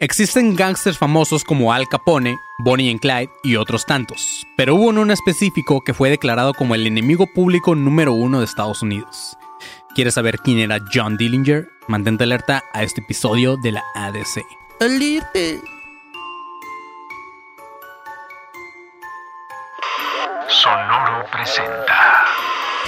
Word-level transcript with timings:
Existen 0.00 0.54
gángsters 0.54 0.96
famosos 0.96 1.42
como 1.42 1.72
Al 1.72 1.88
Capone, 1.88 2.38
Bonnie 2.60 2.88
and 2.88 3.00
Clyde 3.00 3.32
y 3.42 3.56
otros 3.56 3.84
tantos, 3.84 4.46
pero 4.56 4.76
hubo 4.76 4.84
uno 4.90 5.02
en 5.02 5.10
específico 5.10 5.80
que 5.82 5.92
fue 5.92 6.08
declarado 6.08 6.54
como 6.54 6.76
el 6.76 6.86
enemigo 6.86 7.26
público 7.26 7.74
número 7.74 8.12
uno 8.12 8.38
de 8.38 8.44
Estados 8.44 8.80
Unidos. 8.80 9.36
¿Quieres 9.96 10.14
saber 10.14 10.38
quién 10.38 10.60
era 10.60 10.78
John 10.94 11.16
Dillinger? 11.16 11.66
Mantente 11.88 12.22
alerta 12.22 12.62
a 12.72 12.84
este 12.84 13.00
episodio 13.00 13.56
de 13.56 13.72
la 13.72 13.82
ADC. 13.96 14.44
Sonoro 20.46 21.26
presenta. 21.32 22.24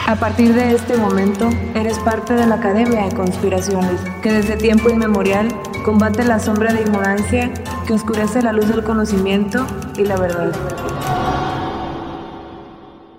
A 0.07 0.17
partir 0.17 0.55
de 0.55 0.75
este 0.75 0.97
momento, 0.97 1.49
eres 1.75 1.99
parte 2.01 2.35
de 2.35 2.47
la 2.47 2.57
Academia 2.57 3.07
de 3.07 3.15
Conspiraciones, 3.15 4.01
que 4.23 4.33
desde 4.33 4.57
tiempo 4.57 4.91
inmemorial 4.91 5.49
combate 5.85 6.25
la 6.25 6.41
sombra 6.41 6.73
de 6.73 6.83
ignorancia 6.83 7.53
que 7.87 7.93
oscurece 7.93 8.43
la 8.43 8.53
luz 8.53 8.69
del 8.69 8.83
conocimiento 8.83 9.67
y 9.97 10.05
la 10.05 10.17
verdad. 10.17 10.53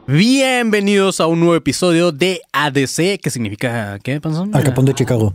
Bienvenidos 0.08 1.22
a 1.22 1.28
un 1.28 1.39
nuevo 1.39 1.55
episodio 1.55 2.11
de 2.11 2.41
ADC, 2.52 3.22
que 3.22 3.30
significa 3.30 3.97
¿qué, 4.00 4.19
Panzón? 4.19 4.53
Al 4.53 4.63
Capón 4.63 4.85
de 4.85 4.94
Chicago. 4.94 5.33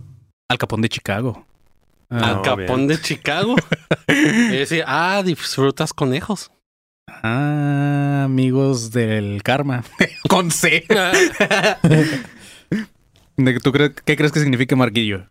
Al 0.48 0.59
Capón 0.59 0.83
de 0.83 0.89
Chicago. 0.89 1.47
Al 2.11 2.43
Capón 2.43 2.87
de 2.87 3.00
Chicago. 3.00 3.56
Es 4.06 4.71
decir, 4.71 4.84
ah, 4.87 5.23
disfrutas 5.25 5.93
conejos. 5.93 6.50
Ah, 7.22 8.22
amigos 8.25 8.91
del 8.92 9.42
karma. 9.42 9.84
Con 10.28 10.50
C. 10.50 10.84
¿De- 13.36 13.61
¿Tú 13.61 13.72
crees, 13.72 13.92
qué 14.05 14.17
crees 14.17 14.33
que 14.33 14.41
significa 14.41 14.77
Marquillo? 14.77 15.25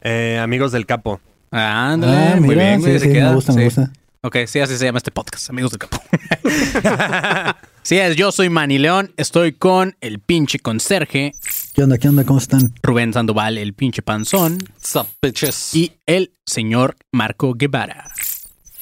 Eh, 0.00 0.38
amigos 0.42 0.72
del 0.72 0.86
capo. 0.86 1.20
Ah, 1.50 1.92
ándale, 1.92 2.16
Ah, 2.16 2.36
muy 2.40 2.48
mira, 2.50 2.64
bien, 2.64 2.80
güey, 2.80 2.94
sí, 2.94 3.06
se 3.06 3.12
queda. 3.12 3.28
me 3.28 3.34
gusta, 3.36 3.52
Sí. 3.52 3.58
me 3.58 3.64
gusta. 3.66 3.92
Ok, 4.24 4.36
sí, 4.46 4.60
así 4.60 4.76
se 4.76 4.84
llama 4.84 4.98
este 4.98 5.10
podcast, 5.10 5.50
amigos 5.50 5.72
del 5.72 5.80
capo. 5.80 6.00
sí, 7.82 7.98
es, 7.98 8.14
yo 8.16 8.30
soy 8.32 8.48
Manny 8.50 8.78
León, 8.78 9.12
estoy 9.16 9.52
con 9.52 9.96
el 10.00 10.20
pinche 10.20 10.58
conserje, 10.60 11.32
¿Qué 11.74 11.82
onda, 11.82 11.98
qué 11.98 12.08
onda, 12.08 12.24
cómo 12.24 12.38
están? 12.38 12.72
Rubén 12.82 13.12
Sandoval, 13.12 13.58
el 13.58 13.72
pinche 13.74 14.02
panzón, 14.02 14.58
Sup, 14.82 15.06
bitches. 15.22 15.74
y 15.74 15.92
el 16.06 16.32
señor 16.46 16.96
Marco 17.10 17.54
Guevara. 17.54 18.12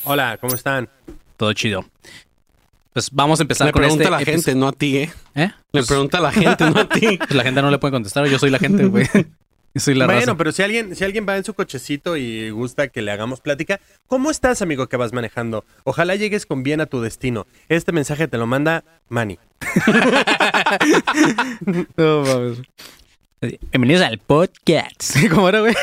Hola, 0.04 0.38
¿cómo 0.40 0.54
están? 0.54 0.88
Todo 1.40 1.54
chido. 1.54 1.86
Pues 2.92 3.08
vamos 3.10 3.40
a 3.40 3.44
empezar 3.44 3.66
Le 3.68 3.72
con 3.72 3.80
pregunta 3.80 4.04
este 4.04 4.14
a 4.14 4.18
la 4.18 4.24
gente, 4.26 4.54
no 4.54 4.68
a 4.68 4.72
ti, 4.72 4.98
¿eh? 4.98 5.10
¿Eh? 5.34 5.46
Le 5.46 5.54
Pues, 5.70 5.86
pregunta 5.86 6.18
a 6.18 6.20
la 6.20 6.32
gente, 6.32 6.68
no 6.68 6.80
a 6.80 6.86
ti. 6.86 7.16
pues 7.18 7.30
la 7.30 7.44
gente 7.44 7.62
no 7.62 7.70
le 7.70 7.78
puede 7.78 7.92
contestar, 7.92 8.26
yo 8.26 8.38
soy 8.38 8.50
la 8.50 8.58
gente, 8.58 8.84
güey. 8.84 9.06
Soy 9.74 9.94
la 9.94 10.04
bueno, 10.04 10.20
raza. 10.20 10.36
pero 10.36 10.52
si 10.52 10.62
alguien, 10.62 10.94
si 10.94 11.02
alguien 11.02 11.24
va 11.26 11.38
en 11.38 11.44
su 11.44 11.54
cochecito 11.54 12.18
y 12.18 12.50
gusta 12.50 12.88
que 12.88 13.00
le 13.00 13.10
hagamos 13.10 13.40
plática, 13.40 13.80
¿cómo 14.06 14.30
estás, 14.30 14.60
amigo, 14.60 14.86
que 14.88 14.98
vas 14.98 15.14
manejando? 15.14 15.64
Ojalá 15.84 16.14
llegues 16.14 16.44
con 16.44 16.62
bien 16.62 16.82
a 16.82 16.86
tu 16.86 17.00
destino. 17.00 17.46
Este 17.70 17.92
mensaje 17.92 18.28
te 18.28 18.36
lo 18.36 18.46
manda 18.46 18.84
Manny. 19.08 19.38
No 21.96 22.22
mames. 22.22 22.58
Bienvenidos 23.70 24.02
al 24.02 24.18
podcast. 24.18 25.16
¿Cómo 25.30 25.48
era, 25.48 25.60
güey? 25.60 25.74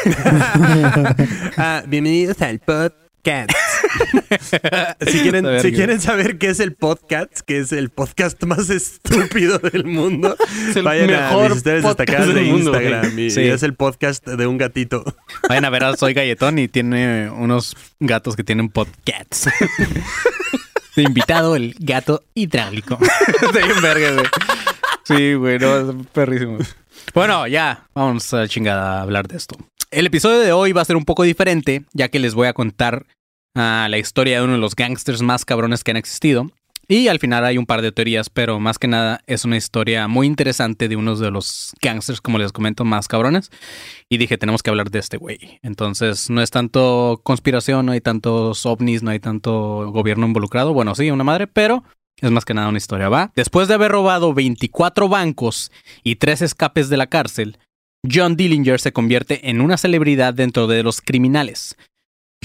Ah, 1.57 1.81
bienvenidos 1.87 2.39
al 2.43 2.59
podcast. 2.59 3.51
si, 5.07 5.19
quieren, 5.19 5.61
si 5.61 5.71
quieren 5.71 6.01
saber 6.01 6.37
qué 6.37 6.49
es 6.49 6.59
el 6.59 6.73
podcast, 6.73 7.39
que 7.41 7.59
es 7.59 7.71
el 7.71 7.89
podcast 7.89 8.41
más 8.43 8.69
estúpido 8.69 9.59
del 9.59 9.85
mundo, 9.85 10.35
el 10.75 10.83
vayan 10.83 11.13
a 11.13 11.49
mis 11.49 11.63
destacadas 11.63 12.33
de 12.33 12.41
mundo, 12.41 12.71
Instagram. 12.79 13.19
y- 13.19 13.29
Sí. 13.31 13.41
y 13.41 13.47
es 13.49 13.63
el 13.63 13.73
podcast 13.73 14.25
de 14.27 14.47
un 14.47 14.57
gatito. 14.57 15.03
Vayan 15.49 15.65
a 15.65 15.69
ver 15.69 15.83
a 15.83 15.95
Soy 15.97 16.13
Galletón 16.15 16.59
y 16.59 16.67
tiene 16.67 17.29
unos 17.29 17.75
gatos 17.99 18.35
que 18.35 18.43
tienen 18.43 18.69
podcasts. 18.69 19.49
De 20.95 21.03
invitado 21.03 21.55
el 21.55 21.75
gato 21.79 22.23
hidráulico. 22.33 22.97
Está 23.41 23.59
bien 23.65 23.81
verga, 23.81 24.13
güey. 24.13 24.25
Sí, 25.03 25.33
güey, 25.35 25.59
no, 25.59 25.77
es 25.91 26.07
perrísimo. 26.11 26.57
Bueno, 27.13 27.47
ya, 27.47 27.85
vamos 27.93 28.33
a 28.33 28.47
chingada 28.47 28.97
a 28.99 29.01
hablar 29.03 29.27
de 29.27 29.37
esto. 29.37 29.55
El 29.91 30.07
episodio 30.07 30.39
de 30.39 30.51
hoy 30.51 30.73
va 30.73 30.81
a 30.81 30.85
ser 30.85 30.95
un 30.97 31.05
poco 31.05 31.23
diferente, 31.23 31.83
ya 31.93 32.09
que 32.09 32.19
les 32.19 32.33
voy 32.33 32.47
a 32.47 32.53
contar 32.53 33.05
ah, 33.57 33.87
la 33.89 33.97
historia 33.97 34.39
de 34.39 34.45
uno 34.45 34.53
de 34.53 34.59
los 34.59 34.75
gangsters 34.75 35.21
más 35.21 35.45
cabrones 35.45 35.83
que 35.83 35.91
han 35.91 35.97
existido. 35.97 36.47
Y 36.89 37.09
al 37.09 37.19
final 37.19 37.43
hay 37.43 37.57
un 37.57 37.65
par 37.65 37.81
de 37.81 37.91
teorías, 37.91 38.29
pero 38.29 38.61
más 38.61 38.79
que 38.79 38.87
nada 38.87 39.19
es 39.27 39.43
una 39.43 39.57
historia 39.57 40.07
muy 40.07 40.25
interesante 40.25 40.87
de 40.87 40.95
uno 40.95 41.17
de 41.17 41.31
los 41.31 41.73
gangsters, 41.81 42.21
como 42.21 42.37
les 42.37 42.53
comento, 42.53 42.85
más 42.85 43.09
cabrones. 43.09 43.51
Y 44.07 44.17
dije, 44.17 44.37
tenemos 44.37 44.63
que 44.63 44.69
hablar 44.69 44.89
de 44.89 44.99
este 44.99 45.17
güey. 45.17 45.59
Entonces, 45.63 46.29
no 46.29 46.41
es 46.41 46.49
tanto 46.49 47.19
conspiración, 47.23 47.85
no 47.85 47.91
hay 47.91 47.99
tantos 47.99 48.65
ovnis, 48.65 49.03
no 49.03 49.11
hay 49.11 49.19
tanto 49.19 49.91
gobierno 49.91 50.25
involucrado. 50.27 50.73
Bueno, 50.73 50.95
sí, 50.95 51.11
una 51.11 51.25
madre, 51.25 51.47
pero 51.47 51.83
es 52.21 52.31
más 52.31 52.45
que 52.45 52.53
nada 52.53 52.69
una 52.69 52.77
historia, 52.77 53.09
¿va? 53.09 53.33
Después 53.35 53.67
de 53.67 53.73
haber 53.73 53.91
robado 53.91 54.33
24 54.33 55.09
bancos 55.09 55.71
y 56.03 56.15
tres 56.15 56.41
escapes 56.41 56.87
de 56.87 56.95
la 56.95 57.07
cárcel, 57.07 57.57
John 58.09 58.37
Dillinger 58.37 58.79
se 58.79 58.93
convierte 58.93 59.49
en 59.49 59.59
una 59.59 59.75
celebridad 59.75 60.33
dentro 60.33 60.67
de 60.67 60.83
los 60.83 61.01
criminales. 61.01 61.75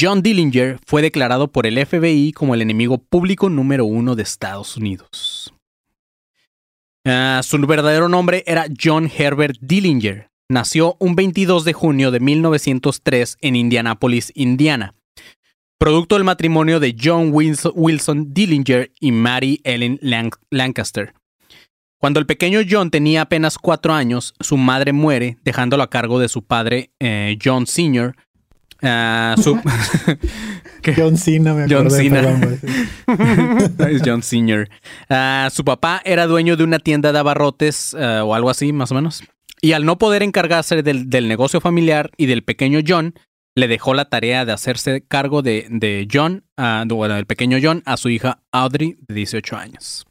John 0.00 0.22
Dillinger 0.22 0.78
fue 0.86 1.02
declarado 1.02 1.48
por 1.52 1.66
el 1.66 1.84
FBI 1.84 2.32
como 2.32 2.54
el 2.54 2.62
enemigo 2.62 2.98
público 2.98 3.50
número 3.50 3.84
uno 3.84 4.14
de 4.16 4.22
Estados 4.22 4.76
Unidos. 4.76 5.52
Ah, 7.04 7.40
su 7.44 7.58
verdadero 7.66 8.08
nombre 8.08 8.42
era 8.46 8.66
John 8.82 9.10
Herbert 9.16 9.56
Dillinger. 9.60 10.28
Nació 10.48 10.96
un 10.98 11.14
22 11.14 11.64
de 11.64 11.72
junio 11.72 12.10
de 12.10 12.20
1903 12.20 13.38
en 13.40 13.56
Indianápolis, 13.56 14.32
Indiana. 14.34 14.94
Producto 15.78 16.14
del 16.14 16.24
matrimonio 16.24 16.78
de 16.78 16.96
John 17.00 17.30
Wilson, 17.32 18.32
Dillinger 18.32 18.92
y 19.00 19.12
Mary 19.12 19.60
Ellen 19.64 19.98
Lan- 20.00 20.30
Lancaster. 20.50 21.14
Cuando 21.98 22.20
el 22.20 22.26
pequeño 22.26 22.60
John 22.68 22.90
tenía 22.90 23.22
apenas 23.22 23.58
cuatro 23.58 23.92
años, 23.92 24.34
su 24.40 24.56
madre 24.56 24.92
muere, 24.92 25.38
dejándolo 25.44 25.82
a 25.82 25.90
cargo 25.90 26.18
de 26.18 26.28
su 26.28 26.42
padre, 26.42 26.90
eh, 27.00 27.36
John 27.42 27.66
Sr. 27.66 28.14
Ah, 28.82 29.36
su... 29.42 29.58
¿Qué? 30.82 30.94
John 30.96 31.16
Cena, 31.16 31.54
me 31.54 31.66
John 31.68 31.86
acordé, 31.86 32.02
Cena. 32.02 32.20
perdón, 33.06 33.88
es 33.90 34.02
John 34.04 34.22
Sr. 34.22 34.68
Ah, 35.08 35.48
su 35.52 35.64
papá 35.64 36.02
era 36.04 36.26
dueño 36.26 36.56
de 36.56 36.64
una 36.64 36.78
tienda 36.80 37.12
de 37.12 37.18
abarrotes 37.18 37.94
eh, 37.98 38.20
o 38.24 38.34
algo 38.34 38.50
así, 38.50 38.72
más 38.72 38.90
o 38.90 38.94
menos. 38.96 39.22
Y 39.60 39.72
al 39.72 39.84
no 39.84 39.96
poder 39.98 40.22
encargarse 40.24 40.82
del, 40.82 41.08
del 41.08 41.28
negocio 41.28 41.60
familiar 41.60 42.10
y 42.16 42.26
del 42.26 42.42
pequeño 42.42 42.80
John, 42.86 43.14
le 43.54 43.68
dejó 43.68 43.94
la 43.94 44.06
tarea 44.06 44.44
de 44.44 44.52
hacerse 44.52 45.04
cargo 45.06 45.42
de, 45.42 45.66
de 45.70 46.08
John, 46.12 46.42
ah, 46.56 46.82
de- 46.86 46.94
bueno, 46.94 47.14
del 47.14 47.26
pequeño 47.26 47.58
John, 47.62 47.82
a 47.86 47.96
su 47.96 48.08
hija 48.08 48.40
Audrey, 48.50 48.96
de 49.06 49.14
18 49.14 49.56
años. 49.56 50.04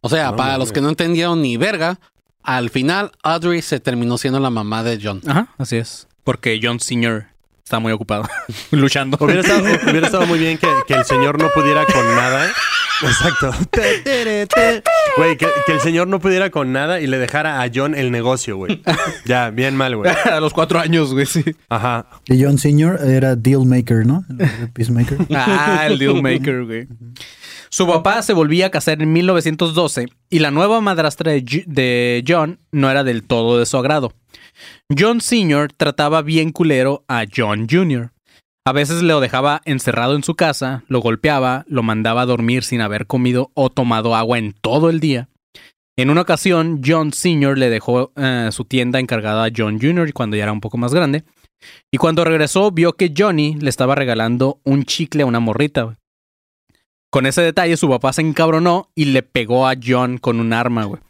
O 0.00 0.08
sea, 0.08 0.30
No, 0.30 0.36
para 0.36 0.58
los 0.58 0.72
que 0.72 0.80
no 0.80 0.88
entendieron 0.88 1.42
ni 1.42 1.56
verga, 1.56 2.00
al 2.42 2.70
final 2.70 3.12
Audrey 3.22 3.62
se 3.62 3.78
terminó 3.78 4.18
siendo 4.18 4.40
la 4.40 4.50
mamá 4.50 4.82
de 4.82 4.98
John. 5.00 5.20
Ajá, 5.26 5.48
así 5.58 5.76
es. 5.76 6.08
Porque 6.24 6.58
John 6.62 6.80
Sr. 6.80 7.26
está 7.68 7.80
muy 7.80 7.92
ocupado 7.92 8.26
luchando. 8.70 9.18
Hubiera 9.20 9.42
estado, 9.42 9.62
hubiera 9.62 10.06
estado 10.06 10.26
muy 10.26 10.38
bien 10.38 10.56
que, 10.56 10.68
que 10.86 10.94
el 10.94 11.04
señor 11.04 11.38
no 11.40 11.50
pudiera 11.50 11.84
con 11.84 12.02
nada. 12.16 12.50
Exacto. 13.02 13.50
Tere, 13.70 14.46
te. 14.46 14.82
Güey, 15.18 15.36
que, 15.36 15.46
que 15.66 15.72
el 15.72 15.80
señor 15.80 16.08
no 16.08 16.18
pudiera 16.18 16.48
con 16.48 16.72
nada 16.72 16.98
y 16.98 17.06
le 17.06 17.18
dejara 17.18 17.62
a 17.62 17.70
John 17.72 17.94
el 17.94 18.10
negocio, 18.10 18.56
güey. 18.56 18.82
Ya, 19.26 19.50
bien 19.50 19.76
mal, 19.76 19.96
güey. 19.96 20.10
a 20.24 20.40
los 20.40 20.54
cuatro 20.54 20.80
años, 20.80 21.12
güey, 21.12 21.26
sí. 21.26 21.44
Ajá. 21.68 22.06
Y 22.26 22.42
John 22.42 22.56
Sr. 22.56 23.00
era 23.06 23.36
Dealmaker, 23.36 24.06
¿no? 24.06 24.24
El 24.30 24.38
de 24.38 24.46
Peacemaker. 24.72 25.18
Ah, 25.34 25.84
el 25.86 25.98
Dealmaker, 25.98 26.64
güey. 26.64 26.88
Su 27.68 27.86
papá 27.86 28.22
se 28.22 28.32
volvía 28.32 28.66
a 28.66 28.70
casar 28.70 29.02
en 29.02 29.12
1912 29.12 30.08
y 30.30 30.38
la 30.38 30.50
nueva 30.50 30.80
madrastra 30.80 31.32
de 31.32 32.24
John 32.26 32.60
no 32.72 32.90
era 32.90 33.04
del 33.04 33.24
todo 33.24 33.58
de 33.58 33.66
su 33.66 33.76
agrado. 33.76 34.14
John 34.96 35.20
Sr. 35.20 35.72
trataba 35.72 36.22
bien 36.22 36.52
culero 36.52 37.04
a 37.08 37.24
John 37.34 37.66
Jr. 37.70 38.12
A 38.66 38.72
veces 38.72 39.02
lo 39.02 39.20
dejaba 39.20 39.62
encerrado 39.64 40.14
en 40.14 40.22
su 40.22 40.34
casa, 40.34 40.84
lo 40.88 41.00
golpeaba, 41.00 41.64
lo 41.68 41.82
mandaba 41.82 42.22
a 42.22 42.26
dormir 42.26 42.64
sin 42.64 42.82
haber 42.82 43.06
comido 43.06 43.50
o 43.54 43.70
tomado 43.70 44.14
agua 44.14 44.38
en 44.38 44.52
todo 44.52 44.90
el 44.90 45.00
día. 45.00 45.28
En 45.96 46.10
una 46.10 46.20
ocasión, 46.20 46.80
John 46.84 47.12
Sr. 47.12 47.56
le 47.56 47.70
dejó 47.70 48.12
eh, 48.14 48.50
su 48.52 48.64
tienda 48.64 49.00
encargada 49.00 49.46
a 49.46 49.50
John 49.56 49.80
Jr. 49.80 50.12
cuando 50.12 50.36
ya 50.36 50.44
era 50.44 50.52
un 50.52 50.60
poco 50.60 50.76
más 50.76 50.94
grande 50.94 51.24
Y 51.90 51.96
cuando 51.96 52.24
regresó, 52.24 52.70
vio 52.70 52.92
que 52.92 53.12
Johnny 53.16 53.56
le 53.58 53.70
estaba 53.70 53.94
regalando 53.94 54.60
un 54.64 54.84
chicle 54.84 55.22
a 55.22 55.26
una 55.26 55.40
morrita. 55.40 55.96
Con 57.10 57.24
ese 57.24 57.42
detalle, 57.42 57.76
su 57.76 57.88
papá 57.88 58.12
se 58.12 58.20
encabronó 58.20 58.90
y 58.94 59.06
le 59.06 59.22
pegó 59.22 59.66
a 59.66 59.74
John 59.82 60.18
con 60.18 60.40
un 60.40 60.52
arma, 60.52 60.84
güey. 60.84 61.00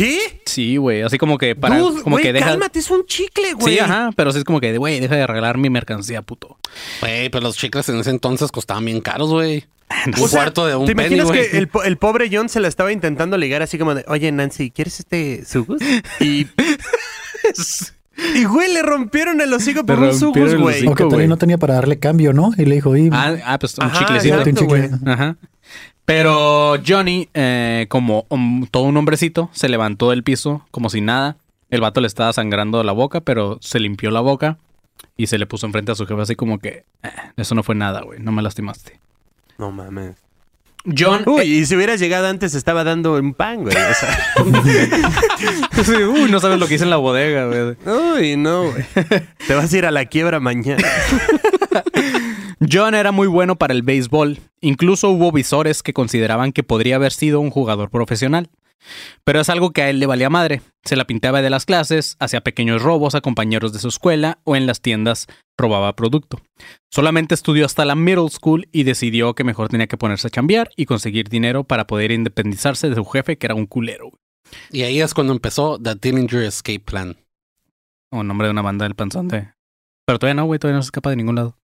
¿Qué? 0.00 0.40
Sí, 0.46 0.76
güey. 0.76 1.02
Así 1.02 1.18
como 1.18 1.36
que 1.38 1.54
para. 1.56 1.78
Dude, 1.78 2.02
como 2.02 2.16
que 2.16 2.32
deja. 2.32 2.46
cálmate, 2.46 2.78
es 2.78 2.90
un 2.90 3.04
chicle, 3.06 3.52
güey. 3.54 3.74
Sí, 3.74 3.80
ajá. 3.80 4.10
Pero 4.16 4.32
sí 4.32 4.38
es 4.38 4.44
como 4.44 4.60
que, 4.60 4.76
güey, 4.78 4.98
deja 5.00 5.16
de 5.16 5.26
regalar 5.26 5.58
mi 5.58 5.68
mercancía, 5.70 6.22
puto. 6.22 6.56
Güey, 7.00 7.28
pero 7.28 7.42
los 7.44 7.56
chicles 7.56 7.88
en 7.88 7.98
ese 8.00 8.10
entonces 8.10 8.50
costaban 8.50 8.84
bien 8.84 9.00
caros, 9.00 9.30
güey. 9.30 9.66
O 10.16 10.22
Un 10.22 10.28
sea, 10.28 10.40
cuarto 10.42 10.66
de 10.66 10.76
un 10.76 10.86
¿Te 10.86 10.92
imaginas 10.92 11.26
güey. 11.26 11.50
que 11.50 11.58
el, 11.58 11.66
po- 11.68 11.82
el 11.82 11.96
pobre 11.96 12.28
John 12.32 12.48
se 12.48 12.60
la 12.60 12.68
estaba 12.68 12.92
intentando 12.92 13.36
ligar 13.36 13.60
así 13.62 13.76
como 13.76 13.94
de, 13.94 14.04
oye, 14.06 14.30
Nancy, 14.30 14.70
¿quieres 14.70 15.00
este 15.00 15.44
sugus? 15.44 15.82
Y... 16.20 16.46
y, 18.36 18.44
güey, 18.44 18.72
le 18.72 18.82
rompieron 18.82 19.40
el 19.40 19.52
hocico 19.52 19.84
por 19.84 19.98
un 19.98 20.14
sugus, 20.16 20.54
güey. 20.54 20.76
hocico. 20.76 20.92
O 20.92 20.94
que 20.94 21.02
güey. 21.04 21.10
también 21.10 21.30
no 21.30 21.38
tenía 21.38 21.58
para 21.58 21.74
darle 21.74 21.98
cambio, 21.98 22.32
¿no? 22.32 22.52
Y 22.56 22.66
le 22.66 22.76
dijo, 22.76 22.96
y 22.96 23.08
Ah, 23.12 23.36
ah, 23.44 23.58
pues 23.58 23.76
un 23.78 23.90
chiclecito. 23.92 24.22
llévate 24.36 24.50
un 24.50 24.56
exacto, 24.58 24.76
chicle. 24.98 25.12
Ajá. 25.12 25.36
Pero 26.10 26.74
Johnny, 26.84 27.28
eh, 27.34 27.86
como 27.88 28.26
um, 28.30 28.66
todo 28.66 28.82
un 28.82 28.96
hombrecito, 28.96 29.48
se 29.52 29.68
levantó 29.68 30.10
del 30.10 30.24
piso 30.24 30.66
como 30.72 30.90
si 30.90 31.00
nada. 31.00 31.36
El 31.70 31.80
vato 31.82 32.00
le 32.00 32.08
estaba 32.08 32.32
sangrando 32.32 32.82
la 32.82 32.90
boca, 32.90 33.20
pero 33.20 33.58
se 33.60 33.78
limpió 33.78 34.10
la 34.10 34.18
boca 34.18 34.58
y 35.16 35.28
se 35.28 35.38
le 35.38 35.46
puso 35.46 35.66
enfrente 35.66 35.92
a 35.92 35.94
su 35.94 36.06
jefe 36.08 36.20
así 36.20 36.34
como 36.34 36.58
que, 36.58 36.84
"Eh, 37.04 37.08
eso 37.36 37.54
no 37.54 37.62
fue 37.62 37.76
nada, 37.76 38.00
güey, 38.00 38.18
no 38.18 38.32
me 38.32 38.42
lastimaste. 38.42 38.98
No 39.56 39.70
mames. 39.70 40.16
John, 40.98 41.22
Uy, 41.26 41.42
y 41.42 41.64
si 41.66 41.76
hubieras 41.76 42.00
llegado 42.00 42.26
antes 42.26 42.56
estaba 42.56 42.82
dando 42.82 43.14
un 43.14 43.32
pan, 43.32 43.62
güey. 43.62 43.76
O 43.76 43.94
sea, 43.94 44.34
Sí, 45.84 45.92
uy, 45.92 46.28
no 46.28 46.40
sabes 46.40 46.58
lo 46.58 46.66
que 46.66 46.74
hice 46.74 46.82
en 46.84 46.90
la 46.90 46.96
bodega, 46.96 47.46
güey. 47.46 47.76
uy, 47.86 48.36
no, 48.36 48.64
güey. 48.72 48.84
Te 49.46 49.54
vas 49.54 49.72
a 49.72 49.78
ir 49.78 49.86
a 49.86 49.92
la 49.92 50.06
quiebra 50.06 50.40
mañana. 50.40 50.82
John 52.68 52.94
era 52.94 53.10
muy 53.10 53.26
bueno 53.26 53.56
para 53.56 53.72
el 53.72 53.82
béisbol. 53.82 54.38
Incluso 54.60 55.08
hubo 55.08 55.32
visores 55.32 55.82
que 55.82 55.94
consideraban 55.94 56.52
que 56.52 56.62
podría 56.62 56.96
haber 56.96 57.12
sido 57.12 57.40
un 57.40 57.50
jugador 57.50 57.90
profesional. 57.90 58.50
Pero 59.24 59.40
es 59.40 59.48
algo 59.48 59.70
que 59.70 59.82
a 59.82 59.90
él 59.90 59.98
le 59.98 60.06
valía 60.06 60.28
madre. 60.28 60.60
Se 60.84 60.96
la 60.96 61.06
pintaba 61.06 61.40
de 61.40 61.50
las 61.50 61.64
clases, 61.64 62.16
hacía 62.18 62.42
pequeños 62.42 62.82
robos 62.82 63.14
a 63.14 63.22
compañeros 63.22 63.72
de 63.72 63.78
su 63.78 63.88
escuela 63.88 64.40
o 64.44 64.56
en 64.56 64.66
las 64.66 64.82
tiendas 64.82 65.26
robaba 65.56 65.96
producto. 65.96 66.40
Solamente 66.90 67.34
estudió 67.34 67.64
hasta 67.64 67.84
la 67.84 67.94
middle 67.94 68.28
school 68.28 68.68
y 68.72 68.84
decidió 68.84 69.34
que 69.34 69.44
mejor 69.44 69.68
tenía 69.68 69.86
que 69.86 69.98
ponerse 69.98 70.28
a 70.28 70.30
chambear 70.30 70.70
y 70.76 70.86
conseguir 70.86 71.28
dinero 71.28 71.64
para 71.64 71.86
poder 71.86 72.10
independizarse 72.10 72.88
de 72.88 72.96
su 72.96 73.04
jefe, 73.04 73.38
que 73.38 73.46
era 73.46 73.54
un 73.54 73.66
culero. 73.66 74.10
Y 74.70 74.82
ahí 74.82 75.00
es 75.00 75.14
cuando 75.14 75.32
empezó 75.32 75.78
The 75.78 75.94
Dillinger 75.94 76.42
Escape 76.42 76.80
Plan. 76.80 77.16
O 78.10 78.22
nombre 78.22 78.48
de 78.48 78.52
una 78.52 78.62
banda 78.62 78.84
del 78.84 78.96
panzón 78.96 79.28
de... 79.28 79.52
Pero 80.06 80.18
todavía 80.18 80.34
no, 80.34 80.46
güey, 80.46 80.58
todavía 80.58 80.76
no 80.76 80.82
se 80.82 80.88
escapa 80.88 81.10
de 81.10 81.16
ningún 81.16 81.36
lado. 81.36 81.59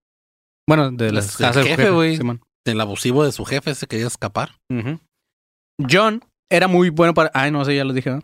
Bueno, 0.69 0.91
de 0.91 1.13
las 1.13 1.37
Pues, 1.37 1.55
del 1.55 1.65
del 1.65 1.77
jefe, 1.77 1.91
güey. 1.91 2.17
Simón. 2.17 2.43
El 2.67 2.81
abusivo 2.81 3.25
de 3.25 3.33
su 3.33 3.45
jefe 3.45 3.75
se 3.75 3.87
quería 3.87 4.07
escapar. 4.07 4.57
John 5.91 6.25
era 6.51 6.69
muy 6.69 6.91
bueno 6.91 7.15
para... 7.15 7.31
Ay, 7.35 7.51
no 7.51 7.65
sé, 7.65 7.77
ya 7.77 7.85
lo 7.85 7.93
dije. 7.93 8.11
¿no? 8.11 8.23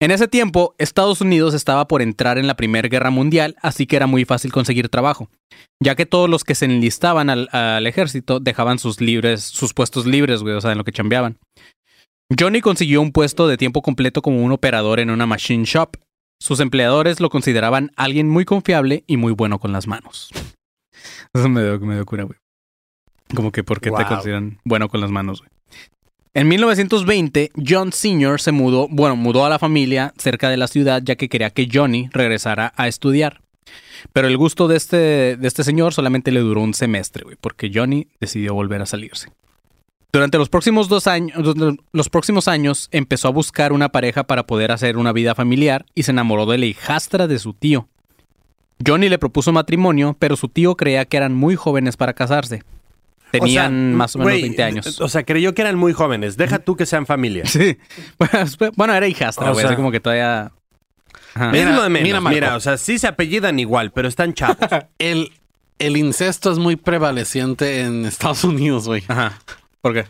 En 0.00 0.10
ese 0.10 0.28
tiempo, 0.28 0.74
Estados 0.78 1.20
Unidos 1.20 1.54
estaba 1.54 1.86
por 1.86 2.02
entrar 2.02 2.38
en 2.38 2.46
la 2.46 2.56
Primera 2.56 2.88
Guerra 2.88 3.10
Mundial, 3.10 3.56
así 3.62 3.86
que 3.86 3.96
era 3.96 4.06
muy 4.06 4.24
fácil 4.24 4.52
conseguir 4.52 4.88
trabajo, 4.88 5.28
ya 5.82 5.94
que 5.94 6.06
todos 6.06 6.28
los 6.28 6.44
que 6.44 6.54
se 6.54 6.64
enlistaban 6.64 7.30
al, 7.30 7.48
al 7.52 7.86
ejército 7.86 8.40
dejaban 8.40 8.78
sus 8.78 9.00
libres, 9.00 9.42
sus 9.42 9.72
puestos 9.72 10.06
libres, 10.06 10.42
güey, 10.42 10.54
o 10.54 10.60
sea, 10.60 10.72
en 10.72 10.78
lo 10.78 10.84
que 10.84 10.92
chambeaban. 10.92 11.38
Johnny 12.38 12.60
consiguió 12.60 13.00
un 13.02 13.12
puesto 13.12 13.46
de 13.48 13.56
tiempo 13.56 13.82
completo 13.82 14.22
como 14.22 14.42
un 14.42 14.52
operador 14.52 14.98
en 15.00 15.10
una 15.10 15.26
machine 15.26 15.64
shop. 15.64 15.96
Sus 16.40 16.60
empleadores 16.60 17.20
lo 17.20 17.30
consideraban 17.30 17.92
alguien 17.96 18.28
muy 18.28 18.44
confiable 18.44 19.04
y 19.06 19.16
muy 19.16 19.32
bueno 19.32 19.58
con 19.58 19.72
las 19.72 19.86
manos. 19.86 20.30
Eso 21.34 21.48
me 21.48 21.62
dio, 21.62 21.78
me 21.80 21.94
dio 21.94 22.06
cura, 22.06 22.24
güey. 22.24 22.38
Como 23.34 23.52
que, 23.52 23.64
¿por 23.64 23.80
qué 23.80 23.90
te 23.90 24.04
consideran 24.06 24.58
bueno 24.64 24.88
con 24.88 25.00
las 25.00 25.10
manos, 25.10 25.40
güey? 25.40 25.50
En 26.36 26.48
1920, 26.48 27.52
John 27.64 27.92
Sr. 27.92 28.40
se 28.40 28.50
mudó, 28.50 28.88
bueno, 28.88 29.14
mudó 29.14 29.44
a 29.44 29.48
la 29.48 29.60
familia 29.60 30.12
cerca 30.18 30.48
de 30.48 30.56
la 30.56 30.66
ciudad 30.66 31.00
ya 31.04 31.14
que 31.14 31.28
quería 31.28 31.50
que 31.50 31.68
Johnny 31.72 32.08
regresara 32.12 32.72
a 32.76 32.88
estudiar. 32.88 33.40
Pero 34.12 34.28
el 34.28 34.36
gusto 34.36 34.66
de 34.66 34.76
este, 34.76 35.36
de 35.36 35.46
este 35.48 35.62
señor 35.62 35.94
solamente 35.94 36.32
le 36.32 36.40
duró 36.40 36.60
un 36.60 36.74
semestre, 36.74 37.22
güey, 37.24 37.36
porque 37.40 37.70
Johnny 37.72 38.08
decidió 38.20 38.52
volver 38.52 38.82
a 38.82 38.86
salirse. 38.86 39.28
Durante 40.12 40.38
los 40.38 40.48
próximos 40.48 40.88
dos 40.88 41.06
años, 41.06 41.56
los 41.92 42.08
próximos 42.08 42.46
años 42.46 42.88
empezó 42.92 43.28
a 43.28 43.32
buscar 43.32 43.72
una 43.72 43.90
pareja 43.90 44.24
para 44.24 44.46
poder 44.46 44.70
hacer 44.70 44.96
una 44.96 45.12
vida 45.12 45.34
familiar 45.34 45.86
y 45.94 46.04
se 46.04 46.12
enamoró 46.12 46.46
de 46.46 46.58
la 46.58 46.66
hijastra 46.66 47.26
de 47.26 47.38
su 47.38 47.54
tío. 47.54 47.88
Johnny 48.86 49.08
le 49.08 49.18
propuso 49.18 49.52
matrimonio, 49.52 50.16
pero 50.18 50.36
su 50.36 50.48
tío 50.48 50.76
creía 50.76 51.04
que 51.04 51.16
eran 51.16 51.34
muy 51.34 51.56
jóvenes 51.56 51.96
para 51.96 52.12
casarse. 52.14 52.62
Tenían 53.30 53.66
O 53.66 53.88
sea, 53.90 53.96
más 53.96 54.14
o 54.16 54.18
menos 54.20 54.32
güey, 54.32 54.42
20 54.42 54.62
años. 54.62 55.00
O 55.00 55.08
sea, 55.08 55.24
creyó 55.24 55.54
que 55.54 55.62
eran 55.62 55.76
muy 55.76 55.92
jóvenes. 55.92 56.36
Deja 56.36 56.60
tú 56.60 56.76
que 56.76 56.86
sean 56.86 57.04
familia. 57.06 57.44
Sí. 57.46 57.76
Bueno, 58.76 58.94
era 58.94 59.06
hijastra, 59.08 59.50
O 59.50 59.52
güey. 59.52 59.62
sea- 59.62 59.70
así 59.70 59.76
como 59.76 59.90
que 59.90 60.00
todavía. 60.00 60.52
Ajá. 61.34 61.50
Mira, 61.50 61.70
es 61.70 61.76
lo 61.76 61.82
de 61.82 61.88
menos. 61.88 62.06
mira, 62.06 62.20
Mira, 62.20 62.56
o 62.56 62.60
sea, 62.60 62.76
sí 62.78 62.98
se 62.98 63.08
apellidan 63.08 63.58
igual, 63.58 63.90
pero 63.90 64.06
están 64.06 64.34
chavos. 64.34 64.56
El, 64.98 65.32
el 65.80 65.96
incesto 65.96 66.52
es 66.52 66.58
muy 66.58 66.76
prevaleciente 66.76 67.80
en 67.80 68.04
Estados 68.06 68.44
Unidos, 68.44 68.86
güey. 68.86 69.02
Ajá. 69.08 69.40
¿Por 69.80 69.94
qué? 69.94 70.04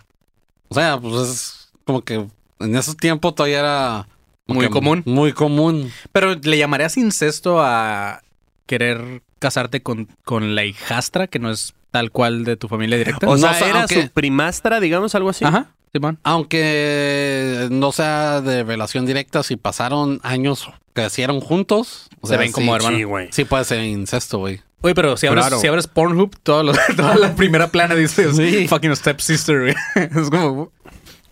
O 0.69 0.75
sea, 0.75 0.99
pues 1.01 1.15
es 1.31 1.73
como 1.85 2.03
que 2.03 2.27
en 2.61 2.77
esos 2.77 2.97
tiempos 2.97 3.35
todavía 3.35 3.61
era 3.61 4.09
Muy 4.47 4.69
común. 4.69 5.03
Muy 5.07 5.33
común. 5.33 5.91
Pero 6.13 6.35
¿le 6.35 6.59
llamarías 6.59 6.99
incesto 6.99 7.59
a 7.63 8.23
querer 8.67 9.23
casarte 9.39 9.83
con, 9.83 10.09
con 10.25 10.55
la 10.55 10.65
hijastra, 10.65 11.27
que 11.27 11.39
no 11.39 11.51
es 11.51 11.75
tal 11.91 12.11
cual 12.11 12.45
de 12.45 12.57
tu 12.57 12.69
familia 12.69 12.97
directa? 12.99 13.29
O 13.29 13.33
No, 13.37 13.39
sea, 13.39 13.51
o 13.51 13.55
sea, 13.55 13.69
era 13.69 13.79
aunque- 13.81 14.03
su 14.03 14.09
primastra, 14.11 14.81
digamos, 14.81 15.15
algo 15.15 15.31
así. 15.31 15.45
Ajá. 15.45 15.73
Simón. 15.93 16.19
Aunque 16.25 17.69
no 17.71 17.93
sea 17.93 18.41
de 18.41 18.65
relación 18.65 19.07
directa, 19.07 19.43
si 19.43 19.57
pasaron 19.57 20.21
años, 20.23 20.69
crecieron 20.93 21.41
juntos. 21.41 22.09
o 22.21 22.27
Se 22.27 22.33
sea, 22.33 22.39
ven 22.39 22.53
como 22.53 22.73
sí, 22.73 22.77
hermanos. 22.77 22.99
Sí, 22.99 23.05
güey. 23.05 23.29
Sí 23.31 23.45
puede 23.45 23.65
ser 23.65 23.81
incesto, 23.85 24.39
güey. 24.39 24.61
Oye, 24.81 24.95
pero 24.95 25.17
si 25.17 25.27
abres, 25.27 25.45
Claro. 25.47 25.61
si 25.61 25.67
abres 25.67 25.87
Pornhub, 25.87 26.37
todo 26.43 26.63
lo- 26.63 26.73
toda 26.97 27.15
la 27.17 27.35
primera 27.37 27.69
plana 27.69 27.95
dice 27.95 28.33
Sí. 28.35 28.67
fucking 28.69 28.95
stepsister, 28.97 29.61
güey. 29.61 29.75
Es 30.21 30.31
como... 30.31 30.73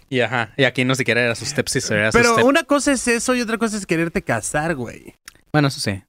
Y 0.08 0.20
ajá. 0.20 0.52
Y 0.56 0.64
aquí 0.64 0.84
no 0.84 0.94
siquiera 0.94 1.22
era 1.22 1.34
su 1.34 1.44
stepsister, 1.46 1.96
era 1.98 2.12
su 2.12 2.18
Pero 2.18 2.34
step- 2.34 2.44
una 2.46 2.62
cosa 2.64 2.92
es 2.92 3.08
eso 3.08 3.34
y 3.34 3.40
otra 3.40 3.56
cosa 3.58 3.76
es 3.78 3.86
quererte 3.86 4.22
casar, 4.22 4.74
güey. 4.74 5.14
Bueno, 5.52 5.68
eso 5.68 5.80
sí. 5.80 6.02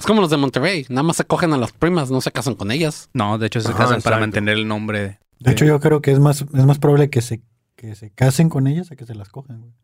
Es 0.00 0.06
como 0.06 0.22
los 0.22 0.30
de 0.30 0.38
Monterrey. 0.38 0.86
Nada 0.88 1.02
más 1.02 1.16
se 1.16 1.24
cogen 1.24 1.52
a 1.52 1.58
las 1.58 1.72
primas, 1.72 2.10
no 2.10 2.20
se 2.20 2.32
casan 2.32 2.54
con 2.54 2.70
ellas. 2.70 3.10
No, 3.12 3.38
de 3.38 3.46
hecho 3.46 3.60
se 3.60 3.68
Ajá, 3.68 3.78
casan 3.84 4.02
para 4.02 4.18
mantener 4.18 4.56
el 4.56 4.66
nombre. 4.66 5.18
De 5.38 5.52
hecho, 5.52 5.64
yo 5.64 5.78
creo 5.78 6.00
que 6.00 6.10
es 6.10 6.18
más, 6.18 6.40
es 6.42 6.64
más 6.66 6.78
probable 6.78 7.10
que 7.10 7.20
se, 7.20 7.42
que 7.76 7.94
se 7.94 8.10
casen 8.10 8.48
con 8.48 8.66
ellas 8.66 8.90
a 8.90 8.96
que 8.96 9.06
se 9.06 9.14
las 9.14 9.28
cojan. 9.28 9.74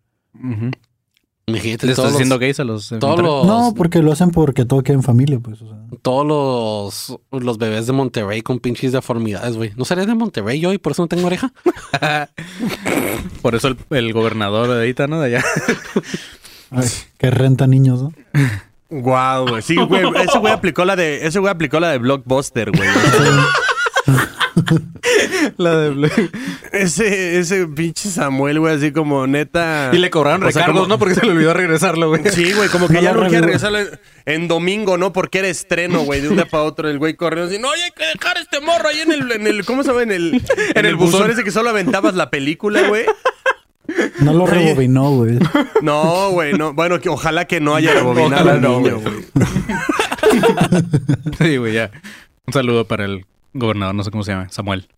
Imagínate 1.49 1.87
¿Le 1.87 1.92
estás 1.92 2.12
los, 2.28 2.38
gays 2.40 2.58
a 2.58 2.64
los... 2.64 2.88
todos, 2.88 3.02
Monterrey? 3.02 3.30
los, 3.30 3.46
No, 3.46 3.75
porque 3.76 4.02
lo 4.02 4.11
hacen 4.11 4.30
porque 4.30 4.64
todo 4.64 4.82
queda 4.82 4.96
en 4.96 5.02
familia, 5.02 5.38
pues. 5.38 5.62
O 5.62 5.68
sea. 5.68 5.78
todos 6.02 6.26
los, 6.26 7.20
los 7.30 7.58
bebés 7.58 7.87
de 7.87 7.92
Monterrey 7.92 8.42
con 8.42 8.58
pinches 8.58 8.92
deformidades, 8.92 9.56
güey. 9.56 9.73
¿No 9.76 9.85
seré 9.85 10.06
de 10.06 10.14
Monterrey 10.14 10.58
yo 10.61 10.73
y 10.73 10.78
por 10.78 10.92
eso 10.92 11.02
no 11.02 11.08
tengo 11.08 11.26
oreja? 11.26 11.52
Por 13.42 13.54
eso 13.54 13.68
el, 13.68 13.76
el 13.90 14.12
gobernador 14.12 14.66
de 14.68 14.75
ahorita, 14.75 15.06
¿no? 15.06 15.20
De 15.20 15.37
allá. 15.37 15.44
Ay, 16.70 16.88
que 17.16 17.30
renta 17.30 17.68
niños, 17.68 18.02
¿no? 18.02 18.12
Guau, 18.88 19.49
güey. 19.49 19.62
Sí, 19.62 19.76
güey. 19.76 20.02
Ese 20.28 20.38
güey 20.38 20.52
aplicó 20.52 20.85
la 20.85 20.97
de, 20.97 21.26
ese 21.26 21.38
güey 21.38 21.50
aplicó 21.50 21.81
la 21.81 21.90
de 21.90 21.99
Blockbuster, 21.99 22.71
güey. 22.71 22.88
La 25.59 25.76
de... 25.76 26.11
ese, 26.73 27.38
ese 27.38 27.66
pinche 27.66 28.09
Samuel, 28.09 28.59
güey, 28.61 28.75
así 28.76 28.90
como 28.93 29.26
neta. 29.26 29.90
Y 29.93 29.99
le 29.99 30.11
cobraron 30.11 30.43
O 30.43 30.50
sea, 30.50 30.62
recargos, 30.62 30.83
como- 30.83 30.88
¿no? 30.95 30.99
Porque 30.99 31.14
se 31.14 31.25
le 31.25 31.33
olvidó 31.33 31.52
regresarlo, 31.55 32.09
güey. 32.09 32.23
Sí, 32.31 32.52
güey, 32.52 32.69
como 32.69 32.88
que 32.88 32.95
No 32.95 33.00
ya 33.02 33.12
no 33.12 33.21
quiere 33.28 33.40
regresarlo 33.43 33.78
en 34.25 34.49
domingo, 34.49 34.97
¿no? 34.99 35.12
Porque 35.12 35.38
era 35.40 35.49
estreno, 35.49 36.00
güey, 36.00 36.21
de 36.21 36.28
un 36.28 36.37
día 36.37 36.47
para 36.47 36.64
otro. 36.64 36.88
El 36.88 36.99
güey 36.99 37.14
corriendo 37.14 37.50
así, 37.50 37.61
no, 37.61 37.69
oye, 37.69 37.85
hay 37.85 37.90
que 37.93 38.05
dejar 38.07 38.38
este 38.38 38.61
morro 38.61 38.88
ahí 38.88 39.00
en 39.00 39.12
el, 39.12 39.31
en 39.33 39.47
el 39.47 39.64
¿cómo 39.64 39.83
se 39.83 39.90
llama? 39.90 40.02
En 40.02 40.12
el, 40.12 40.43
en 40.75 40.87
el 40.87 40.97
buzón 40.97 41.31
ese 41.31 41.45
que 41.45 41.50
solo 41.50 41.71
aventabas 41.71 42.14
la 42.14 42.31
película, 42.31 42.83
güey. 42.88 43.05
No 44.21 44.33
lo 44.33 44.47
rebobinó, 44.47 45.11
güey. 45.11 45.38
No, 45.83 46.31
güey, 46.31 46.52
no. 46.55 46.75
Bueno, 46.75 47.00
que 47.00 47.09
ojalá 47.09 47.47
que 47.47 47.61
no 47.61 47.75
haya 47.75 47.93
rebobinado 47.95 48.50
al 48.50 48.61
no, 48.61 48.81
niño, 48.81 49.00
güey. 49.00 49.05
güey. 49.05 49.25
Sí, 51.38 51.57
güey, 51.57 51.75
ya. 51.75 51.90
Un 52.47 52.52
saludo 52.52 52.87
para 52.87 53.05
el 53.05 53.26
gobernador, 53.55 53.95
no 53.95 54.02
sé 54.02 54.11
cómo 54.11 54.25
se 54.25 54.33
llama, 54.33 54.49
Samuel. 54.50 54.88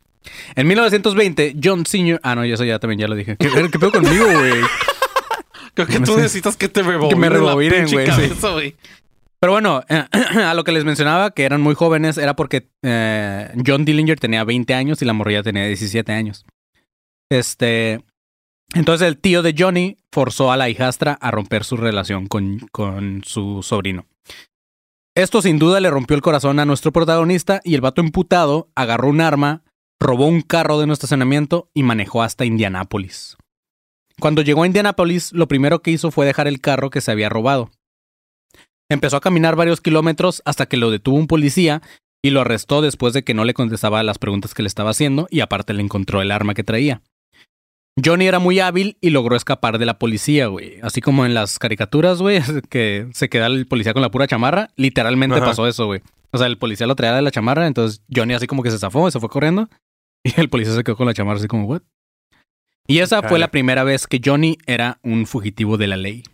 En 0.55 0.67
1920, 0.67 1.57
John 1.63 1.87
Sr. 1.87 2.21
Ah, 2.23 2.35
no, 2.35 2.45
ya 2.45 2.55
eso 2.55 2.65
ya 2.65 2.79
también 2.79 3.01
ya 3.01 3.09
lo 3.09 3.15
dije. 3.15 3.37
¿Qué, 3.39 3.49
qué 3.49 3.79
pedo 3.79 3.93
conmigo, 3.93 4.27
güey? 4.27 4.53
Creo 5.75 5.87
que 5.87 6.01
tú 6.01 6.17
necesitas 6.17 6.57
que 6.57 6.69
te 6.69 6.83
rebobinen, 6.83 7.21
me 7.21 7.29
rebobinen, 7.29 7.87
güey. 7.91 8.75
Pero 9.41 9.53
bueno, 9.53 9.85
a 9.89 10.55
lo 10.55 10.65
que 10.65 10.73
les 10.73 10.85
mencionaba, 10.85 11.31
que 11.31 11.45
eran 11.45 11.61
muy 11.61 11.75
jóvenes, 11.75 12.19
era 12.19 12.35
porque 12.35 12.69
eh, 12.83 13.49
John 13.65 13.85
Dillinger 13.85 14.19
tenía 14.19 14.45
20 14.45 14.75
años 14.75 15.01
y 15.03 15.05
la 15.05 15.13
morrilla 15.13 15.43
tenía 15.43 15.67
17 15.67 16.13
años. 16.13 16.45
Este. 17.31 18.01
Entonces 18.75 19.09
el 19.09 19.19
tío 19.19 19.43
de 19.43 19.55
Johnny 19.57 19.97
forzó 20.13 20.53
a 20.53 20.57
la 20.57 20.69
hijastra 20.69 21.15
a 21.15 21.31
romper 21.31 21.65
su 21.65 21.77
relación 21.77 22.27
con, 22.27 22.59
con 22.71 23.23
su 23.25 23.63
sobrino. 23.63 24.07
Esto 25.15 25.43
sin 25.43 25.59
duda 25.59 25.81
le 25.81 25.91
rompió 25.91 26.15
el 26.15 26.23
corazón 26.23 26.61
a 26.61 26.65
nuestro 26.65 26.93
protagonista 26.93 27.61
y 27.65 27.75
el 27.75 27.81
vato 27.81 28.01
imputado 28.01 28.71
agarró 28.77 29.09
un 29.09 29.21
arma, 29.21 29.65
robó 29.99 30.27
un 30.27 30.43
carro 30.43 30.79
de 30.79 30.87
nuestro 30.87 31.07
estacionamiento 31.07 31.71
y 31.75 31.83
manejó 31.83 32.23
hasta 32.23 32.45
Indianápolis. 32.45 33.37
Cuando 34.21 34.43
llegó 34.43 34.63
a 34.63 34.67
Indianápolis, 34.67 35.33
lo 35.33 35.49
primero 35.49 35.81
que 35.81 35.91
hizo 35.91 36.11
fue 36.11 36.27
dejar 36.27 36.47
el 36.47 36.61
carro 36.61 36.91
que 36.91 37.01
se 37.01 37.11
había 37.11 37.29
robado. 37.29 37.71
Empezó 38.89 39.17
a 39.17 39.21
caminar 39.21 39.57
varios 39.57 39.81
kilómetros 39.81 40.43
hasta 40.45 40.67
que 40.67 40.77
lo 40.77 40.91
detuvo 40.91 41.17
un 41.17 41.27
policía 41.27 41.83
y 42.23 42.31
lo 42.31 42.41
arrestó 42.41 42.81
después 42.81 43.13
de 43.13 43.23
que 43.23 43.35
no 43.35 43.45
le 43.45 43.55
contestaba 43.55 44.03
las 44.03 44.19
preguntas 44.19 44.55
que 44.55 44.63
le 44.63 44.69
estaba 44.69 44.91
haciendo 44.91 45.27
y 45.31 45.41
aparte 45.41 45.75
le 45.75 45.83
encontró 45.83 46.23
el 46.23 46.31
arma 46.31 46.55
que 46.55 46.65
traía. 46.65 47.03
Johnny 48.05 48.27
era 48.27 48.39
muy 48.39 48.61
hábil 48.61 48.97
y 49.01 49.11
logró 49.11 49.37
escapar 49.37 49.79
de 49.79 49.87
la 49.87 49.99
policía, 49.99 50.47
güey. 50.47 50.79
Así 50.83 51.01
como 51.01 51.27
en 51.27 51.35
las 51.35 51.59
caricaturas, 51.59 52.21
güey, 52.21 52.41
que 52.71 53.09
se 53.13 53.29
queda 53.29 53.47
el 53.47 53.67
policía 53.67 53.93
con 53.93 54.03
la 54.03 54.11
pura 54.11 54.27
chamarra. 54.27 54.71
Literalmente 54.77 55.37
Ajá. 55.37 55.47
pasó 55.47 55.67
eso, 55.67 55.87
güey. 55.87 56.03
O 56.31 56.39
sea, 56.39 56.47
el 56.47 56.59
policía 56.59 56.87
lo 56.87 56.95
traía 56.95 57.15
de 57.15 57.23
la 57.23 57.31
chamarra, 57.31 57.67
entonces 57.67 58.03
Johnny 58.15 58.35
así 58.35 58.47
como 58.47 58.63
que 58.63 58.71
se 58.71 58.79
zafó 58.79 59.09
y 59.09 59.13
se 59.13 59.21
fue 59.21 59.29
corriendo. 59.29 59.69
Y 60.25 60.39
el 60.41 60.49
policía 60.49 60.75
se 60.75 60.83
quedó 60.83 60.97
con 60.97 61.07
la 61.07 61.15
chamarra 61.15 61.39
así 61.39 61.47
como, 61.47 61.65
¿what? 61.67 61.83
Y 62.89 62.99
esa 62.99 63.23
fue 63.23 63.39
la 63.39 63.53
primera 63.53 63.85
vez 63.85 64.07
que 64.07 64.21
Johnny 64.23 64.59
era 64.67 64.99
un 65.05 65.27
fugitivo 65.27 65.77
de 65.77 65.87
la 65.87 65.97
ley. 65.97 66.25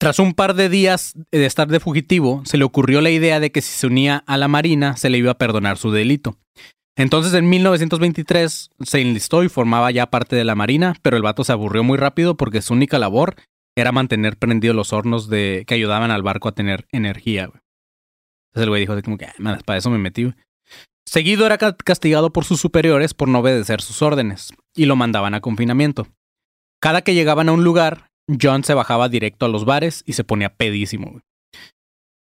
Tras 0.00 0.18
un 0.18 0.34
par 0.34 0.54
de 0.54 0.68
días 0.68 1.14
de 1.30 1.46
estar 1.46 1.68
de 1.68 1.78
fugitivo, 1.78 2.42
se 2.44 2.56
le 2.56 2.64
ocurrió 2.64 3.00
la 3.00 3.10
idea 3.10 3.38
de 3.38 3.52
que 3.52 3.60
si 3.60 3.70
se 3.70 3.86
unía 3.86 4.24
a 4.26 4.36
la 4.36 4.48
Marina 4.48 4.96
se 4.96 5.10
le 5.10 5.18
iba 5.18 5.30
a 5.30 5.38
perdonar 5.38 5.76
su 5.76 5.92
delito. 5.92 6.38
Entonces 6.98 7.32
en 7.34 7.48
1923 7.48 8.70
se 8.80 9.00
enlistó 9.00 9.44
y 9.44 9.48
formaba 9.48 9.90
ya 9.92 10.10
parte 10.10 10.34
de 10.34 10.42
la 10.44 10.56
Marina, 10.56 10.96
pero 11.00 11.16
el 11.16 11.22
vato 11.22 11.44
se 11.44 11.52
aburrió 11.52 11.84
muy 11.84 11.96
rápido 11.96 12.36
porque 12.36 12.60
su 12.60 12.74
única 12.74 12.98
labor 12.98 13.36
era 13.76 13.92
mantener 13.92 14.36
prendidos 14.36 14.74
los 14.74 14.92
hornos 14.92 15.28
de 15.28 15.62
que 15.66 15.74
ayudaban 15.74 16.10
al 16.10 16.22
barco 16.24 16.48
a 16.48 16.52
tener 16.56 16.88
energía. 16.90 17.44
Entonces 17.44 18.64
el 18.64 18.68
güey 18.68 18.80
dijo 18.80 18.94
así 18.94 19.02
como 19.02 19.16
que, 19.16 19.26
"Ah, 19.26 19.58
para 19.64 19.78
eso 19.78 19.90
me 19.90 19.98
metí. 19.98 20.24
güey". 20.24 20.34
Seguido 21.06 21.46
era 21.46 21.56
ca- 21.56 21.76
castigado 21.76 22.32
por 22.32 22.44
sus 22.44 22.60
superiores 22.60 23.14
por 23.14 23.28
no 23.28 23.38
obedecer 23.38 23.80
sus 23.80 24.02
órdenes 24.02 24.52
y 24.74 24.86
lo 24.86 24.96
mandaban 24.96 25.34
a 25.34 25.40
confinamiento. 25.40 26.08
Cada 26.80 27.02
que 27.02 27.14
llegaban 27.14 27.48
a 27.48 27.52
un 27.52 27.62
lugar, 27.62 28.10
John 28.42 28.64
se 28.64 28.74
bajaba 28.74 29.08
directo 29.08 29.46
a 29.46 29.48
los 29.48 29.64
bares 29.64 30.02
y 30.04 30.14
se 30.14 30.24
ponía 30.24 30.50
pedísimo. 30.54 31.20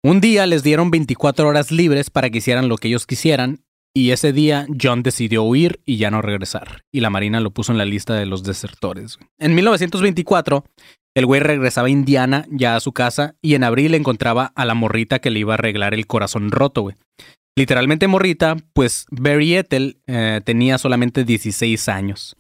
Un 0.04 0.20
día 0.20 0.46
les 0.46 0.62
dieron 0.64 0.90
24 0.90 1.46
horas 1.48 1.70
libres 1.70 2.10
para 2.10 2.30
que 2.30 2.38
hicieran 2.38 2.68
lo 2.68 2.76
que 2.76 2.88
ellos 2.88 3.06
quisieran 3.06 3.64
y 3.96 4.10
ese 4.10 4.34
día 4.34 4.66
John 4.78 5.02
decidió 5.02 5.42
huir 5.42 5.80
y 5.86 5.96
ya 5.96 6.10
no 6.10 6.20
regresar. 6.20 6.82
Y 6.92 7.00
la 7.00 7.08
Marina 7.08 7.40
lo 7.40 7.50
puso 7.50 7.72
en 7.72 7.78
la 7.78 7.86
lista 7.86 8.12
de 8.12 8.26
los 8.26 8.42
desertores. 8.42 9.18
En 9.38 9.54
1924, 9.54 10.66
el 11.14 11.24
güey 11.24 11.40
regresaba 11.40 11.86
a 11.86 11.90
Indiana 11.90 12.44
ya 12.50 12.76
a 12.76 12.80
su 12.80 12.92
casa 12.92 13.36
y 13.40 13.54
en 13.54 13.64
abril 13.64 13.94
encontraba 13.94 14.52
a 14.54 14.66
la 14.66 14.74
morrita 14.74 15.20
que 15.20 15.30
le 15.30 15.38
iba 15.38 15.54
a 15.54 15.56
arreglar 15.56 15.94
el 15.94 16.06
corazón 16.06 16.50
roto, 16.50 16.82
güey. 16.82 16.96
Literalmente 17.56 18.06
morrita, 18.06 18.58
pues 18.74 19.06
Barry 19.10 19.54
Ethel 19.54 19.96
eh, 20.06 20.42
tenía 20.44 20.76
solamente 20.76 21.24
16 21.24 21.88
años. 21.88 22.36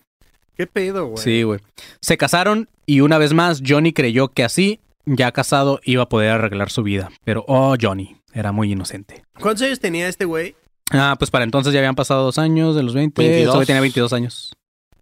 ¿Qué 0.58 0.66
pedo, 0.66 1.06
güey? 1.06 1.24
Sí, 1.24 1.42
güey. 1.42 1.60
Se 2.02 2.18
casaron 2.18 2.68
y 2.84 3.00
una 3.00 3.16
vez 3.16 3.32
más 3.32 3.62
Johnny 3.66 3.94
creyó 3.94 4.28
que 4.28 4.44
así, 4.44 4.80
ya 5.06 5.32
casado, 5.32 5.80
iba 5.84 6.02
a 6.02 6.08
poder 6.10 6.32
arreglar 6.32 6.68
su 6.68 6.82
vida. 6.82 7.08
Pero, 7.24 7.46
oh, 7.48 7.76
Johnny, 7.80 8.16
era 8.34 8.52
muy 8.52 8.72
inocente. 8.72 9.24
¿Cuántos 9.40 9.62
años 9.62 9.80
tenía 9.80 10.06
este 10.06 10.26
güey? 10.26 10.54
Ah, 10.92 11.16
pues 11.18 11.30
para 11.30 11.44
entonces 11.44 11.72
ya 11.72 11.80
habían 11.80 11.94
pasado 11.94 12.24
dos 12.24 12.38
años, 12.38 12.76
de 12.76 12.82
los 12.82 12.94
20. 12.94 13.20
22. 13.20 13.48
Ese 13.48 13.56
güey 13.56 13.66
tenía 13.66 13.80
22 13.80 14.12
años. 14.12 14.52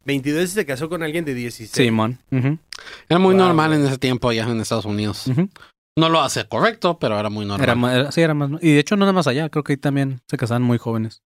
22 0.07 0.45
y 0.45 0.47
se 0.49 0.67
casó 0.67 0.89
con 0.89 1.03
alguien 1.03 1.25
de 1.25 1.35
16. 1.35 1.71
Simón. 1.71 2.19
Ujú, 2.31 2.59
Era 3.09 3.19
muy 3.19 3.35
Wow, 3.35 3.45
normal 3.45 3.73
en 3.73 3.87
ese 3.87 3.99
tiempo 3.99 4.29
allá 4.29 4.45
en 4.49 4.61
Estados 4.61 4.85
Unidos. 4.85 5.25
No 5.99 6.09
lo 6.09 6.21
hace 6.21 6.47
correcto, 6.49 6.99
pero 6.99 7.19
era 7.19 7.31
muy 7.31 7.47
normal. 7.47 7.65
Era, 7.65 7.75
ma- 7.75 7.95
era- 7.95 8.13
sí, 8.13 8.21
era 8.21 8.35
más. 8.35 8.51
Y 8.63 8.73
de 8.73 8.79
hecho, 8.81 8.97
no 8.97 9.01
nada 9.01 9.13
más 9.13 9.27
allá. 9.27 9.49
Creo 9.49 9.63
que 9.63 9.75
ahí 9.75 9.77
también 9.77 10.21
se 10.29 10.37
casaban 10.37 10.63
muy 10.63 10.77
jóvenes. 10.79 11.23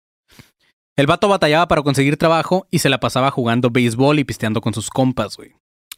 El 0.98 1.08
vato 1.08 1.28
batallaba 1.28 1.68
para 1.68 1.84
conseguir 1.84 2.18
trabajo 2.18 2.68
y 2.72 2.80
se 2.80 2.90
la 2.90 3.00
pasaba 3.00 3.30
jugando 3.32 3.70
béisbol 3.70 4.20
y 4.20 4.24
pisteando 4.24 4.62
con 4.62 4.74
sus 4.74 4.90
compas, 4.90 5.36
güey. 5.38 5.52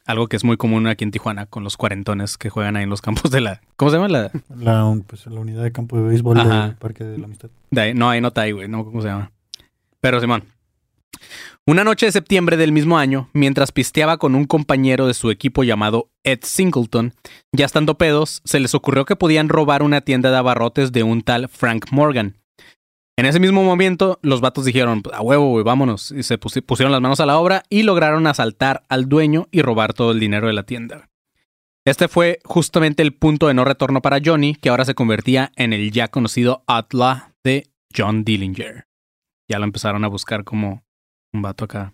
Algo 0.08 0.28
que 0.28 0.38
es 0.38 0.44
muy 0.44 0.58
común 0.58 0.88
aquí 0.88 1.04
en 1.04 1.12
Tijuana 1.12 1.46
con 1.46 1.64
los 1.64 1.78
cuarentones 1.78 2.38
que 2.38 2.50
juegan 2.50 2.76
ahí 2.78 2.84
en 2.84 2.90
los 2.90 3.02
campos 3.02 3.30
de 3.30 3.42
la. 3.42 3.62
¿Cómo 3.76 3.92
se 3.92 3.98
llama? 3.98 4.08
La, 4.08 4.32
La, 4.58 4.98
pues, 5.06 5.28
la 5.28 5.40
unidad 5.40 5.62
de 5.64 5.72
campo 5.72 5.98
de 5.98 6.04
béisbol 6.08 6.40
Ajá. 6.40 6.68
del 6.68 6.76
Parque 6.78 7.04
de 7.04 7.18
la 7.18 7.26
Amistad. 7.26 7.50
de 7.72 7.82
ahí- 7.82 7.94
no, 7.94 8.10
ahí 8.10 8.22
no 8.22 8.30
está 8.30 8.42
ahí, 8.42 8.54
güey. 8.54 8.68
No, 8.68 8.84
¿cómo 8.86 9.02
se 9.02 9.10
llama? 9.10 9.32
Pero 10.00 10.20
Simón. 10.22 10.44
Una 11.66 11.84
noche 11.84 12.06
de 12.06 12.14
septiembre 12.14 12.56
del 12.56 12.72
mismo 12.72 12.98
año, 12.98 13.30
mientras 13.34 13.74
pisteaba 13.74 14.18
con 14.18 14.36
un 14.36 14.46
compañero 14.46 15.06
de 15.08 15.14
su 15.14 15.30
equipo 15.32 15.66
llamado 15.66 16.10
Ed 16.24 16.40
Singleton, 16.44 17.14
ya 17.52 17.66
estando 17.66 17.98
pedos, 17.98 18.42
se 18.46 18.62
les 18.62 18.74
ocurrió 18.74 19.04
que 19.04 19.18
podían 19.18 19.50
robar 19.50 19.84
una 19.84 20.00
tienda 20.00 20.32
de 20.32 20.38
abarrotes 20.38 20.94
de 20.94 21.04
un 21.04 21.22
tal 21.24 21.50
Frank 21.50 21.88
Morgan. 21.92 22.36
En 23.18 23.26
ese 23.26 23.40
mismo 23.40 23.64
momento, 23.64 24.20
los 24.22 24.42
vatos 24.42 24.64
dijeron, 24.66 25.02
a 25.12 25.22
huevo, 25.22 25.50
güey, 25.50 25.64
vámonos. 25.64 26.12
Y 26.12 26.22
se 26.22 26.40
pusi- 26.40 26.62
pusieron 26.62 26.92
las 26.92 27.02
manos 27.02 27.20
a 27.20 27.26
la 27.26 27.40
obra 27.40 27.64
y 27.70 27.82
lograron 27.84 28.28
asaltar 28.28 28.84
al 28.90 29.10
dueño 29.10 29.48
y 29.52 29.64
robar 29.64 29.94
todo 29.94 30.12
el 30.12 30.20
dinero 30.20 30.46
de 30.48 30.54
la 30.54 30.64
tienda. 30.64 31.10
Este 31.84 32.08
fue 32.10 32.40
justamente 32.44 33.02
el 33.02 33.14
punto 33.16 33.48
de 33.48 33.54
no 33.56 33.64
retorno 33.66 34.02
para 34.02 34.20
Johnny, 34.24 34.54
que 34.56 34.70
ahora 34.70 34.86
se 34.86 34.94
convertía 34.94 35.52
en 35.56 35.74
el 35.74 35.92
ya 35.92 36.10
conocido 36.10 36.64
Outlaw 36.68 37.18
de 37.44 37.72
John 37.96 38.24
Dillinger. 38.24 38.86
Ya 39.50 39.58
lo 39.58 39.64
empezaron 39.66 40.04
a 40.04 40.10
buscar 40.10 40.44
como 40.44 40.84
un 41.34 41.42
vato 41.42 41.66
acá. 41.66 41.94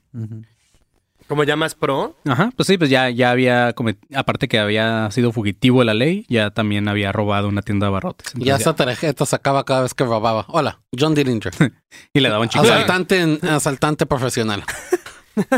Como 1.28 1.44
ya 1.44 1.56
más 1.56 1.76
pro. 1.76 2.16
Ajá, 2.26 2.52
pues 2.56 2.68
sí, 2.68 2.78
pues 2.78 2.90
ya, 2.90 3.10
ya 3.10 3.32
había, 3.32 3.74
aparte 4.14 4.48
que 4.48 4.60
había 4.60 5.10
sido 5.12 5.32
fugitivo 5.32 5.80
de 5.80 5.86
la 5.86 5.94
ley, 5.94 6.26
ya 6.28 6.52
también 6.52 6.88
había 6.88 7.12
robado 7.12 7.48
una 7.48 7.62
tienda 7.62 7.86
de 7.86 7.90
abarrotes. 7.90 8.34
Ya 8.36 8.56
esta 8.56 8.76
tarjeta 8.76 9.26
sacaba 9.26 9.64
cada 9.64 9.82
vez 9.82 9.94
que 9.94 10.04
robaba. 10.04 10.46
Hola, 10.50 10.82
John 10.98 11.16
Dillinger. 11.16 11.54
y 12.14 12.20
le 12.20 12.30
daban 12.30 12.50
chicos. 12.50 12.70
asaltante, 12.70 13.40
asaltante 13.50 14.06
profesional. 14.06 14.64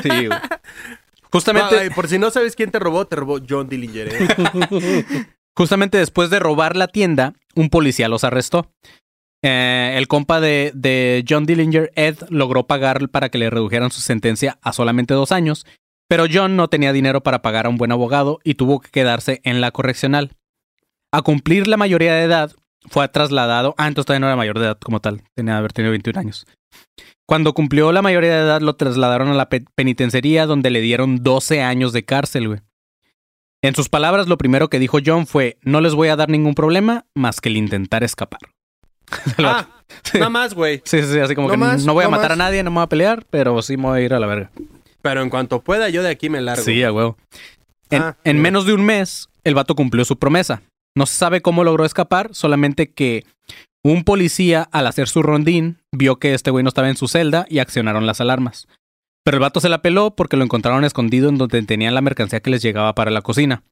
Sí, 0.02 0.28
güey. 0.28 0.30
Justamente, 1.34 1.78
Ay, 1.78 1.90
por 1.90 2.08
si 2.08 2.18
no 2.18 2.32
sabes 2.32 2.56
quién 2.56 2.72
te 2.72 2.80
robó, 2.80 3.08
te 3.08 3.18
robó 3.18 3.40
John 3.46 3.68
Dillinger. 3.68 4.08
¿eh? 4.10 5.26
Justamente 5.54 5.98
después 5.98 6.30
de 6.30 6.40
robar 6.40 6.78
la 6.78 6.88
tienda, 6.88 7.34
un 7.56 7.70
policía 7.70 8.08
los 8.08 8.24
arrestó. 8.24 8.72
Eh, 9.48 9.94
el 9.96 10.08
compa 10.08 10.40
de, 10.40 11.24
John 11.30 11.46
Dillinger, 11.46 11.92
Ed, 11.96 12.18
logró 12.30 12.66
pagar 12.66 13.10
para 13.10 13.30
que 13.30 13.38
le 13.38 13.52
redujeran 13.52 13.92
su 13.92 14.02
sentencia 14.02 14.58
a 14.64 14.74
solamente 14.74 15.14
dos 15.14 15.32
años, 15.32 15.68
pero 16.08 16.26
John 16.32 16.56
no 16.56 16.68
tenía 16.68 16.92
dinero 16.94 17.22
para 17.22 17.44
pagar 17.44 17.68
a 17.68 17.70
un 17.70 17.78
buen 17.78 17.92
abogado 17.92 18.40
y 18.44 18.56
tuvo 18.56 18.80
que 18.80 18.90
quedarse 18.90 19.42
en 19.44 19.62
la 19.62 19.70
correccional. 19.70 20.32
A 21.12 21.22
cumplir 21.22 21.68
la 21.68 21.78
mayoría 21.78 22.16
de 22.16 22.24
edad, 22.24 22.54
fue 22.90 23.08
trasladado. 23.08 23.76
Ah, 23.78 23.88
entonces 23.88 24.08
todavía 24.08 24.22
no 24.22 24.28
era 24.28 24.36
mayor 24.36 24.58
de 24.58 24.66
edad 24.66 24.80
como 24.80 25.00
tal, 25.00 25.22
tenía 25.36 25.58
haber 25.60 25.74
tenido 25.74 25.92
21 25.92 26.20
años. 26.20 26.48
Cuando 27.28 27.54
cumplió 27.54 27.92
la 27.92 28.02
mayoría 28.02 28.36
de 28.36 28.42
edad, 28.46 28.62
lo 28.62 28.76
trasladaron 28.76 29.28
a 29.30 29.36
la 29.36 29.50
pe- 29.50 29.66
penitenciaría 29.76 30.48
donde 30.48 30.72
le 30.72 30.82
dieron 30.82 31.22
12 31.22 31.62
años 31.62 31.94
de 31.94 32.04
cárcel, 32.04 32.48
güey. 32.48 32.60
En 33.64 33.76
sus 33.76 33.90
palabras, 33.90 34.28
lo 34.28 34.38
primero 34.40 34.70
que 34.70 34.80
dijo 34.80 34.98
John 35.06 35.28
fue: 35.28 35.58
No 35.62 35.82
les 35.82 35.94
voy 35.94 36.08
a 36.10 36.16
dar 36.16 36.30
ningún 36.30 36.56
problema 36.56 37.06
más 37.16 37.42
que 37.42 37.50
el 37.50 37.58
intentar 37.58 38.04
escapar. 38.04 38.40
Ah, 39.40 39.68
nada 40.14 40.30
más, 40.30 40.54
güey. 40.54 40.82
Sí, 40.86 41.02
sí, 41.02 41.14
sí, 41.14 41.20
así 41.20 41.36
como 41.36 41.48
No 41.48 41.54
que 41.54 41.58
más, 41.58 41.86
no 41.86 41.94
voy 41.94 42.04
a 42.04 42.08
no 42.08 42.12
matar 42.12 42.32
más. 42.32 42.40
a 42.40 42.44
nadie, 42.44 42.64
no 42.64 42.72
me 42.72 42.76
voy 42.76 42.84
a 42.84 42.90
pelear, 42.90 43.26
pero 43.30 43.62
sí 43.62 43.78
me 43.78 43.84
voy 43.84 44.00
a 44.02 44.04
ir 44.04 44.14
a 44.14 44.20
la 44.20 44.28
verga. 44.28 44.52
Pero 45.02 45.22
en 45.22 45.30
cuanto 45.30 45.62
pueda, 45.62 45.90
yo 45.90 46.02
de 46.04 46.10
aquí 46.10 46.30
me 46.30 46.42
largo. 46.42 46.64
Sí, 46.64 46.84
a 46.84 46.92
huevo. 46.92 47.18
En, 47.90 48.02
Ah, 48.02 48.18
en 48.24 48.42
menos 48.42 48.66
de 48.66 48.74
un 48.74 48.84
mes, 48.84 49.30
el 49.44 49.54
vato 49.56 49.76
cumplió 49.76 50.04
su 50.06 50.18
promesa. 50.18 50.62
No 50.98 51.06
se 51.06 51.16
sabe 51.16 51.42
cómo 51.42 51.64
logró 51.64 51.86
escapar, 51.86 52.30
solamente 52.34 52.92
que 52.92 53.26
un 53.84 54.04
policía, 54.04 54.68
al 54.72 54.88
hacer 54.88 55.08
su 55.08 55.22
rondín, 55.22 55.78
vio 55.92 56.18
que 56.18 56.34
este 56.34 56.50
güey 56.52 56.64
no 56.64 56.70
estaba 56.70 56.90
en 56.90 56.98
su 56.98 57.08
celda 57.08 57.46
y 57.50 57.60
accionaron 57.60 58.08
las 58.08 58.20
alarmas. 58.22 58.68
Pero 59.24 59.38
el 59.38 59.42
vato 59.42 59.60
se 59.60 59.70
la 59.70 59.82
peló 59.82 60.16
porque 60.16 60.38
lo 60.38 60.44
encontraron 60.44 60.84
escondido 60.86 61.30
en 61.30 61.38
donde 61.38 61.62
tenían 61.64 61.94
la 61.94 62.02
mercancía 62.02 62.40
que 62.40 62.50
les 62.50 62.62
llegaba 62.64 62.96
para 62.96 63.12
la 63.12 63.22
cocina. 63.22 63.64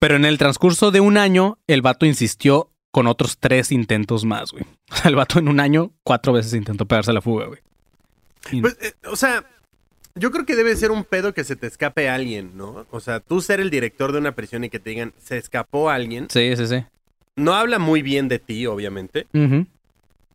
Pero 0.00 0.16
en 0.16 0.24
el 0.24 0.38
transcurso 0.38 0.90
de 0.90 1.00
un 1.00 1.16
año, 1.18 1.58
el 1.66 1.82
vato 1.82 2.06
insistió 2.06 2.70
con 2.90 3.06
otros 3.06 3.38
tres 3.38 3.70
intentos 3.72 4.24
más, 4.24 4.52
güey. 4.52 4.64
O 4.90 4.96
sea, 4.96 5.08
el 5.10 5.16
vato 5.16 5.38
en 5.38 5.48
un 5.48 5.60
año 5.60 5.90
cuatro 6.02 6.32
veces 6.32 6.54
intentó 6.54 6.86
pegarse 6.86 7.12
la 7.12 7.20
fuga, 7.20 7.46
güey. 7.46 7.60
Y- 8.52 8.60
Pues, 8.60 8.76
eh, 8.80 8.92
o 9.10 9.16
sea, 9.16 9.44
yo 10.14 10.30
creo 10.30 10.46
que 10.46 10.56
debe 10.56 10.74
ser 10.76 10.90
un 10.90 11.04
pedo 11.04 11.32
que 11.34 11.44
se 11.44 11.54
te 11.56 11.66
escape 11.66 12.08
alguien, 12.08 12.56
¿no? 12.56 12.86
O 12.90 13.00
sea, 13.00 13.20
tú 13.20 13.40
ser 13.40 13.60
el 13.60 13.70
director 13.70 14.12
de 14.12 14.18
una 14.18 14.32
prisión 14.32 14.64
y 14.64 14.70
que 14.70 14.78
te 14.80 14.90
digan, 14.90 15.12
se 15.22 15.36
escapó 15.36 15.90
alguien. 15.90 16.26
Sí, 16.30 16.56
sí, 16.56 16.66
sí. 16.66 16.84
No 17.36 17.54
habla 17.54 17.78
muy 17.78 18.02
bien 18.02 18.26
de 18.28 18.38
ti, 18.40 18.66
obviamente, 18.66 19.26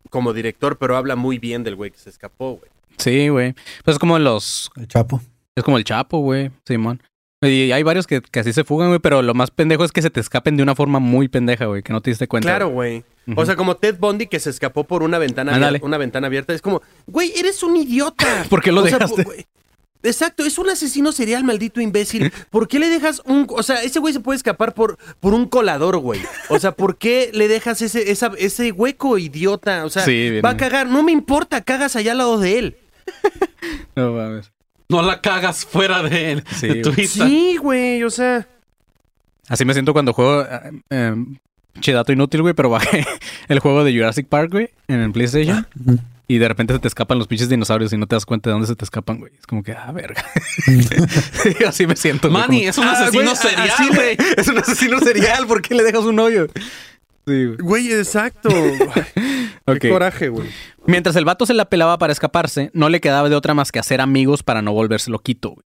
como 0.09 0.31
director, 0.33 0.77
pero 0.77 0.95
habla 0.95 1.15
muy 1.15 1.37
bien 1.39 1.63
del 1.63 1.75
güey 1.75 1.91
que 1.91 1.97
se 1.97 2.09
escapó, 2.09 2.57
güey. 2.57 2.71
Sí, 2.97 3.27
güey. 3.29 3.53
Pues 3.83 3.95
es 3.95 3.99
como 3.99 4.17
los 4.19 4.71
El 4.77 4.87
Chapo. 4.87 5.21
Es 5.55 5.63
como 5.63 5.77
el 5.77 5.83
Chapo, 5.83 6.19
güey, 6.19 6.51
Simón. 6.65 7.01
Y 7.43 7.71
hay 7.71 7.83
varios 7.83 8.07
que, 8.07 8.21
que 8.21 8.39
así 8.39 8.53
se 8.53 8.63
fugan, 8.63 8.89
güey, 8.89 8.99
pero 8.99 9.21
lo 9.21 9.33
más 9.33 9.51
pendejo 9.51 9.83
es 9.83 9.91
que 9.91 10.01
se 10.01 10.09
te 10.09 10.19
escapen 10.19 10.55
de 10.57 10.63
una 10.63 10.75
forma 10.75 10.99
muy 10.99 11.27
pendeja, 11.27 11.65
güey, 11.65 11.83
que 11.83 11.91
no 11.93 12.01
te 12.01 12.11
diste 12.11 12.27
cuenta. 12.27 12.49
Claro, 12.49 12.69
güey. 12.69 13.03
O 13.35 13.45
sea, 13.45 13.55
como 13.55 13.75
Ted 13.77 13.97
Bundy 13.99 14.27
que 14.27 14.39
se 14.39 14.49
escapó 14.49 14.83
por 14.83 15.01
una 15.03 15.17
ventana, 15.17 15.53
una 15.81 15.97
ventana 15.97 16.27
abierta. 16.27 16.53
Es 16.53 16.61
como, 16.61 16.81
güey, 17.07 17.31
eres 17.37 17.63
un 17.63 17.75
idiota. 17.77 18.45
¿Por 18.49 18.61
qué 18.61 18.71
lo 18.71 18.81
O 18.81 18.83
dejaste? 18.83 19.45
Exacto, 20.05 20.43
es 20.43 20.57
un 20.57 20.69
asesino 20.69 21.13
serial, 21.13 21.45
maldito 21.45 21.79
imbécil. 21.79 22.33
¿Por 22.49 22.67
qué 22.67 22.77
le 22.77 22.89
dejas 22.89 23.21
un... 23.25 23.47
O 23.49 23.63
sea, 23.63 23.81
ese 23.83 23.99
güey 23.99 24.13
se 24.13 24.19
puede 24.19 24.35
escapar 24.35 24.73
por, 24.73 24.97
por 25.21 25.33
un 25.33 25.47
colador, 25.47 25.97
güey. 25.99 26.19
O 26.49 26.59
sea, 26.59 26.73
¿por 26.73 26.97
qué 26.97 27.29
le 27.33 27.47
dejas 27.47 27.81
ese, 27.81 28.11
esa- 28.11 28.33
ese 28.37 28.73
hueco, 28.73 29.17
idiota? 29.17 29.85
O 29.85 29.89
sea, 29.89 30.03
Sí, 30.03 30.41
va 30.41 30.49
a 30.49 30.57
cagar. 30.57 30.87
No 30.89 31.03
me 31.03 31.13
importa, 31.13 31.61
cagas 31.61 31.95
allá 31.95 32.11
al 32.11 32.17
lado 32.17 32.37
de 32.37 32.59
él. 32.59 32.77
No 33.95 34.11
mames. 34.11 34.51
No 34.93 35.01
la 35.01 35.19
cagas 35.21 35.65
fuera 35.65 36.01
de, 36.03 36.31
él, 36.33 36.43
Sí, 36.55 36.67
de 36.67 36.75
tu 36.81 36.91
vista. 36.91 37.25
Sí, 37.27 37.57
güey, 37.57 38.03
o 38.03 38.09
sea... 38.09 38.47
Así 39.49 39.65
me 39.65 39.73
siento 39.73 39.91
cuando 39.93 40.13
juego. 40.13 40.43
eh, 40.43 40.71
eh, 40.89 41.15
che, 41.81 41.91
dato 41.93 42.11
inútil, 42.13 42.41
güey, 42.43 42.53
pero 42.53 42.69
bajé 42.69 43.05
el 43.49 43.59
juego 43.59 43.83
de 43.83 43.91
Jurassic 43.93 44.27
Park, 44.27 44.51
güey, 44.51 44.69
en 44.87 44.99
el 45.01 45.11
PlayStation. 45.11 45.67
Y 46.25 46.37
de 46.37 46.47
repente 46.47 46.73
se 46.73 46.79
te 46.79 46.87
escapan 46.87 47.17
los 47.19 47.27
pinches 47.27 47.49
dinosaurios 47.49 47.91
y 47.91 47.97
no 47.97 48.07
te 48.07 48.15
das 48.15 48.25
cuenta 48.25 48.49
de 48.49 48.53
dónde 48.53 48.67
se 48.67 48.75
te 48.77 48.85
escapan, 48.85 49.19
güey. 49.19 49.33
Es 49.37 49.45
como 49.45 49.61
que, 49.61 49.73
ah, 49.73 49.91
verga. 49.91 50.23
Sí, 50.65 51.63
así 51.67 51.85
me 51.85 51.95
siento. 51.97 52.29
güey, 52.29 52.41
Manny, 52.41 52.57
como- 52.59 52.69
es 52.69 52.77
un 52.77 52.83
Ah, 52.85 52.91
asesino 52.93 53.35
serial, 53.35 53.69
así, 53.69 53.87
güey. 53.89 54.17
Es 54.37 54.47
un 54.47 54.57
asesino 54.57 54.99
serial. 54.99 55.45
¿Por 55.47 55.61
qué 55.61 55.75
le 55.75 55.83
dejas 55.83 56.03
un 56.05 56.17
hoyo? 56.19 56.47
Sí, 57.27 57.45
güey. 57.45 57.57
Güey, 57.57 57.91
exacto. 57.93 58.49
Qué 59.79 59.89
coraje, 59.89 60.29
güey. 60.29 60.49
Mientras 60.85 61.15
el 61.15 61.25
vato 61.25 61.45
se 61.45 61.53
la 61.53 61.65
pelaba 61.65 61.97
para 61.97 62.11
escaparse, 62.13 62.69
no 62.73 62.89
le 62.89 62.99
quedaba 63.01 63.29
de 63.29 63.35
otra 63.35 63.53
más 63.53 63.71
que 63.71 63.79
hacer 63.79 64.01
amigos 64.01 64.43
para 64.43 64.61
no 64.61 64.73
volverse 64.73 65.09
loquito. 65.11 65.51
güey. 65.51 65.63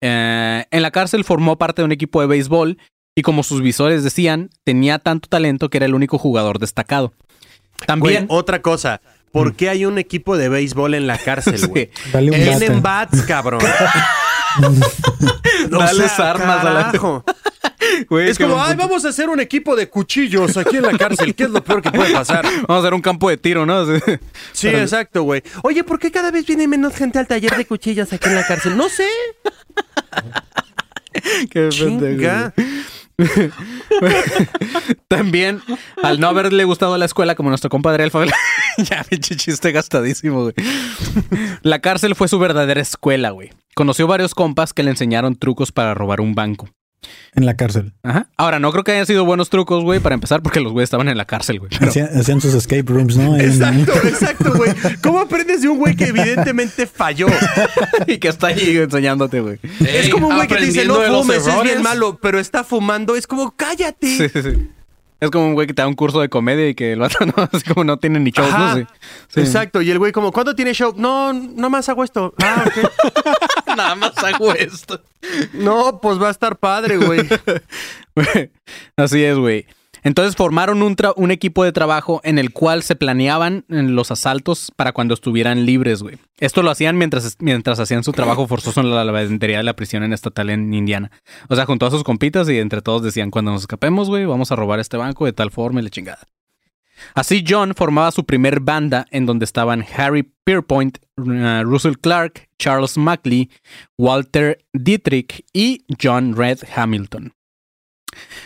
Eh, 0.00 0.64
en 0.70 0.82
la 0.82 0.90
cárcel 0.90 1.24
formó 1.24 1.58
parte 1.58 1.82
de 1.82 1.86
un 1.86 1.92
equipo 1.92 2.20
de 2.20 2.26
béisbol 2.28 2.78
y 3.16 3.22
como 3.22 3.42
sus 3.42 3.60
visores 3.60 4.04
decían, 4.04 4.48
tenía 4.64 4.98
tanto 4.98 5.28
talento 5.28 5.68
que 5.70 5.78
era 5.78 5.86
el 5.86 5.94
único 5.94 6.18
jugador 6.18 6.58
destacado. 6.58 7.08
Güey, 7.78 7.86
También... 7.86 8.26
otra 8.28 8.62
cosa. 8.62 9.00
¿Por 9.32 9.54
qué 9.56 9.68
hay 9.68 9.84
un 9.84 9.98
equipo 9.98 10.36
de 10.38 10.48
béisbol 10.48 10.94
en 10.94 11.06
la 11.06 11.18
cárcel, 11.18 11.58
Sí. 11.58 11.66
güey? 11.66 11.90
Dale 12.12 12.30
un 12.30 12.36
Tienen 12.38 12.80
bats, 12.82 13.22
cabrón. 13.22 13.60
O 15.70 15.78
Dales 15.78 16.12
sea, 16.12 16.30
armas 16.30 16.64
a 16.64 16.70
la- 16.72 16.84
carajo. 16.86 17.24
Güey, 18.08 18.30
Es 18.30 18.38
como, 18.38 18.62
ay, 18.62 18.74
vamos 18.76 19.04
a 19.04 19.08
hacer 19.08 19.28
un 19.28 19.40
equipo 19.40 19.76
de 19.76 19.88
cuchillos 19.88 20.56
aquí 20.56 20.76
en 20.76 20.82
la 20.82 20.96
cárcel. 20.96 21.34
¿Qué 21.34 21.44
es 21.44 21.50
lo 21.50 21.62
peor 21.62 21.82
que 21.82 21.90
puede 21.90 22.12
pasar? 22.12 22.44
Vamos 22.68 22.70
a 22.70 22.78
hacer 22.78 22.94
un 22.94 23.00
campo 23.00 23.28
de 23.28 23.36
tiro, 23.36 23.66
¿no? 23.66 23.84
Sí. 24.52 24.68
Exacto, 24.68 25.22
güey. 25.22 25.42
Oye, 25.62 25.84
¿por 25.84 25.98
qué 25.98 26.10
cada 26.10 26.30
vez 26.30 26.46
viene 26.46 26.68
menos 26.68 26.94
gente 26.94 27.18
al 27.18 27.26
taller 27.26 27.56
de 27.56 27.66
cuchillos 27.66 28.12
aquí 28.12 28.28
en 28.28 28.34
la 28.34 28.46
cárcel? 28.46 28.76
No 28.76 28.88
sé. 28.88 29.06
Qué 31.50 31.68
Chinga. 31.70 32.52
pendejo. 32.54 32.78
También, 35.08 35.60
al 36.02 36.20
no 36.20 36.28
haberle 36.28 36.62
gustado 36.64 36.96
la 36.98 37.04
escuela, 37.04 37.34
como 37.34 37.48
nuestro 37.48 37.68
compadre 37.70 38.04
Alfa, 38.04 38.24
ya, 38.78 39.02
pinche 39.04 39.34
chiste 39.36 39.72
gastadísimo, 39.72 40.42
güey. 40.42 40.54
La 41.62 41.80
cárcel 41.80 42.14
fue 42.14 42.28
su 42.28 42.38
verdadera 42.38 42.80
escuela, 42.80 43.30
güey. 43.30 43.50
Conoció 43.74 44.06
varios 44.06 44.34
compas 44.34 44.72
que 44.72 44.84
le 44.84 44.90
enseñaron 44.90 45.36
trucos 45.36 45.72
para 45.72 45.94
robar 45.94 46.20
un 46.20 46.34
banco. 46.34 46.68
En 47.34 47.46
la 47.46 47.54
cárcel. 47.56 47.92
Ajá. 48.02 48.28
Ahora, 48.36 48.58
no 48.58 48.72
creo 48.72 48.82
que 48.84 48.92
hayan 48.92 49.06
sido 49.06 49.24
buenos 49.24 49.50
trucos, 49.50 49.84
güey, 49.84 50.00
para 50.00 50.14
empezar, 50.14 50.42
porque 50.42 50.60
los 50.60 50.72
güeyes 50.72 50.88
estaban 50.88 51.08
en 51.08 51.16
la 51.16 51.24
cárcel, 51.24 51.60
güey. 51.60 51.70
Pero- 51.78 51.90
Hacían, 51.90 52.08
hacían 52.18 52.40
sus 52.40 52.54
escape 52.54 52.82
rooms, 52.86 53.16
¿no? 53.16 53.36
Exacto, 53.36 53.92
exacto, 54.04 54.52
güey. 54.56 54.72
¿Cómo 55.02 55.20
aprendes 55.20 55.62
de 55.62 55.68
un 55.68 55.78
güey 55.78 55.94
que 55.94 56.06
evidentemente 56.06 56.86
falló? 56.86 57.26
y 58.06 58.18
que 58.18 58.28
está 58.28 58.48
ahí 58.48 58.76
enseñándote, 58.78 59.40
güey. 59.40 59.58
Es 59.80 60.08
como 60.08 60.28
un 60.28 60.34
güey 60.36 60.48
que 60.48 60.56
te 60.56 60.64
dice, 60.64 60.84
no 60.86 60.94
fumes, 61.22 61.46
es 61.46 61.62
bien 61.62 61.82
malo, 61.82 62.18
pero 62.20 62.38
está 62.40 62.64
fumando. 62.64 63.14
Es 63.16 63.26
como, 63.26 63.54
cállate. 63.56 64.16
Sí, 64.16 64.28
sí, 64.28 64.42
sí. 64.42 64.68
Es 65.20 65.30
como 65.30 65.48
un 65.48 65.54
güey 65.54 65.66
que 65.66 65.74
te 65.74 65.82
da 65.82 65.88
un 65.88 65.94
curso 65.94 66.20
de 66.20 66.28
comedia 66.28 66.68
y 66.68 66.74
que 66.74 66.92
el 66.92 67.00
vato 67.00 67.26
no, 67.26 67.34
así 67.52 67.64
como 67.64 67.84
no 67.84 67.98
tiene 67.98 68.20
ni 68.20 68.30
shows, 68.30 68.52
Ajá. 68.52 68.76
¿no? 68.76 68.80
Sí. 68.80 68.86
Sí. 69.28 69.40
Exacto, 69.40 69.82
y 69.82 69.90
el 69.90 69.98
güey 69.98 70.12
como, 70.12 70.32
¿cuándo 70.32 70.54
tiene 70.54 70.72
show? 70.74 70.94
No, 70.96 71.32
no 71.32 71.70
más 71.70 71.88
hago 71.88 72.04
esto. 72.04 72.34
Ah, 72.42 72.64
ok. 72.66 73.66
Nada 73.76 73.94
más 73.96 74.16
hago 74.18 74.52
esto. 74.52 75.02
No, 75.54 76.00
pues 76.00 76.20
va 76.22 76.28
a 76.28 76.30
estar 76.30 76.56
padre. 76.56 76.98
Güey, 76.98 77.28
Así 78.96 79.22
es, 79.24 79.36
güey. 79.36 79.66
Entonces 80.02 80.36
formaron 80.36 80.82
un, 80.82 80.96
un 81.16 81.30
equipo 81.30 81.64
de 81.64 81.72
trabajo 81.72 82.20
en 82.24 82.38
el 82.38 82.52
cual 82.52 82.82
se 82.82 82.96
planeaban 82.96 83.64
los 83.68 84.10
asaltos 84.10 84.72
para 84.76 84.92
cuando 84.92 85.14
estuvieran 85.14 85.66
libres, 85.66 86.02
güey. 86.02 86.18
Esto 86.38 86.62
lo 86.62 86.70
hacían 86.70 86.96
mientras, 86.96 87.36
mientras 87.40 87.80
hacían 87.80 88.04
su 88.04 88.12
trabajo 88.12 88.46
forzoso 88.46 88.80
en 88.80 88.90
la 88.90 89.04
lavandería 89.04 89.58
de 89.58 89.64
la 89.64 89.74
prisión 89.74 90.02
en 90.02 90.12
estatal 90.12 90.50
en 90.50 90.72
Indiana. 90.72 91.10
O 91.48 91.56
sea, 91.56 91.66
junto 91.66 91.86
a 91.86 91.90
sus 91.90 92.04
compitas 92.04 92.48
y 92.48 92.58
entre 92.58 92.82
todos 92.82 93.02
decían, 93.02 93.30
cuando 93.30 93.50
nos 93.50 93.62
escapemos, 93.62 94.08
güey, 94.08 94.24
vamos 94.24 94.52
a 94.52 94.56
robar 94.56 94.78
este 94.80 94.96
banco 94.96 95.24
de 95.24 95.32
tal 95.32 95.50
forma 95.50 95.80
y 95.80 95.84
la 95.84 95.90
chingada. 95.90 96.20
Así 97.14 97.44
John 97.46 97.74
formaba 97.74 98.10
su 98.10 98.24
primer 98.24 98.60
banda 98.60 99.06
en 99.10 99.26
donde 99.26 99.44
estaban 99.44 99.84
Harry 99.96 100.28
Pierpoint, 100.44 100.98
uh, 101.16 101.62
Russell 101.62 101.94
Clark, 102.00 102.48
Charles 102.58 102.96
Mackley, 102.96 103.50
Walter 103.96 104.58
Dietrich 104.72 105.44
y 105.52 105.84
John 106.00 106.36
Red 106.36 106.60
Hamilton. 106.74 107.32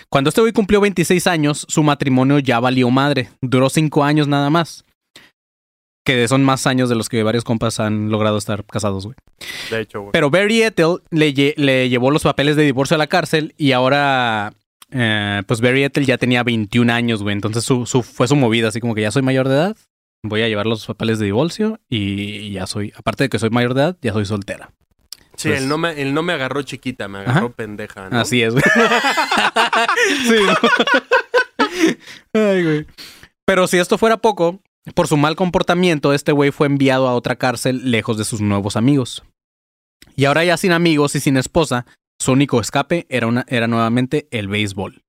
Cuando 0.09 0.29
este 0.29 0.41
güey 0.41 0.53
cumplió 0.53 0.81
26 0.81 1.27
años, 1.27 1.67
su 1.69 1.83
matrimonio 1.83 2.39
ya 2.39 2.61
valió 2.61 2.91
madre. 2.91 3.29
Duró 3.41 3.69
5 3.71 4.05
años 4.05 4.29
nada 4.29 4.51
más. 4.51 4.85
Que 6.05 6.27
son 6.27 6.43
más 6.43 6.67
años 6.67 6.89
de 6.89 6.97
los 6.97 7.09
que 7.09 7.23
varios 7.23 7.45
compas 7.45 7.79
han 7.79 8.11
logrado 8.11 8.37
estar 8.37 8.65
casados, 8.65 9.05
güey. 9.07 9.15
De 9.71 9.81
hecho, 9.83 10.01
güey. 10.01 10.13
Pero 10.13 10.31
Barry 10.31 10.63
Ethel 10.63 10.97
le, 11.11 11.33
lle- 11.33 11.55
le 11.57 11.89
llevó 11.89 12.11
los 12.11 12.25
papeles 12.25 12.57
de 12.57 12.65
divorcio 12.65 12.97
a 12.97 12.99
la 12.99 13.07
cárcel 13.07 13.55
y 13.57 13.71
ahora, 13.71 14.53
eh, 14.91 15.43
pues 15.47 15.61
Barry 15.61 15.85
Ethel 15.85 16.05
ya 16.05 16.19
tenía 16.19 16.43
21 16.43 16.91
años, 16.93 17.23
güey. 17.23 17.35
Entonces 17.35 17.63
su, 17.65 17.87
su- 17.87 18.03
fue 18.03 18.27
su 18.27 18.35
movida, 18.35 18.69
así 18.69 18.81
como 18.81 18.97
que 18.97 19.03
ya 19.03 19.13
soy 19.13 19.23
mayor 19.23 19.47
de 19.49 19.55
edad, 19.55 19.77
voy 20.25 20.43
a 20.43 20.49
llevar 20.49 20.67
los 20.67 20.85
papeles 20.87 21.21
de 21.21 21.27
divorcio 21.27 21.79
y 21.89 22.51
ya 22.51 22.67
soy, 22.67 22.93
aparte 22.97 23.25
de 23.25 23.29
que 23.31 23.39
soy 23.39 23.51
mayor 23.51 23.75
de 23.75 23.83
edad, 23.83 23.97
ya 24.03 24.13
soy 24.13 24.27
soltera. 24.27 24.73
Sí, 25.43 25.49
Pues- 25.49 25.61
él, 25.63 25.69
no 25.69 25.77
me, 25.79 26.01
él 26.01 26.15
no 26.15 26.23
me 26.23 26.33
agarró 26.33 26.63
chiquita, 26.63 27.09
me 27.09 27.19
agarró 27.19 27.47
Ajá. 27.47 27.49
pendeja, 27.57 28.09
¿no? 28.11 28.21
Así 28.21 28.43
es, 28.43 28.53
güey. 28.53 28.63
sí. 30.29 30.37
Ay, 32.33 32.63
güey. 32.65 32.87
Pero 33.45 33.67
si 33.67 33.79
esto 33.79 33.99
fuera 33.99 34.19
poco, 34.19 34.61
por 34.95 35.09
su 35.09 35.17
mal 35.17 35.37
comportamiento, 35.37 36.13
este 36.13 36.33
güey 36.33 36.51
fue 36.53 36.67
enviado 36.67 37.09
a 37.09 37.15
otra 37.15 37.37
cárcel 37.37 37.91
lejos 37.91 38.17
de 38.19 38.25
sus 38.25 38.41
nuevos 38.41 38.77
amigos. 38.77 39.25
Y 40.17 40.27
ahora 40.27 40.45
ya 40.45 40.57
sin 40.57 40.73
amigos 40.73 41.15
y 41.17 41.21
sin 41.21 41.37
esposa, 41.37 41.87
su 42.21 42.33
único 42.33 42.61
escape 42.61 43.07
era, 43.09 43.27
una, 43.27 43.45
era 43.49 43.67
nuevamente 43.67 44.29
el 44.31 44.49
béisbol. 44.49 45.03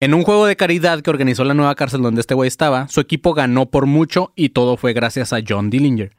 En 0.00 0.14
un 0.14 0.22
juego 0.22 0.46
de 0.46 0.56
caridad 0.56 1.00
que 1.00 1.10
organizó 1.10 1.42
la 1.44 1.54
nueva 1.54 1.74
cárcel 1.74 2.02
donde 2.02 2.20
este 2.20 2.34
güey 2.34 2.48
estaba, 2.48 2.86
su 2.88 3.00
equipo 3.00 3.34
ganó 3.34 3.66
por 3.70 3.86
mucho 3.86 4.32
y 4.36 4.50
todo 4.50 4.76
fue 4.76 4.92
gracias 4.92 5.32
a 5.32 5.38
John 5.46 5.70
Dillinger. 5.70 6.17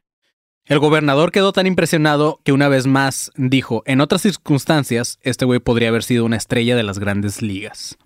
El 0.69 0.77
gobernador 0.77 1.31
quedó 1.31 1.51
tan 1.51 1.65
impresionado 1.65 2.41
que 2.43 2.51
una 2.51 2.67
vez 2.67 2.85
más 2.85 3.31
dijo, 3.35 3.81
en 3.87 4.01
otras 4.01 4.21
circunstancias, 4.21 5.17
este 5.23 5.45
güey 5.45 5.59
podría 5.59 5.89
haber 5.89 6.03
sido 6.03 6.25
una 6.25 6.37
estrella 6.37 6.75
de 6.75 6.83
las 6.83 6.99
grandes 6.99 7.41
ligas. 7.41 7.97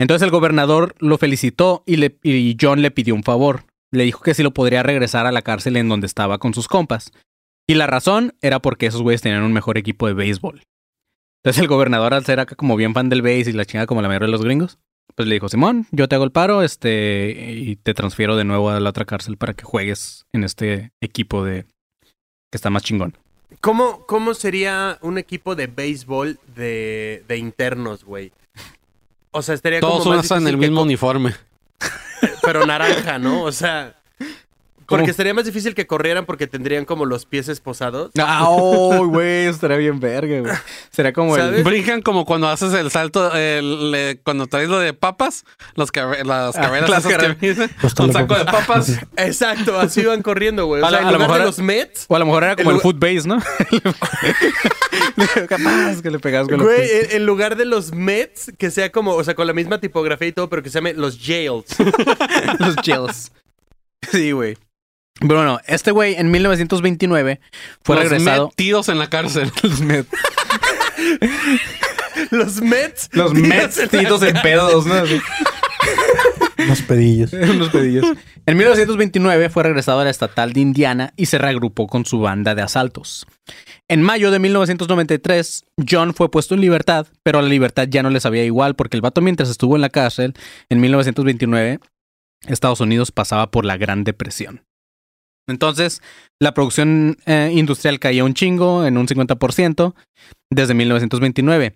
Entonces 0.00 0.24
el 0.24 0.30
gobernador 0.30 0.94
lo 1.00 1.18
felicitó 1.18 1.82
y, 1.84 1.96
le- 1.96 2.18
y 2.22 2.56
John 2.58 2.80
le 2.80 2.90
pidió 2.90 3.14
un 3.14 3.22
favor. 3.24 3.64
Le 3.92 4.04
dijo 4.04 4.22
que 4.22 4.32
si 4.32 4.42
lo 4.42 4.52
podría 4.54 4.82
regresar 4.82 5.26
a 5.26 5.32
la 5.32 5.42
cárcel 5.42 5.76
en 5.76 5.90
donde 5.90 6.06
estaba 6.06 6.38
con 6.38 6.54
sus 6.54 6.66
compas. 6.66 7.12
Y 7.68 7.74
la 7.74 7.86
razón 7.86 8.34
era 8.40 8.60
porque 8.60 8.86
esos 8.86 9.02
güeyes 9.02 9.20
tenían 9.20 9.42
un 9.42 9.52
mejor 9.52 9.76
equipo 9.76 10.06
de 10.06 10.14
béisbol. 10.14 10.62
Entonces 11.44 11.60
el 11.60 11.68
gobernador, 11.68 12.14
al 12.14 12.24
ser 12.24 12.40
acá 12.40 12.54
como 12.54 12.76
bien 12.76 12.94
fan 12.94 13.10
del 13.10 13.20
béis 13.20 13.46
y 13.48 13.52
la 13.52 13.66
chingada 13.66 13.86
como 13.86 14.00
la 14.00 14.08
mayoría 14.08 14.26
de 14.26 14.32
los 14.32 14.42
gringos, 14.44 14.78
pues 15.14 15.28
le 15.28 15.34
dijo, 15.34 15.48
Simón, 15.48 15.86
yo 15.90 16.08
te 16.08 16.14
hago 16.14 16.24
el 16.24 16.32
paro 16.32 16.62
este, 16.62 17.52
y 17.52 17.76
te 17.76 17.94
transfiero 17.94 18.36
de 18.36 18.44
nuevo 18.44 18.70
a 18.70 18.80
la 18.80 18.90
otra 18.90 19.04
cárcel 19.04 19.36
para 19.36 19.54
que 19.54 19.64
juegues 19.64 20.26
en 20.32 20.44
este 20.44 20.92
equipo 21.00 21.44
de 21.44 21.64
que 22.50 22.56
está 22.56 22.70
más 22.70 22.82
chingón. 22.82 23.16
¿Cómo, 23.60 24.06
¿Cómo 24.06 24.34
sería 24.34 24.98
un 25.02 25.18
equipo 25.18 25.54
de 25.54 25.66
béisbol 25.66 26.38
de, 26.54 27.24
de 27.28 27.36
internos, 27.36 28.04
güey? 28.04 28.32
O 29.32 29.42
sea, 29.42 29.54
estaría 29.54 29.80
Todos 29.80 30.04
como 30.04 30.16
más 30.16 30.24
usan 30.24 30.46
el 30.46 30.56
mismo 30.56 30.82
uniforme. 30.82 31.34
Pero 32.42 32.66
naranja, 32.66 33.18
¿no? 33.18 33.42
O 33.42 33.52
sea... 33.52 33.99
Porque 34.90 35.14
sería 35.14 35.32
más 35.32 35.46
difícil 35.46 35.74
que 35.74 35.86
corrieran 35.86 36.26
porque 36.26 36.46
tendrían 36.46 36.84
como 36.84 37.06
los 37.06 37.24
pies 37.24 37.48
esposados. 37.48 38.10
Ah, 38.18 38.44
oh, 38.48 39.06
güey, 39.06 39.46
estaría 39.46 39.76
bien 39.78 40.00
verga, 40.00 40.40
güey. 40.40 40.52
Sería 40.90 41.12
como 41.12 41.36
el... 41.36 41.62
Brincan 41.64 42.02
como 42.02 42.24
cuando 42.26 42.48
haces 42.48 42.72
el 42.74 42.90
salto, 42.90 43.34
el, 43.34 43.92
eh, 43.96 44.20
cuando 44.24 44.46
traes 44.46 44.68
lo 44.68 44.78
de 44.78 44.92
papas, 44.92 45.44
los 45.76 45.90
cabe- 45.92 46.24
las 46.24 46.56
Ah, 46.56 46.60
carreras 46.62 46.90
las 46.90 46.98
esas 47.00 47.12
carreras. 47.12 47.36
que 47.38 47.48
dicen, 47.50 47.70
Los 47.82 47.94
un 47.98 48.12
saco 48.12 48.34
de 48.36 48.44
papas. 48.44 48.98
Exacto, 49.16 49.78
así 49.80 50.04
van 50.04 50.22
corriendo, 50.22 50.66
güey. 50.66 50.82
O 50.82 50.86
A 50.86 50.90
sea, 50.90 51.00
en 51.00 51.06
a 51.06 51.12
lo 51.12 51.18
lugar 51.18 51.30
de 51.30 51.34
mejor- 51.38 51.46
los 51.46 51.58
Mets... 51.60 52.04
O 52.08 52.16
a 52.16 52.18
lo 52.18 52.26
mejor 52.26 52.44
era 52.44 52.56
como 52.56 52.70
En 52.70 52.76
el, 52.76 52.82
lugar- 52.82 52.84
footbase, 53.00 53.28
¿no? 53.28 53.38
Capaz 55.48 56.02
que 56.02 56.10
le 56.10 56.18
pegas 56.18 56.48
con 56.48 56.58
los 56.58 56.66
Güey, 56.66 56.90
en, 56.90 57.10
en 57.16 57.26
lugar 57.26 57.56
de 57.56 57.64
los 57.64 57.92
Mets, 57.92 58.52
que 58.58 58.70
sea 58.70 58.90
como, 58.90 59.14
o 59.14 59.24
sea, 59.24 59.34
con 59.34 59.46
la 59.46 59.52
misma 59.52 59.80
tipografía 59.80 60.28
y 60.28 60.32
todo, 60.32 60.48
pero 60.48 60.62
que 60.62 60.70
se 60.70 60.74
llame 60.78 60.94
los 60.94 61.18
Jails. 61.22 61.64
los 62.58 62.76
Chills. 62.76 63.32
Sí, 64.10 64.32
güey. 64.32 64.56
Pero 65.20 65.36
bueno, 65.36 65.60
este 65.66 65.90
güey 65.90 66.14
en 66.14 66.30
1929 66.30 67.40
fue 67.82 67.96
los 67.96 68.04
regresado. 68.08 68.48
metidos 68.48 68.88
en 68.88 68.98
la 68.98 69.08
cárcel. 69.10 69.52
Los 69.62 69.80
Mets. 69.80 70.08
los 72.30 72.60
Mets. 72.60 73.08
Los 73.12 73.32
Mets 73.32 73.78
en 73.78 73.88
en 74.36 74.42
pedos, 74.42 74.86
¿no? 74.86 74.94
Unos 76.64 76.82
pedillos. 76.82 77.32
Unos 77.32 77.70
pedillos. 77.70 78.06
En 78.46 78.56
1929 78.56 79.48
fue 79.48 79.62
regresado 79.62 80.00
a 80.00 80.04
la 80.04 80.10
estatal 80.10 80.52
de 80.52 80.60
Indiana 80.60 81.12
y 81.16 81.26
se 81.26 81.38
reagrupó 81.38 81.86
con 81.86 82.04
su 82.04 82.20
banda 82.20 82.54
de 82.54 82.62
asaltos. 82.62 83.26
En 83.88 84.02
mayo 84.02 84.30
de 84.30 84.38
1993, 84.38 85.64
John 85.88 86.14
fue 86.14 86.30
puesto 86.30 86.54
en 86.54 86.60
libertad, 86.60 87.06
pero 87.22 87.40
la 87.42 87.48
libertad 87.48 87.88
ya 87.88 88.02
no 88.02 88.10
le 88.10 88.20
sabía 88.20 88.44
igual 88.44 88.74
porque 88.76 88.96
el 88.96 89.00
vato 89.00 89.20
mientras 89.20 89.48
estuvo 89.48 89.76
en 89.76 89.82
la 89.82 89.88
cárcel 89.90 90.34
en 90.68 90.80
1929, 90.80 91.80
Estados 92.46 92.80
Unidos 92.80 93.10
pasaba 93.12 93.50
por 93.50 93.64
la 93.64 93.76
Gran 93.76 94.04
Depresión. 94.04 94.62
Entonces, 95.50 96.02
la 96.40 96.54
producción 96.54 97.16
eh, 97.26 97.50
industrial 97.52 97.98
caía 97.98 98.24
un 98.24 98.34
chingo 98.34 98.86
en 98.86 98.96
un 98.96 99.06
50% 99.06 99.94
desde 100.50 100.74
1929. 100.74 101.74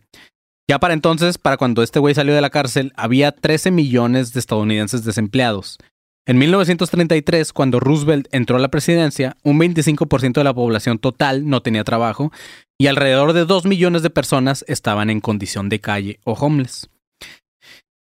Ya 0.68 0.78
para 0.78 0.94
entonces, 0.94 1.36
para 1.36 1.56
cuando 1.56 1.82
este 1.82 1.98
güey 1.98 2.14
salió 2.14 2.34
de 2.34 2.40
la 2.40 2.50
cárcel, 2.50 2.92
había 2.96 3.32
13 3.32 3.70
millones 3.70 4.32
de 4.32 4.40
estadounidenses 4.40 5.04
desempleados. 5.04 5.78
En 6.26 6.38
1933, 6.38 7.52
cuando 7.52 7.80
Roosevelt 7.80 8.28
entró 8.32 8.56
a 8.56 8.60
la 8.60 8.68
presidencia, 8.68 9.36
un 9.42 9.58
25% 9.58 10.32
de 10.32 10.44
la 10.44 10.54
población 10.54 10.98
total 10.98 11.46
no 11.46 11.60
tenía 11.60 11.84
trabajo 11.84 12.32
y 12.78 12.86
alrededor 12.86 13.34
de 13.34 13.44
2 13.44 13.66
millones 13.66 14.02
de 14.02 14.08
personas 14.08 14.64
estaban 14.66 15.10
en 15.10 15.20
condición 15.20 15.68
de 15.68 15.80
calle 15.80 16.20
o 16.24 16.32
homeless. 16.32 16.88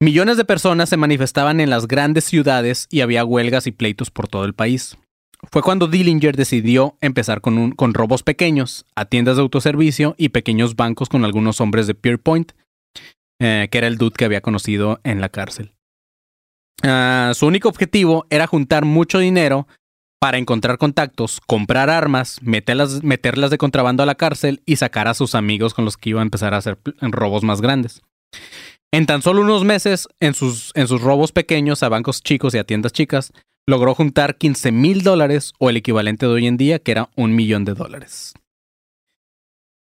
Millones 0.02 0.38
de 0.38 0.46
personas 0.46 0.90
se 0.90 0.98
manifestaban 0.98 1.60
en 1.60 1.70
las 1.70 1.88
grandes 1.88 2.24
ciudades 2.24 2.88
y 2.90 3.02
había 3.02 3.26
huelgas 3.26 3.68
y 3.68 3.72
pleitos 3.72 4.10
por 4.10 4.28
todo 4.28 4.46
el 4.46 4.56
país. 4.56 4.98
Fue 5.52 5.62
cuando 5.62 5.88
Dillinger 5.88 6.36
decidió 6.36 6.98
empezar 7.02 7.42
con, 7.42 7.94
robos 7.94 8.24
pequeños 8.24 8.86
a 8.96 9.06
tiendas 9.06 9.38
de 9.38 9.42
autoservicio 9.42 10.16
y 10.18 10.30
pequeños 10.30 10.76
bancos 10.76 11.10
con 11.10 11.24
algunos 11.24 11.62
hombres 11.62 11.88
de 11.88 11.96
Pierpoint, 11.96 12.52
eh, 13.40 13.70
que 13.72 13.78
era 13.78 13.88
el 13.88 13.98
dude 13.98 14.16
que 14.18 14.26
había 14.26 14.42
conocido 14.42 15.00
en 15.04 15.22
la 15.22 15.30
cárcel. 15.30 15.74
Ah, 16.84 17.32
su 17.36 17.48
único 17.48 17.70
objetivo 17.70 18.26
era 18.30 18.48
juntar 18.48 18.86
mucho 18.86 19.20
dinero 19.20 19.68
para 20.20 20.38
encontrar 20.38 20.78
contactos, 20.78 21.40
comprar 21.48 21.90
armas, 21.90 22.40
meterlas, 22.42 23.02
de 23.02 23.58
contrabando 23.58 24.04
a 24.04 24.06
la 24.06 24.16
cárcel 24.16 24.62
y 24.66 24.76
sacar 24.76 25.08
a 25.08 25.14
sus 25.14 25.34
amigos 25.34 25.74
con 25.74 25.86
los 25.86 25.96
que 25.96 26.10
iba 26.10 26.20
a 26.20 26.24
empezar 26.24 26.54
a 26.54 26.58
hacer 26.58 26.78
robos 27.02 27.44
más 27.44 27.62
grandes. 27.62 28.02
En 28.92 29.06
tan 29.06 29.22
solo 29.22 29.42
unos 29.42 29.64
meses, 29.64 30.10
en 30.20 30.34
sus 30.34 31.02
robos 31.02 31.32
pequeños 31.32 31.84
a 31.84 31.90
bancos 31.90 32.22
chicos 32.22 32.54
y 32.54 32.58
a 32.58 32.66
tiendas 32.66 32.92
chicas, 32.92 33.32
logró 33.68 33.94
juntar 33.96 34.38
15 34.38 34.72
mil 34.72 35.04
dólares 35.04 35.54
o 35.60 35.70
el 35.70 35.78
equivalente 35.78 36.26
de 36.26 36.32
hoy 36.32 36.48
en 36.48 36.58
día, 36.58 36.80
que 36.80 36.92
era 36.92 37.10
un 37.16 37.36
millón 37.36 37.66
de 37.66 37.74
dólares. 37.74 38.34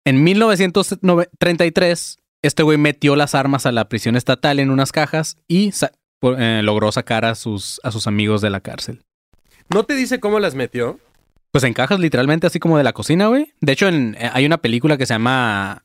En 0.07 0.23
1933, 0.25 2.19
este 2.43 2.63
güey 2.63 2.79
metió 2.79 3.17
las 3.17 3.35
armas 3.35 3.67
a 3.67 3.73
la 3.73 3.89
prisión 3.89 4.17
estatal 4.17 4.59
en 4.61 4.71
unas 4.71 4.93
cajas 4.93 5.39
y 5.49 5.73
sa- 5.73 5.93
eh, 6.23 6.61
logró 6.63 6.91
sacar 6.93 7.25
a 7.25 7.35
sus, 7.35 7.81
a 7.85 7.91
sus 7.91 8.07
amigos 8.07 8.41
de 8.41 8.51
la 8.51 8.61
cárcel. 8.61 9.03
¿No 9.71 9.85
te 9.85 9.95
dice 9.95 10.21
cómo 10.21 10.41
las 10.41 10.55
metió? 10.55 10.99
Pues 11.53 11.65
en 11.65 11.73
cajas 11.73 12.01
literalmente 12.01 12.47
así 12.47 12.59
como 12.59 12.77
de 12.79 12.85
la 12.85 12.93
cocina, 12.93 13.29
güey. 13.29 13.53
De 13.61 13.73
hecho, 13.73 13.89
en- 13.89 14.15
eh, 14.19 14.31
hay 14.33 14.45
una 14.47 14.59
película 14.59 14.97
que 14.99 15.07
se 15.07 15.15
llama 15.15 15.85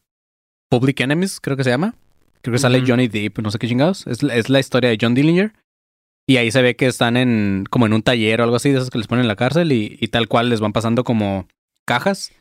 Public 0.70 1.00
Enemies, 1.02 1.40
creo 1.40 1.56
que 1.58 1.64
se 1.64 1.70
llama. 1.70 1.96
Creo 2.42 2.54
que 2.54 2.60
sale. 2.60 2.82
Johnny 2.86 3.08
Depp, 3.10 3.40
no 3.40 3.52
sé 3.52 3.60
qué 3.60 3.68
chingados. 3.68 4.08
Es, 4.08 4.24
es 4.24 4.50
la 4.50 4.60
historia 4.60 4.90
de 4.90 4.98
John 5.00 5.14
Dillinger. 5.14 5.54
Y 6.30 6.38
ahí 6.38 6.52
se 6.52 6.62
ve 6.62 6.76
que 6.76 6.86
están 6.86 7.18
en 7.18 7.66
como 7.72 7.88
en 7.88 7.94
un 7.94 8.04
taller 8.04 8.40
o 8.40 8.44
algo 8.44 8.58
así, 8.58 8.70
de 8.70 8.78
esos 8.78 8.92
que 8.92 9.00
les 9.00 9.08
ponen 9.08 9.24
en 9.24 9.28
la 9.28 9.36
cárcel 9.36 9.72
y, 9.72 9.98
y 10.00 10.10
tal 10.10 10.28
cual 10.28 10.50
les 10.50 10.60
van 10.60 10.74
pasando 10.74 11.04
como 11.04 11.48
cajas. 11.86 12.32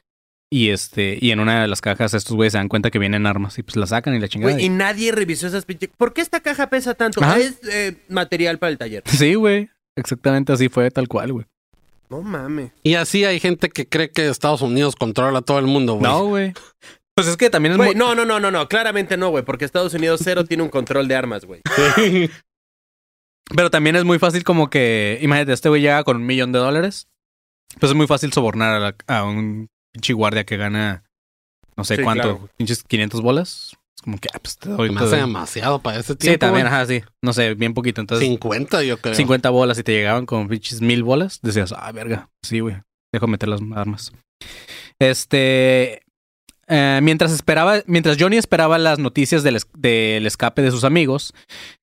Y 0.50 0.68
este, 0.68 1.16
y 1.18 1.30
en 1.30 1.40
una 1.40 1.62
de 1.62 1.68
las 1.68 1.80
cajas 1.80 2.12
estos 2.12 2.36
güeyes 2.36 2.52
se 2.52 2.58
dan 2.58 2.68
cuenta 2.68 2.90
que 2.90 2.98
vienen 2.98 3.24
armas 3.24 3.58
y 3.58 3.62
pues 3.62 3.76
las 3.76 3.88
sacan 3.88 4.14
y 4.14 4.18
la 4.18 4.28
chingada. 4.28 4.52
Güey, 4.52 4.66
y 4.66 4.68
nadie 4.68 5.10
revisó 5.10 5.46
esas 5.46 5.64
pinches. 5.64 5.88
¿Por 5.96 6.12
qué 6.12 6.20
esta 6.20 6.40
caja 6.40 6.68
pesa 6.68 6.92
tanto? 6.92 7.22
Ajá. 7.22 7.36
Ah, 7.36 7.38
es 7.38 7.60
eh, 7.66 7.96
material 8.10 8.58
para 8.58 8.72
el 8.72 8.76
taller. 8.76 9.04
Sí, 9.08 9.34
güey. 9.36 9.70
Exactamente 9.96 10.52
así 10.52 10.68
fue, 10.68 10.90
tal 10.90 11.08
cual, 11.08 11.32
güey. 11.32 11.46
No 12.10 12.20
mames. 12.20 12.72
Y 12.82 12.94
así 12.94 13.24
hay 13.24 13.40
gente 13.40 13.70
que 13.70 13.88
cree 13.88 14.10
que 14.10 14.28
Estados 14.28 14.60
Unidos 14.60 14.96
controla 14.96 15.38
a 15.38 15.42
todo 15.42 15.60
el 15.60 15.66
mundo, 15.66 15.94
güey. 15.94 16.12
No, 16.12 16.26
güey. 16.26 16.52
Pues 17.14 17.26
es 17.26 17.38
que 17.38 17.48
también 17.48 17.72
es 17.72 17.78
Güey, 17.78 17.88
muy... 17.88 17.98
no, 17.98 18.14
no, 18.14 18.26
no, 18.26 18.38
no, 18.38 18.50
no. 18.50 18.68
Claramente 18.68 19.16
no, 19.16 19.30
güey. 19.30 19.44
Porque 19.44 19.64
Estados 19.64 19.92
Unidos 19.94 20.20
cero 20.22 20.44
tiene 20.44 20.62
un 20.62 20.68
control 20.68 21.08
de 21.08 21.16
armas, 21.16 21.46
güey. 21.46 21.62
Pero 23.56 23.70
también 23.70 23.96
es 23.96 24.04
muy 24.04 24.18
fácil 24.18 24.44
como 24.44 24.68
que, 24.70 25.18
imagínate, 25.22 25.52
este 25.52 25.68
güey 25.68 25.80
llega 25.82 26.04
con 26.04 26.16
un 26.18 26.26
millón 26.26 26.52
de 26.52 26.58
dólares. 26.58 27.08
Pues 27.80 27.90
es 27.90 27.96
muy 27.96 28.06
fácil 28.06 28.32
sobornar 28.32 28.74
a, 28.74 28.78
la- 28.80 28.96
a 29.06 29.24
un 29.24 29.68
pinche 29.92 30.12
guardia 30.12 30.44
que 30.44 30.56
gana, 30.56 31.04
no 31.76 31.84
sé 31.84 31.96
Sí, 31.96 32.02
cuánto, 32.02 32.22
claro. 32.38 32.50
pinches 32.56 32.82
500 32.82 33.20
bolas. 33.22 33.72
Es 33.96 34.02
como 34.02 34.18
que, 34.18 34.28
ah, 34.32 34.38
pues 34.40 34.58
te 34.58 34.68
doy. 34.68 34.90
Me 34.90 35.00
hace 35.00 35.16
demasiado 35.16 35.80
para 35.80 35.98
ese 35.98 36.14
tiempo. 36.14 36.34
Sí, 36.34 36.38
también, 36.38 36.66
ajá, 36.66 36.86
sí. 36.86 37.02
No 37.22 37.32
sé, 37.32 37.54
bien 37.54 37.74
poquito. 37.74 38.00
Entonces, 38.00 38.26
50, 38.28 38.82
yo 38.84 38.98
creo. 38.98 39.14
50 39.14 39.50
bolas 39.50 39.78
y 39.78 39.82
te 39.82 39.92
llegaban 39.92 40.24
con 40.24 40.48
pinches 40.48 40.80
mil 40.80 41.02
bolas. 41.02 41.40
Decías, 41.42 41.72
ah, 41.76 41.90
verga. 41.92 42.28
Sí, 42.42 42.60
güey. 42.60 42.76
Dejo 43.12 43.26
meter 43.26 43.48
las 43.48 43.60
armas. 43.74 44.12
Este. 44.98 46.02
Eh, 46.68 47.00
mientras 47.02 47.32
esperaba, 47.32 47.76
mientras 47.86 48.16
Johnny 48.18 48.36
esperaba 48.36 48.78
las 48.78 48.98
noticias 48.98 49.42
del, 49.42 49.56
es- 49.56 49.66
del 49.76 50.26
escape 50.26 50.62
de 50.62 50.70
sus 50.70 50.84
amigos, 50.84 51.34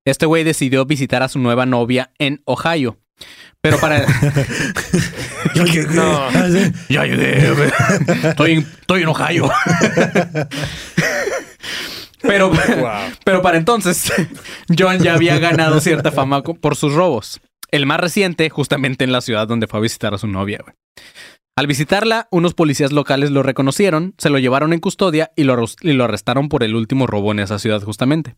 este 0.06 0.26
güey 0.26 0.44
decidió 0.44 0.86
visitar 0.86 1.24
a 1.24 1.28
su 1.30 1.40
nueva 1.40 1.66
novia 1.66 2.12
en 2.20 2.42
Ohio. 2.46 2.98
Pero 3.62 3.80
para. 3.80 4.06
Yo 5.56 5.64
llegué. 5.66 5.88
No. 5.96 6.18
Ah, 6.28 6.48
llegué, 6.88 7.52
güey. 7.52 7.72
Estoy 8.24 8.52
en, 8.54 8.60
estoy 8.82 9.02
en 9.04 9.08
Ohio. 9.08 9.50
Pero, 12.22 12.52
pero 13.24 13.42
para 13.44 13.58
entonces, 13.58 14.12
John 14.76 14.98
ya 15.00 15.14
había 15.14 15.38
ganado 15.38 15.80
cierta 15.80 16.12
fama 16.12 16.42
por 16.42 16.76
sus 16.76 16.94
robos. 16.94 17.40
El 17.70 17.86
más 17.86 18.00
reciente, 18.00 18.50
justamente 18.50 19.04
en 19.04 19.12
la 19.12 19.22
ciudad 19.22 19.48
donde 19.48 19.68
fue 19.68 19.78
a 19.78 19.82
visitar 19.84 20.12
a 20.14 20.18
su 20.18 20.26
novia. 20.28 20.60
güey. 20.64 20.74
Al 21.58 21.68
visitarla, 21.68 22.28
unos 22.32 22.54
policías 22.54 22.92
locales 22.92 23.32
lo 23.32 23.42
reconocieron, 23.42 24.14
se 24.18 24.30
lo 24.30 24.40
llevaron 24.40 24.74
en 24.74 24.80
custodia 24.82 25.32
y 25.38 25.44
lo, 25.46 25.64
y 25.82 25.94
lo 25.94 26.04
arrestaron 26.04 26.50
por 26.50 26.64
el 26.64 26.76
último 26.76 27.08
robo 27.08 27.32
en 27.32 27.40
esa 27.40 27.60
ciudad, 27.60 27.82
justamente. 27.82 28.36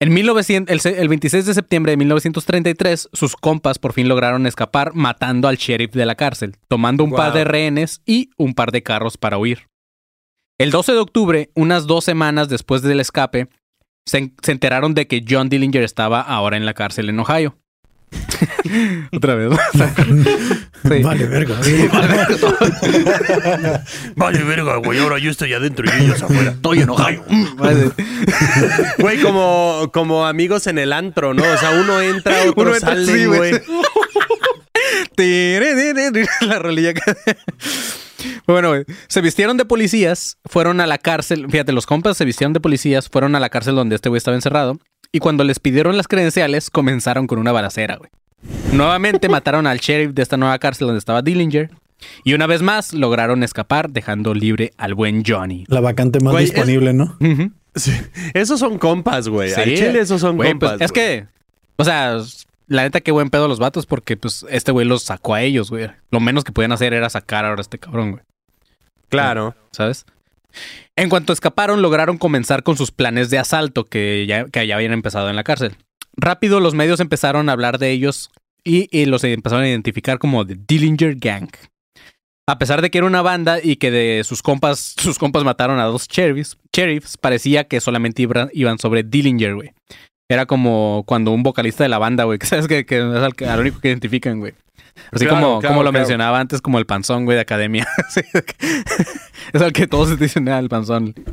En 0.00 0.12
1900, 0.14 0.72
el, 0.72 0.80
se- 0.80 1.00
el 1.00 1.08
26 1.08 1.46
de 1.46 1.54
septiembre 1.54 1.92
de 1.92 1.96
1933, 1.98 3.10
sus 3.12 3.36
compas 3.36 3.78
por 3.78 3.92
fin 3.92 4.08
lograron 4.08 4.46
escapar 4.46 4.94
matando 4.94 5.48
al 5.48 5.56
sheriff 5.56 5.92
de 5.92 6.06
la 6.06 6.14
cárcel, 6.16 6.56
tomando 6.68 7.04
un 7.04 7.10
par 7.12 7.34
de 7.34 7.44
rehenes 7.44 8.00
y 8.06 8.30
un 8.38 8.54
par 8.54 8.72
de 8.72 8.82
carros 8.82 9.16
para 9.18 9.38
huir. 9.38 9.68
El 10.58 10.70
12 10.70 10.92
de 10.92 10.98
octubre, 10.98 11.50
unas 11.54 11.86
dos 11.86 12.04
semanas 12.04 12.48
después 12.48 12.82
del 12.82 13.00
escape, 13.00 13.48
se 14.08 14.32
enteraron 14.50 14.94
de 14.94 15.06
que 15.06 15.24
John 15.28 15.48
Dillinger 15.48 15.82
estaba 15.84 16.20
ahora 16.22 16.56
en 16.56 16.66
la 16.66 16.74
cárcel 16.74 17.08
en 17.08 17.20
Ohio. 17.20 17.58
Otra 19.12 19.34
vez. 19.34 19.58
Sí. 20.82 21.00
Vale, 21.00 21.26
verga. 21.26 21.60
Vale, 24.16 24.42
verga, 24.42 24.76
güey. 24.78 24.98
Ahora 24.98 25.20
yo 25.20 25.30
estoy 25.30 25.52
adentro 25.52 25.86
y 25.86 26.02
ellos 26.02 26.20
afuera. 26.20 26.50
Estoy 26.50 26.80
en 26.80 26.90
Ohio. 26.90 27.22
Güey, 28.98 29.22
como, 29.22 29.90
como 29.92 30.26
amigos 30.26 30.66
en 30.66 30.78
el 30.78 30.92
antro, 30.92 31.34
¿no? 31.34 31.44
O 31.44 31.56
sea, 31.56 31.70
uno 31.80 32.00
entra, 32.00 32.34
otro 32.48 32.62
Uno 32.62 32.74
entra, 32.74 32.96
sale, 32.96 33.06
sí, 33.06 33.26
güey. 33.26 33.52
güey. 35.16 36.22
La 36.40 36.58
rolilla 36.58 36.94
que... 36.94 37.00
Bueno, 38.48 38.70
güey, 38.70 38.84
se 39.06 39.20
vistieron 39.20 39.56
de 39.56 39.64
policías, 39.64 40.38
fueron 40.44 40.80
a 40.80 40.88
la 40.88 40.98
cárcel. 40.98 41.46
Fíjate, 41.48 41.70
los 41.70 41.86
compas 41.86 42.16
se 42.16 42.24
vistieron 42.24 42.52
de 42.52 42.60
policías, 42.60 43.08
fueron 43.08 43.36
a 43.36 43.40
la 43.40 43.50
cárcel 43.50 43.76
donde 43.76 43.94
este 43.94 44.08
güey 44.08 44.18
estaba 44.18 44.36
encerrado. 44.36 44.80
Y 45.12 45.18
cuando 45.18 45.44
les 45.44 45.60
pidieron 45.60 45.96
las 45.96 46.08
credenciales, 46.08 46.70
comenzaron 46.70 47.26
con 47.26 47.38
una 47.38 47.52
balacera, 47.52 47.96
güey. 47.96 48.10
Nuevamente 48.72 49.28
mataron 49.28 49.66
al 49.66 49.78
sheriff 49.78 50.12
de 50.14 50.22
esta 50.22 50.36
nueva 50.36 50.58
cárcel 50.58 50.86
donde 50.86 50.98
estaba 50.98 51.22
Dillinger. 51.22 51.70
Y 52.24 52.34
una 52.34 52.46
vez 52.46 52.62
más 52.62 52.92
lograron 52.94 53.42
escapar, 53.44 53.90
dejando 53.90 54.34
libre 54.34 54.72
al 54.78 54.94
buen 54.94 55.22
Johnny. 55.24 55.64
La 55.68 55.80
vacante 55.80 56.18
más 56.20 56.32
Güey, 56.32 56.44
es- 56.44 56.50
disponible, 56.52 56.92
¿no? 56.94 57.16
Sí. 57.74 57.92
Esos 58.34 58.58
son 58.58 58.78
compas, 58.78 59.28
güey. 59.28 59.50
Sí. 59.50 59.60
Al 59.60 59.74
chile 59.74 60.00
esos 60.00 60.20
son 60.20 60.36
Güey, 60.36 60.50
compas. 60.50 60.72
pues, 60.72 60.80
es 60.82 60.92
que, 60.92 61.26
o 61.76 61.84
sea, 61.84 62.16
la 62.66 62.82
neta, 62.82 63.00
qué 63.00 63.12
buen 63.12 63.30
pedo 63.30 63.46
los 63.48 63.58
vatos, 63.58 63.86
porque 63.86 64.16
pues 64.16 64.44
este 64.50 64.72
güey 64.72 64.86
los 64.86 65.02
sacó 65.04 65.34
a 65.34 65.42
ellos, 65.42 65.70
güey. 65.70 65.88
Lo 66.10 66.20
menos 66.20 66.42
que 66.44 66.52
podían 66.52 66.72
hacer 66.72 66.92
era 66.94 67.08
sacar 67.10 67.44
ahora 67.44 67.60
a 67.60 67.62
este 67.62 67.78
cabrón, 67.78 68.12
güey. 68.12 68.22
Claro. 69.08 69.54
¿Sabes? 69.70 70.06
En 70.96 71.08
cuanto 71.08 71.32
escaparon, 71.32 71.82
lograron 71.82 72.18
comenzar 72.18 72.62
con 72.62 72.76
sus 72.76 72.90
planes 72.90 73.30
de 73.30 73.38
asalto 73.38 73.84
que 73.84 74.26
ya, 74.26 74.44
que 74.46 74.66
ya 74.66 74.76
habían 74.76 74.92
empezado 74.92 75.30
en 75.30 75.36
la 75.36 75.44
cárcel. 75.44 75.76
Rápido, 76.16 76.60
los 76.60 76.74
medios 76.74 77.00
empezaron 77.00 77.48
a 77.48 77.52
hablar 77.52 77.78
de 77.78 77.90
ellos 77.90 78.30
y, 78.64 79.06
los 79.06 79.24
empezaron 79.24 79.64
a 79.64 79.68
identificar 79.68 80.18
como 80.18 80.46
The 80.46 80.56
Dillinger 80.66 81.16
Gang. 81.16 81.48
A 82.46 82.58
pesar 82.58 82.82
de 82.82 82.90
que 82.90 82.98
era 82.98 83.06
una 83.06 83.22
banda 83.22 83.58
y 83.62 83.76
que 83.76 83.90
de 83.90 84.24
sus 84.24 84.42
compas, 84.42 84.94
sus 84.98 85.18
compas 85.18 85.44
mataron 85.44 85.78
a 85.78 85.84
dos 85.84 86.08
sheriffs, 86.08 86.58
parecía 87.20 87.64
que 87.64 87.80
solamente 87.80 88.22
iban, 88.52 88.78
sobre 88.78 89.04
Dillinger, 89.04 89.54
güey. 89.54 89.72
Era 90.28 90.46
como 90.46 91.04
cuando 91.06 91.30
un 91.30 91.42
vocalista 91.42 91.84
de 91.84 91.88
la 91.88 91.98
banda, 91.98 92.24
güey, 92.24 92.38
que 92.40 92.46
sabes 92.46 92.66
que, 92.66 92.80
es 92.80 92.92
al, 92.92 93.32
al 93.48 93.60
único 93.60 93.80
que 93.80 93.88
identifican, 93.88 94.40
güey. 94.40 94.54
Así 95.10 95.24
Claro, 95.26 95.40
como, 95.40 95.60
claro, 95.60 95.74
como 95.74 95.82
lo 95.84 95.90
claro. 95.90 96.00
mencionaba 96.02 96.38
antes, 96.40 96.60
como 96.60 96.78
el 96.78 96.86
panzón, 96.86 97.24
güey, 97.24 97.34
de 97.36 97.42
academia. 97.42 97.86
Es 99.52 99.60
al 99.62 99.72
que 99.72 99.86
todos 99.86 100.18
dicen, 100.18 100.48
ah, 100.48 100.58
el 100.58 100.68
panzón. 100.68 101.14
a- 101.16 101.32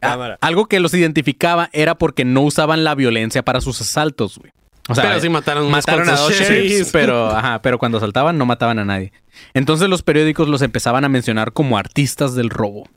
Cámara. 0.00 0.38
algo 0.40 0.66
que 0.66 0.78
los 0.80 0.94
identificaba 0.94 1.70
era 1.72 1.96
porque 1.96 2.24
no 2.24 2.42
usaban 2.42 2.84
la 2.84 2.94
violencia 2.94 3.42
para 3.44 3.60
sus 3.60 3.80
asaltos, 3.80 4.38
güey. 4.38 4.52
O 4.90 4.94
sea, 4.94 5.04
Pero 5.04 5.20
sí 5.20 5.28
mataron 5.28 5.70
mataron 5.70 6.08
a 6.08 6.12
dos 6.16 6.32
sheriffs. 6.32 6.48
sheriffs, 6.50 6.90
pero, 6.92 7.28
ajá, 7.28 7.60
pero 7.60 7.78
cuando 7.78 7.98
asaltaban 7.98 8.38
no 8.38 8.46
mataban 8.46 8.78
a 8.78 8.84
nadie. 8.86 9.12
Entonces 9.52 9.88
los 9.90 10.02
periódicos 10.02 10.48
los 10.48 10.62
empezaban 10.62 11.04
a 11.04 11.08
mencionar 11.10 11.52
como 11.52 11.76
artistas 11.76 12.34
del 12.34 12.48
robo. 12.48 12.88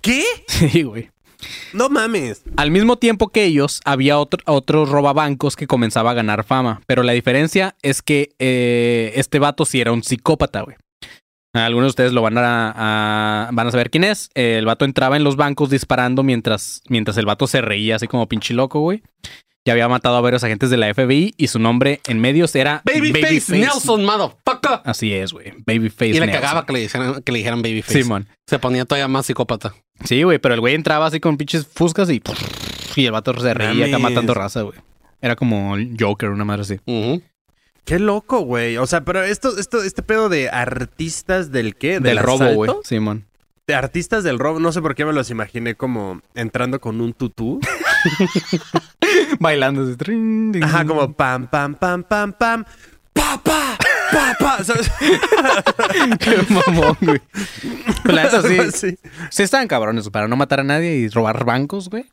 ¿Qué? 0.00 0.24
Sí, 0.46 0.82
güey. 0.82 1.10
No 1.72 1.88
mames. 1.88 2.42
Al 2.56 2.70
mismo 2.70 2.96
tiempo 2.96 3.28
que 3.28 3.44
ellos, 3.44 3.80
había 3.84 4.18
otro, 4.18 4.42
otro 4.46 4.86
robabancos 4.86 5.56
que 5.56 5.66
comenzaba 5.66 6.12
a 6.12 6.14
ganar 6.14 6.44
fama. 6.44 6.80
Pero 6.86 7.02
la 7.02 7.12
diferencia 7.12 7.76
es 7.82 8.02
que 8.02 8.30
eh, 8.38 9.12
este 9.16 9.38
vato 9.38 9.64
sí 9.64 9.80
era 9.80 9.92
un 9.92 10.02
psicópata, 10.02 10.62
güey. 10.62 10.76
Algunos 11.54 11.86
de 11.86 11.90
ustedes 11.90 12.12
lo 12.12 12.20
van 12.20 12.36
a, 12.36 12.72
a- 12.76 13.50
van 13.50 13.66
a 13.66 13.70
saber 13.70 13.88
quién 13.90 14.04
es. 14.04 14.28
El 14.34 14.66
vato 14.66 14.84
entraba 14.84 15.16
en 15.16 15.24
los 15.24 15.36
bancos 15.36 15.70
disparando 15.70 16.22
mientras, 16.22 16.82
mientras 16.88 17.16
el 17.16 17.24
vato 17.24 17.46
se 17.46 17.62
reía 17.62 17.96
así 17.96 18.06
como 18.06 18.28
pinche 18.28 18.52
loco, 18.52 18.80
güey. 18.80 19.02
Ya 19.66 19.72
había 19.72 19.88
matado 19.88 20.16
a 20.16 20.20
varios 20.20 20.44
agentes 20.44 20.70
de 20.70 20.76
la 20.76 20.92
FBI 20.94 21.34
y 21.36 21.48
su 21.48 21.58
nombre 21.58 22.00
en 22.06 22.20
medios 22.20 22.54
era 22.54 22.82
Babyface 22.84 23.58
Nelson, 23.58 24.04
motherfucker. 24.04 24.80
Así 24.84 25.12
es, 25.12 25.32
güey. 25.32 25.54
Babyface 25.66 26.10
Y 26.10 26.12
le 26.14 26.26
Nelson. 26.26 26.40
cagaba 26.40 26.66
que 26.66 26.72
le 26.74 26.78
dijeran, 26.80 27.22
que 27.22 27.32
le 27.32 27.38
dijeran 27.38 27.62
Babyface. 27.62 28.02
Simón. 28.02 28.28
Se 28.46 28.58
ponía 28.60 28.84
todavía 28.84 29.08
más 29.08 29.26
psicópata. 29.26 29.74
Sí, 30.04 30.22
güey, 30.22 30.38
pero 30.38 30.54
el 30.54 30.60
güey 30.60 30.74
entraba 30.74 31.06
así 31.06 31.20
con 31.20 31.36
pinches 31.36 31.66
fuscas 31.66 32.10
y, 32.10 32.22
y 32.96 33.06
el 33.06 33.12
vato 33.12 33.38
se 33.40 33.54
reía 33.54 33.86
acá 33.86 33.98
matando 33.98 34.34
raza, 34.34 34.62
güey. 34.62 34.78
Era 35.20 35.36
como 35.36 35.76
el 35.76 35.96
Joker, 35.98 36.30
una 36.30 36.44
madre 36.44 36.62
así. 36.62 36.80
Qué 37.84 37.98
loco, 37.98 38.40
güey. 38.40 38.76
O 38.76 38.86
sea, 38.86 39.02
pero 39.02 39.22
esto, 39.22 39.56
esto, 39.58 39.82
este 39.82 40.02
pedo 40.02 40.28
de 40.28 40.50
artistas 40.50 41.52
del 41.52 41.76
qué? 41.76 41.94
¿Del, 41.94 42.02
Del 42.02 42.18
robo, 42.18 42.52
güey. 42.52 42.70
Simón. 42.84 43.26
De 43.66 43.74
artistas 43.74 44.24
del 44.24 44.38
robo. 44.38 44.60
No 44.60 44.72
sé 44.72 44.82
por 44.82 44.94
qué 44.94 45.04
me 45.04 45.12
los 45.12 45.30
imaginé 45.30 45.74
como 45.74 46.20
entrando 46.34 46.80
con 46.80 47.00
un 47.00 47.12
tutú. 47.12 47.60
Bailando 49.40 49.82
así. 49.82 49.94
Ajá, 50.62 50.84
como 50.84 51.12
pam, 51.12 51.46
pam, 51.48 51.74
pam, 51.74 52.02
pam, 52.02 52.32
pam. 52.32 52.64
Pa, 53.12 53.40
pa, 53.42 53.65
pa, 54.12 54.36
pa. 54.38 54.64
¿sabes? 54.64 54.90
Qué 56.20 56.36
mamón, 56.48 56.96
güey. 57.00 57.20
La 58.04 58.24
neta, 58.24 58.42
sí. 58.42 58.58
Sí. 58.72 58.98
Sí 59.30 59.42
estaban 59.42 59.68
cabrones 59.68 60.08
para 60.10 60.28
no 60.28 60.36
matar 60.36 60.60
a 60.60 60.64
nadie 60.64 60.96
y 60.96 61.08
robar 61.08 61.44
bancos, 61.44 61.88
güey. 61.90 62.04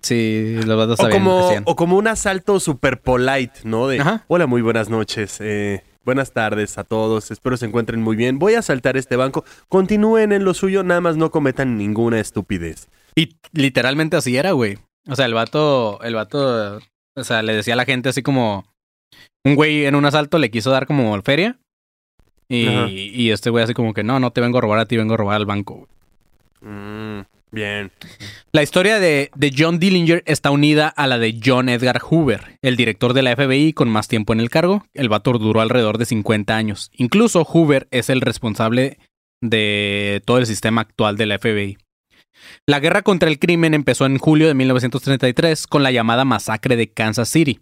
Sí, 0.00 0.60
los 0.64 0.76
vatos 0.78 1.00
O 1.04 1.10
como, 1.10 1.50
o 1.64 1.76
como 1.76 1.96
un 1.96 2.06
asalto 2.06 2.60
super 2.60 3.00
polite, 3.00 3.60
¿no? 3.64 3.88
De, 3.88 3.98
Ajá. 4.00 4.24
hola, 4.28 4.46
muy 4.46 4.62
buenas 4.62 4.88
noches. 4.88 5.38
eh, 5.40 5.82
buenas 6.04 6.32
tardes 6.32 6.78
a 6.78 6.84
todos. 6.84 7.30
Espero 7.32 7.56
se 7.56 7.66
encuentren 7.66 8.00
muy 8.00 8.14
bien. 8.16 8.38
Voy 8.38 8.54
a 8.54 8.60
asaltar 8.60 8.96
este 8.96 9.16
banco. 9.16 9.44
Continúen 9.68 10.30
en 10.32 10.44
lo 10.44 10.54
suyo, 10.54 10.84
nada 10.84 11.00
más 11.00 11.16
no 11.16 11.30
cometan 11.30 11.76
ninguna 11.76 12.20
estupidez. 12.20 12.88
Y 13.16 13.36
literalmente 13.52 14.16
así 14.16 14.36
era, 14.36 14.52
güey. 14.52 14.78
O 15.08 15.16
sea, 15.16 15.26
el 15.26 15.34
vato, 15.34 16.00
el 16.02 16.14
vato, 16.14 16.78
o 17.16 17.24
sea, 17.24 17.42
le 17.42 17.54
decía 17.54 17.74
a 17.74 17.76
la 17.76 17.84
gente 17.84 18.08
así 18.10 18.22
como... 18.22 18.64
Un 19.44 19.54
güey 19.54 19.86
en 19.86 19.94
un 19.94 20.04
asalto 20.04 20.38
le 20.38 20.50
quiso 20.50 20.70
dar 20.70 20.86
como 20.86 21.20
feria. 21.22 21.58
Y, 22.48 22.66
y 22.66 23.30
este 23.30 23.50
güey 23.50 23.64
así 23.64 23.74
como 23.74 23.92
que, 23.92 24.02
no, 24.02 24.20
no 24.20 24.30
te 24.30 24.40
vengo 24.40 24.58
a 24.58 24.60
robar 24.62 24.78
a 24.78 24.86
ti, 24.86 24.96
vengo 24.96 25.14
a 25.14 25.16
robar 25.18 25.36
al 25.36 25.46
banco. 25.46 25.86
Mm, 26.62 27.20
bien. 27.50 27.92
La 28.52 28.62
historia 28.62 28.98
de, 28.98 29.30
de 29.34 29.52
John 29.56 29.78
Dillinger 29.78 30.22
está 30.26 30.50
unida 30.50 30.88
a 30.88 31.06
la 31.06 31.18
de 31.18 31.38
John 31.44 31.68
Edgar 31.68 32.00
Hoover, 32.00 32.58
el 32.62 32.76
director 32.76 33.12
de 33.12 33.22
la 33.22 33.36
FBI 33.36 33.74
con 33.74 33.90
más 33.90 34.08
tiempo 34.08 34.32
en 34.32 34.40
el 34.40 34.50
cargo. 34.50 34.86
El 34.94 35.08
vato 35.10 35.32
duró 35.32 35.60
alrededor 35.60 35.98
de 35.98 36.06
50 36.06 36.56
años. 36.56 36.90
Incluso 36.94 37.44
Hoover 37.44 37.86
es 37.90 38.08
el 38.08 38.22
responsable 38.22 38.98
de 39.42 40.22
todo 40.24 40.38
el 40.38 40.46
sistema 40.46 40.80
actual 40.80 41.16
de 41.16 41.26
la 41.26 41.38
FBI. 41.38 41.78
La 42.66 42.80
guerra 42.80 43.02
contra 43.02 43.28
el 43.28 43.38
crimen 43.38 43.74
empezó 43.74 44.06
en 44.06 44.18
julio 44.18 44.46
de 44.46 44.54
1933 44.54 45.66
con 45.66 45.82
la 45.82 45.90
llamada 45.90 46.24
masacre 46.24 46.76
de 46.76 46.88
Kansas 46.88 47.28
City, 47.28 47.60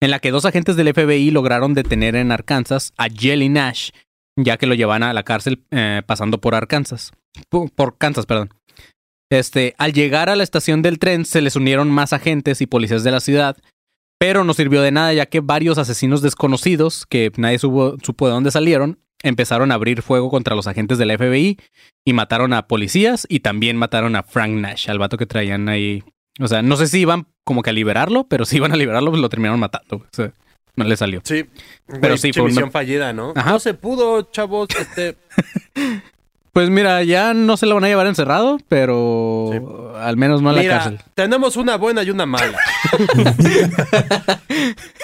en 0.00 0.10
la 0.10 0.18
que 0.18 0.30
dos 0.30 0.44
agentes 0.44 0.76
del 0.76 0.92
FBI 0.92 1.30
lograron 1.30 1.74
detener 1.74 2.16
en 2.16 2.32
Arkansas 2.32 2.92
a 2.96 3.08
Jelly 3.08 3.48
Nash, 3.48 3.90
ya 4.36 4.56
que 4.56 4.66
lo 4.66 4.74
llevaban 4.74 5.02
a 5.02 5.12
la 5.12 5.22
cárcel 5.22 5.64
eh, 5.70 6.02
pasando 6.06 6.40
por 6.40 6.54
Arkansas. 6.54 7.12
Por, 7.48 7.98
Kansas, 7.98 8.26
perdón. 8.26 8.50
Este, 9.30 9.74
al 9.78 9.92
llegar 9.92 10.28
a 10.28 10.36
la 10.36 10.44
estación 10.44 10.82
del 10.82 10.98
tren 10.98 11.24
se 11.24 11.40
les 11.40 11.56
unieron 11.56 11.90
más 11.90 12.12
agentes 12.12 12.60
y 12.60 12.66
policías 12.66 13.02
de 13.02 13.10
la 13.10 13.20
ciudad, 13.20 13.56
pero 14.18 14.44
no 14.44 14.54
sirvió 14.54 14.82
de 14.82 14.92
nada 14.92 15.12
ya 15.12 15.26
que 15.26 15.40
varios 15.40 15.78
asesinos 15.78 16.22
desconocidos, 16.22 17.06
que 17.06 17.32
nadie 17.36 17.58
supo, 17.58 17.96
supo 18.02 18.26
de 18.26 18.34
dónde 18.34 18.50
salieron, 18.50 19.00
empezaron 19.22 19.72
a 19.72 19.74
abrir 19.74 20.02
fuego 20.02 20.30
contra 20.30 20.54
los 20.54 20.66
agentes 20.66 20.98
de 20.98 21.06
la 21.06 21.18
FBI 21.18 21.58
y 22.04 22.12
mataron 22.12 22.52
a 22.52 22.68
policías 22.68 23.26
y 23.28 23.40
también 23.40 23.76
mataron 23.76 24.16
a 24.16 24.22
Frank 24.22 24.52
Nash, 24.52 24.88
al 24.88 24.98
vato 24.98 25.16
que 25.16 25.26
traían 25.26 25.68
ahí. 25.68 26.04
O 26.40 26.48
sea, 26.48 26.62
no 26.62 26.76
sé 26.76 26.86
si 26.86 27.00
iban 27.00 27.26
como 27.44 27.62
que 27.62 27.70
a 27.70 27.72
liberarlo, 27.72 28.26
pero 28.28 28.44
si 28.44 28.56
iban 28.56 28.72
a 28.72 28.76
liberarlo, 28.76 29.10
pues 29.10 29.20
lo 29.22 29.28
terminaron 29.28 29.60
matando. 29.60 29.96
O 29.96 30.06
sea, 30.10 30.32
no 30.76 30.84
le 30.84 30.96
salió. 30.96 31.20
Sí. 31.24 31.46
Pero 31.86 32.00
Güey, 32.00 32.18
sí, 32.18 32.32
fue 32.32 32.42
una- 32.42 32.70
fallida, 32.70 33.12
¿no? 33.12 33.32
Ajá. 33.36 33.52
No 33.52 33.58
se 33.60 33.74
pudo, 33.74 34.22
chavos. 34.30 34.68
Este... 34.78 35.16
Pues 36.52 36.70
mira, 36.70 37.02
ya 37.02 37.34
no 37.34 37.58
se 37.58 37.66
lo 37.66 37.74
van 37.74 37.84
a 37.84 37.88
llevar 37.88 38.06
encerrado, 38.06 38.56
pero 38.66 39.94
al 39.98 40.16
menos 40.16 40.40
no 40.40 40.48
a 40.48 40.54
la 40.54 40.62
Mira, 40.62 40.78
cárcel. 40.78 41.00
tenemos 41.14 41.58
una 41.58 41.76
buena 41.76 42.02
y 42.02 42.08
una 42.08 42.24
mala. 42.24 42.56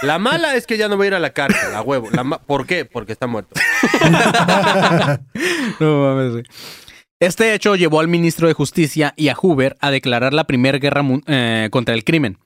la 0.02 0.18
mala 0.18 0.56
es 0.56 0.66
que 0.66 0.78
ya 0.78 0.88
no 0.88 0.96
va 0.96 1.04
a 1.04 1.06
ir 1.08 1.14
a 1.14 1.18
la 1.18 1.34
cárcel, 1.34 1.74
a 1.74 1.82
huevo. 1.82 2.08
La 2.10 2.24
ma- 2.24 2.38
¿Por 2.38 2.66
qué? 2.66 2.86
Porque 2.86 3.12
está 3.12 3.26
muerto. 3.26 3.60
No 5.80 6.02
mames, 6.14 6.32
güey. 6.32 6.44
Este 7.22 7.54
hecho 7.54 7.76
llevó 7.76 8.00
al 8.00 8.08
ministro 8.08 8.48
de 8.48 8.52
Justicia 8.52 9.14
y 9.16 9.28
a 9.28 9.36
Hoover 9.36 9.76
a 9.78 9.92
declarar 9.92 10.34
la 10.34 10.42
primera 10.42 10.78
guerra 10.78 11.04
eh, 11.28 11.68
contra 11.70 11.94
el 11.94 12.02
crimen. 12.02 12.38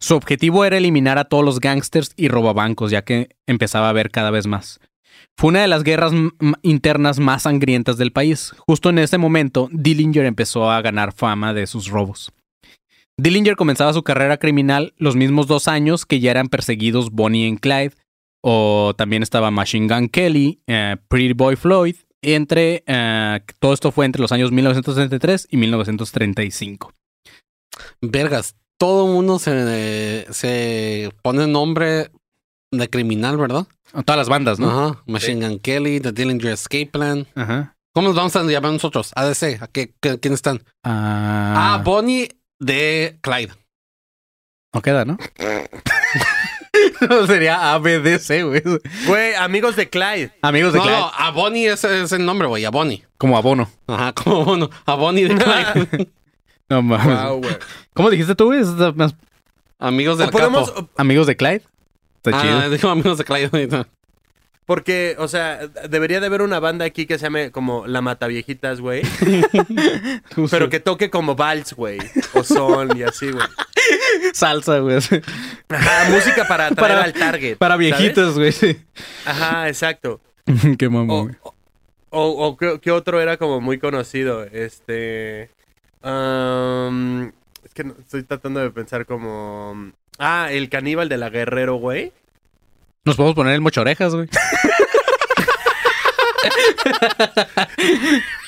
Su 0.00 0.16
objetivo 0.16 0.66
era 0.66 0.76
eliminar 0.76 1.16
a 1.16 1.24
todos 1.24 1.42
los 1.42 1.60
gángsters 1.60 2.12
y 2.14 2.28
robabancos, 2.28 2.90
ya 2.90 3.00
que 3.00 3.30
empezaba 3.46 3.86
a 3.86 3.88
haber 3.88 4.10
cada 4.10 4.30
vez 4.30 4.46
más. 4.46 4.80
Fue 5.34 5.48
una 5.48 5.62
de 5.62 5.68
las 5.68 5.82
guerras 5.82 6.12
internas 6.60 7.18
más 7.18 7.44
sangrientas 7.44 7.96
del 7.96 8.12
país. 8.12 8.52
Justo 8.58 8.90
en 8.90 8.98
ese 8.98 9.16
momento, 9.16 9.70
Dillinger 9.72 10.26
empezó 10.26 10.70
a 10.70 10.82
ganar 10.82 11.14
fama 11.14 11.54
de 11.54 11.66
sus 11.66 11.88
robos. 11.88 12.30
Dillinger 13.16 13.56
comenzaba 13.56 13.94
su 13.94 14.02
carrera 14.02 14.36
criminal 14.36 14.92
los 14.98 15.16
mismos 15.16 15.46
dos 15.46 15.68
años 15.68 16.04
que 16.04 16.20
ya 16.20 16.32
eran 16.32 16.48
perseguidos 16.48 17.12
Bonnie 17.12 17.48
y 17.48 17.56
Clyde, 17.56 17.94
o 18.42 18.92
también 18.94 19.22
estaba 19.22 19.50
Machine 19.50 19.88
Gun 19.88 20.10
Kelly, 20.10 20.60
eh, 20.66 20.98
Pretty 21.08 21.32
Boy 21.32 21.56
Floyd, 21.56 21.96
entre 22.22 22.82
eh, 22.86 23.40
todo 23.58 23.72
esto 23.74 23.92
fue 23.92 24.06
entre 24.06 24.20
los 24.22 24.32
años 24.32 24.50
1963 24.52 25.48
y 25.50 25.56
1935. 25.56 26.92
Vergas, 28.00 28.56
todo 28.78 29.06
mundo 29.06 29.38
se, 29.38 30.26
se 30.30 31.12
pone 31.22 31.46
nombre 31.46 32.10
de 32.70 32.90
criminal, 32.90 33.36
¿verdad? 33.36 33.66
Todas 34.04 34.18
las 34.18 34.28
bandas, 34.28 34.58
¿no? 34.58 34.68
Ajá. 34.90 35.02
Machine 35.06 35.46
Gun 35.48 35.58
Kelly, 35.58 36.00
The 36.00 36.12
Dillinger 36.12 36.52
Escape 36.52 36.86
Plan. 36.86 37.26
Ajá. 37.34 37.74
¿Cómo 37.94 38.08
nos 38.08 38.16
vamos 38.16 38.36
a 38.36 38.42
llamar 38.44 38.72
nosotros? 38.72 39.10
ADC. 39.16 39.62
¿A 39.62 39.66
qué, 39.68 39.94
qué- 40.00 40.18
¿Quiénes 40.20 40.38
están? 40.38 40.62
Ah, 40.84 41.74
Ah, 41.74 41.82
Bonnie 41.82 42.28
de 42.60 43.18
Clyde. 43.22 43.52
no 44.74 44.82
queda, 44.82 45.04
¿no? 45.04 45.16
no 47.08 47.26
sería 47.26 47.72
ABDC, 47.74 48.44
güey. 48.44 48.62
Güey, 49.06 49.34
amigos 49.34 49.76
de 49.76 49.88
Clyde. 49.88 50.32
Amigos 50.42 50.72
de 50.72 50.78
No, 50.78 50.84
Clyde. 50.84 50.98
no, 50.98 51.10
a 51.16 51.30
Bonnie 51.30 51.66
es, 51.68 51.84
es 51.84 52.12
el 52.12 52.24
nombre, 52.24 52.48
güey. 52.48 52.64
A 52.64 52.70
Bonnie. 52.70 53.04
Como 53.18 53.36
abono. 53.36 53.68
Ajá, 53.86 54.12
como 54.12 54.44
bueno. 54.44 54.70
A 54.86 54.94
Bonnie 54.94 55.28
de 55.28 55.36
Clyde. 55.36 56.08
No 56.70 56.82
mames. 56.82 57.22
Wow, 57.24 57.38
güey. 57.40 57.56
¿Cómo 57.94 58.10
dijiste 58.10 58.34
tú, 58.34 58.46
güey? 58.46 58.60
Amigos 59.78 60.18
del 60.18 60.28
podemos, 60.28 60.70
capo. 60.70 60.90
Amigos 60.98 61.26
de 61.26 61.34
Clyde. 61.34 61.62
Está 62.22 62.38
Ah, 62.38 62.42
chido. 62.42 62.70
digo 62.70 62.88
amigos 62.90 63.16
de 63.16 63.24
Clyde. 63.24 63.86
Porque, 64.68 65.16
o 65.18 65.28
sea, 65.28 65.66
debería 65.88 66.20
de 66.20 66.26
haber 66.26 66.42
una 66.42 66.60
banda 66.60 66.84
aquí 66.84 67.06
que 67.06 67.16
se 67.18 67.24
llame 67.24 67.50
como 67.50 67.86
La 67.86 68.02
Mataviejitas, 68.02 68.82
güey. 68.82 69.00
Pero 70.50 70.68
que 70.68 70.78
toque 70.78 71.08
como 71.08 71.34
vals, 71.34 71.72
güey. 71.72 71.98
O 72.34 72.44
son 72.44 72.94
y 72.94 73.02
así, 73.02 73.30
güey. 73.30 73.46
Salsa, 74.34 74.78
güey. 74.80 74.98
Ajá, 75.70 76.10
música 76.10 76.46
para 76.46 76.66
atraer 76.66 76.92
Para- 76.92 77.04
al 77.04 77.12
target. 77.14 77.56
Para 77.56 77.76
viejitos, 77.78 78.34
güey. 78.36 78.52
sí. 78.52 78.76
Ajá, 79.24 79.68
exacto. 79.68 80.20
Qué 80.78 80.88
mamón, 80.90 81.28
güey. 81.28 81.36
o, 81.42 81.54
o- 82.10 82.46
o 82.48 82.56
¿qué, 82.58 82.78
qué 82.82 82.90
otro 82.90 83.22
era 83.22 83.38
como 83.38 83.62
muy 83.62 83.78
conocido? 83.78 84.44
Este. 84.44 85.48
am, 86.02 87.32
es 87.64 87.72
que 87.74 87.84
no- 87.84 87.94
estoy 87.98 88.22
tratando 88.22 88.60
de 88.60 88.70
pensar 88.70 89.06
como. 89.06 89.92
Ah, 90.18 90.48
el 90.50 90.68
caníbal 90.68 91.08
de 91.08 91.16
la 91.16 91.30
Guerrero, 91.30 91.76
güey. 91.76 92.12
Nos 93.08 93.16
podemos 93.16 93.34
poner 93.36 93.54
el 93.54 93.62
mocho 93.62 93.80
orejas, 93.80 94.14
güey. 94.14 94.28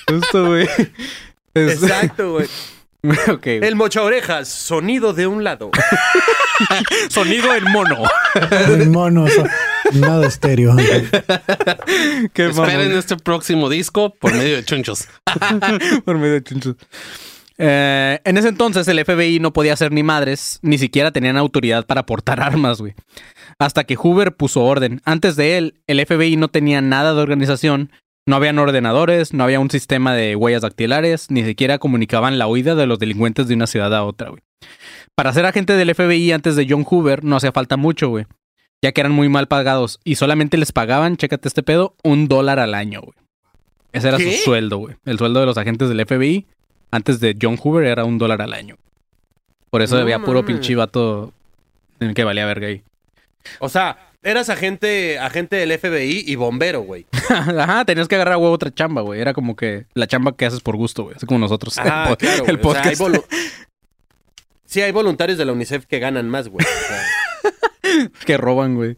Justo, 0.07 0.49
güey. 0.49 0.69
Es- 1.55 1.83
Exacto, 1.83 2.33
güey. 2.33 2.47
El 3.45 3.77
mocha 3.77 4.03
orejas, 4.03 4.49
sonido 4.51 5.15
de 5.15 5.27
un 5.27 5.43
lado. 5.43 5.71
sonido 7.09 7.55
en 7.55 7.65
mono. 7.73 8.03
En 8.51 8.91
monos, 8.93 9.33
nada 9.95 10.27
estéreo. 10.27 10.77
Qué 12.35 12.49
Esperen 12.49 12.93
este 12.93 13.17
próximo 13.17 13.71
disco 13.71 14.15
por 14.15 14.35
medio 14.35 14.57
de 14.57 14.65
chunchos. 14.67 15.09
Por 16.05 16.19
medio 16.19 16.35
de 16.35 16.43
chunchos. 16.43 16.75
Eh, 17.63 18.21
en 18.25 18.39
ese 18.39 18.49
entonces 18.49 18.89
el 18.89 19.05
FBI 19.05 19.39
no 19.39 19.53
podía 19.53 19.75
hacer 19.75 19.93
ni 19.93 20.03
madres, 20.03 20.59
ni 20.63 20.79
siquiera 20.79 21.13
tenían 21.13 21.37
autoridad 21.37 21.85
para 21.85 22.07
portar 22.07 22.41
armas, 22.43 22.81
güey. 22.81 22.95
Hasta 23.59 23.85
que 23.85 23.97
Hoover 23.97 24.35
puso 24.35 24.65
orden. 24.65 25.03
Antes 25.05 25.37
de 25.37 25.59
él, 25.59 25.75
el 25.87 26.05
FBI 26.05 26.37
no 26.37 26.49
tenía 26.49 26.81
nada 26.81 27.13
de 27.13 27.21
organización, 27.21 27.91
no 28.27 28.37
habían 28.37 28.59
ordenadores, 28.59 29.35
no 29.35 29.45
había 29.45 29.61
un 29.61 29.71
sistema 29.71 30.15
de 30.15 30.37
huellas 30.37 30.63
dactilares, 30.63 31.31
ni 31.31 31.45
siquiera 31.45 31.79
comunicaban 31.79 32.39
la 32.39 32.47
huida 32.47 32.75
de 32.75 32.87
los 32.87 32.99
delincuentes 32.99 33.47
de 33.47 33.55
una 33.55 33.67
ciudad 33.67 33.95
a 33.95 34.05
otra, 34.05 34.31
güey. 34.31 34.41
Para 35.15 35.35
ser 35.35 35.45
agente 35.45 35.75
del 35.75 35.95
FBI 35.95 36.33
antes 36.33 36.57
de 36.57 36.67
John 36.69 36.87
Hoover 36.89 37.25
no 37.25 37.37
hacía 37.37 37.53
falta 37.53 37.77
mucho, 37.77 38.09
güey. 38.09 38.25
Ya 38.83 38.93
que 38.93 39.03
eran 39.03 39.13
muy 39.13 39.29
mal 39.29 39.49
pagados 39.49 40.01
y 40.03 40.15
solamente 40.15 40.57
les 40.57 40.73
pagaban, 40.73 41.19
chécate 41.19 41.47
este 41.47 41.63
pedo, 41.63 41.95
un 42.03 42.27
dólar 42.27 42.59
al 42.59 42.73
año, 42.73 43.03
güey. 43.03 43.15
Ese 43.93 44.09
era 44.09 44.17
¿Qué? 44.17 44.37
su 44.39 44.45
sueldo, 44.45 44.79
güey. 44.79 44.97
El 45.05 45.19
sueldo 45.19 45.41
de 45.41 45.47
los 45.47 45.59
agentes 45.59 45.91
del 45.91 46.07
FBI 46.07 46.47
antes 46.91 47.21
de 47.21 47.37
John 47.41 47.57
Hoover 47.57 47.85
era 47.87 48.05
un 48.05 48.19
dólar 48.19 48.43
al 48.43 48.53
año. 48.53 48.77
Por 49.71 49.83
eso 49.83 49.97
No 49.97 50.03
había 50.03 50.19
puro 50.19 50.43
mames. 50.43 50.57
pinche 50.57 50.75
vato 50.75 51.33
en 52.01 52.09
el 52.09 52.15
que 52.15 52.25
valía 52.25 52.45
verga 52.47 52.67
ahí. 52.69 52.83
O 53.61 53.69
sea, 53.69 54.11
eras 54.23 54.51
agente, 54.51 55.19
agente 55.19 55.57
del 55.57 55.79
FBI 55.79 56.25
y 56.27 56.35
bombero, 56.37 56.81
güey. 56.83 57.07
Ajá, 57.29 57.85
tenías 57.85 58.09
que 58.09 58.17
agarrar 58.17 58.35
a 58.35 58.39
huevo 58.39 58.53
otra 58.55 58.73
chamba, 58.75 59.03
güey. 59.03 59.21
Era 59.21 59.33
como 59.33 59.55
que 59.57 59.87
la 59.95 60.07
chamba 60.07 60.37
que 60.37 60.47
haces 60.47 60.61
por 60.61 60.77
gusto, 60.77 61.05
güey. 61.05 61.17
Así 61.17 61.27
como 61.27 61.39
nosotros. 61.39 61.79
Ah, 61.79 62.09
el, 62.11 62.17
claro, 62.17 62.45
el 62.47 62.57
güey. 62.59 62.67
O 62.67 62.73
sea, 62.73 62.83
hay 62.83 62.97
podcast. 62.97 63.01
volu- 63.01 63.25
sí, 64.67 64.83
hay 64.83 64.93
voluntarios 64.93 65.39
de 65.39 65.45
la 65.45 65.53
UNICEF 65.53 65.87
que 65.87 65.99
ganan 66.01 66.29
más, 66.29 66.49
güey. 66.49 66.67
O 66.67 66.87
sea, 66.89 68.09
que 68.27 68.37
roban, 68.37 68.75
güey. 68.75 68.97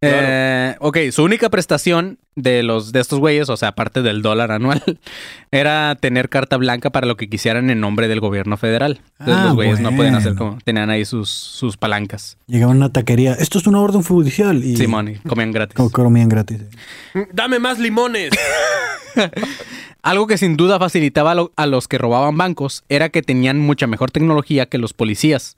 Claro. 0.00 0.16
Eh, 0.20 0.76
ok, 0.78 0.98
su 1.10 1.24
única 1.24 1.48
prestación 1.50 2.18
de 2.36 2.62
los 2.62 2.92
de 2.92 3.00
estos 3.00 3.18
güeyes, 3.18 3.48
o 3.48 3.56
sea, 3.56 3.70
aparte 3.70 4.00
del 4.02 4.22
dólar 4.22 4.52
anual, 4.52 4.80
era 5.50 5.96
tener 5.96 6.28
carta 6.28 6.56
blanca 6.56 6.90
para 6.90 7.06
lo 7.06 7.16
que 7.16 7.28
quisieran 7.28 7.68
en 7.68 7.80
nombre 7.80 8.06
del 8.06 8.20
gobierno 8.20 8.56
federal. 8.56 9.00
Entonces 9.18 9.34
Ah, 9.36 9.44
los 9.46 9.54
güeyes 9.56 9.80
no 9.80 9.90
podían 9.96 10.14
hacer 10.14 10.36
como 10.36 10.58
tenían 10.62 10.88
ahí 10.90 11.04
sus, 11.04 11.30
sus 11.30 11.76
palancas. 11.76 12.38
Llegaba 12.46 12.72
a 12.72 12.76
una 12.76 12.92
taquería. 12.92 13.32
Esto 13.32 13.58
es 13.58 13.66
una 13.66 13.80
orden 13.80 14.02
judicial. 14.04 14.62
Y 14.62 14.76
Simón, 14.76 15.14
comían 15.28 15.50
gratis. 15.50 15.74
Como 15.74 15.90
comían 15.90 16.28
gratis. 16.28 16.60
Dame 17.32 17.58
más 17.58 17.80
limones. 17.80 18.30
Algo 20.02 20.26
que 20.28 20.38
sin 20.38 20.56
duda 20.56 20.78
facilitaba 20.78 21.32
a, 21.32 21.34
lo- 21.34 21.52
a 21.56 21.66
los 21.66 21.88
que 21.88 21.98
robaban 21.98 22.36
bancos 22.36 22.84
era 22.88 23.08
que 23.08 23.22
tenían 23.22 23.58
mucha 23.58 23.86
mejor 23.86 24.10
tecnología 24.12 24.66
que 24.66 24.78
los 24.78 24.92
policías. 24.94 25.56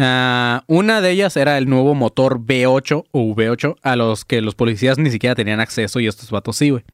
Ah, 0.00 0.64
una 0.66 1.00
de 1.00 1.10
ellas 1.12 1.36
era 1.36 1.56
el 1.56 1.68
nuevo 1.68 1.94
motor 1.94 2.40
V8 2.40 3.04
o 3.12 3.34
V8 3.34 3.76
a 3.82 3.96
los 3.96 4.24
que 4.24 4.40
los 4.40 4.54
policías 4.54 4.98
ni 4.98 5.10
siquiera 5.10 5.34
tenían 5.36 5.60
acceso 5.60 6.00
y 6.00 6.06
estos 6.08 6.30
vatos 6.30 6.56
sí, 6.56 6.70
güey. 6.70 6.84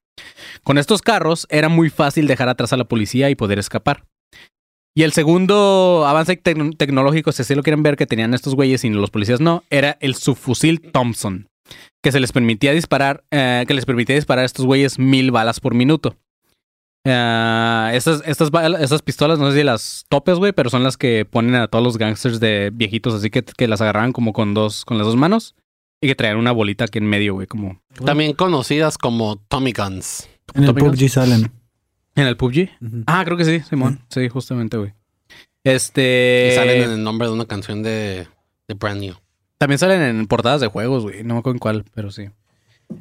Con 0.62 0.76
estos 0.76 1.00
carros 1.00 1.46
era 1.48 1.68
muy 1.70 1.88
fácil 1.88 2.26
dejar 2.26 2.48
atrás 2.50 2.72
a 2.72 2.76
la 2.76 2.84
policía 2.84 3.30
y 3.30 3.34
poder 3.36 3.58
escapar. 3.58 4.04
Y 4.94 5.04
el 5.04 5.12
segundo 5.12 6.04
avance 6.06 6.38
tec- 6.42 6.76
tecnológico, 6.76 7.32
si 7.32 7.42
así 7.42 7.54
lo 7.54 7.62
quieren 7.62 7.82
ver, 7.82 7.96
que 7.96 8.06
tenían 8.06 8.34
estos 8.34 8.54
güeyes 8.54 8.84
y 8.84 8.90
los 8.90 9.10
policías 9.10 9.40
no, 9.40 9.62
era 9.70 9.96
el 10.00 10.14
subfusil 10.14 10.80
Thompson, 10.92 11.48
que 12.02 12.12
se 12.12 12.20
les 12.20 12.32
permitía 12.32 12.72
disparar, 12.72 13.24
eh, 13.30 13.64
que 13.66 13.72
les 13.74 13.86
permitía 13.86 14.16
disparar 14.16 14.42
a 14.42 14.46
estos 14.46 14.66
güeyes 14.66 14.98
mil 14.98 15.30
balas 15.30 15.60
por 15.60 15.74
minuto. 15.74 16.16
Ah, 17.06 17.90
estas, 17.94 18.22
estas, 18.26 19.02
pistolas, 19.02 19.38
no 19.38 19.50
sé 19.50 19.58
si 19.58 19.64
las 19.64 20.04
topes, 20.08 20.36
güey, 20.36 20.52
pero 20.52 20.68
son 20.68 20.82
las 20.82 20.96
que 20.96 21.24
ponen 21.24 21.54
a 21.54 21.68
todos 21.68 21.82
los 21.82 21.96
gangsters 21.96 22.40
de 22.40 22.70
viejitos, 22.72 23.14
así 23.14 23.30
que, 23.30 23.42
que 23.42 23.68
las 23.68 23.80
agarraban 23.80 24.12
como 24.12 24.32
con 24.32 24.52
dos, 24.52 24.84
con 24.84 24.98
las 24.98 25.06
dos 25.06 25.16
manos 25.16 25.54
y 26.00 26.08
que 26.08 26.14
traían 26.14 26.36
una 26.36 26.52
bolita 26.52 26.84
aquí 26.84 26.98
en 26.98 27.06
medio, 27.06 27.34
güey, 27.34 27.46
como 27.46 27.80
También 28.04 28.34
conocidas 28.34 28.98
como 28.98 29.36
Tommy 29.36 29.72
Guns. 29.72 30.28
En 30.54 30.64
el. 30.64 30.74
PUBG 30.74 31.08
salen. 31.08 31.52
en 32.16 32.26
el 32.26 32.36
PUBG. 32.36 32.70
Ah, 33.06 33.22
creo 33.24 33.36
que 33.36 33.44
sí, 33.44 33.60
Simón. 33.60 34.00
Sí, 34.08 34.28
justamente, 34.28 34.76
güey. 34.76 34.92
Este. 35.64 36.50
Y 36.52 36.54
salen 36.54 36.82
en 36.82 36.90
el 36.90 37.02
nombre 37.02 37.28
de 37.28 37.34
una 37.34 37.46
canción 37.46 37.82
de, 37.82 38.26
de 38.66 38.74
Brand 38.74 39.00
New. 39.00 39.14
También 39.58 39.78
salen 39.78 40.02
en 40.02 40.26
portadas 40.26 40.60
de 40.60 40.68
juegos, 40.68 41.02
güey. 41.02 41.22
No 41.22 41.34
me 41.34 41.40
acuerdo 41.40 41.56
en 41.56 41.60
cuál, 41.60 41.84
pero 41.94 42.10
sí. 42.10 42.28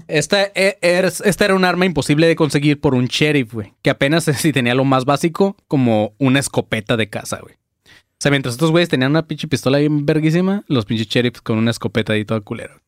Esta, 0.08 0.44
e- 0.56 0.78
era- 0.82 1.08
esta 1.08 1.46
era 1.46 1.56
un 1.56 1.66
arma 1.66 1.86
imposible 1.86 2.28
de 2.28 2.36
conseguir 2.36 2.80
por 2.80 2.96
un 2.96 3.06
sheriff, 3.06 3.54
güey. 3.54 3.74
Que 3.82 3.90
apenas 3.90 4.24
si 4.38 4.52
tenía 4.52 4.76
lo 4.76 4.86
más 4.86 5.06
básico, 5.06 5.56
como 5.68 6.14
una 6.18 6.40
escopeta 6.40 6.98
de 6.98 7.10
casa, 7.10 7.40
güey. 7.42 7.56
O 7.86 8.22
sea, 8.22 8.32
mientras 8.32 8.56
estos 8.56 8.72
güeyes 8.72 8.90
tenían 8.90 9.12
una 9.12 9.28
pinche 9.28 9.48
pistola 9.48 9.78
bien 9.78 10.06
verguísima, 10.06 10.64
los 10.68 10.86
pinches 10.86 11.08
sheriffs 11.08 11.42
con 11.42 11.58
una 11.58 11.72
escopeta 11.72 12.14
ahí 12.14 12.26
toda 12.26 12.42
culera. 12.42 12.82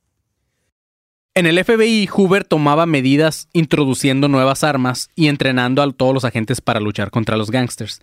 En 1.33 1.45
el 1.47 1.63
FBI, 1.63 2.07
Hoover 2.07 2.43
tomaba 2.43 2.85
medidas 2.85 3.47
introduciendo 3.53 4.27
nuevas 4.27 4.65
armas 4.65 5.09
y 5.15 5.27
entrenando 5.27 5.81
a 5.81 5.89
todos 5.93 6.13
los 6.13 6.25
agentes 6.25 6.59
para 6.59 6.81
luchar 6.81 7.09
contra 7.09 7.37
los 7.37 7.49
gangsters. 7.51 8.01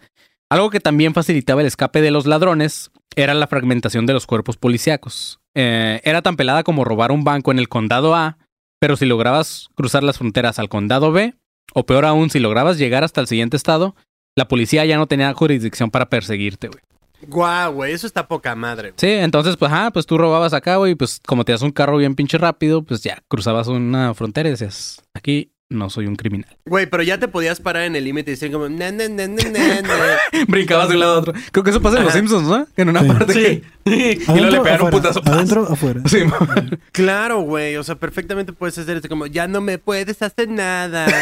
Algo 0.48 0.70
que 0.70 0.80
también 0.80 1.12
facilitaba 1.12 1.60
el 1.60 1.66
escape 1.66 2.00
de 2.00 2.10
los 2.10 2.24
ladrones 2.24 2.90
era 3.16 3.34
la 3.34 3.46
fragmentación 3.46 4.06
de 4.06 4.14
los 4.14 4.26
cuerpos 4.26 4.56
policíacos. 4.56 5.40
Eh, 5.54 6.00
era 6.04 6.22
tan 6.22 6.36
pelada 6.36 6.62
como 6.62 6.84
robar 6.84 7.12
un 7.12 7.24
banco 7.24 7.50
en 7.52 7.58
el 7.58 7.68
condado 7.68 8.14
A, 8.14 8.38
pero 8.80 8.96
si 8.96 9.06
lograbas 9.06 9.68
cruzar 9.74 10.02
las 10.02 10.18
fronteras 10.18 10.58
al 10.58 10.68
condado 10.68 11.12
B, 11.12 11.34
o 11.74 11.84
peor 11.84 12.04
aún, 12.04 12.30
si 12.30 12.38
lograbas 12.38 12.78
llegar 12.78 13.04
hasta 13.04 13.20
el 13.20 13.26
siguiente 13.26 13.56
estado, 13.56 13.94
la 14.36 14.48
policía 14.48 14.84
ya 14.84 14.96
no 14.96 15.06
tenía 15.06 15.32
jurisdicción 15.34 15.90
para 15.90 16.08
perseguirte, 16.08 16.68
güey. 16.68 16.82
Guau, 17.26 17.72
güey, 17.72 17.92
eso 17.92 18.06
está 18.06 18.28
poca 18.28 18.54
madre. 18.54 18.92
Sí, 18.96 19.08
entonces, 19.08 19.56
pues, 19.56 19.72
ah, 19.74 19.90
pues 19.92 20.06
tú 20.06 20.18
robabas 20.18 20.54
acá, 20.54 20.76
güey, 20.76 20.94
pues 20.94 21.20
como 21.26 21.44
te 21.44 21.52
das 21.52 21.62
un 21.62 21.72
carro 21.72 21.96
bien 21.96 22.14
pinche 22.14 22.38
rápido, 22.38 22.82
pues 22.82 23.02
ya 23.02 23.22
cruzabas 23.26 23.66
una 23.66 24.14
frontera 24.14 24.48
y 24.48 24.52
decías, 24.52 25.02
aquí 25.14 25.52
no 25.70 25.90
soy 25.90 26.06
un 26.06 26.16
criminal. 26.16 26.48
Güey, 26.64 26.86
pero 26.86 27.02
ya 27.02 27.18
te 27.18 27.28
podías 27.28 27.60
parar 27.60 27.82
en 27.84 27.94
el 27.94 28.04
límite 28.04 28.30
y 28.30 28.34
decir 28.34 28.50
como... 28.50 28.68
Na, 28.70 28.90
na, 28.90 29.08
na, 29.08 29.26
na, 29.28 29.42
na, 29.50 29.82
na. 29.82 30.44
Brincabas 30.48 30.88
de 30.88 30.94
un 30.94 31.00
lado 31.00 31.14
a 31.14 31.18
otro. 31.20 31.34
Creo 31.52 31.62
que 31.64 31.70
eso 31.70 31.82
pasa 31.82 31.98
en 31.98 32.04
los 32.04 32.12
Simpsons, 32.14 32.48
¿no? 32.48 32.66
En 32.76 32.88
una 32.88 33.02
Sí. 33.02 33.08
parte 33.08 33.32
que- 33.34 33.62
y 33.84 34.24
luego 34.26 34.46
le 34.50 34.60
pegan 34.60 34.80
un 34.80 34.86
afuera. 34.86 34.90
putazo. 34.90 35.22
¡paz! 35.22 35.34
Adentro, 35.34 35.66
afuera. 35.70 36.00
Sí. 36.06 36.20
Claro, 36.92 37.40
güey, 37.40 37.76
o 37.76 37.84
sea, 37.84 37.94
perfectamente 37.96 38.52
puedes 38.52 38.78
hacer 38.78 38.96
esto 38.96 39.08
como... 39.08 39.26
Ya 39.26 39.46
no 39.46 39.60
me 39.60 39.78
puedes 39.78 40.20
hacer 40.22 40.48
nada. 40.48 41.06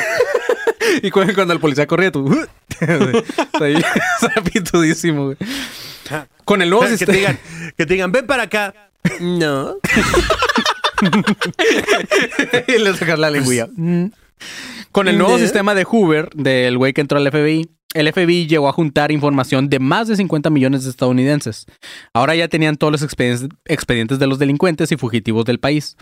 Y 1.03 1.11
cu- 1.11 1.23
cuando 1.35 1.53
el 1.53 1.59
policía 1.59 1.85
corría, 1.89 2.13
tú. 2.13 2.47
Rapidísimo, 4.37 5.25
güey. 5.27 5.37
Con 6.45 6.63
el 6.63 6.71
nuevo 6.71 6.85
que 6.85 6.91
te 6.93 6.99
sistema. 6.99 7.19
digan, 7.19 7.39
que 7.77 7.87
te 7.87 7.95
digan, 7.95 8.13
ven 8.13 8.25
para 8.27 8.45
acá. 8.45 8.73
No. 9.21 9.79
y 12.69 12.79
le 12.79 12.95
sacas 12.95 13.19
la 13.19 13.31
lengüilla. 13.31 13.69
Con 14.93 15.09
el 15.09 15.19
nuevo 15.19 15.35
sistema 15.45 15.75
de 15.75 15.85
Hoover, 15.85 16.31
del 16.35 16.79
güey 16.79 16.93
que 16.93 17.01
entró 17.01 17.19
al 17.19 17.31
FBI, 17.31 17.69
el 17.95 18.13
FBI 18.13 18.47
llegó 18.47 18.69
a 18.69 18.73
juntar 18.73 19.11
información 19.13 19.69
de 19.69 19.79
más 19.79 20.09
de 20.09 20.17
50 20.17 20.51
millones 20.51 20.85
de 20.85 20.91
estadounidenses. 20.91 21.67
Ahora 22.15 22.35
ya 22.35 22.49
tenían 22.49 22.77
todos 22.77 22.93
los 22.93 23.03
expedientes, 23.03 23.49
expedientes 23.65 24.19
de 24.19 24.27
los 24.27 24.39
delincuentes 24.39 24.93
y 24.93 24.97
fugitivos 24.97 25.45
del 25.45 25.59
país. 25.61 25.97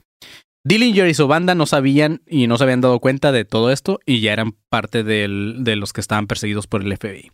Dillinger 0.66 1.07
y 1.09 1.14
su 1.14 1.29
banda 1.29 1.55
no 1.55 1.66
sabían 1.66 2.23
y 2.27 2.47
no 2.47 2.57
se 2.57 2.64
habían 2.64 2.81
dado 2.81 2.99
cuenta 2.99 3.33
de 3.33 3.44
todo 3.44 3.70
esto 3.70 4.01
y 4.07 4.20
ya 4.20 4.33
eran 4.33 4.55
parte 4.70 5.05
del- 5.05 5.59
de 5.61 5.77
los 5.77 5.92
que 5.92 6.01
estaban 6.01 6.27
perseguidos 6.27 6.66
por 6.66 6.83
el 6.83 6.92
FBI. 6.97 7.31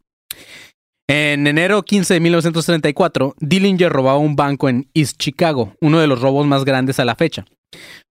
En 1.08 1.46
enero 1.46 1.82
15 1.82 2.14
de 2.14 2.20
1934, 2.20 3.34
Dillinger 3.40 3.90
robaba 3.92 4.18
un 4.18 4.36
banco 4.36 4.68
en 4.68 4.88
East 4.94 5.16
Chicago, 5.18 5.74
uno 5.80 5.98
de 6.00 6.06
los 6.06 6.20
robos 6.20 6.46
más 6.46 6.64
grandes 6.64 7.00
a 7.00 7.04
la 7.04 7.14
fecha. 7.16 7.44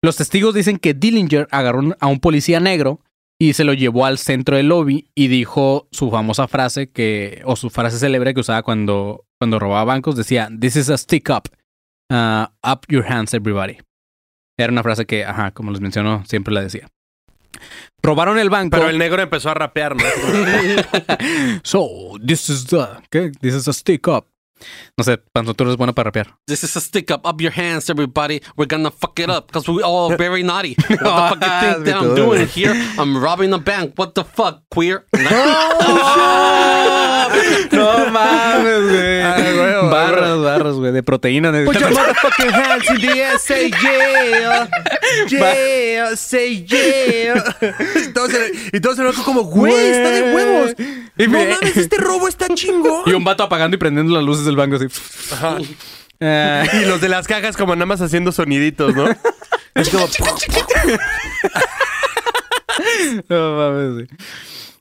Los 0.03 0.17
testigos 0.17 0.55
dicen 0.55 0.79
que 0.79 0.95
Dillinger 0.95 1.49
agarró 1.51 1.97
a 1.99 2.07
un 2.07 2.21
policía 2.21 2.61
negro 2.61 3.01
y 3.41 3.53
se 3.53 3.65
lo 3.65 3.73
llevó 3.73 4.05
al 4.05 4.19
centro 4.19 4.57
del 4.57 4.69
lobby 4.69 5.11
y 5.15 5.29
dijo 5.29 5.89
su 5.93 6.11
famosa 6.11 6.49
frase 6.49 6.91
que, 6.91 7.43
o 7.45 7.57
su 7.57 7.71
frase 7.71 7.99
célebre 7.99 8.35
que 8.35 8.41
usaba 8.41 8.63
cuando, 8.63 9.25
cuando 9.39 9.59
robaba 9.59 9.85
bancos, 9.85 10.17
decía, 10.17 10.49
This 10.59 10.77
is 10.77 10.91
a 10.91 10.99
stick 10.99 11.31
up. 11.31 11.49
Uh, 12.11 12.47
up 12.67 12.87
your 12.89 13.05
hands, 13.05 13.35
everybody. 13.35 13.79
Era 14.59 14.73
una 14.73 14.83
frase 14.83 15.07
que, 15.07 15.25
ajá, 15.25 15.53
como 15.53 15.71
les 15.71 15.81
mencionó, 15.81 16.25
siempre 16.25 16.53
la 16.53 16.63
decía. 16.63 16.89
Robaron 18.03 18.39
el 18.39 18.51
banco. 18.51 18.77
Pero 18.77 18.89
el 18.89 18.99
negro 18.99 19.23
empezó 19.23 19.51
a 19.51 19.55
rapear, 19.55 19.97
¿no? 19.97 20.05
So, 21.63 21.89
this 22.25 22.49
is 22.49 22.67
the, 22.67 22.87
¿qué? 23.11 23.31
This 23.41 23.55
is 23.55 23.69
a 23.69 23.73
stick 23.73 24.09
up. 24.09 24.27
No 24.97 25.05
sé, 25.05 25.19
eres 25.35 25.77
bueno 25.77 25.95
para 25.95 26.09
rapear. 26.09 26.35
This 26.47 26.65
is 26.65 26.77
a 26.77 26.81
stick 26.81 27.11
up. 27.11 27.27
Up 27.27 27.41
your 27.41 27.53
hands, 27.53 27.89
everybody. 27.91 28.41
We're 28.57 28.67
gonna 28.67 28.91
fuck 28.91 29.19
it 29.21 29.31
up 29.31 29.47
because 29.49 29.69
we 29.69 29.83
all 29.83 30.17
very 30.17 30.43
naughty. 30.43 30.75
What 30.89 30.99
the 30.99 31.05
fuck 31.05 31.43
you 31.43 31.61
think 31.61 31.85
that 31.87 31.97
I'm 31.97 32.15
doing 32.17 32.47
here? 32.49 32.75
I'm 32.99 33.17
robbing 33.23 33.53
a 33.53 33.59
bank. 33.59 33.95
What 33.97 34.15
the 34.15 34.25
fuck, 34.25 34.63
queer? 34.71 35.05
No 37.71 38.11
mames, 38.11 38.91
güey. 38.91 39.23
Barras, 40.05 40.39
barras, 40.41 40.75
güey, 40.77 40.93
de 40.93 41.03
proteína. 41.03 41.51
Put 41.65 41.75
your 41.79 41.91
motherfucking 41.91 42.51
hands 42.53 42.91
in 42.91 43.01
the 43.01 43.21
air, 43.23 43.39
say 43.39 43.71
yeah. 43.83 44.69
Yeah, 45.29 46.17
say 46.17 46.65
yeah. 46.65 47.45
Y 48.07 48.13
todos 48.13 48.31
se, 48.31 48.53
y 48.73 48.81
todos 48.81 48.97
se 48.97 49.03
enojan 49.03 49.25
como, 49.25 49.43
güey, 49.45 49.75
está 49.75 50.11
de 50.11 50.35
huevos. 50.35 50.75
Y 51.19 51.25
No 51.27 51.33
me- 51.33 51.47
mames, 51.49 51.77
este 51.77 51.97
robo 51.97 52.29
está 52.29 52.47
chingón. 52.55 53.03
Y 53.07 53.13
un 53.13 53.25
vato 53.25 53.43
apagando 53.43 53.75
y 53.77 53.79
prendiendo 53.79 54.15
las 54.15 54.23
luces 54.25 54.45
del 54.45 54.57
banco 54.57 54.77
así. 54.77 54.87
Eh, 56.21 56.65
Y 56.83 56.85
los 56.87 57.01
de 57.01 57.09
las 57.09 57.27
cajas 57.29 57.57
como 57.57 57.75
nada 57.77 57.87
más 57.87 58.01
haciendo 58.01 58.33
soniditos, 58.33 58.95
¿no? 58.95 59.07
Es 59.75 59.89
como... 59.91 60.09
no 63.29 63.57
mames, 63.57 63.95
güey. 63.95 64.07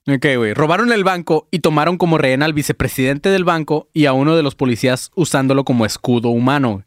Ok, 0.08 0.26
güey. 0.38 0.54
Robaron 0.54 0.94
el 0.94 1.04
banco 1.04 1.50
y 1.52 1.60
tomaron 1.60 1.98
como 1.98 2.18
rehén 2.18 2.42
al 2.42 2.54
vicepresidente 2.54 3.30
del 3.30 3.44
banco 3.44 3.90
y 3.94 4.06
a 4.06 4.14
uno 4.14 4.38
de 4.38 4.44
los 4.44 4.56
policías 4.56 5.12
usándolo 5.16 5.66
como 5.66 5.86
escudo 5.86 6.30
humano. 6.30 6.84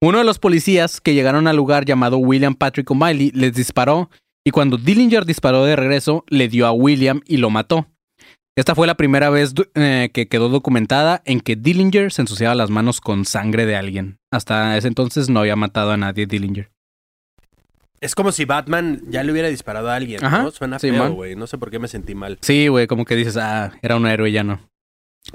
Uno 0.00 0.18
de 0.18 0.24
los 0.24 0.38
policías 0.38 1.00
que 1.00 1.14
llegaron 1.14 1.48
al 1.48 1.56
lugar 1.56 1.84
llamado 1.84 2.18
William 2.18 2.54
Patrick 2.54 2.88
O'Malley 2.90 3.32
les 3.34 3.54
disparó 3.54 4.08
y 4.44 4.50
cuando 4.50 4.76
Dillinger 4.76 5.24
disparó 5.24 5.64
de 5.64 5.74
regreso 5.74 6.24
le 6.28 6.48
dio 6.48 6.66
a 6.66 6.72
William 6.72 7.22
y 7.26 7.38
lo 7.38 7.50
mató. 7.50 7.88
Esta 8.56 8.76
fue 8.76 8.86
la 8.86 8.94
primera 8.94 9.30
vez 9.30 9.52
eh, 9.74 10.10
que 10.12 10.28
quedó 10.28 10.48
documentada 10.48 11.22
en 11.24 11.40
que 11.40 11.56
Dillinger 11.56 12.12
se 12.12 12.22
ensuciaba 12.22 12.54
las 12.54 12.70
manos 12.70 13.00
con 13.00 13.24
sangre 13.24 13.66
de 13.66 13.74
alguien. 13.74 14.18
Hasta 14.30 14.76
ese 14.76 14.86
entonces 14.86 15.28
no 15.28 15.40
había 15.40 15.56
matado 15.56 15.90
a 15.90 15.96
nadie 15.96 16.26
Dillinger. 16.26 16.70
Es 18.04 18.14
como 18.14 18.32
si 18.32 18.44
Batman 18.44 19.00
ya 19.08 19.22
le 19.22 19.32
hubiera 19.32 19.48
disparado 19.48 19.88
a 19.88 19.94
alguien, 19.96 20.22
Ajá, 20.22 20.42
¿no? 20.42 20.50
Suena 20.50 20.78
sí, 20.78 20.90
feo, 20.90 21.12
güey. 21.14 21.36
No 21.36 21.46
sé 21.46 21.56
por 21.56 21.70
qué 21.70 21.78
me 21.78 21.88
sentí 21.88 22.14
mal. 22.14 22.38
Sí, 22.42 22.68
güey, 22.68 22.86
como 22.86 23.06
que 23.06 23.16
dices, 23.16 23.38
ah, 23.38 23.72
era 23.80 23.96
un 23.96 24.06
héroe, 24.06 24.30
ya 24.30 24.44
no. 24.44 24.60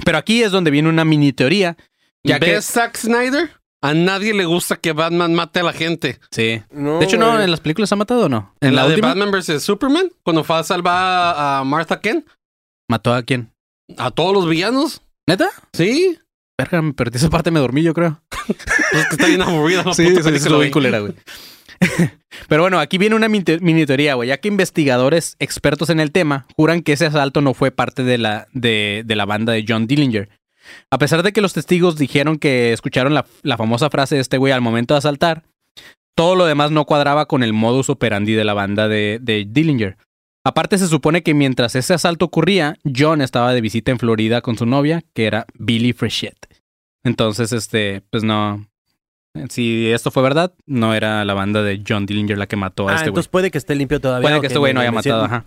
Pero 0.05 0.19
aquí 0.19 0.43
es 0.43 0.51
donde 0.51 0.69
viene 0.69 0.87
una 0.87 1.03
mini 1.03 1.33
teoría. 1.33 1.77
Ya 2.23 2.37
¿Ves 2.37 2.49
que. 2.49 2.61
Zack 2.61 2.95
Snyder? 2.95 3.49
A 3.81 3.93
nadie 3.93 4.33
le 4.33 4.45
gusta 4.45 4.75
que 4.75 4.91
Batman 4.91 5.33
mate 5.33 5.61
a 5.61 5.63
la 5.63 5.73
gente. 5.73 6.19
Sí. 6.31 6.61
No, 6.69 6.99
De 6.99 7.05
hecho, 7.05 7.17
no, 7.17 7.41
en 7.41 7.49
las 7.49 7.61
películas 7.61 7.91
ha 7.91 7.95
matado 7.95 8.25
o 8.25 8.29
no. 8.29 8.53
En 8.61 8.75
la, 8.75 8.83
de 8.83 8.89
última, 8.89 9.07
Batman 9.09 9.31
vs. 9.31 9.63
Superman, 9.63 10.11
cuando 10.21 10.43
fue 10.43 10.57
a 10.59 10.63
salvar 10.63 11.35
a 11.37 11.63
Martha 11.65 11.99
Kent, 12.01 12.27
¿Mató 12.87 13.13
a 13.13 13.23
quién? 13.23 13.51
a 13.97 14.11
todos 14.11 14.33
los 14.33 14.47
villanos. 14.47 15.01
¿Neta? 15.27 15.49
Sí. 15.73 16.19
Verga, 16.57 16.81
me 16.81 16.93
perdí 16.93 17.17
esa 17.17 17.29
parte, 17.29 17.51
me 17.51 17.59
dormí, 17.59 17.81
yo 17.81 17.93
creo. 17.93 18.21
Pues 18.91 19.05
que 19.07 19.15
está 19.15 19.27
bien 19.27 19.41
aburrida 19.41 19.83
Sí, 19.93 20.09
lo 20.09 20.31
vi 20.31 20.49
güey. 20.49 20.71
culera, 20.71 20.99
güey. 20.99 21.13
Pero 22.47 22.61
bueno, 22.61 22.79
aquí 22.79 22.97
viene 22.97 23.15
una 23.15 23.29
mini 23.29 23.85
teoría, 23.85 24.15
güey, 24.15 24.29
ya 24.29 24.37
que 24.37 24.47
investigadores 24.47 25.35
expertos 25.39 25.89
en 25.89 25.99
el 25.99 26.11
tema 26.11 26.45
juran 26.55 26.81
que 26.81 26.93
ese 26.93 27.05
asalto 27.05 27.41
no 27.41 27.53
fue 27.53 27.71
parte 27.71 28.03
de 28.03 28.17
la, 28.17 28.47
de, 28.53 29.03
la 29.07 29.25
banda 29.25 29.53
de 29.53 29.65
John 29.67 29.87
Dillinger. 29.87 30.29
A 30.91 30.97
pesar 30.97 31.23
de 31.23 31.33
que 31.33 31.41
los 31.41 31.53
testigos 31.53 31.97
dijeron 31.97 32.37
que 32.37 32.73
escucharon 32.73 33.13
la, 33.13 33.25
la 33.41 33.57
famosa 33.57 33.89
frase 33.89 34.15
de 34.15 34.21
este 34.21 34.37
güey 34.37 34.53
al 34.53 34.61
momento 34.61 34.93
de 34.93 34.99
asaltar, 34.99 35.43
todo 36.15 36.35
lo 36.35 36.45
demás 36.45 36.69
no 36.71 36.85
cuadraba 36.85 37.27
con 37.27 37.43
el 37.43 37.53
modus 37.53 37.89
operandi 37.89 38.33
de 38.33 38.43
la 38.43 38.53
banda 38.53 38.87
de, 38.87 39.19
de 39.21 39.45
Dillinger. 39.49 39.97
Aparte, 40.43 40.77
se 40.77 40.87
supone 40.87 41.23
que 41.23 41.33
mientras 41.33 41.75
ese 41.75 41.93
asalto 41.93 42.25
ocurría, 42.25 42.77
John 42.95 43.21
estaba 43.21 43.53
de 43.53 43.61
visita 43.61 43.91
en 43.91 43.99
Florida 43.99 44.41
con 44.41 44.57
su 44.57 44.65
novia, 44.65 45.03
que 45.13 45.25
era 45.25 45.45
Billy 45.53 45.93
Frechette. 45.93 46.47
Entonces, 47.03 47.51
este, 47.51 48.01
pues 48.09 48.23
no. 48.23 48.68
Si 49.49 49.89
esto 49.91 50.11
fue 50.11 50.23
verdad, 50.23 50.53
no 50.65 50.93
era 50.93 51.23
la 51.23 51.33
banda 51.33 51.61
de 51.63 51.81
John 51.87 52.05
Dillinger 52.05 52.37
la 52.37 52.47
que 52.47 52.55
mató 52.55 52.87
a 52.89 52.91
Ah, 52.91 52.95
este 52.95 53.03
güey. 53.05 53.09
entonces 53.11 53.29
puede 53.29 53.51
que 53.51 53.57
esté 53.57 53.75
limpio 53.75 53.99
todavía. 54.01 54.27
Puede 54.27 54.41
que 54.41 54.47
este 54.47 54.59
güey 54.59 54.73
no 54.73 54.81
haya 54.81 54.91
matado, 54.91 55.21
siento- 55.27 55.35
ajá. 55.35 55.45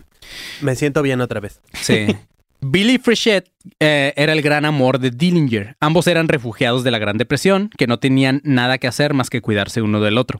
Me 0.61 0.75
siento 0.75 1.01
bien 1.01 1.21
otra 1.21 1.39
vez. 1.39 1.61
Sí. 1.73 2.07
Billy 2.65 2.97
Frechette 2.97 3.51
eh, 3.81 4.13
era 4.15 4.31
el 4.31 4.41
gran 4.41 4.63
amor 4.63 4.97
de 4.99 5.11
Dillinger. 5.11 5.75
Ambos 5.81 6.07
eran 6.07 6.29
refugiados 6.29 6.85
de 6.85 6.91
la 6.91 6.97
Gran 6.97 7.17
Depresión, 7.17 7.69
que 7.77 7.87
no 7.87 7.99
tenían 7.99 8.39
nada 8.45 8.77
que 8.77 8.87
hacer 8.87 9.13
más 9.13 9.29
que 9.29 9.41
cuidarse 9.41 9.81
uno 9.81 9.99
del 9.99 10.17
otro. 10.17 10.39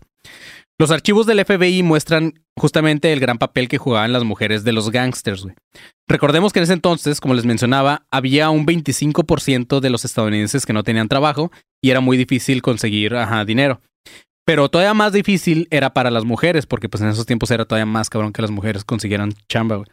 Los 0.83 0.91
archivos 0.91 1.25
del 1.25 1.45
FBI 1.45 1.81
muestran 1.81 2.43
justamente 2.59 3.13
el 3.13 3.21
gran 3.21 3.37
papel 3.37 3.69
que 3.69 3.77
jugaban 3.77 4.11
las 4.11 4.25
mujeres 4.25 4.65
de 4.65 4.73
los 4.73 4.91
gangsters, 4.91 5.43
güey. 5.43 5.55
Recordemos 6.09 6.51
que 6.51 6.59
en 6.59 6.63
ese 6.63 6.73
entonces, 6.73 7.21
como 7.21 7.35
les 7.35 7.45
mencionaba, 7.45 8.05
había 8.11 8.49
un 8.49 8.65
25% 8.65 9.79
de 9.79 9.89
los 9.89 10.03
estadounidenses 10.03 10.65
que 10.65 10.73
no 10.73 10.83
tenían 10.83 11.07
trabajo 11.07 11.53
y 11.81 11.91
era 11.91 12.01
muy 12.01 12.17
difícil 12.17 12.61
conseguir 12.61 13.15
dinero. 13.47 13.79
Pero 14.45 14.67
todavía 14.67 14.93
más 14.93 15.13
difícil 15.13 15.69
era 15.71 15.93
para 15.93 16.11
las 16.11 16.25
mujeres, 16.25 16.65
porque 16.65 16.89
pues 16.89 17.01
en 17.01 17.07
esos 17.07 17.25
tiempos 17.25 17.49
era 17.51 17.63
todavía 17.63 17.85
más 17.85 18.09
cabrón 18.09 18.33
que 18.33 18.41
las 18.41 18.51
mujeres 18.51 18.83
consiguieran 18.83 19.31
chamba. 19.47 19.85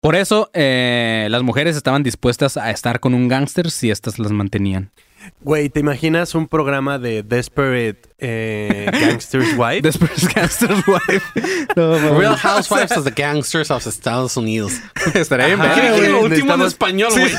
Por 0.00 0.14
eso, 0.14 0.50
eh, 0.54 1.26
las 1.32 1.42
mujeres 1.42 1.74
estaban 1.74 2.04
dispuestas 2.04 2.56
a 2.56 2.70
estar 2.70 3.00
con 3.00 3.12
un 3.12 3.26
gángster 3.26 3.72
si 3.72 3.90
éstas 3.90 4.20
las 4.20 4.30
mantenían. 4.30 4.92
Güey, 5.40 5.68
¿te 5.68 5.80
imaginas 5.80 6.34
un 6.34 6.48
programa 6.48 6.98
de 6.98 7.22
Desperate 7.22 8.00
eh, 8.18 8.88
Gangsters 8.92 9.54
Wife? 9.56 9.82
Después 9.82 10.10
Gangster's 10.34 10.82
Wife. 10.86 11.66
No. 11.76 12.18
Real 12.18 12.36
Housewives 12.36 12.96
of 12.96 13.04
the 13.04 13.10
Gangsters 13.22 13.70
of 13.70 13.86
Estados 13.86 14.36
Unidos. 14.36 14.72
Estaría 15.14 15.46
bien, 15.46 15.60
Ajá, 15.60 15.68
verga, 15.74 15.82
¿Qué 15.82 15.88
güey. 15.90 16.00
dije 16.00 16.12
lo 16.12 16.20
último 16.22 16.54
en 16.54 16.62
español, 16.62 17.10
güey? 17.12 17.30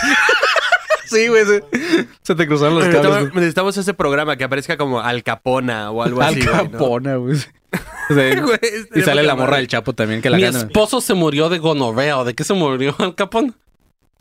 Sí, 1.05 1.27
güey. 1.29 1.45
Se, 1.45 1.63
se 2.21 2.35
te 2.35 2.47
cruzaron 2.47 2.75
los 2.79 2.87
cables. 2.89 3.33
necesitamos 3.33 3.77
ese 3.77 3.93
programa 3.93 4.35
que 4.35 4.43
aparezca 4.43 4.75
como 4.77 4.99
Al 4.99 5.23
Capona 5.23 5.89
o 5.91 6.03
algo 6.03 6.21
Al 6.21 6.33
así. 6.33 6.41
¿no? 6.41 6.51
Capona, 6.51 7.15
güey. 7.15 7.37
Güey, 8.09 8.59
Y 8.95 9.01
sale 9.01 9.23
la 9.23 9.35
morra 9.35 9.57
del 9.57 9.67
Chapo 9.67 9.93
también 9.93 10.21
que 10.21 10.29
la 10.29 10.37
Mi 10.37 10.43
gana. 10.43 10.59
esposo 10.59 10.99
se 11.01 11.13
murió 11.13 11.47
de 11.49 11.59
gonorrea. 11.59 12.17
¿O 12.17 12.25
de 12.25 12.33
qué 12.33 12.43
se 12.43 12.53
murió 12.53 12.93
Al 12.99 13.15
Capón? 13.15 13.55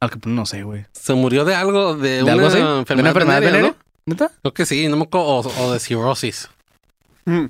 Al 0.00 0.10
no 0.26 0.46
sé, 0.46 0.62
güey. 0.62 0.86
Se 0.92 1.14
murió 1.14 1.44
de 1.44 1.54
algo, 1.54 1.96
de, 1.96 2.16
¿De 2.16 2.22
una 2.22 2.32
algo 2.32 2.46
así? 2.46 2.56
¿De 2.58 2.62
una 2.64 2.78
enfermedad, 2.78 3.08
enfermedad 3.10 3.40
venérea, 3.40 3.60
venérea? 3.62 3.76
¿Neta? 4.06 4.24
¿no? 4.24 4.40
Creo 4.42 4.54
que 4.54 4.66
sí, 4.66 4.88
no 4.88 4.96
me 4.96 5.04
acuerdo. 5.04 5.26
O, 5.26 5.64
o 5.66 5.72
de 5.72 5.80
cirrosis. 5.80 6.48
Mm. 7.24 7.46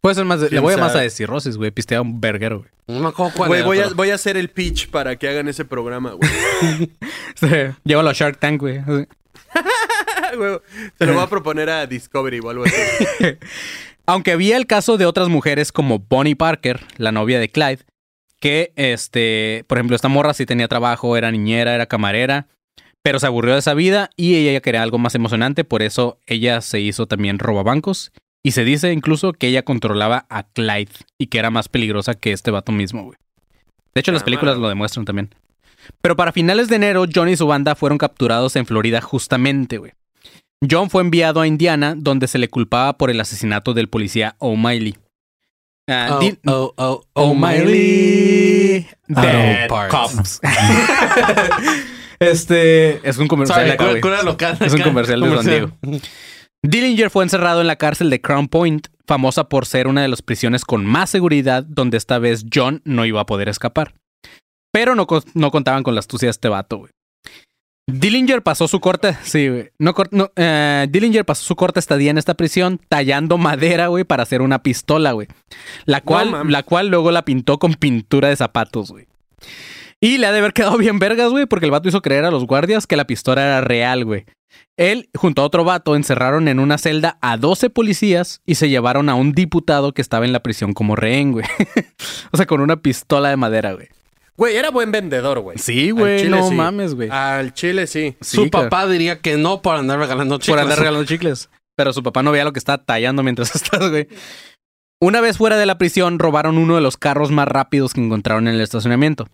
Puede 0.00 0.14
ser 0.14 0.24
más 0.24 0.40
de, 0.40 0.46
le 0.46 0.50
¿Quién 0.50 0.62
voy 0.62 0.74
a 0.74 0.78
más 0.78 0.94
a 0.96 1.00
de 1.00 1.10
cirrosis, 1.10 1.56
güey. 1.56 1.70
Pistea 1.70 2.00
un 2.00 2.20
verguero, 2.20 2.60
güey. 2.60 2.70
No 2.88 3.00
me 3.00 3.08
acuerdo 3.08 3.32
cuál 3.36 3.48
Güey, 3.48 3.62
voy, 3.62 3.78
a, 3.78 3.84
pero- 3.84 3.94
voy 3.96 4.10
a 4.10 4.14
hacer 4.14 4.36
el 4.36 4.48
pitch 4.48 4.90
para 4.90 5.16
que 5.16 5.28
hagan 5.28 5.46
ese 5.48 5.64
programa, 5.64 6.12
güey. 6.12 6.30
Sí. 7.34 7.46
Llévalo 7.84 8.10
a 8.10 8.12
Shark 8.12 8.38
Tank. 8.38 8.60
Güey, 10.36 10.60
Se 10.98 11.06
lo 11.06 11.14
voy 11.14 11.22
a 11.22 11.26
proponer 11.26 11.68
a 11.70 11.86
Discovery 11.86 12.38
o 12.38 12.50
algo 12.50 12.64
así. 12.64 12.74
Aunque 14.06 14.32
había 14.32 14.56
el 14.56 14.66
caso 14.66 14.96
de 14.96 15.06
otras 15.06 15.28
mujeres 15.28 15.72
como 15.72 15.98
Bonnie 15.98 16.36
Parker, 16.36 16.80
la 16.96 17.10
novia 17.12 17.40
de 17.40 17.48
Clyde, 17.48 17.80
que, 18.40 18.72
este, 18.76 19.64
por 19.68 19.78
ejemplo, 19.78 19.94
esta 19.94 20.08
morra 20.08 20.34
sí 20.34 20.46
tenía 20.46 20.66
trabajo, 20.68 21.16
era 21.16 21.30
niñera, 21.30 21.74
era 21.74 21.86
camarera, 21.86 22.48
pero 23.02 23.18
se 23.20 23.26
aburrió 23.26 23.52
de 23.52 23.60
esa 23.60 23.74
vida 23.74 24.10
y 24.16 24.34
ella 24.36 24.60
quería 24.60 24.82
algo 24.82 24.98
más 24.98 25.14
emocionante, 25.14 25.64
por 25.64 25.82
eso 25.82 26.18
ella 26.26 26.60
se 26.60 26.80
hizo 26.80 27.06
también 27.06 27.38
robabancos. 27.38 28.12
Y 28.42 28.52
se 28.52 28.64
dice 28.64 28.92
incluso 28.92 29.34
que 29.34 29.48
ella 29.48 29.62
controlaba 29.64 30.26
a 30.30 30.44
Clyde 30.44 30.92
y 31.18 31.26
que 31.26 31.38
era 31.38 31.50
más 31.50 31.68
peligrosa 31.68 32.14
que 32.14 32.32
este 32.32 32.50
vato 32.50 32.72
mismo, 32.72 33.04
güey. 33.04 33.18
De 33.94 34.00
hecho, 34.00 34.12
las 34.12 34.22
Ah, 34.22 34.24
películas 34.24 34.56
lo 34.56 34.68
demuestran 34.68 35.04
también. 35.04 35.34
Pero 36.00 36.16
para 36.16 36.32
finales 36.32 36.68
de 36.68 36.76
enero, 36.76 37.04
John 37.12 37.28
y 37.28 37.36
su 37.36 37.46
banda 37.46 37.74
fueron 37.74 37.98
capturados 37.98 38.56
en 38.56 38.64
Florida 38.64 39.02
justamente, 39.02 39.76
güey. 39.76 39.92
John 40.68 40.88
fue 40.90 41.02
enviado 41.02 41.40
a 41.40 41.46
Indiana, 41.46 41.94
donde 41.96 42.28
se 42.28 42.38
le 42.38 42.48
culpaba 42.48 42.96
por 42.96 43.10
el 43.10 43.20
asesinato 43.20 43.74
del 43.74 43.88
policía 43.88 44.36
O'Malley. 44.38 44.96
Ah, 45.90 46.20
Oh, 46.46 46.72
oh, 46.76 47.04
oh. 47.14 47.34
Auto 47.34 47.42
Dead 49.08 49.68
parts. 49.68 49.90
Cops. 49.90 50.40
este 52.20 53.08
es 53.08 53.18
un 53.18 53.26
comercial 53.28 53.56
Sorry, 53.58 53.68
de 53.68 53.74
acá, 53.74 54.00
cura, 54.00 54.22
local. 54.22 54.56
Es 54.60 54.72
un 54.72 54.80
acá. 54.80 54.88
comercial 54.90 55.20
de 55.20 55.26
San 55.26 55.36
Comercial. 55.36 55.72
Diego. 55.82 56.00
Dillinger 56.62 57.10
fue 57.10 57.24
encerrado 57.24 57.60
en 57.60 57.66
la 57.66 57.76
cárcel 57.76 58.10
de 58.10 58.20
Crown 58.20 58.48
Point, 58.48 58.88
famosa 59.06 59.48
por 59.48 59.66
ser 59.66 59.88
una 59.88 60.02
de 60.02 60.08
las 60.08 60.22
prisiones 60.22 60.64
con 60.64 60.84
más 60.84 61.08
seguridad, 61.10 61.64
donde 61.66 61.96
esta 61.96 62.18
vez 62.18 62.44
John 62.52 62.82
no 62.84 63.06
iba 63.06 63.20
a 63.22 63.26
poder 63.26 63.48
escapar. 63.48 63.94
Pero 64.72 64.94
no, 64.94 65.06
no 65.34 65.50
contaban 65.50 65.82
con 65.82 65.94
la 65.94 66.00
astucia 66.00 66.26
de 66.26 66.30
este 66.32 66.48
vato, 66.48 66.78
güey. 66.78 66.92
Dillinger 67.86 68.42
pasó 68.42 68.68
su 68.68 68.80
corta, 68.80 69.18
sí, 69.22 69.48
güey. 69.48 69.70
No, 69.78 69.94
eh, 70.36 70.86
Dillinger 70.90 71.24
pasó 71.24 71.44
su 71.44 71.56
corta 71.56 71.80
estadía 71.80 72.10
en 72.10 72.18
esta 72.18 72.34
prisión 72.34 72.80
tallando 72.88 73.36
madera, 73.38 73.88
güey, 73.88 74.04
para 74.04 74.22
hacer 74.22 74.42
una 74.42 74.62
pistola, 74.62 75.12
güey. 75.12 75.28
La 75.86 76.00
cual, 76.00 76.50
la 76.50 76.62
cual 76.62 76.88
luego 76.88 77.10
la 77.10 77.24
pintó 77.24 77.58
con 77.58 77.74
pintura 77.74 78.28
de 78.28 78.36
zapatos, 78.36 78.90
güey. 78.90 79.06
Y 80.00 80.18
le 80.18 80.26
ha 80.26 80.32
de 80.32 80.38
haber 80.38 80.52
quedado 80.52 80.78
bien 80.78 80.98
vergas, 80.98 81.30
güey, 81.30 81.46
porque 81.46 81.66
el 81.66 81.72
vato 81.72 81.88
hizo 81.88 82.00
creer 82.00 82.24
a 82.24 82.30
los 82.30 82.46
guardias 82.46 82.86
que 82.86 82.96
la 82.96 83.06
pistola 83.06 83.42
era 83.42 83.60
real, 83.60 84.04
güey. 84.04 84.24
Él, 84.76 85.10
junto 85.14 85.42
a 85.42 85.44
otro 85.44 85.62
vato, 85.64 85.94
encerraron 85.94 86.48
en 86.48 86.58
una 86.58 86.78
celda 86.78 87.18
a 87.20 87.36
12 87.36 87.68
policías 87.70 88.40
y 88.46 88.54
se 88.54 88.70
llevaron 88.70 89.10
a 89.10 89.14
un 89.14 89.32
diputado 89.32 89.92
que 89.92 90.00
estaba 90.00 90.24
en 90.24 90.32
la 90.32 90.42
prisión 90.42 90.72
como 90.72 90.96
rehén, 90.96 91.32
güey. 91.32 91.44
o 92.32 92.36
sea, 92.36 92.46
con 92.46 92.60
una 92.60 92.76
pistola 92.76 93.28
de 93.28 93.36
madera, 93.36 93.74
güey. 93.74 93.88
Güey, 94.36 94.56
era 94.56 94.70
buen 94.70 94.90
vendedor, 94.90 95.40
güey. 95.40 95.58
Sí, 95.58 95.88
Al 95.88 95.94
güey, 95.94 96.18
chile 96.20 96.30
no 96.30 96.48
sí. 96.48 96.54
mames, 96.54 96.94
güey. 96.94 97.10
Al 97.10 97.52
chile 97.52 97.86
sí. 97.86 98.16
Su 98.20 98.48
papá 98.50 98.86
diría 98.88 99.20
que 99.20 99.36
no 99.36 99.60
por 99.62 99.76
andar 99.76 99.98
regalando 99.98 100.38
chicles. 100.38 100.54
Por 100.54 100.58
andar 100.62 100.78
regalando 100.78 101.04
chicles. 101.06 101.50
Pero 101.76 101.92
su 101.92 102.02
papá 102.02 102.22
no 102.22 102.32
veía 102.32 102.44
lo 102.44 102.52
que 102.52 102.58
estaba 102.58 102.82
tallando 102.84 103.22
mientras 103.22 103.54
estás, 103.54 103.90
güey. 103.90 104.08
Una 105.02 105.20
vez 105.20 105.38
fuera 105.38 105.56
de 105.56 105.66
la 105.66 105.78
prisión, 105.78 106.18
robaron 106.18 106.58
uno 106.58 106.74
de 106.74 106.82
los 106.82 106.96
carros 106.96 107.30
más 107.30 107.48
rápidos 107.48 107.94
que 107.94 108.02
encontraron 108.02 108.48
en 108.48 108.54
el 108.54 108.60
estacionamiento. 108.60 109.28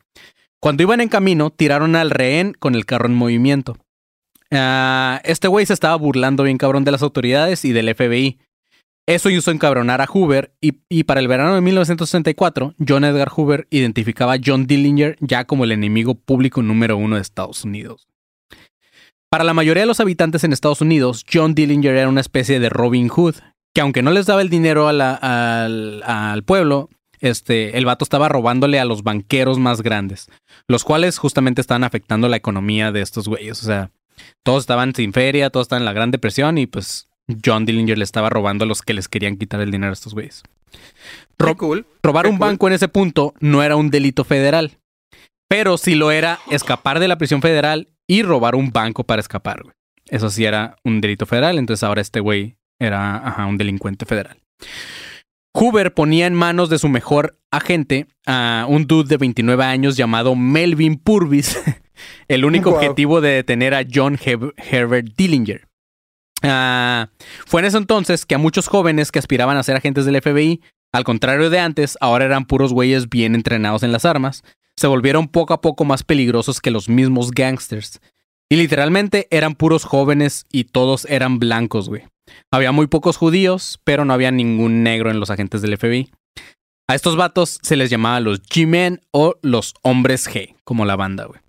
Cuando 0.60 0.82
iban 0.82 1.00
en 1.00 1.08
camino, 1.08 1.50
tiraron 1.50 1.96
al 1.96 2.10
rehén 2.10 2.52
con 2.58 2.74
el 2.74 2.86
carro 2.86 3.06
en 3.06 3.14
movimiento. 3.14 3.76
Ah, 4.52 5.20
este 5.24 5.48
güey 5.48 5.66
se 5.66 5.72
estaba 5.72 5.96
burlando 5.96 6.44
bien 6.44 6.56
cabrón 6.58 6.84
de 6.84 6.92
las 6.92 7.02
autoridades 7.02 7.64
y 7.64 7.72
del 7.72 7.92
FBI. 7.94 8.38
Eso 9.08 9.30
hizo 9.30 9.52
encabronar 9.52 10.00
a 10.00 10.06
Hoover 10.06 10.52
y, 10.60 11.04
para 11.04 11.20
el 11.20 11.28
verano 11.28 11.54
de 11.54 11.60
1964, 11.60 12.74
John 12.86 13.04
Edgar 13.04 13.28
Hoover 13.28 13.68
identificaba 13.70 14.34
a 14.34 14.40
John 14.44 14.66
Dillinger 14.66 15.16
ya 15.20 15.44
como 15.44 15.62
el 15.62 15.70
enemigo 15.70 16.16
público 16.16 16.60
número 16.60 16.96
uno 16.96 17.14
de 17.14 17.22
Estados 17.22 17.62
Unidos. 17.62 18.08
Para 19.30 19.44
la 19.44 19.54
mayoría 19.54 19.84
de 19.84 19.86
los 19.86 20.00
habitantes 20.00 20.42
en 20.42 20.52
Estados 20.52 20.80
Unidos, 20.80 21.24
John 21.32 21.54
Dillinger 21.54 21.94
era 21.94 22.08
una 22.08 22.20
especie 22.20 22.58
de 22.58 22.68
Robin 22.68 23.08
Hood, 23.08 23.36
que 23.72 23.80
aunque 23.80 24.02
no 24.02 24.10
les 24.10 24.26
daba 24.26 24.42
el 24.42 24.48
dinero 24.48 24.88
al 24.88 26.42
pueblo, 26.44 26.88
este, 27.20 27.78
el 27.78 27.84
vato 27.84 28.04
estaba 28.04 28.28
robándole 28.28 28.80
a 28.80 28.84
los 28.84 29.04
banqueros 29.04 29.58
más 29.58 29.82
grandes, 29.82 30.28
los 30.66 30.82
cuales 30.82 31.18
justamente 31.18 31.60
estaban 31.60 31.84
afectando 31.84 32.28
la 32.28 32.36
economía 32.38 32.90
de 32.90 33.02
estos 33.02 33.28
güeyes. 33.28 33.62
O 33.62 33.66
sea, 33.66 33.90
todos 34.42 34.64
estaban 34.64 34.94
sin 34.96 35.12
feria, 35.12 35.50
todos 35.50 35.66
estaban 35.66 35.82
en 35.82 35.86
la 35.86 35.92
Gran 35.92 36.10
Depresión 36.10 36.58
y 36.58 36.66
pues 36.66 37.08
John 37.44 37.64
Dillinger 37.66 37.98
le 37.98 38.04
estaba 38.04 38.30
robando 38.30 38.64
a 38.64 38.68
los 38.68 38.82
que 38.82 38.94
les 38.94 39.08
querían 39.08 39.36
quitar 39.36 39.60
el 39.60 39.70
dinero 39.70 39.90
a 39.90 39.94
estos 39.94 40.14
güeyes. 40.14 40.42
Cool. 41.56 41.86
Robar 42.02 42.24
Qué 42.24 42.30
un 42.30 42.38
cool. 42.38 42.48
banco 42.48 42.66
en 42.68 42.74
ese 42.74 42.88
punto 42.88 43.34
no 43.40 43.62
era 43.62 43.76
un 43.76 43.90
delito 43.90 44.24
federal, 44.24 44.78
pero 45.48 45.76
sí 45.78 45.94
lo 45.94 46.10
era 46.10 46.38
escapar 46.50 46.98
de 47.00 47.08
la 47.08 47.18
prisión 47.18 47.42
federal 47.42 47.88
y 48.08 48.22
robar 48.22 48.54
un 48.54 48.70
banco 48.70 49.04
para 49.04 49.20
escapar, 49.20 49.62
güey. 49.62 49.74
Eso 50.08 50.30
sí 50.30 50.44
era 50.44 50.76
un 50.84 51.00
delito 51.00 51.26
federal, 51.26 51.58
entonces 51.58 51.82
ahora 51.82 52.00
este 52.00 52.20
güey 52.20 52.56
era 52.80 53.16
ajá, 53.16 53.46
un 53.46 53.58
delincuente 53.58 54.06
federal. 54.06 54.38
Hoover 55.54 55.94
ponía 55.94 56.26
en 56.26 56.34
manos 56.34 56.68
de 56.68 56.78
su 56.78 56.88
mejor 56.88 57.38
agente 57.50 58.06
a 58.26 58.66
un 58.68 58.86
dude 58.86 59.08
de 59.08 59.16
29 59.16 59.64
años 59.64 59.96
llamado 59.96 60.36
Melvin 60.36 60.96
Purvis, 60.96 61.58
el 62.28 62.44
único 62.44 62.70
Wow. 62.70 62.78
objetivo 62.78 63.20
de 63.20 63.30
detener 63.30 63.74
a 63.74 63.84
John 63.92 64.18
Herbert 64.22 65.08
Dillinger. 65.16 65.65
Ah, 66.46 67.08
fue 67.46 67.60
en 67.60 67.66
ese 67.66 67.78
entonces 67.78 68.26
que 68.26 68.34
a 68.34 68.38
muchos 68.38 68.68
jóvenes 68.68 69.12
que 69.12 69.18
aspiraban 69.18 69.56
a 69.56 69.62
ser 69.62 69.76
agentes 69.76 70.04
del 70.04 70.20
FBI, 70.20 70.60
al 70.92 71.04
contrario 71.04 71.50
de 71.50 71.58
antes, 71.58 71.98
ahora 72.00 72.24
eran 72.24 72.46
puros 72.46 72.72
güeyes 72.72 73.08
bien 73.08 73.34
entrenados 73.34 73.82
en 73.82 73.92
las 73.92 74.04
armas, 74.04 74.44
se 74.76 74.86
volvieron 74.86 75.28
poco 75.28 75.54
a 75.54 75.60
poco 75.60 75.84
más 75.84 76.02
peligrosos 76.02 76.60
que 76.60 76.70
los 76.70 76.88
mismos 76.88 77.30
gangsters. 77.30 78.00
Y 78.48 78.56
literalmente 78.56 79.26
eran 79.30 79.54
puros 79.54 79.84
jóvenes 79.84 80.46
y 80.52 80.64
todos 80.64 81.06
eran 81.06 81.38
blancos, 81.38 81.88
güey. 81.88 82.04
Había 82.52 82.72
muy 82.72 82.86
pocos 82.86 83.16
judíos, 83.16 83.80
pero 83.84 84.04
no 84.04 84.12
había 84.12 84.30
ningún 84.30 84.82
negro 84.82 85.10
en 85.10 85.20
los 85.20 85.30
agentes 85.30 85.62
del 85.62 85.76
FBI. 85.76 86.10
A 86.88 86.94
estos 86.94 87.16
vatos 87.16 87.58
se 87.62 87.76
les 87.76 87.90
llamaba 87.90 88.20
los 88.20 88.42
G-Men 88.42 89.00
o 89.10 89.34
los 89.42 89.74
hombres 89.82 90.28
G, 90.28 90.54
como 90.62 90.84
la 90.84 90.94
banda, 90.94 91.24
güey. 91.24 91.40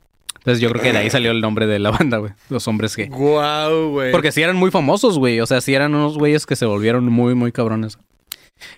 Entonces 0.48 0.62
yo 0.62 0.70
creo 0.70 0.82
que 0.82 0.94
de 0.94 1.00
ahí 1.00 1.10
salió 1.10 1.32
el 1.32 1.42
nombre 1.42 1.68
de 1.68 1.78
la 1.78 1.92
banda, 1.92 2.20
güey. 2.20 2.32
Los 2.50 2.70
hombres 2.70 2.98
G. 2.98 3.10
Guau, 3.10 3.90
güey. 3.90 4.14
Porque 4.14 4.32
sí 4.32 4.42
eran 4.42 4.56
muy 4.56 4.72
famosos, 4.72 5.20
güey. 5.20 5.42
O 5.42 5.46
sea, 5.46 5.60
sí 5.60 5.76
eran 5.76 5.94
unos 5.94 6.18
güeyes 6.18 6.46
que 6.46 6.56
se 6.56 6.66
volvieron 6.66 7.04
muy, 7.04 7.36
muy 7.36 7.52
cabrones. 7.52 7.98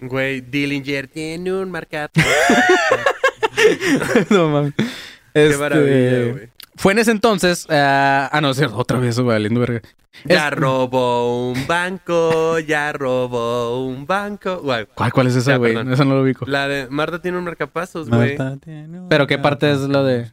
Güey, 0.02 0.42
Dillinger 0.42 1.08
tiene 1.08 1.54
un 1.54 1.70
marcado. 1.70 2.10
no 4.32 4.50
mames. 4.50 4.74
Qué 4.76 5.46
Este, 5.46 5.58
maravilla, 5.60 6.32
güey. 6.32 6.50
Fue 6.80 6.94
en 6.94 7.00
ese 7.00 7.12
entonces. 7.12 7.68
ah, 7.70 8.30
ah, 8.32 8.40
no, 8.40 8.52
es 8.52 8.58
cierto, 8.58 8.78
otra 8.78 9.00
vez, 9.00 9.20
güey, 9.20 9.36
valiendo 9.36 9.60
verga. 9.60 9.82
Ya 10.24 10.48
Es- 10.48 10.54
robó 10.56 11.52
un 11.52 11.68
banco, 11.68 12.58
ya 12.60 12.94
robó 12.94 13.86
un 13.86 14.06
banco. 14.08 14.62
¿Cuál, 14.96 15.12
cuál 15.14 15.28
es 15.28 15.36
esa, 15.36 15.58
güey? 15.58 15.76
Esa 15.92 16.06
no 16.06 16.16
lo 16.16 16.24
ubico. 16.24 16.46
la 16.48 16.70
de 16.70 16.88
Marta 16.90 17.22
tiene 17.22 17.38
un 17.38 17.44
marcapasos, 17.44 18.10
güey. 18.10 18.38
Marta 18.38 18.58
tiene 18.64 19.02
Pero 19.10 19.28
¿qué 19.28 19.38
parte 19.38 19.70
es 19.72 19.80
lo 19.82 20.06
de- 20.06 20.30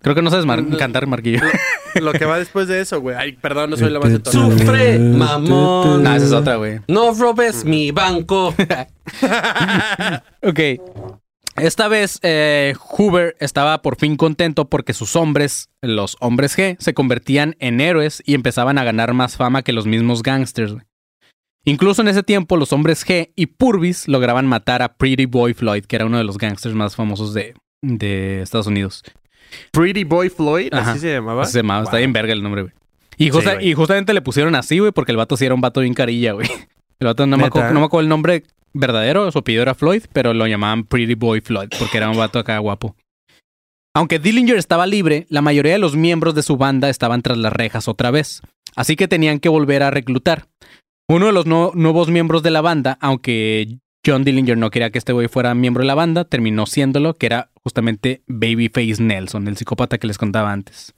Creo 0.00 0.14
que 0.14 0.22
no 0.22 0.30
sabes 0.30 0.46
mar- 0.46 0.64
cantar, 0.78 1.06
Marquillo. 1.06 1.40
Lo 2.00 2.12
que 2.12 2.24
va 2.24 2.38
después 2.38 2.66
de 2.66 2.80
eso, 2.80 3.00
güey. 3.02 3.16
Ay, 3.16 3.32
perdón, 3.32 3.68
no 3.70 3.76
soy 3.76 3.90
la 3.90 4.00
más 4.00 4.10
de 4.12 4.18
todo. 4.18 4.32
Sufre, 4.32 4.98
mamón. 4.98 6.02
no, 6.02 6.14
esa 6.16 6.24
es 6.24 6.32
otra, 6.32 6.56
güey. 6.56 6.80
No 6.88 7.12
robes 7.12 7.66
mi 7.66 7.90
banco. 7.90 8.54
Ok. 10.42 10.58
Esta 11.56 11.88
vez 11.88 12.18
eh, 12.22 12.74
Hoover 12.78 13.36
estaba 13.40 13.82
por 13.82 13.96
fin 13.96 14.16
contento 14.16 14.68
porque 14.70 14.94
sus 14.94 15.16
hombres, 15.16 15.68
los 15.82 16.16
hombres 16.20 16.56
G, 16.56 16.76
se 16.78 16.94
convertían 16.94 17.56
en 17.58 17.80
héroes 17.80 18.22
y 18.24 18.34
empezaban 18.34 18.78
a 18.78 18.84
ganar 18.84 19.12
más 19.14 19.36
fama 19.36 19.62
que 19.62 19.72
los 19.72 19.86
mismos 19.86 20.22
gangsters. 20.22 20.76
Incluso 21.64 22.00
en 22.02 22.08
ese 22.08 22.22
tiempo 22.22 22.56
los 22.56 22.72
hombres 22.72 23.06
G 23.06 23.32
y 23.36 23.46
Purvis 23.46 24.08
lograban 24.08 24.46
matar 24.46 24.80
a 24.80 24.94
Pretty 24.96 25.26
Boy 25.26 25.52
Floyd, 25.52 25.84
que 25.84 25.96
era 25.96 26.06
uno 26.06 26.16
de 26.18 26.24
los 26.24 26.38
gangsters 26.38 26.74
más 26.74 26.96
famosos 26.96 27.34
de, 27.34 27.54
de 27.82 28.40
Estados 28.40 28.66
Unidos. 28.66 29.02
Pretty 29.72 30.04
Boy 30.04 30.30
Floyd, 30.30 30.72
Ajá. 30.72 30.92
así 30.92 31.00
se 31.00 31.12
llamaba. 31.12 31.42
Así 31.42 31.52
se 31.52 31.58
llamaba, 31.58 31.82
está 31.82 31.98
bien 31.98 32.12
verga 32.14 32.32
el 32.32 32.42
nombre, 32.42 32.62
güey. 32.62 32.74
Y, 33.18 33.28
justa- 33.28 33.54
güey. 33.56 33.68
y 33.68 33.74
justamente 33.74 34.14
le 34.14 34.22
pusieron 34.22 34.54
así, 34.54 34.78
güey, 34.78 34.92
porque 34.92 35.12
el 35.12 35.18
vato 35.18 35.36
sí 35.36 35.44
era 35.44 35.54
un 35.54 35.60
vato 35.60 35.80
bien 35.80 35.92
carilla, 35.92 36.32
güey. 36.32 36.48
El 37.00 37.06
vato 37.06 37.26
no 37.26 37.36
me, 37.36 37.42
¿Neta? 37.44 37.48
acuerdo, 37.48 37.74
no 37.74 37.80
me 37.80 37.86
acuerdo 37.86 38.02
el 38.04 38.08
nombre 38.08 38.44
verdadero, 38.72 39.30
su 39.30 39.38
apellido 39.38 39.62
era 39.62 39.74
Floyd, 39.74 40.04
pero 40.12 40.34
lo 40.34 40.46
llamaban 40.46 40.84
Pretty 40.84 41.14
Boy 41.14 41.40
Floyd, 41.40 41.68
porque 41.78 41.96
era 41.96 42.10
un 42.10 42.16
vato 42.16 42.38
acá 42.38 42.58
guapo. 42.58 42.96
Aunque 43.94 44.18
Dillinger 44.18 44.56
estaba 44.56 44.86
libre, 44.86 45.26
la 45.28 45.42
mayoría 45.42 45.72
de 45.72 45.78
los 45.78 45.96
miembros 45.96 46.34
de 46.34 46.42
su 46.42 46.56
banda 46.56 46.88
estaban 46.88 47.22
tras 47.22 47.38
las 47.38 47.52
rejas 47.52 47.88
otra 47.88 48.10
vez, 48.10 48.40
así 48.76 48.94
que 48.94 49.08
tenían 49.08 49.40
que 49.40 49.48
volver 49.48 49.82
a 49.82 49.90
reclutar. 49.90 50.46
Uno 51.08 51.26
de 51.26 51.32
los 51.32 51.46
nuevos 51.46 52.08
miembros 52.08 52.42
de 52.44 52.52
la 52.52 52.60
banda, 52.60 52.96
aunque 53.00 53.78
John 54.06 54.22
Dillinger 54.22 54.56
no 54.56 54.70
quería 54.70 54.90
que 54.90 54.98
este 54.98 55.12
güey 55.12 55.26
fuera 55.26 55.54
miembro 55.54 55.82
de 55.82 55.88
la 55.88 55.96
banda, 55.96 56.24
terminó 56.24 56.66
siéndolo, 56.66 57.14
que 57.14 57.26
era 57.26 57.50
justamente 57.64 58.22
Babyface 58.28 59.02
Nelson, 59.02 59.48
el 59.48 59.56
psicópata 59.56 59.98
que 59.98 60.06
les 60.06 60.18
contaba 60.18 60.52
antes. 60.52 60.94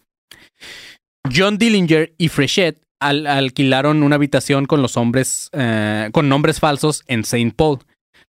John 1.34 1.56
Dillinger 1.56 2.14
y 2.18 2.28
Frechette 2.28 2.82
al- 3.06 3.26
alquilaron 3.26 4.02
una 4.02 4.16
habitación 4.16 4.66
con 4.66 4.82
los 4.82 4.96
hombres, 4.96 5.48
eh, 5.52 6.08
con 6.12 6.28
nombres 6.28 6.60
falsos 6.60 7.02
en 7.06 7.20
St. 7.20 7.52
Paul. 7.56 7.78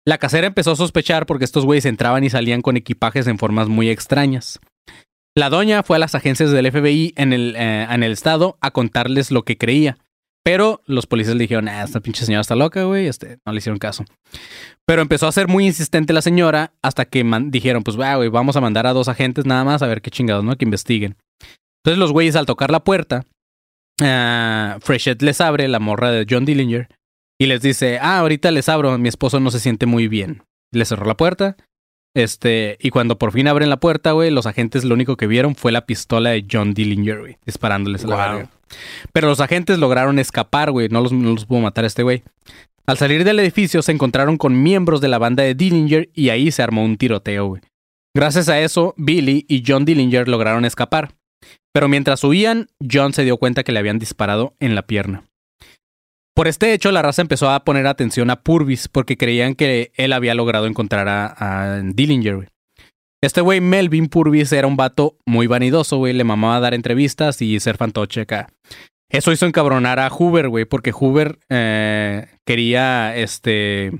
La 0.06 0.18
casera 0.18 0.46
empezó 0.48 0.72
a 0.72 0.76
sospechar 0.76 1.26
porque 1.26 1.44
estos 1.44 1.64
güeyes 1.64 1.84
entraban 1.86 2.24
y 2.24 2.30
salían 2.30 2.62
con 2.62 2.76
equipajes 2.76 3.26
en 3.26 3.38
formas 3.38 3.68
muy 3.68 3.88
extrañas. 3.88 4.58
La 5.36 5.48
doña 5.48 5.82
fue 5.82 5.96
a 5.96 6.00
las 6.00 6.14
agencias 6.14 6.50
del 6.50 6.66
FBI 6.70 7.14
en 7.16 7.32
el, 7.32 7.54
eh, 7.56 7.86
en 7.88 8.02
el 8.02 8.12
estado 8.12 8.58
a 8.60 8.70
contarles 8.72 9.30
lo 9.30 9.44
que 9.44 9.56
creía. 9.56 9.96
Pero 10.44 10.82
los 10.86 11.06
policías 11.06 11.36
le 11.36 11.42
dijeron, 11.42 11.68
ah, 11.68 11.84
esta 11.84 12.00
pinche 12.00 12.24
señora 12.26 12.40
está 12.40 12.56
loca, 12.56 12.82
güey. 12.82 13.06
Este, 13.06 13.38
no 13.46 13.52
le 13.52 13.58
hicieron 13.58 13.78
caso. 13.78 14.04
Pero 14.84 15.00
empezó 15.00 15.28
a 15.28 15.32
ser 15.32 15.46
muy 15.46 15.64
insistente 15.64 16.12
la 16.12 16.20
señora 16.20 16.72
hasta 16.82 17.04
que 17.04 17.22
dijeron, 17.44 17.84
pues, 17.84 17.98
"Va, 17.98 18.16
güey, 18.16 18.28
vamos 18.28 18.56
a 18.56 18.60
mandar 18.60 18.88
a 18.88 18.92
dos 18.92 19.06
agentes 19.08 19.46
nada 19.46 19.62
más 19.62 19.82
a 19.82 19.86
ver 19.86 20.02
qué 20.02 20.10
chingados, 20.10 20.42
¿no? 20.44 20.56
Que 20.56 20.64
investiguen. 20.64 21.16
Entonces 21.84 21.98
los 21.98 22.10
güeyes 22.12 22.34
al 22.34 22.44
tocar 22.46 22.72
la 22.72 22.82
puerta, 22.82 23.24
Frechette 23.98 25.22
les 25.22 25.40
abre, 25.40 25.68
la 25.68 25.78
morra 25.78 26.10
de 26.10 26.26
John 26.28 26.44
Dillinger, 26.44 26.88
y 27.38 27.46
les 27.46 27.60
dice, 27.60 27.98
ah, 28.00 28.18
ahorita 28.18 28.50
les 28.50 28.68
abro, 28.68 28.96
mi 28.98 29.08
esposo 29.08 29.40
no 29.40 29.50
se 29.50 29.60
siente 29.60 29.86
muy 29.86 30.08
bien. 30.08 30.42
Le 30.72 30.84
cerró 30.84 31.06
la 31.06 31.16
puerta. 31.16 31.56
Este, 32.14 32.76
y 32.80 32.90
cuando 32.90 33.18
por 33.18 33.32
fin 33.32 33.48
abren 33.48 33.70
la 33.70 33.80
puerta, 33.80 34.12
güey, 34.12 34.30
los 34.30 34.46
agentes 34.46 34.84
lo 34.84 34.94
único 34.94 35.16
que 35.16 35.26
vieron 35.26 35.54
fue 35.54 35.72
la 35.72 35.86
pistola 35.86 36.30
de 36.30 36.46
John 36.50 36.74
Dillinger, 36.74 37.20
güey, 37.20 37.38
disparándoles 37.46 38.04
a 38.04 38.08
la 38.08 38.16
verga. 38.16 38.50
Pero 39.12 39.28
los 39.28 39.40
agentes 39.40 39.78
lograron 39.78 40.18
escapar, 40.18 40.70
güey, 40.70 40.88
no 40.88 41.00
los, 41.00 41.12
no 41.12 41.32
los 41.32 41.46
pudo 41.46 41.60
matar 41.60 41.84
este 41.84 42.02
güey. 42.02 42.22
Al 42.86 42.98
salir 42.98 43.24
del 43.24 43.40
edificio 43.40 43.80
se 43.82 43.92
encontraron 43.92 44.36
con 44.36 44.62
miembros 44.62 45.00
de 45.00 45.08
la 45.08 45.18
banda 45.18 45.42
de 45.42 45.54
Dillinger 45.54 46.10
y 46.14 46.30
ahí 46.30 46.50
se 46.50 46.62
armó 46.62 46.84
un 46.84 46.96
tiroteo, 46.96 47.46
güey. 47.46 47.62
Gracias 48.14 48.48
a 48.48 48.60
eso, 48.60 48.94
Billy 48.98 49.46
y 49.48 49.62
John 49.66 49.84
Dillinger 49.84 50.28
lograron 50.28 50.64
escapar. 50.64 51.14
Pero 51.72 51.88
mientras 51.88 52.22
huían, 52.24 52.68
John 52.90 53.12
se 53.12 53.24
dio 53.24 53.38
cuenta 53.38 53.62
que 53.62 53.72
le 53.72 53.78
habían 53.78 53.98
disparado 53.98 54.54
en 54.60 54.74
la 54.74 54.82
pierna. 54.82 55.24
Por 56.34 56.48
este 56.48 56.72
hecho, 56.72 56.92
la 56.92 57.02
raza 57.02 57.22
empezó 57.22 57.50
a 57.50 57.64
poner 57.64 57.86
atención 57.86 58.30
a 58.30 58.42
Purvis 58.42 58.88
porque 58.88 59.18
creían 59.18 59.54
que 59.54 59.92
él 59.96 60.12
había 60.12 60.34
logrado 60.34 60.66
encontrar 60.66 61.08
a, 61.08 61.34
a 61.38 61.80
Dillinger. 61.82 62.48
Este 63.22 63.40
güey, 63.40 63.60
Melvin 63.60 64.08
Purvis, 64.08 64.52
era 64.52 64.66
un 64.66 64.76
vato 64.76 65.16
muy 65.26 65.46
vanidoso, 65.46 65.98
güey. 65.98 66.12
Le 66.12 66.24
mamaba 66.24 66.58
dar 66.58 66.74
entrevistas 66.74 67.40
y 67.42 67.60
ser 67.60 67.76
fantoche 67.76 68.22
acá. 68.22 68.48
Eso 69.10 69.30
hizo 69.30 69.46
encabronar 69.46 70.00
a 70.00 70.08
Hoover, 70.08 70.48
güey, 70.48 70.64
porque 70.64 70.90
Hoover 70.90 71.38
eh, 71.50 72.26
quería, 72.46 73.14
este, 73.14 73.92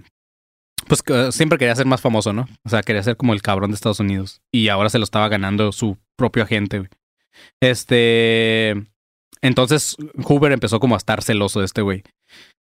pues 0.88 1.02
siempre 1.34 1.58
quería 1.58 1.76
ser 1.76 1.84
más 1.84 2.00
famoso, 2.00 2.32
¿no? 2.32 2.48
O 2.64 2.70
sea, 2.70 2.82
quería 2.82 3.02
ser 3.02 3.18
como 3.18 3.34
el 3.34 3.42
cabrón 3.42 3.70
de 3.70 3.74
Estados 3.74 4.00
Unidos. 4.00 4.40
Y 4.50 4.68
ahora 4.68 4.88
se 4.88 4.98
lo 4.98 5.04
estaba 5.04 5.28
ganando 5.28 5.70
su 5.70 5.98
propio 6.16 6.42
agente, 6.42 6.78
güey. 6.78 6.88
Este, 7.60 8.74
entonces 9.40 9.96
Hoover 10.24 10.52
empezó 10.52 10.80
como 10.80 10.94
a 10.94 10.98
estar 10.98 11.22
celoso 11.22 11.60
de 11.60 11.66
este 11.66 11.82
güey. 11.82 12.02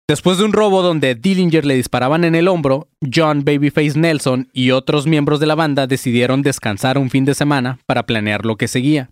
Después 0.07 0.39
de 0.39 0.45
un 0.45 0.53
robo 0.53 0.82
donde 0.82 1.14
Dillinger 1.14 1.66
le 1.66 1.76
disparaban 1.76 2.24
en 2.24 2.34
el 2.34 2.47
hombro, 2.47 2.88
John 3.14 3.43
Babyface 3.45 3.99
Nelson 3.99 4.49
y 4.53 4.72
otros 4.72 5.05
miembros 5.05 5.39
de 5.39 5.45
la 5.45 5.53
banda 5.53 5.86
decidieron 5.86 6.41
descansar 6.41 6.97
un 6.97 7.12
fin 7.12 7.26
de 7.26 7.36
semana 7.36 7.78
para 7.86 8.07
planear 8.07 8.43
lo 8.43 8.55
que 8.55 8.68
seguía 8.68 9.12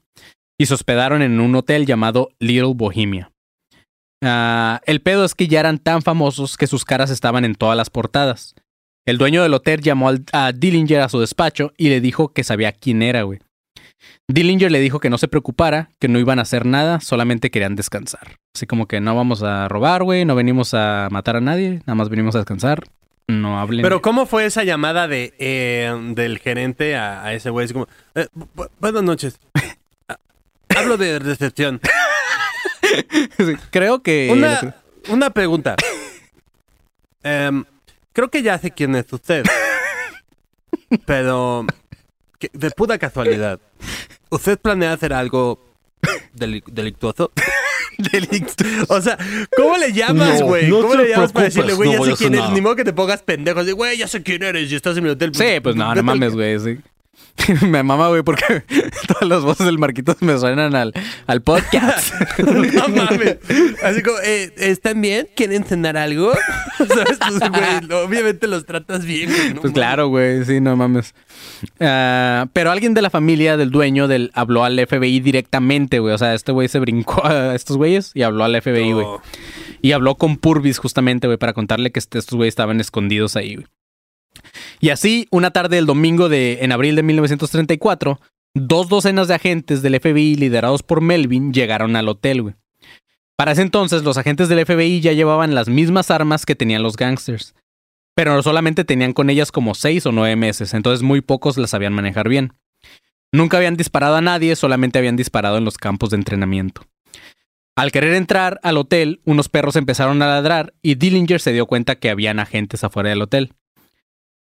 y 0.58 0.66
se 0.66 0.74
hospedaron 0.74 1.22
en 1.22 1.39
un 1.39 1.54
hotel 1.56 1.86
llamado 1.86 2.30
Little 2.39 2.74
Bohemia. 2.74 3.32
Ah, 4.24 4.82
el 4.86 5.02
pedo 5.02 5.24
es 5.24 5.36
que 5.36 5.48
ya 5.48 5.60
eran 5.60 5.78
tan 5.78 6.02
famosos 6.02 6.58
que 6.58 6.66
sus 6.66 6.84
caras 6.84 7.12
estaban 7.12 7.45
en 7.45 7.54
todas 7.54 7.78
las 7.78 7.91
portadas. 7.91 8.56
El 9.06 9.18
dueño 9.18 9.43
del 9.43 9.54
hotel 9.54 9.82
llamó 9.82 10.12
a 10.34 10.52
Dillinger 10.52 11.02
a 11.02 11.10
su 11.10 11.20
despacho 11.20 11.74
y 11.78 11.89
le 11.89 12.02
dijo 12.02 12.34
que 12.34 12.43
sabía 12.43 12.72
quién 12.72 13.04
era, 13.04 13.22
güey. 13.22 13.39
Dillinger 14.28 14.72
le 14.72 14.80
dijo 14.80 15.00
que 15.00 15.10
no 15.10 15.18
se 15.18 15.28
preocupara, 15.28 15.90
que 16.00 16.08
no 16.08 16.20
iban 16.20 16.40
a 16.40 16.44
hacer 16.44 16.66
nada, 16.66 17.00
solamente 17.00 17.50
querían 17.52 17.76
descansar. 17.76 18.38
Así 18.56 18.66
como 18.68 18.88
que 18.88 19.00
no 19.00 19.16
vamos 19.16 19.44
a 19.44 19.68
robar, 19.68 20.04
güey, 20.04 20.26
no 20.26 20.36
venimos 20.36 20.74
a 20.74 21.08
matar 21.12 21.36
a 21.38 21.42
nadie, 21.42 21.80
nada 21.86 21.96
más 21.96 22.10
venimos 22.10 22.36
a 22.36 22.40
descansar. 22.40 22.84
No 23.28 23.60
hablen. 23.60 23.84
Pero 23.84 24.02
¿cómo 24.02 24.26
fue 24.26 24.46
esa 24.46 24.64
llamada 24.64 25.08
de 25.08 25.34
eh, 25.40 25.94
del 26.16 26.40
gerente 26.40 26.96
a, 26.96 27.24
a 27.26 27.34
ese 27.34 27.50
güey? 27.50 27.66
Es 27.66 27.74
como, 27.74 27.88
eh, 28.16 28.28
bu- 28.56 28.70
buenas 28.80 29.04
noches. 29.04 29.40
Ah, 30.10 30.18
Hablo 30.80 30.96
de 30.98 31.20
recepción. 31.20 31.82
creo 33.72 34.02
que... 34.04 34.30
Una, 34.32 34.76
una 35.10 35.30
pregunta. 35.32 35.76
Em, 37.24 37.66
creo 38.14 38.30
que 38.30 38.42
ya 38.42 38.58
sé 38.58 38.72
quién 38.72 38.96
es 38.96 39.12
usted. 39.12 39.44
Pero, 41.06 41.66
que- 42.40 42.50
de 42.54 42.72
puta 42.72 42.98
casualidad, 42.98 43.60
¿usted 44.30 44.58
planea 44.60 44.94
hacer 44.94 45.14
algo 45.14 45.64
deli- 46.36 46.64
delictuoso? 46.68 47.32
Delicto. 47.98 48.64
O 48.90 49.02
sea, 49.02 49.18
¿cómo 49.56 49.76
le 49.78 49.92
llamas, 49.92 50.42
güey? 50.44 50.68
no 50.70 50.82
¿Cómo 50.82 50.92
te 50.96 51.04
le 51.04 51.10
llamas 51.10 51.32
para 51.34 51.46
decirle, 51.46 51.74
güey, 51.74 51.94
no 51.96 52.06
ya 52.06 52.12
sé 52.12 52.18
quién 52.18 52.34
eres? 52.34 52.44
nada. 52.46 52.54
Ni 52.54 52.62
modo 52.62 52.76
que 52.76 52.84
te 52.84 52.94
pongas 52.94 53.24
pendejo. 53.24 53.60
Así, 53.62 53.72
güey, 53.72 53.98
ya 53.98 54.08
sé 54.08 54.22
quién 54.22 54.44
eres 54.44 54.72
y 54.72 54.76
estás 54.76 54.96
en 54.98 55.04
mi 55.04 55.10
hotel. 55.10 55.32
Sí, 55.34 55.60
pues 55.64 55.76
no, 55.76 55.94
no 55.96 56.04
mames, 56.04 56.34
güey, 56.36 56.60
sí. 56.60 56.78
me 57.68 57.84
mama, 57.84 58.08
güey, 58.10 58.24
porque 58.24 58.64
todas 59.08 59.24
las 59.28 59.42
voces 59.44 59.66
del 59.66 59.78
Marquitos 59.78 60.22
me 60.22 60.38
suenan 60.38 60.76
al, 60.76 60.94
al 61.28 61.42
podcast. 61.42 62.14
No 62.38 62.88
mames. 62.90 63.38
Así 63.84 64.02
como, 64.04 64.18
eh, 64.24 64.52
¿están 64.58 65.02
bien? 65.02 65.28
¿Quieren 65.36 65.64
cenar 65.64 65.98
algo? 65.98 66.34
¿Sabes? 66.78 67.18
Pues, 67.20 67.40
güey, 67.50 68.02
obviamente 68.04 68.48
los 68.48 68.66
tratas 68.66 69.06
bien, 69.06 69.30
güey. 69.30 69.40
no 69.50 69.62
Pues 69.62 69.64
mames. 69.66 69.74
claro, 69.74 70.08
güey, 70.08 70.46
sí, 70.46 70.60
no 70.62 70.76
mames. 70.76 71.14
Ah, 71.80 72.48
pero 72.54 72.72
alguien 72.72 72.94
de 72.94 73.02
la 73.02 73.10
familia 73.10 73.58
del 73.58 73.72
dueño 73.72 74.08
del 74.08 74.32
habló 74.34 74.64
al 74.64 74.80
FBI 74.86 75.20
directamente, 75.20 76.00
güey. 76.00 76.14
O 76.14 76.18
sea, 76.18 76.34
este 76.34 76.52
güey 76.52 76.68
se 76.68 76.80
brincó 76.80 77.26
a 77.26 77.56
estos 77.56 77.78
güeyes 77.78 78.12
y 78.14 78.24
habló 78.24 78.44
al 78.44 78.62
FBI, 78.62 78.92
güey. 78.94 79.06
Y 79.82 79.92
habló 79.94 80.16
con 80.16 80.38
Purvis 80.38 80.78
justamente, 80.80 81.28
güey, 81.28 81.38
para 81.38 81.54
contarle 81.54 81.92
que 81.92 82.00
este- 82.00 82.20
estos 82.20 82.36
güeyes 82.36 82.52
estaban 82.52 82.80
escondidos 82.80 83.36
ahí, 83.36 83.56
güey. 83.56 83.68
Y 84.80 84.89
así, 84.89 85.28
una 85.32 85.51
tarde 85.51 85.78
del 85.78 85.86
domingo 85.86 86.30
de, 86.30 86.60
en 86.62 86.72
abril 86.72 86.95
de 86.95 87.03
1934, 87.03 88.20
dos 88.53 88.89
docenas 88.89 89.28
de 89.28 89.36
agentes 89.36 89.82
del 89.82 89.99
FBI 89.99 90.36
liderados 90.36 90.84
por 90.84 91.01
Melvin 91.01 91.53
llegaron 91.53 91.95
al 91.95 92.10
hotel. 92.10 92.55
Para 93.36 93.51
ese 93.51 93.62
entonces, 93.62 94.03
los 94.03 94.18
agentes 94.18 94.49
del 94.49 94.66
FBI 94.66 94.99
ya 94.99 95.14
llevaban 95.14 95.53
las 95.53 95.70
mismas 95.70 96.10
armas 96.10 96.45
que 96.45 96.55
tenían 96.55 96.84
los 96.84 96.97
gangsters. 96.97 97.53
Pero 98.16 98.41
solamente 98.41 98.84
tenían 98.84 99.14
con 99.14 99.30
ellas 99.30 99.51
como 99.51 99.76
seis 99.76 100.05
o 100.08 100.12
nueve 100.12 100.36
meses, 100.36 100.74
entonces 100.74 101.03
muy 101.03 101.22
pocos 101.22 101.58
las 101.58 101.70
sabían 101.70 101.93
manejar 101.93 102.30
bien. 102.30 102.53
Nunca 103.32 103.58
habían 103.58 103.78
disparado 103.78 104.16
a 104.16 104.22
nadie, 104.22 104.55
solamente 104.55 104.97
habían 104.97 105.16
disparado 105.16 105.58
en 105.58 105.66
los 105.66 105.78
campos 105.78 106.10
de 106.10 106.18
entrenamiento. 106.18 106.82
Al 107.76 107.91
querer 107.91 108.16
entrar 108.16 108.60
al 108.64 108.78
hotel, 108.78 109.22
unos 109.24 109.49
perros 109.49 109.76
empezaron 109.76 110.20
a 110.24 110.26
ladrar 110.26 110.74
y 110.82 110.95
Dillinger 110.95 111.39
se 111.39 111.53
dio 111.53 111.68
cuenta 111.68 111.97
que 111.97 112.10
habían 112.10 112.39
agentes 112.39 112.84
afuera 112.84 113.10
del 113.10 113.22
hotel. 113.22 113.53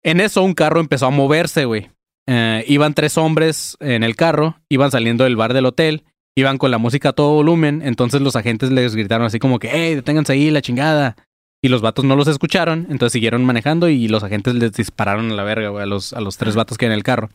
En 0.03 0.19
eso 0.19 0.43
un 0.43 0.53
carro 0.53 0.79
empezó 0.79 1.07
a 1.07 1.09
moverse, 1.11 1.65
güey. 1.65 1.89
Eh, 2.27 2.63
iban 2.67 2.93
tres 2.93 3.17
hombres 3.17 3.77
en 3.79 4.03
el 4.03 4.15
carro, 4.15 4.57
iban 4.69 4.91
saliendo 4.91 5.23
del 5.23 5.35
bar 5.35 5.53
del 5.53 5.65
hotel, 5.65 6.03
iban 6.35 6.57
con 6.57 6.71
la 6.71 6.77
música 6.77 7.09
a 7.09 7.13
todo 7.13 7.33
volumen, 7.33 7.81
entonces 7.83 8.21
los 8.21 8.35
agentes 8.35 8.71
les 8.71 8.95
gritaron 8.95 9.25
así 9.25 9.39
como 9.39 9.59
que, 9.59 9.69
hey, 9.71 9.95
deténganse 9.95 10.33
ahí, 10.33 10.49
la 10.51 10.61
chingada. 10.61 11.15
Y 11.63 11.67
los 11.69 11.81
vatos 11.81 12.05
no 12.05 12.15
los 12.15 12.27
escucharon, 12.27 12.87
entonces 12.89 13.13
siguieron 13.13 13.45
manejando 13.45 13.87
y 13.89 14.07
los 14.07 14.23
agentes 14.23 14.55
les 14.55 14.71
dispararon 14.73 15.31
a 15.31 15.35
la 15.35 15.43
verga, 15.43 15.69
güey, 15.69 15.83
a 15.83 15.85
los, 15.85 16.13
a 16.13 16.21
los 16.21 16.37
tres 16.37 16.55
vatos 16.55 16.77
que 16.79 16.87
en 16.87 16.91
el 16.91 17.03
carro. 17.03 17.29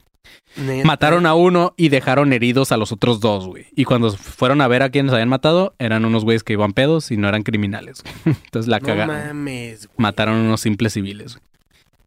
Neta. 0.57 0.85
Mataron 0.85 1.27
a 1.27 1.35
uno 1.35 1.75
y 1.77 1.91
dejaron 1.91 2.33
heridos 2.33 2.73
a 2.73 2.77
los 2.77 2.91
otros 2.91 3.21
dos, 3.21 3.47
güey. 3.47 3.67
Y 3.77 3.85
cuando 3.85 4.11
fueron 4.11 4.61
a 4.61 4.67
ver 4.69 4.83
a 4.83 4.91
quienes 4.91 5.13
habían 5.13 5.29
matado, 5.29 5.77
eran 5.79 6.05
unos 6.05 6.25
güeyes 6.25 6.43
que 6.43 6.55
iban 6.55 6.73
pedos 6.73 7.13
y 7.13 7.17
no 7.17 7.29
eran 7.29 7.45
criminales. 7.45 8.03
Entonces 8.25 8.67
la 8.69 8.81
No 8.81 8.87
cagaron. 8.87 9.15
mames, 9.17 9.87
güey. 9.87 9.95
Mataron 9.99 10.35
a 10.37 10.41
unos 10.41 10.61
simples 10.61 10.95
civiles. 10.95 11.35
güey. 11.37 11.47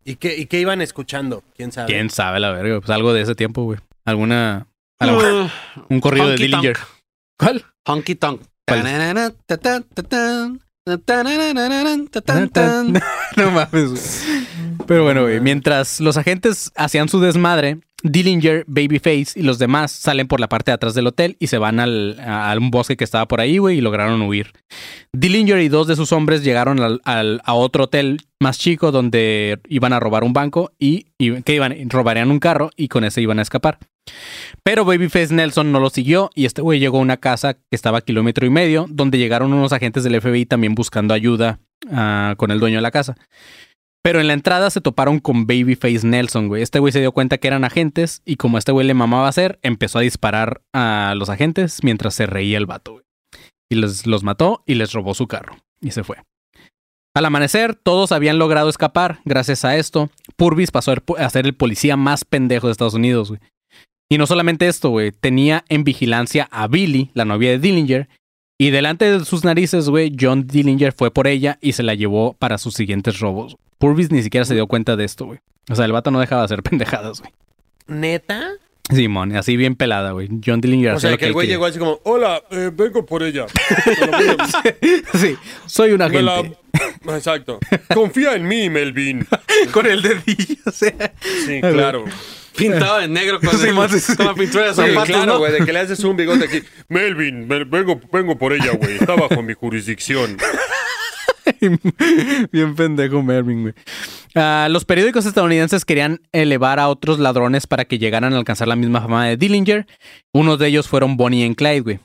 ¿Y 0.06 0.16
qué, 0.16 0.38
¿Y 0.38 0.46
qué 0.48 0.60
iban 0.60 0.82
escuchando? 0.82 1.44
¿Quién 1.56 1.72
sabe? 1.72 1.88
¿Quién 1.88 2.10
sabe 2.10 2.40
la 2.40 2.52
verga? 2.52 2.80
Pues 2.80 2.90
algo 2.90 3.14
de 3.14 3.22
ese 3.22 3.36
tiempo, 3.36 3.64
güey. 3.64 3.80
Alguna... 4.06 4.68
algo- 5.00 5.50
un 5.90 6.00
corrido 6.02 6.30
de 6.30 6.36
Dillinger. 6.38 6.78
tonk. 6.78 6.88
¿Cuál? 7.38 7.66
Honky 7.86 8.16
Tonk. 8.16 8.42
No 13.38 13.52
mames, 13.52 13.90
güey. 13.92 14.78
Pero 14.88 15.04
bueno, 15.04 15.22
güey, 15.24 15.40
mientras 15.40 16.00
los 16.00 16.18
agentes 16.18 16.72
hacían 16.76 17.10
su 17.10 17.20
desmadre, 17.20 17.80
Dillinger, 18.04 18.64
Babyface 18.68 19.34
y 19.36 19.42
los 19.44 19.60
demás 19.60 19.92
salen 19.92 20.28
por 20.28 20.40
la 20.40 20.48
parte 20.48 20.72
de 20.72 20.76
atrás 20.76 20.94
del 20.94 21.08
hotel 21.08 21.36
y 21.40 21.48
se 21.48 21.58
van 21.58 21.80
al, 21.80 22.18
a 22.20 22.56
un 22.58 22.72
bosque 22.72 22.96
que 22.98 23.04
estaba 23.04 23.28
por 23.28 23.42
ahí, 23.42 23.58
güey, 23.58 23.78
y 23.78 23.82
lograron 23.82 24.22
huir. 24.22 24.54
Dillinger 25.14 25.60
y 25.60 25.68
dos 25.70 25.88
de 25.88 25.96
sus 25.96 26.12
hombres 26.12 26.44
llegaron 26.44 26.80
al- 26.80 27.42
a 27.44 27.54
otro 27.54 27.86
hotel 27.86 28.22
más 28.40 28.58
chico 28.58 28.92
donde 28.92 29.60
iban 29.68 29.92
a 29.94 30.00
robar 30.00 30.24
un 30.24 30.32
banco 30.34 30.72
y, 30.80 31.08
y 31.18 31.42
que 31.42 31.56
iban, 31.56 31.76
robarían 31.90 32.32
un 32.32 32.40
carro 32.40 32.72
y 32.78 32.88
con 32.88 33.04
ese 33.04 33.22
iban 33.22 33.40
a 33.40 33.42
escapar. 33.42 33.80
Pero 34.64 34.86
Babyface 34.86 35.34
Nelson 35.34 35.72
no 35.72 35.80
lo 35.80 35.90
siguió 35.90 36.32
y 36.34 36.46
este 36.46 36.62
güey 36.62 36.80
llegó 36.80 36.98
a 36.98 37.02
una 37.02 37.18
casa 37.18 37.54
que 37.56 37.60
estaba 37.72 38.00
a 38.00 38.02
kilómetro 38.02 38.46
y 38.46 38.50
medio, 38.50 38.86
donde 38.90 39.18
llegaron 39.18 39.54
unos 39.54 39.74
agentes 39.74 40.04
del 40.04 40.20
FBI 40.22 40.46
también 40.46 40.74
buscando 40.74 41.14
ayuda 41.14 41.60
ah, 41.92 42.34
con 42.38 42.50
el 42.52 42.60
dueño 42.60 42.78
de 42.78 42.82
la 42.82 42.92
casa. 42.92 43.18
Pero 44.02 44.22
en 44.22 44.28
la 44.28 44.34
entrada 44.34 44.70
se 44.70 44.82
toparon 44.82 45.20
con 45.20 45.46
Babyface 45.46 46.08
Nelson, 46.08 46.48
güey. 46.48 46.62
Este 46.62 46.80
güey 46.80 46.94
se 46.94 47.02
dio 47.02 47.12
cuenta 47.12 47.38
que 47.38 47.48
eran 47.48 47.66
agentes 47.66 48.22
y 48.26 48.38
como 48.38 48.58
este 48.58 48.72
güey 48.72 48.88
le 48.88 48.94
mamaba 48.94 49.28
hacer, 49.28 49.60
empezó 49.62 50.00
a 50.00 50.04
disparar 50.04 50.62
a 50.74 51.14
los 51.18 51.30
agentes 51.30 51.84
mientras 51.84 52.14
se 52.14 52.26
reía 52.26 52.58
el 52.58 52.66
vato, 52.66 52.94
güey. 52.94 53.04
Y 53.70 53.76
les, 53.76 54.08
los 54.08 54.24
mató 54.24 54.64
y 54.66 54.76
les 54.76 54.94
robó 54.94 55.14
su 55.14 55.28
carro. 55.28 55.58
Y 55.82 55.92
se 55.92 56.04
fue. 56.04 56.18
Al 57.16 57.26
amanecer, 57.26 57.76
todos 57.76 58.12
habían 58.12 58.40
logrado 58.40 58.70
escapar. 58.70 59.20
Gracias 59.26 59.66
a 59.66 59.76
esto, 59.76 60.10
Purvis 60.38 60.72
pasó 60.72 60.94
a 61.18 61.30
ser 61.30 61.46
el 61.46 61.56
policía 61.56 61.98
más 61.98 62.24
pendejo 62.24 62.68
de 62.68 62.72
Estados 62.72 62.94
Unidos, 62.94 63.30
güey. 63.30 63.42
Y 64.12 64.18
no 64.18 64.26
solamente 64.26 64.68
esto, 64.68 64.90
güey. 64.90 65.12
Tenía 65.12 65.66
en 65.70 65.84
vigilancia 65.84 66.48
a 66.52 66.68
Billy, 66.68 67.12
la 67.14 67.26
novia 67.26 67.52
de 67.52 67.60
Dillinger. 67.60 68.10
Y 68.62 68.72
delante 68.72 69.10
de 69.10 69.24
sus 69.24 69.46
narices, 69.46 69.88
güey, 69.88 70.12
John 70.20 70.46
Dillinger 70.46 70.92
fue 70.92 71.12
por 71.12 71.28
ella 71.28 71.58
y 71.62 71.72
se 71.72 71.82
la 71.82 71.96
llevó 71.96 72.34
para 72.34 72.58
sus 72.58 72.74
siguientes 72.74 73.20
robos. 73.22 73.56
Purvis 73.78 74.12
ni 74.12 74.22
siquiera 74.22 74.44
se 74.44 74.54
dio 74.54 74.68
cuenta 74.68 74.98
de 74.98 75.06
esto, 75.06 75.28
güey. 75.28 75.40
O 75.72 75.76
sea, 75.76 75.86
el 75.86 75.94
vato 75.94 76.12
no 76.12 76.20
dejaba 76.20 76.42
de 76.42 76.46
hacer 76.46 76.62
pendejadas, 76.70 77.22
güey. 77.22 77.32
¿Neta? 77.88 78.50
Simón, 78.94 79.34
así 79.38 79.56
bien 79.56 79.76
pelada, 79.76 80.12
güey. 80.12 80.28
John 80.46 80.60
Dillinger 80.60 80.92
O 80.96 81.00
sea, 81.00 81.12
lo 81.12 81.18
que 81.18 81.28
el 81.28 81.34
güey 81.34 81.48
llegó 81.48 81.68
así 81.68 81.80
como, 81.80 82.02
hola, 82.04 82.44
eh, 82.52 82.70
vengo 82.74 83.06
por 83.06 83.24
ella. 83.24 83.46
Sí, 85.14 85.36
soy 85.66 85.92
un 85.94 86.00
me 86.00 86.22
la- 86.22 86.40
agente. 86.40 86.58
Exacto. 87.16 87.60
Confía 87.94 88.36
en 88.36 88.46
mí, 88.46 88.70
Melvin. 88.70 89.26
Con 89.72 89.86
el 89.86 90.02
dedillo, 90.02 90.56
o 90.66 90.72
sea. 90.72 91.14
Sí, 91.46 91.62
claro. 91.62 92.04
Pintado 92.60 93.00
de 93.00 93.08
negro 93.08 93.40
con, 93.40 93.50
Sí, 93.58 93.68
el- 93.68 94.00
sí. 94.00 94.16
con 94.16 94.26
la 94.28 94.34
pintura 94.36 94.66
de 94.66 94.74
Sí, 94.74 94.94
zapatos, 94.94 95.26
¿no? 95.26 95.38
güey, 95.40 95.52
de 95.54 95.66
que 95.66 95.74
le 95.74 95.80
haces 95.80 96.04
un 96.04 96.18
bigote 96.18 96.46
aquí. 96.46 96.62
Melvin, 96.90 97.48
ve- 97.48 97.64
vengo, 97.66 98.00
vengo 98.12 98.38
por 98.38 98.54
ella, 98.54 98.72
güey. 98.74 98.98
Está 98.98 99.16
bajo 99.16 99.42
mi 99.42 99.54
jurisdicción. 99.54 100.38
Bien 102.52 102.76
pendejo 102.76 103.22
Mervin, 103.24 103.62
güey. 103.64 103.74
Ah, 104.36 104.68
los 104.70 104.86
periódicos 104.86 105.26
estadounidenses 105.26 105.86
querían 105.86 106.22
elevar 106.32 106.80
a 106.80 106.88
otros 106.88 107.20
ladrones 107.20 107.68
para 107.68 107.86
que 107.86 107.98
llegaran 107.98 108.34
a 108.34 108.38
alcanzar 108.38 108.68
la 108.68 108.76
misma 108.76 109.02
fama 109.02 109.28
de 109.28 109.38
Dillinger. 109.38 109.88
Unos 110.32 110.60
de 110.60 110.68
ellos 110.68 110.88
fueron 110.88 111.18
Bonnie 111.18 111.46
y 111.46 111.56
Clyde, 111.56 111.80
güey. 111.82 112.00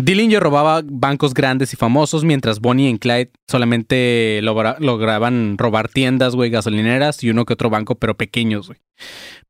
Dillinger 0.00 0.40
robaba 0.40 0.82
bancos 0.84 1.34
grandes 1.34 1.72
y 1.72 1.76
famosos, 1.76 2.24
mientras 2.24 2.60
Bonnie 2.60 2.88
y 2.88 2.98
Clyde 2.98 3.32
solamente 3.48 4.40
logra- 4.44 4.76
lograban 4.78 5.58
robar 5.58 5.88
tiendas, 5.88 6.36
güey, 6.36 6.50
gasolineras 6.50 7.24
y 7.24 7.30
uno 7.30 7.44
que 7.44 7.54
otro 7.54 7.68
banco, 7.68 7.96
pero 7.96 8.16
pequeños, 8.16 8.68
güey. 8.68 8.78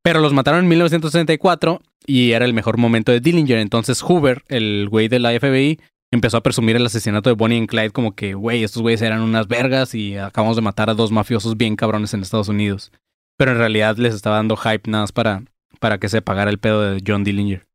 Pero 0.03 0.20
los 0.20 0.32
mataron 0.32 0.61
en 0.61 0.68
1964 0.68 1.82
y 2.07 2.32
era 2.32 2.46
el 2.46 2.55
mejor 2.55 2.78
momento 2.78 3.12
de 3.12 3.20
Dillinger. 3.20 3.59
Entonces 3.59 4.01
Hoover, 4.03 4.42
el 4.49 4.88
güey 4.88 5.09
de 5.09 5.18
la 5.18 5.38
FBI, 5.38 5.80
empezó 6.11 6.38
a 6.38 6.42
presumir 6.42 6.76
el 6.76 6.86
asesinato 6.86 7.28
de 7.28 7.36
Bonnie 7.36 7.59
y 7.62 7.66
Clyde 7.66 7.90
como 7.90 8.14
que, 8.14 8.32
güey, 8.32 8.64
estos 8.64 8.80
güeyes 8.80 9.03
eran 9.03 9.20
unas 9.20 9.49
vergas 9.49 9.94
y 9.94 10.16
acabamos 10.16 10.57
de 10.57 10.62
matar 10.62 10.88
a 10.88 10.94
dos 10.94 11.12
mafiosos 11.12 11.59
bien 11.59 11.76
cabrones 11.76 12.14
en 12.14 12.22
Estados 12.22 12.49
Unidos. 12.49 12.90
Pero 13.36 13.53
en 13.53 13.59
realidad 13.59 13.99
les 13.99 14.14
estaba 14.14 14.36
dando 14.36 14.57
hype 14.57 14.90
nada 14.90 15.03
más 15.05 15.12
para, 15.12 15.42
para 15.78 15.99
que 15.99 16.09
se 16.09 16.22
pagara 16.22 16.51
el 16.51 16.59
pedo 16.59 16.80
de 16.80 17.03
John 17.07 17.22
Dillinger. 17.22 17.68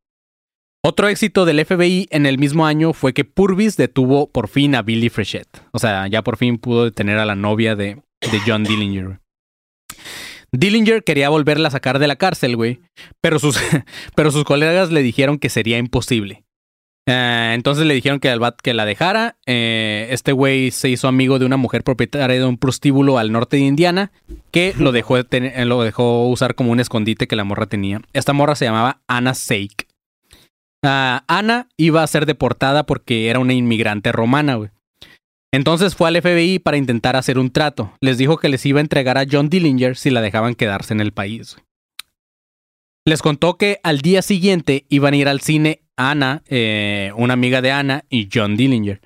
Otro 0.86 1.08
éxito 1.08 1.46
del 1.46 1.64
FBI 1.66 2.08
en 2.12 2.26
el 2.26 2.38
mismo 2.38 2.66
año 2.66 2.92
fue 2.92 3.14
que 3.14 3.24
Purvis 3.24 3.78
detuvo 3.78 4.30
por 4.30 4.50
fin 4.50 4.76
a 4.76 4.82
Billy 4.82 5.10
Frechette. 5.10 5.62
O 5.72 5.80
sea, 5.80 6.08
ya 6.08 6.24
por 6.24 6.36
fin 6.36 6.58
pudo 6.58 6.84
detener 6.84 7.20
a 7.20 7.26
la 7.26 7.36
novia 7.36 7.78
de, 7.78 8.02
John 8.46 8.66
Dillinger. 8.66 9.20
Dillinger 10.52 11.04
quería 11.06 11.30
volverla 11.30 11.70
a 11.70 11.72
sacar 11.72 12.00
de 12.00 12.08
la 12.08 12.18
cárcel, 12.18 12.58
güey. 12.58 12.82
Pero 13.22 13.40
sus, 13.40 13.58
pero 14.16 14.30
sus 14.32 14.44
colegas 14.44 14.92
le 14.92 15.02
dijeron 15.04 15.40
que 15.40 15.50
sería 15.50 15.78
imposible. 15.78 16.44
Eh, 17.08 17.52
entonces 17.54 17.86
le 17.86 17.94
dijeron 17.94 18.20
que, 18.20 18.30
al 18.30 18.42
bat- 18.42 18.60
que 18.62 18.74
la 18.74 18.86
dejara. 18.86 19.38
Eh, 19.46 20.08
este 20.12 20.34
güey 20.34 20.72
se 20.72 20.90
hizo 20.90 21.08
amigo 21.08 21.40
de 21.40 21.46
una 21.46 21.56
mujer 21.58 21.86
propietaria 21.86 22.38
de 22.38 22.46
un 22.46 22.58
prostíbulo 22.58 23.18
al 23.18 23.32
norte 23.32 23.56
de 23.56 23.64
Indiana 23.64 24.12
que 24.52 24.74
lo 24.78 24.92
dejó, 24.92 25.18
eh, 25.18 25.64
lo 25.66 25.82
dejó 25.82 26.28
usar 26.28 26.56
como 26.56 26.74
un 26.74 26.82
escondite 26.82 27.26
que 27.28 27.38
la 27.38 27.46
morra 27.46 27.68
tenía. 27.68 28.02
Esta 28.12 28.34
morra 28.34 28.56
se 28.56 28.66
llamaba 28.66 29.02
Anna 29.08 29.34
Seik. 29.34 29.88
Ah, 30.84 31.24
Ana 31.28 31.70
iba 31.78 32.04
a 32.04 32.08
ser 32.08 32.26
deportada 32.26 32.86
porque 32.86 33.30
era 33.30 33.40
una 33.40 33.54
inmigrante 33.54 34.12
romana, 34.12 34.56
güey. 34.56 34.70
Entonces 35.54 35.96
fue 35.96 36.10
al 36.10 36.22
FBI 36.22 36.60
para 36.60 36.78
intentar 36.78 37.16
hacer 37.16 37.38
un 37.38 37.52
trato. 37.52 37.94
Les 38.02 38.18
dijo 38.18 38.38
que 38.38 38.50
les 38.50 38.66
iba 38.66 38.80
a 38.80 38.82
entregar 38.82 39.18
a 39.18 39.26
John 39.30 39.50
Dillinger 39.50 39.96
si 39.96 40.10
la 40.10 40.22
dejaban 40.22 40.56
quedarse 40.56 40.94
en 40.94 41.00
el 41.00 41.14
país. 41.14 41.58
Les 43.06 43.22
contó 43.22 43.58
que 43.58 43.80
al 43.84 44.02
día 44.02 44.22
siguiente 44.22 44.86
iban 44.90 45.14
a 45.14 45.18
ir 45.18 45.28
al 45.28 45.42
cine 45.42 45.82
Ana, 45.96 46.42
eh, 46.48 47.12
una 47.16 47.34
amiga 47.34 47.62
de 47.62 47.72
Ana 47.72 48.04
y 48.10 48.30
John 48.34 48.58
Dillinger, 48.58 49.02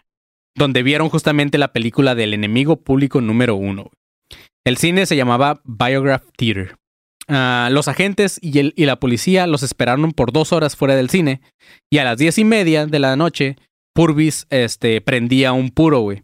donde 0.55 0.83
vieron 0.83 1.09
justamente 1.09 1.57
la 1.57 1.73
película 1.73 2.15
del 2.15 2.33
enemigo 2.33 2.77
público 2.77 3.19
número 3.21 3.55
uno. 3.55 3.91
El 4.65 4.77
cine 4.77 5.05
se 5.05 5.15
llamaba 5.15 5.61
Biograph 5.65 6.23
Theater. 6.37 6.77
Ah, 7.29 7.69
los 7.71 7.87
agentes 7.87 8.39
y, 8.41 8.59
el- 8.59 8.73
y 8.77 8.85
la 8.85 8.99
policía 8.99 9.47
los 9.47 9.63
esperaron 9.63 10.11
por 10.13 10.31
dos 10.31 10.53
horas 10.53 10.75
fuera 10.75 10.95
del 10.95 11.09
cine. 11.09 11.41
Y 11.91 11.97
a 11.97 12.03
las 12.03 12.17
diez 12.17 12.37
y 12.37 12.43
media 12.45 12.85
de 12.85 12.99
la 12.99 13.15
noche, 13.15 13.57
Purvis 13.93 14.47
este, 14.49 15.01
prendía 15.01 15.51
un 15.53 15.69
puro, 15.69 15.99
güey. 15.99 16.23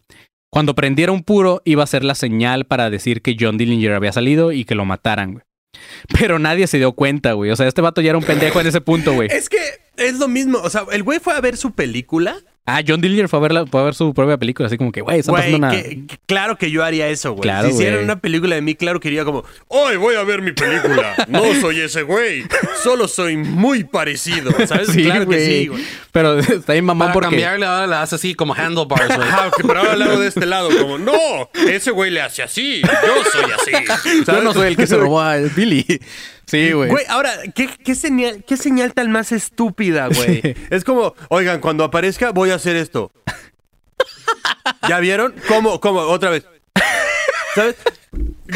Cuando 0.52 0.76
prendiera 0.76 1.12
un 1.12 1.24
puro, 1.24 1.62
iba 1.66 1.84
a 1.84 1.88
ser 1.88 2.04
la 2.04 2.16
señal 2.16 2.66
para 2.66 2.90
decir 2.90 3.22
que 3.22 3.36
John 3.40 3.58
Dillinger 3.58 3.94
había 3.94 4.12
salido 4.14 4.52
y 4.52 4.66
que 4.66 4.76
lo 4.76 4.86
mataran, 4.86 5.34
güey. 5.34 5.44
Pero 6.20 6.40
nadie 6.40 6.68
se 6.68 6.78
dio 6.78 6.92
cuenta, 6.94 7.34
güey. 7.34 7.50
O 7.52 7.56
sea, 7.56 7.68
este 7.68 7.82
vato 7.82 8.00
ya 8.02 8.10
era 8.12 8.18
un 8.20 8.24
pendejo 8.24 8.62
en 8.62 8.68
ese 8.68 8.80
punto, 8.80 9.14
güey. 9.14 9.28
Es 9.32 9.50
que 9.50 9.58
es 9.98 10.20
lo 10.20 10.28
mismo. 10.28 10.60
O 10.60 10.70
sea, 10.70 10.84
el 10.92 11.04
güey 11.04 11.20
fue 11.20 11.34
a 11.34 11.42
ver 11.42 11.58
su 11.58 11.72
película. 11.72 12.38
Ah, 12.66 12.82
John 12.88 13.02
Dillinger 13.02 13.28
fue 13.28 13.40
a 13.40 13.42
ver, 13.42 13.52
la- 13.52 13.66
fue 13.66 13.82
a 13.82 13.84
ver 13.84 13.94
su 13.94 14.14
propia 14.14 14.38
película, 14.38 14.68
así 14.68 14.78
como 14.78 14.94
que, 14.94 15.02
güey, 15.02 15.20
está 15.20 15.32
Güey, 15.34 15.44
pasando 15.52 15.68
una... 15.68 15.72
que- 15.84 16.06
que- 16.08 16.18
claro 16.26 16.58
que 16.58 16.72
yo 16.72 16.82
haría 16.82 17.10
eso, 17.10 17.32
güey. 17.32 17.42
Claro, 17.42 17.68
si 17.68 17.74
hicieran 17.74 18.06
una 18.06 18.16
película 18.20 18.56
de 18.56 18.62
mí, 18.62 18.74
claro 18.76 19.02
que 19.02 19.10
iría 19.10 19.26
como, 19.26 19.44
hoy 19.68 19.98
voy 19.98 20.16
a 20.16 20.24
ver 20.24 20.42
mi 20.42 20.54
película. 20.54 21.14
No 21.28 21.42
soy 21.60 21.82
ese 21.82 22.04
güey. 22.04 22.46
Solo 22.82 23.10
soy 23.10 23.36
muy 23.36 23.84
parecido. 23.84 24.52
¿Sabes? 24.66 24.88
Sí, 24.94 25.04
claro 25.04 25.28
que 25.28 25.46
sí, 25.46 25.68
güey. 25.68 25.84
Pero 26.14 26.40
está 26.40 26.72
bien 26.74 26.86
mamón 26.86 27.08
Para 27.08 27.14
porque... 27.14 27.28
cambiarle 27.32 27.66
ahora 27.66 27.88
le 27.88 27.96
hace 27.96 28.16
así 28.16 28.34
como 28.34 28.54
handlebars, 28.54 29.14
güey. 29.14 29.28
Ah, 29.30 29.52
pero 29.58 29.80
ahora 29.80 29.94
hago 30.06 30.20
de 30.22 30.28
este 30.28 30.46
lado, 30.46 30.70
como, 30.80 30.98
no, 30.98 31.12
ese 31.68 31.92
güey 31.92 32.12
le 32.12 32.22
hace 32.22 32.44
así, 32.44 32.82
yo 32.82 33.24
soy 33.32 33.52
así. 33.52 34.24
Yo 34.26 34.42
no 34.42 34.54
soy 34.54 34.68
el 34.70 34.78
que 34.78 34.88
se 34.88 34.96
robó 34.96 35.20
a 35.20 35.36
Billy. 35.38 35.86
Sí, 36.46 36.72
güey. 36.72 36.90
Güey, 36.90 37.06
ahora, 37.10 37.32
¿qué, 37.56 37.68
qué 37.68 37.96
señal, 37.96 38.44
¿qué 38.46 38.58
señal 38.58 38.94
tan 38.94 39.12
más 39.12 39.32
estúpida, 39.32 40.08
güey? 40.08 40.42
Sí. 40.42 40.54
Es 40.70 40.84
como, 40.84 41.16
oigan, 41.30 41.60
cuando 41.62 41.84
aparezca 41.84 42.32
voy 42.32 42.52
a 42.52 42.56
hacer 42.56 42.76
esto. 42.76 43.12
¿Ya 44.90 45.00
vieron? 45.00 45.34
¿Cómo? 45.48 45.80
¿Cómo? 45.80 46.00
Otra 46.02 46.30
vez. 46.30 46.46
¿Sabes? 47.56 47.76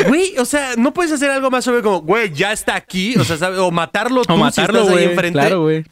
Güey, 0.07 0.37
o 0.37 0.45
sea, 0.45 0.75
no 0.77 0.93
puedes 0.93 1.11
hacer 1.11 1.29
algo 1.29 1.49
más 1.51 1.63
sobre 1.63 1.81
como, 1.81 2.01
güey, 2.01 2.31
ya 2.33 2.51
está 2.51 2.75
aquí, 2.75 3.15
o 3.17 3.23
sea, 3.23 3.37
¿sabes? 3.37 3.59
O 3.59 3.71
matarlo 3.71 4.23
tú 4.23 4.33
O 4.33 4.37
matarlo, 4.37 4.85
si 4.85 4.91
güey. 4.91 5.03
enfrente. 5.05 5.39
Claro, 5.39 5.61
güey. 5.61 5.85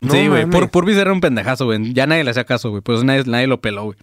No 0.00 0.12
sí, 0.12 0.26
güey. 0.28 0.44
Pur- 0.44 0.68
Purvis 0.70 0.96
era 0.96 1.12
un 1.12 1.20
pendejazo, 1.20 1.64
güey. 1.64 1.92
Ya 1.94 2.06
nadie 2.06 2.24
le 2.24 2.30
hacía 2.30 2.44
caso, 2.44 2.70
güey. 2.70 2.82
Pues 2.82 3.02
nadie, 3.04 3.22
nadie 3.26 3.46
lo 3.46 3.60
peló, 3.60 3.84
güey. 3.84 3.98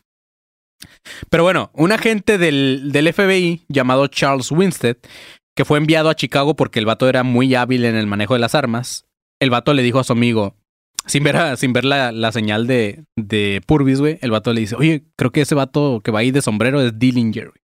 Pero 1.29 1.43
bueno, 1.43 1.69
un 1.73 1.91
agente 1.91 2.37
del, 2.37 2.91
del 2.91 3.13
FBI 3.13 3.63
llamado 3.67 4.07
Charles 4.07 4.51
Winstead, 4.51 4.97
que 5.55 5.65
fue 5.65 5.77
enviado 5.77 6.09
a 6.09 6.15
Chicago 6.15 6.55
porque 6.55 6.79
el 6.79 6.85
vato 6.85 7.07
era 7.09 7.23
muy 7.23 7.53
hábil 7.55 7.85
en 7.85 7.95
el 7.95 8.07
manejo 8.07 8.33
de 8.33 8.39
las 8.39 8.55
armas, 8.55 9.05
el 9.39 9.49
vato 9.49 9.73
le 9.73 9.83
dijo 9.83 9.99
a 9.99 10.03
su 10.03 10.13
amigo, 10.13 10.55
sin 11.05 11.23
ver, 11.23 11.57
sin 11.57 11.73
ver 11.73 11.85
la, 11.85 12.11
la 12.11 12.31
señal 12.31 12.67
de, 12.67 13.05
de 13.17 13.61
Purvis, 13.65 13.99
güey, 13.99 14.19
el 14.21 14.31
vato 14.31 14.53
le 14.53 14.61
dice, 14.61 14.75
oye, 14.75 15.03
creo 15.17 15.31
que 15.31 15.41
ese 15.41 15.55
vato 15.55 16.01
que 16.03 16.11
va 16.11 16.19
ahí 16.19 16.31
de 16.31 16.41
sombrero 16.41 16.81
es 16.81 16.97
Dillinger, 16.97 17.49
güey. 17.49 17.61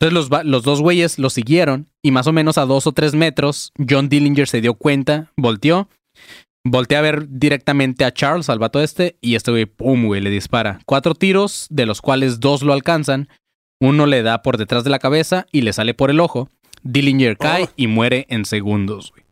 Entonces 0.00 0.30
los, 0.30 0.44
los 0.44 0.64
dos 0.64 0.80
güeyes 0.80 1.20
lo 1.20 1.30
siguieron 1.30 1.88
y 2.02 2.10
más 2.10 2.26
o 2.26 2.32
menos 2.32 2.58
a 2.58 2.66
dos 2.66 2.88
o 2.88 2.92
tres 2.92 3.14
metros, 3.14 3.72
John 3.88 4.08
Dillinger 4.08 4.48
se 4.48 4.60
dio 4.60 4.74
cuenta, 4.74 5.30
volteó, 5.36 5.88
voltea 6.64 6.98
a 6.98 7.02
ver 7.02 7.28
directamente 7.28 8.04
a 8.04 8.12
Charles, 8.12 8.50
al 8.50 8.58
vato 8.58 8.80
este, 8.80 9.16
y 9.20 9.36
este 9.36 9.52
güey, 9.52 9.66
pum, 9.66 10.06
güey, 10.06 10.20
le 10.20 10.30
dispara. 10.30 10.80
Cuatro 10.86 11.14
tiros, 11.14 11.68
de 11.70 11.86
los 11.86 12.00
cuales 12.00 12.40
dos 12.40 12.62
lo 12.62 12.72
alcanzan, 12.72 13.28
uno 13.80 14.06
le 14.06 14.24
da 14.24 14.42
por 14.42 14.58
detrás 14.58 14.82
de 14.82 14.90
la 14.90 14.98
cabeza 14.98 15.46
y 15.52 15.60
le 15.60 15.72
sale 15.72 15.94
por 15.94 16.10
el 16.10 16.18
ojo. 16.18 16.48
Dillinger 16.82 17.36
cae 17.36 17.68
y 17.76 17.86
muere 17.86 18.26
en 18.28 18.44
segundos, 18.44 19.10
güey. 19.10 19.24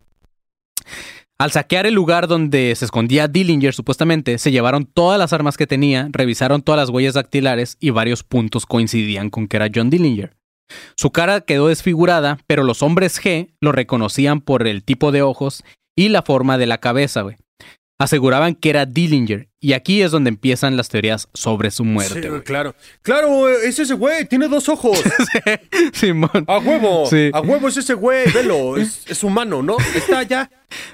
Al 1.40 1.52
saquear 1.52 1.86
el 1.86 1.94
lugar 1.94 2.28
donde 2.28 2.74
se 2.76 2.84
escondía 2.84 3.26
Dillinger, 3.26 3.72
supuestamente, 3.72 4.36
se 4.36 4.52
llevaron 4.52 4.84
todas 4.84 5.18
las 5.18 5.32
armas 5.32 5.56
que 5.56 5.66
tenía, 5.66 6.06
revisaron 6.12 6.60
todas 6.60 6.78
las 6.78 6.90
huellas 6.90 7.14
dactilares 7.14 7.78
y 7.80 7.88
varios 7.88 8.22
puntos 8.24 8.66
coincidían 8.66 9.30
con 9.30 9.48
que 9.48 9.56
era 9.56 9.70
John 9.74 9.88
Dillinger. 9.88 10.36
Su 10.96 11.12
cara 11.12 11.40
quedó 11.40 11.68
desfigurada, 11.68 12.38
pero 12.46 12.62
los 12.62 12.82
hombres 12.82 13.18
G 13.18 13.54
lo 13.60 13.72
reconocían 13.72 14.42
por 14.42 14.66
el 14.66 14.84
tipo 14.84 15.12
de 15.12 15.22
ojos 15.22 15.64
y 15.96 16.10
la 16.10 16.20
forma 16.20 16.58
de 16.58 16.66
la 16.66 16.76
cabeza, 16.76 17.22
güey. 17.22 17.36
Aseguraban 18.00 18.54
que 18.54 18.70
era 18.70 18.86
Dillinger, 18.86 19.48
y 19.60 19.74
aquí 19.74 20.00
es 20.00 20.10
donde 20.10 20.30
empiezan 20.30 20.76
las 20.76 20.88
teorías 20.88 21.28
sobre 21.34 21.70
su 21.70 21.82
Sí, 21.84 21.88
muerte, 21.90 22.28
güey. 22.30 22.42
claro. 22.42 22.74
Claro, 23.02 23.28
güey, 23.28 23.54
es 23.64 23.78
ese 23.78 23.92
güey, 23.94 24.26
tiene 24.26 24.48
dos 24.48 24.68
ojos. 24.70 25.00
Simón. 25.92 26.44
A 26.46 26.58
huevo. 26.58 27.04
Sí. 27.10 27.30
A 27.32 27.40
huevo 27.42 27.68
es 27.68 27.76
ese 27.76 27.92
güey, 27.94 28.30
velo. 28.32 28.78
Es, 28.78 29.04
es 29.06 29.22
humano, 29.22 29.62
¿no? 29.62 29.76
Está 29.94 30.20
allá. 30.20 30.50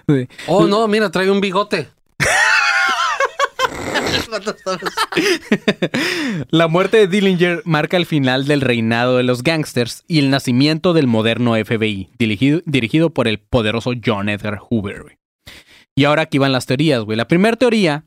Sí. 0.08 0.26
Oh, 0.48 0.66
no, 0.66 0.88
mira, 0.88 1.10
trae 1.10 1.30
un 1.30 1.40
bigote. 1.40 1.88
La 6.50 6.68
muerte 6.68 6.96
de 6.98 7.06
Dillinger 7.06 7.62
marca 7.64 7.96
el 7.96 8.06
final 8.06 8.46
del 8.46 8.60
reinado 8.60 9.16
de 9.16 9.22
los 9.22 9.42
gangsters 9.42 10.04
y 10.08 10.18
el 10.18 10.30
nacimiento 10.30 10.92
del 10.92 11.06
moderno 11.06 11.54
FBI, 11.54 12.08
dirigido, 12.18 12.60
dirigido 12.64 13.10
por 13.10 13.28
el 13.28 13.38
poderoso 13.38 13.92
John 14.04 14.28
Edgar 14.28 14.58
Hoover. 14.58 15.18
Y 15.96 16.04
ahora 16.04 16.22
aquí 16.22 16.38
van 16.38 16.52
las 16.52 16.66
teorías, 16.66 17.02
güey. 17.02 17.16
La 17.16 17.26
primera 17.26 17.56
teoría 17.56 18.04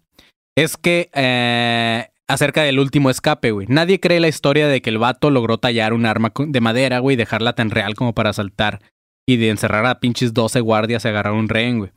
es 0.55 0.77
que 0.77 1.09
eh, 1.13 2.07
acerca 2.27 2.61
del 2.61 2.79
último 2.79 3.09
escape, 3.09 3.51
güey. 3.51 3.65
Nadie 3.67 3.99
cree 3.99 4.19
la 4.19 4.27
historia 4.27 4.67
de 4.67 4.81
que 4.81 4.91
el 4.91 4.99
vato 4.99 5.31
logró 5.31 5.57
tallar 5.57 5.93
un 5.93 6.05
arma 6.05 6.31
de 6.37 6.61
madera, 6.61 6.99
güey, 6.99 7.15
y 7.15 7.17
dejarla 7.17 7.53
tan 7.53 7.71
real 7.71 7.95
como 7.95 8.13
para 8.13 8.29
asaltar 8.29 8.79
y 9.27 9.37
de 9.37 9.49
encerrar 9.49 9.85
a 9.87 9.99
pinches 9.99 10.33
12 10.33 10.59
guardias 10.61 11.03
y 11.03 11.07
agarrar 11.07 11.33
un 11.33 11.49
rehén, 11.49 11.79
güey. 11.79 11.91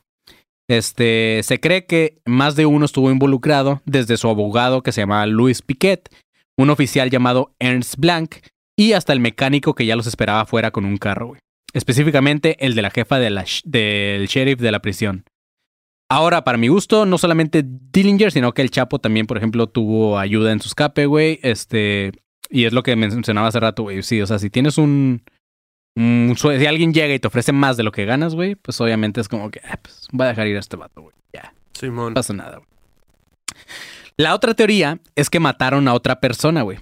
Este, 0.69 1.41
se 1.43 1.61
cree 1.61 1.85
que 1.87 2.23
más 2.25 2.57
de 2.57 2.65
uno 2.65 2.87
estuvo 2.87 3.11
involucrado, 3.11 3.83
desde 3.85 4.17
su 4.17 4.29
abogado 4.29 4.83
que 4.83 4.93
se 4.93 5.03
llamaba 5.03 5.27
Louis 5.27 5.61
Piquet, 5.61 6.09
un 6.57 6.71
oficial 6.71 7.11
llamado 7.11 7.55
Ernst 7.59 7.97
Blanc 7.99 8.37
y 8.79 8.95
hasta 8.95 9.13
el 9.13 9.21
mecánico 9.21 9.75
que 9.75 9.85
ya 9.85 9.97
los 9.97 10.07
esperaba 10.07 10.41
afuera 10.41 10.71
con 10.71 10.87
un 10.87 10.97
carro, 10.97 11.29
güey. 11.29 11.41
Específicamente 11.75 12.57
el 12.65 12.75
de 12.75 12.83
la 12.83 12.91
jefa 12.91 13.19
del 13.19 13.37
sheriff 14.27 14.61
de 14.61 14.73
la 14.73 14.81
prisión. 14.81 15.25
Ahora, 16.13 16.45
para 16.45 16.59
mi 16.59 16.69
gusto, 16.69 17.07
no 17.07 17.17
solamente 17.17 17.65
Dillinger, 17.65 18.33
sino 18.33 18.53
que 18.53 18.61
el 18.61 18.71
Chapo 18.71 18.99
también, 18.99 19.27
por 19.27 19.39
ejemplo, 19.39 19.67
tuvo 19.67 20.19
ayuda 20.19 20.53
en 20.53 20.61
su 20.61 20.69
escape, 20.69 21.07
güey. 21.07 21.41
Este, 21.43 22.13
y 22.51 22.67
es 22.67 22.75
lo 22.75 22.83
que 22.83 22.95
mencionaba 22.97 23.49
hace 23.49 23.61
rato, 23.61 23.85
güey. 23.85 24.03
Sí, 24.03 24.21
o 24.21 24.27
sea, 24.27 24.39
si 24.39 24.51
tienes 24.51 24.77
un, 24.77 25.23
si 25.97 26.67
alguien 26.67 26.93
llega 26.93 27.15
y 27.15 27.19
te 27.19 27.29
ofrece 27.29 27.53
más 27.53 27.79
de 27.79 27.83
lo 27.83 27.93
que 27.93 28.05
ganas, 28.05 28.35
güey, 28.35 28.57
pues 28.57 28.79
obviamente 28.83 29.23
es 29.23 29.29
como 29.29 29.51
que, 29.51 29.63
ah, 29.65 29.79
pues 29.81 30.07
voy 30.13 30.27
a 30.27 30.29
dejar 30.29 30.49
ir 30.49 30.57
a 30.57 30.61
este 30.61 30.77
vato, 30.77 31.01
güey. 31.01 31.15
Ya. 31.33 31.55
Simón. 31.73 32.09
No 32.09 32.15
pasa 32.15 32.35
nada, 32.35 32.59
güey. 32.59 32.69
La 34.19 34.35
otra 34.35 34.53
teoría 34.53 35.01
es 35.17 35.31
que 35.31 35.41
mataron 35.41 35.89
a 35.89 35.95
otra 35.95 36.21
persona, 36.21 36.61
güey. 36.61 36.81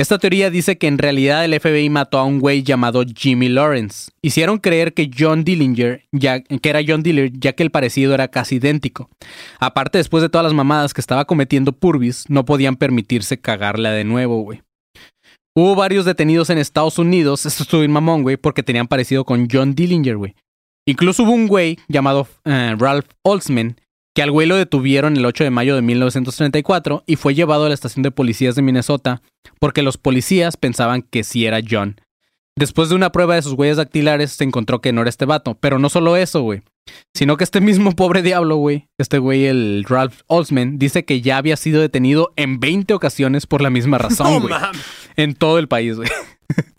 Esta 0.00 0.18
teoría 0.18 0.48
dice 0.48 0.78
que 0.78 0.86
en 0.86 0.96
realidad 0.96 1.44
el 1.44 1.60
FBI 1.60 1.90
mató 1.90 2.16
a 2.16 2.24
un 2.24 2.40
güey 2.40 2.62
llamado 2.62 3.04
Jimmy 3.04 3.50
Lawrence. 3.50 4.10
Hicieron 4.22 4.56
creer 4.56 4.94
que 4.94 5.10
John 5.14 5.44
Dillinger, 5.44 6.06
ya, 6.10 6.40
que 6.40 6.70
era 6.70 6.80
John 6.86 7.02
Dillinger, 7.02 7.38
ya 7.38 7.52
que 7.52 7.62
el 7.62 7.70
parecido 7.70 8.14
era 8.14 8.28
casi 8.28 8.54
idéntico. 8.54 9.10
Aparte, 9.58 9.98
después 9.98 10.22
de 10.22 10.30
todas 10.30 10.44
las 10.46 10.54
mamadas 10.54 10.94
que 10.94 11.02
estaba 11.02 11.26
cometiendo 11.26 11.72
Purvis, 11.72 12.24
no 12.30 12.46
podían 12.46 12.76
permitirse 12.76 13.38
cagarla 13.42 13.90
de 13.90 14.04
nuevo, 14.04 14.40
güey. 14.40 14.62
Hubo 15.54 15.74
varios 15.74 16.06
detenidos 16.06 16.48
en 16.48 16.56
Estados 16.56 16.98
Unidos, 16.98 17.44
esto 17.44 17.64
estuvo 17.64 17.82
en 17.82 17.92
mamón, 17.92 18.22
güey, 18.22 18.38
porque 18.38 18.62
tenían 18.62 18.88
parecido 18.88 19.26
con 19.26 19.48
John 19.52 19.74
Dillinger, 19.74 20.16
güey. 20.16 20.34
Incluso 20.88 21.24
hubo 21.24 21.32
un 21.32 21.46
güey 21.46 21.78
llamado 21.88 22.26
eh, 22.46 22.74
Ralph 22.78 23.10
Oldsman, 23.22 23.76
que 24.14 24.22
al 24.22 24.30
güey 24.30 24.46
lo 24.46 24.56
detuvieron 24.56 25.16
el 25.16 25.24
8 25.24 25.44
de 25.44 25.50
mayo 25.50 25.74
de 25.76 25.82
1934 25.82 27.04
y 27.06 27.16
fue 27.16 27.34
llevado 27.34 27.66
a 27.66 27.68
la 27.68 27.74
estación 27.74 28.02
de 28.02 28.10
policías 28.10 28.54
de 28.54 28.62
Minnesota 28.62 29.22
porque 29.58 29.82
los 29.82 29.98
policías 29.98 30.56
pensaban 30.56 31.02
que 31.02 31.24
sí 31.24 31.46
era 31.46 31.60
John. 31.68 32.00
Después 32.56 32.88
de 32.88 32.94
una 32.94 33.12
prueba 33.12 33.36
de 33.36 33.42
sus 33.42 33.54
huellas 33.54 33.76
dactilares 33.76 34.32
se 34.32 34.44
encontró 34.44 34.80
que 34.80 34.92
no 34.92 35.00
era 35.00 35.10
este 35.10 35.24
vato, 35.24 35.56
pero 35.60 35.78
no 35.78 35.88
solo 35.88 36.16
eso, 36.16 36.42
güey. 36.42 36.62
Sino 37.14 37.36
que 37.36 37.44
este 37.44 37.60
mismo 37.60 37.92
pobre 37.96 38.22
diablo, 38.22 38.56
güey, 38.56 38.88
este 38.98 39.18
güey, 39.18 39.46
el 39.46 39.84
Ralph 39.88 40.20
Oldsman, 40.26 40.78
dice 40.78 41.04
que 41.04 41.20
ya 41.20 41.36
había 41.36 41.56
sido 41.56 41.80
detenido 41.80 42.32
en 42.36 42.60
20 42.60 42.92
ocasiones 42.94 43.46
por 43.46 43.62
la 43.62 43.70
misma 43.70 43.98
razón, 43.98 44.42
güey. 44.42 44.54
en 45.16 45.34
todo 45.34 45.58
el 45.58 45.68
país, 45.68 45.96
güey. 45.96 46.08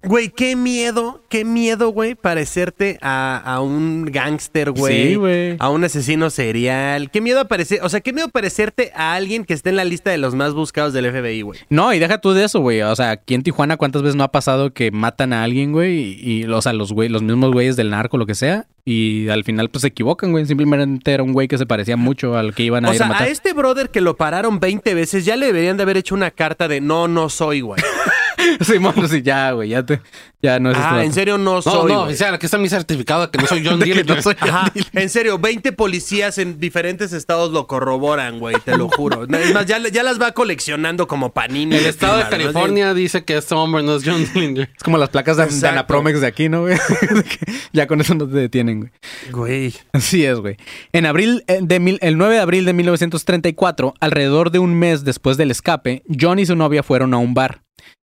Güey, 0.03 0.29
qué 0.29 0.55
miedo, 0.55 1.23
qué 1.29 1.45
miedo, 1.45 1.89
güey, 1.89 2.15
parecerte 2.15 2.97
a, 3.01 3.37
a 3.37 3.61
un 3.61 4.05
gángster, 4.05 4.71
güey. 4.71 5.09
Sí, 5.09 5.15
güey. 5.15 5.55
A 5.59 5.69
un 5.69 5.83
asesino 5.83 6.29
serial. 6.29 7.11
Qué 7.11 7.21
miedo 7.21 7.47
parecer, 7.47 7.79
o 7.83 7.89
sea, 7.89 8.01
qué 8.01 8.11
miedo 8.11 8.27
parecerte 8.29 8.91
a 8.95 9.13
alguien 9.13 9.45
que 9.45 9.53
esté 9.53 9.69
en 9.69 9.75
la 9.75 9.83
lista 9.85 10.09
de 10.09 10.17
los 10.17 10.33
más 10.33 10.53
buscados 10.53 10.93
del 10.93 11.05
FBI, 11.11 11.41
güey. 11.43 11.59
No, 11.69 11.93
y 11.93 11.99
deja 11.99 12.17
tú 12.19 12.31
de 12.33 12.43
eso, 12.45 12.59
güey. 12.61 12.81
O 12.81 12.95
sea, 12.95 13.11
aquí 13.11 13.35
en 13.35 13.43
Tijuana, 13.43 13.77
¿cuántas 13.77 14.01
veces 14.01 14.15
no 14.15 14.23
ha 14.23 14.31
pasado 14.31 14.73
que 14.73 14.91
matan 14.91 15.33
a 15.33 15.43
alguien, 15.43 15.71
güey? 15.71 15.99
Y, 15.99 16.41
y, 16.41 16.43
o 16.45 16.61
sea, 16.61 16.73
los, 16.73 16.91
güey, 16.91 17.07
los 17.07 17.21
mismos 17.21 17.51
güeyes 17.51 17.75
del 17.75 17.91
narco, 17.91 18.17
lo 18.17 18.25
que 18.25 18.35
sea. 18.35 18.65
Y 18.83 19.29
al 19.29 19.43
final, 19.43 19.69
pues 19.69 19.81
se 19.83 19.89
equivocan, 19.89 20.31
güey. 20.31 20.45
Simplemente 20.47 21.11
era 21.13 21.21
un 21.21 21.33
güey 21.33 21.47
que 21.47 21.59
se 21.59 21.67
parecía 21.67 21.95
mucho 21.95 22.35
al 22.35 22.55
que 22.55 22.63
iban 22.63 22.85
a 22.85 22.89
O 22.89 22.91
ir 22.93 22.97
sea, 22.97 23.05
a 23.05 23.09
matar. 23.09 23.27
a 23.27 23.29
este 23.29 23.53
brother 23.53 23.91
que 23.91 24.01
lo 24.01 24.17
pararon 24.17 24.59
20 24.59 24.95
veces 24.95 25.23
ya 25.25 25.35
le 25.35 25.45
deberían 25.45 25.77
de 25.77 25.83
haber 25.83 25.97
hecho 25.97 26.15
una 26.15 26.31
carta 26.31 26.67
de 26.67 26.81
no, 26.81 27.07
no 27.07 27.29
soy, 27.29 27.61
güey. 27.61 27.79
Sí, 29.09 29.21
ya, 29.21 29.51
güey, 29.51 29.69
ya 29.69 29.85
te, 29.85 30.01
ya 30.41 30.59
no 30.59 30.71
es 30.71 30.77
este 30.77 30.87
Ah, 30.87 30.91
vato. 30.93 31.03
en 31.03 31.13
serio 31.13 31.37
no 31.37 31.55
No, 31.55 31.61
soy. 31.61 31.91
no, 31.91 31.99
güey. 31.99 32.09
oficial, 32.09 32.33
aquí 32.33 32.45
está 32.45 32.57
mi 32.57 32.69
certificado 32.69 33.25
de 33.25 33.31
que 33.31 33.37
no 33.39 33.47
soy 33.47 33.61
John 33.65 33.79
De 33.79 33.85
que 33.85 33.91
Dillinger. 33.93 34.15
no 34.15 34.21
soy 34.21 34.35
Ajá, 34.39 34.71
en 34.93 35.09
serio, 35.09 35.37
20 35.39 35.71
policías 35.73 36.37
en 36.37 36.59
diferentes 36.59 37.13
estados 37.13 37.51
lo 37.51 37.67
corroboran, 37.67 38.39
güey, 38.39 38.55
te 38.63 38.77
lo 38.77 38.87
juro. 38.89 39.23
Es 39.25 39.53
más, 39.53 39.65
ya, 39.65 39.79
ya 39.89 40.03
las 40.03 40.19
va 40.21 40.31
coleccionando 40.33 41.07
como 41.07 41.33
panini. 41.33 41.75
El 41.75 41.85
estado 41.85 42.17
de 42.17 42.29
California 42.29 42.93
dice 42.93 43.23
que 43.25 43.37
este 43.37 43.53
hombre 43.55 43.83
no 43.83 43.95
es 43.95 44.03
John 44.05 44.25
Dillinger. 44.33 44.69
Es 44.75 44.83
como 44.83 44.97
las 44.97 45.09
placas 45.09 45.37
de, 45.37 45.45
de. 45.47 45.67
Anapromex 45.67 46.21
de 46.21 46.27
aquí, 46.27 46.49
¿no, 46.49 46.61
güey? 46.61 46.77
Ya 47.73 47.87
con 47.87 48.01
eso 48.01 48.15
no 48.15 48.27
te 48.27 48.35
detienen, 48.35 48.79
güey. 48.81 48.91
Güey. 49.31 49.73
Así 49.93 50.25
es, 50.25 50.39
güey. 50.39 50.57
En 50.93 51.05
abril 51.05 51.43
eh, 51.47 51.59
de 51.61 51.79
mil- 51.79 51.99
el 52.01 52.17
9 52.17 52.35
de 52.35 52.41
abril 52.41 52.65
de 52.65 52.73
1934, 52.73 53.93
alrededor 53.99 54.51
de 54.51 54.59
un 54.59 54.75
mes 54.75 55.03
después 55.03 55.37
del 55.37 55.51
escape, 55.51 56.03
John 56.19 56.39
y 56.39 56.45
su 56.45 56.55
novia 56.55 56.83
fueron 56.83 57.13
a 57.13 57.17
un 57.17 57.33
bar. 57.33 57.61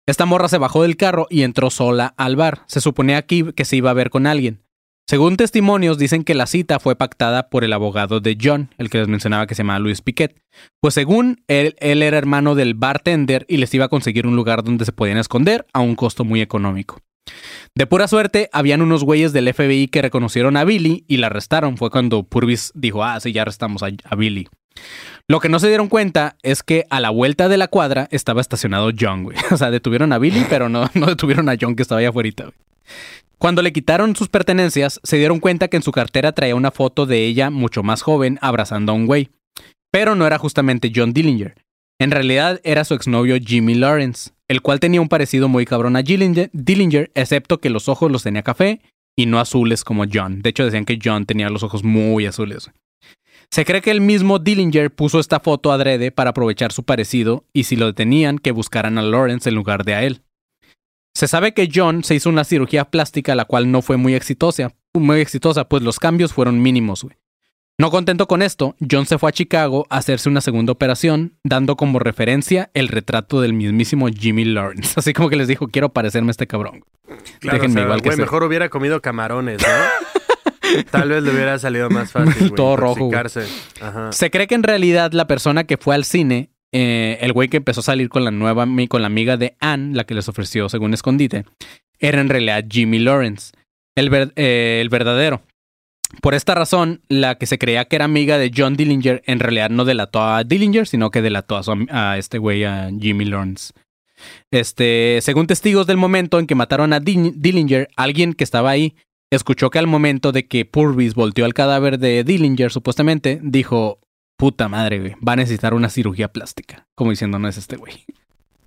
Esta 0.06 0.24
morra 0.24 0.48
se 0.48 0.58
bajó 0.58 0.82
del 0.82 0.96
carro 0.96 1.26
y 1.30 1.42
entró 1.42 1.68
sola 1.68 2.14
al 2.16 2.36
bar. 2.36 2.62
Se 2.66 2.80
suponía 2.80 3.16
aquí 3.16 3.44
que 3.56 3.64
se 3.64 3.74
iba 3.74 3.90
a 3.90 3.94
ver 3.94 4.10
con 4.10 4.28
alguien. 4.28 4.62
Según 5.08 5.36
testimonios, 5.36 5.98
dicen 5.98 6.22
que 6.22 6.34
la 6.34 6.46
cita 6.46 6.78
fue 6.78 6.94
pactada 6.94 7.48
por 7.48 7.64
el 7.64 7.72
abogado 7.72 8.20
de 8.20 8.38
John, 8.40 8.70
el 8.78 8.88
que 8.88 8.98
les 8.98 9.08
mencionaba 9.08 9.48
que 9.48 9.56
se 9.56 9.62
llamaba 9.62 9.80
Luis 9.80 10.02
Piquet. 10.02 10.40
Pues 10.80 10.94
según 10.94 11.42
él, 11.48 11.74
él 11.80 12.02
era 12.02 12.18
hermano 12.18 12.54
del 12.54 12.74
bartender 12.74 13.46
y 13.48 13.56
les 13.56 13.74
iba 13.74 13.86
a 13.86 13.88
conseguir 13.88 14.28
un 14.28 14.36
lugar 14.36 14.62
donde 14.62 14.84
se 14.84 14.92
podían 14.92 15.18
esconder 15.18 15.66
a 15.72 15.80
un 15.80 15.96
costo 15.96 16.24
muy 16.24 16.40
económico. 16.40 17.00
De 17.74 17.86
pura 17.88 18.06
suerte, 18.06 18.48
habían 18.52 18.82
unos 18.82 19.02
güeyes 19.02 19.32
del 19.32 19.52
FBI 19.52 19.88
que 19.88 20.02
reconocieron 20.02 20.56
a 20.56 20.64
Billy 20.64 21.04
y 21.08 21.16
la 21.16 21.26
arrestaron. 21.26 21.76
Fue 21.76 21.90
cuando 21.90 22.22
Purvis 22.22 22.70
dijo, 22.74 23.02
ah, 23.02 23.18
sí, 23.18 23.32
ya 23.32 23.42
arrestamos 23.42 23.82
a, 23.82 23.88
a 24.04 24.16
Billy. 24.16 24.48
Lo 25.28 25.40
que 25.40 25.48
no 25.48 25.58
se 25.58 25.68
dieron 25.68 25.88
cuenta 25.88 26.36
es 26.42 26.62
que 26.62 26.86
a 26.90 27.00
la 27.00 27.10
vuelta 27.10 27.48
de 27.48 27.56
la 27.56 27.68
cuadra 27.68 28.08
estaba 28.10 28.40
estacionado 28.40 28.90
John, 28.98 29.24
güey. 29.24 29.36
O 29.50 29.56
sea, 29.56 29.70
detuvieron 29.70 30.12
a 30.12 30.18
Billy, 30.18 30.44
pero 30.48 30.68
no, 30.68 30.90
no 30.94 31.06
detuvieron 31.06 31.48
a 31.48 31.56
John 31.60 31.74
que 31.76 31.82
estaba 31.82 32.00
allá 32.00 32.10
afuera, 32.10 32.30
güey. 32.36 32.54
Cuando 33.38 33.60
le 33.60 33.72
quitaron 33.72 34.16
sus 34.16 34.28
pertenencias, 34.28 34.98
se 35.02 35.18
dieron 35.18 35.40
cuenta 35.40 35.68
que 35.68 35.76
en 35.76 35.82
su 35.82 35.92
cartera 35.92 36.32
traía 36.32 36.54
una 36.54 36.70
foto 36.70 37.04
de 37.04 37.26
ella 37.26 37.50
mucho 37.50 37.82
más 37.82 38.02
joven 38.02 38.38
abrazando 38.40 38.92
a 38.92 38.94
un 38.94 39.06
güey. 39.06 39.30
Pero 39.90 40.14
no 40.14 40.26
era 40.26 40.38
justamente 40.38 40.90
John 40.94 41.12
Dillinger. 41.12 41.54
En 41.98 42.10
realidad 42.10 42.60
era 42.64 42.84
su 42.84 42.94
exnovio 42.94 43.36
Jimmy 43.38 43.74
Lawrence, 43.74 44.30
el 44.48 44.62
cual 44.62 44.80
tenía 44.80 45.00
un 45.00 45.08
parecido 45.08 45.48
muy 45.48 45.64
cabrón 45.64 45.96
a 45.96 46.02
Dillinger, 46.02 47.10
excepto 47.14 47.58
que 47.58 47.70
los 47.70 47.88
ojos 47.88 48.10
los 48.10 48.22
tenía 48.22 48.42
café 48.42 48.80
y 49.16 49.26
no 49.26 49.40
azules 49.40 49.84
como 49.84 50.04
John. 50.10 50.42
De 50.42 50.50
hecho, 50.50 50.64
decían 50.64 50.84
que 50.84 50.98
John 51.02 51.26
tenía 51.26 51.48
los 51.48 51.62
ojos 51.62 51.84
muy 51.84 52.26
azules. 52.26 52.70
Se 53.50 53.64
cree 53.64 53.80
que 53.80 53.90
el 53.90 54.00
mismo 54.00 54.38
Dillinger 54.38 54.90
puso 54.94 55.18
esta 55.18 55.40
foto 55.40 55.72
adrede 55.72 56.10
para 56.10 56.30
aprovechar 56.30 56.72
su 56.72 56.84
parecido 56.84 57.44
y 57.52 57.64
si 57.64 57.76
lo 57.76 57.86
detenían, 57.86 58.38
que 58.38 58.52
buscaran 58.52 58.98
a 58.98 59.02
Lawrence 59.02 59.48
en 59.48 59.54
lugar 59.54 59.84
de 59.84 59.94
a 59.94 60.02
él. 60.02 60.22
Se 61.14 61.28
sabe 61.28 61.54
que 61.54 61.68
John 61.72 62.04
se 62.04 62.14
hizo 62.14 62.28
una 62.28 62.44
cirugía 62.44 62.84
plástica 62.86 63.34
la 63.34 63.46
cual 63.46 63.70
no 63.70 63.80
fue 63.80 63.96
muy 63.96 64.14
exitosa, 64.14 64.74
muy 64.94 65.20
exitosa, 65.20 65.68
pues 65.68 65.82
los 65.82 65.98
cambios 65.98 66.32
fueron 66.32 66.60
mínimos, 66.60 67.04
güey. 67.04 67.16
No 67.78 67.90
contento 67.90 68.26
con 68.26 68.40
esto, 68.40 68.74
John 68.90 69.04
se 69.04 69.18
fue 69.18 69.28
a 69.28 69.32
Chicago 69.32 69.86
a 69.90 69.98
hacerse 69.98 70.30
una 70.30 70.40
segunda 70.40 70.72
operación, 70.72 71.38
dando 71.44 71.76
como 71.76 71.98
referencia 71.98 72.70
el 72.72 72.88
retrato 72.88 73.42
del 73.42 73.52
mismísimo 73.52 74.08
Jimmy 74.08 74.46
Lawrence. 74.46 74.94
Así 74.96 75.12
como 75.12 75.28
que 75.28 75.36
les 75.36 75.46
dijo, 75.48 75.68
quiero 75.68 75.90
parecerme 75.90 76.30
a 76.30 76.32
este 76.32 76.46
cabrón. 76.46 76.84
Claro, 77.40 77.58
Déjenme 77.58 77.66
o 77.66 77.74
sea, 77.74 77.82
igual 77.84 78.02
que 78.02 78.12
sea. 78.12 78.16
mejor 78.18 78.44
hubiera 78.44 78.70
comido 78.70 79.02
camarones, 79.02 79.60
¿no? 79.60 79.68
Tal 80.90 81.08
vez 81.08 81.22
le 81.22 81.30
hubiera 81.32 81.58
salido 81.58 81.88
más 81.90 82.12
fácil, 82.12 82.52
Todo 82.52 82.76
rojo. 82.76 83.08
Ajá. 83.80 84.12
Se 84.12 84.30
cree 84.30 84.46
que 84.46 84.54
en 84.54 84.62
realidad 84.62 85.12
la 85.12 85.26
persona 85.26 85.64
que 85.64 85.76
fue 85.76 85.94
al 85.94 86.04
cine, 86.04 86.50
eh, 86.72 87.18
el 87.20 87.32
güey 87.32 87.48
que 87.48 87.56
empezó 87.58 87.80
a 87.80 87.84
salir 87.84 88.08
con 88.08 88.24
la 88.24 88.30
nueva, 88.30 88.66
con 88.88 89.00
la 89.02 89.06
amiga 89.06 89.36
de 89.36 89.56
Anne, 89.60 89.94
la 89.94 90.04
que 90.04 90.14
les 90.14 90.28
ofreció 90.28 90.68
según 90.68 90.94
escondite, 90.94 91.44
era 91.98 92.20
en 92.20 92.28
realidad 92.28 92.64
Jimmy 92.68 92.98
Lawrence, 92.98 93.52
el, 93.94 94.10
ver- 94.10 94.32
eh, 94.36 94.78
el 94.82 94.88
verdadero. 94.88 95.42
Por 96.22 96.34
esta 96.34 96.54
razón, 96.54 97.00
la 97.08 97.34
que 97.36 97.46
se 97.46 97.58
creía 97.58 97.84
que 97.86 97.96
era 97.96 98.04
amiga 98.04 98.38
de 98.38 98.52
John 98.54 98.76
Dillinger 98.76 99.22
en 99.26 99.40
realidad 99.40 99.70
no 99.70 99.84
delató 99.84 100.22
a 100.22 100.44
Dillinger, 100.44 100.86
sino 100.86 101.10
que 101.10 101.20
delató 101.20 101.56
a, 101.56 101.62
su 101.64 101.86
a 101.90 102.16
este 102.16 102.38
güey, 102.38 102.64
a 102.64 102.90
Jimmy 103.00 103.24
Lawrence. 103.24 103.72
Este, 104.50 105.18
según 105.22 105.46
testigos 105.46 105.86
del 105.86 105.96
momento 105.96 106.38
en 106.38 106.46
que 106.46 106.54
mataron 106.54 106.92
a 106.92 107.00
Dillinger, 107.00 107.88
alguien 107.96 108.32
que 108.34 108.44
estaba 108.44 108.70
ahí 108.70 108.94
escuchó 109.36 109.70
que 109.70 109.78
al 109.78 109.86
momento 109.86 110.32
de 110.32 110.46
que 110.46 110.64
Purvis 110.64 111.14
volteó 111.14 111.44
al 111.44 111.54
cadáver 111.54 111.98
de 111.98 112.24
Dillinger, 112.24 112.70
supuestamente, 112.72 113.40
dijo, 113.42 113.98
puta 114.36 114.68
madre, 114.68 114.98
güey, 115.00 115.14
va 115.26 115.32
a 115.34 115.36
necesitar 115.36 115.74
una 115.74 115.88
cirugía 115.88 116.28
plástica. 116.28 116.86
Como 116.94 117.10
diciendo, 117.10 117.38
no 117.38 117.48
es 117.48 117.56
este 117.56 117.76
güey. 117.76 118.04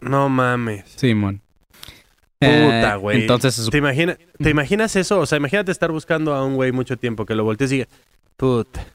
No 0.01 0.29
mames. 0.29 0.85
Simón. 0.95 1.41
Puta, 2.39 2.93
Eh, 2.93 2.97
güey. 2.97 3.21
entonces, 3.21 3.53
se 3.55 3.63
sup- 3.63 3.71
¿Te, 3.71 3.77
imagina- 3.79 4.17
¿Te 4.41 4.49
imaginas 4.49 4.95
eso? 4.95 5.19
O 5.19 5.25
sea, 5.25 5.37
imagínate 5.37 5.71
estar 5.73 5.91
buscando 5.91 6.33
a 6.33 6.45
un 6.45 6.55
güey 6.55 6.71
mucho 6.71 6.97
tiempo 6.97 7.25
que 7.25 7.35
lo 7.35 7.43
voltees 7.43 7.71
y 7.73 7.75
diga, 7.79 7.87
puta, 8.37 8.85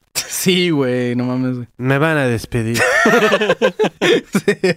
sí, 0.45 0.69
güey, 0.69 1.15
no 1.15 1.25
mames, 1.25 1.55
güey. 1.55 1.67
me 1.77 1.97
van 1.97 2.17
a 2.17 2.27
despedir. 2.27 2.79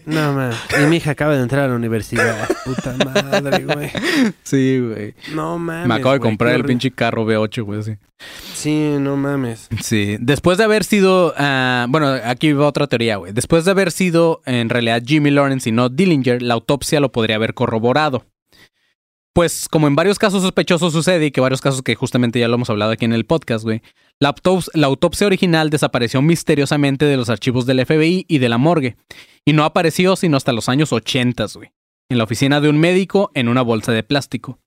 No 0.07 0.33
mames. 0.33 0.57
Y 0.83 0.87
mi 0.87 0.97
hija 0.97 1.11
acaba 1.13 1.37
de 1.37 1.43
entrar 1.43 1.65
a 1.65 1.69
la 1.69 1.75
universidad. 1.75 2.49
Puta 2.65 2.97
madre, 3.05 3.65
güey. 3.65 3.91
Sí, 4.43 4.79
güey. 4.81 5.15
No 5.35 5.59
mames. 5.59 5.87
Me 5.87 5.95
acabo 5.95 6.13
de 6.13 6.19
güey, 6.19 6.31
comprar 6.31 6.51
el 6.53 6.61
horrible. 6.61 6.69
pinche 6.73 6.91
carro 6.91 7.27
V8, 7.27 7.63
güey, 7.63 7.83
sí. 7.83 7.93
Sí, 8.55 8.97
no 8.99 9.17
mames. 9.17 9.69
Sí, 9.83 10.17
después 10.21 10.59
de 10.59 10.65
haber 10.65 10.85
sido, 10.85 11.35
ah, 11.37 11.87
bueno, 11.89 12.09
aquí 12.25 12.53
va 12.53 12.67
otra 12.67 12.87
teoría, 12.87 13.17
güey. 13.17 13.33
Después 13.33 13.65
de 13.65 13.71
haber 13.71 13.93
sido 13.93 14.41
en 14.47 14.69
realidad 14.71 15.03
Jimmy 15.05 15.31
Lawrence 15.31 15.69
y 15.69 15.73
no 15.73 15.89
Dillinger, 15.89 16.43
la 16.43 16.55
autopsia 16.55 17.01
lo 17.01 17.13
podría 17.13 17.37
haber 17.37 17.55
corroborado. 17.55 18.25
Pues 19.35 19.69
como 19.69 19.87
en 19.87 19.95
varios 19.95 20.19
casos 20.19 20.43
sospechosos 20.43 20.93
sucede 20.93 21.27
y 21.27 21.31
que 21.31 21.41
varios 21.41 21.61
casos 21.61 21.83
que 21.83 21.95
justamente 21.95 22.41
ya 22.41 22.49
lo 22.49 22.55
hemos 22.57 22.71
hablado 22.71 22.91
aquí 22.93 23.05
en 23.05 23.13
el 23.13 23.25
podcast, 23.25 23.63
güey. 23.65 23.83
La, 24.21 24.35
autops- 24.35 24.71
la 24.75 24.87
autopsia 24.89 25.27
original 25.27 25.71
desapareció 25.71 26.23
misteriosamente 26.23 27.05
de 27.05 27.17
los 27.17 27.29
archivos 27.31 27.67
del 27.67 27.85
FBI 27.85 28.25
y 28.29 28.39
de 28.39 28.49
la 28.49 28.59
morgue. 28.59 28.97
Y 29.45 29.53
no 29.53 29.65
apareció 29.65 30.17
sino 30.17 30.37
hasta 30.37 30.53
los 30.53 30.69
años 30.69 30.93
80, 30.93 31.47
güey. 31.55 31.71
En 32.11 32.19
la 32.19 32.25
oficina 32.25 32.61
de 32.61 32.69
un 32.69 32.79
médico 32.79 33.31
en 33.35 33.49
una 33.49 33.63
bolsa 33.63 33.93
de 33.93 34.03
plástico. 34.03 34.59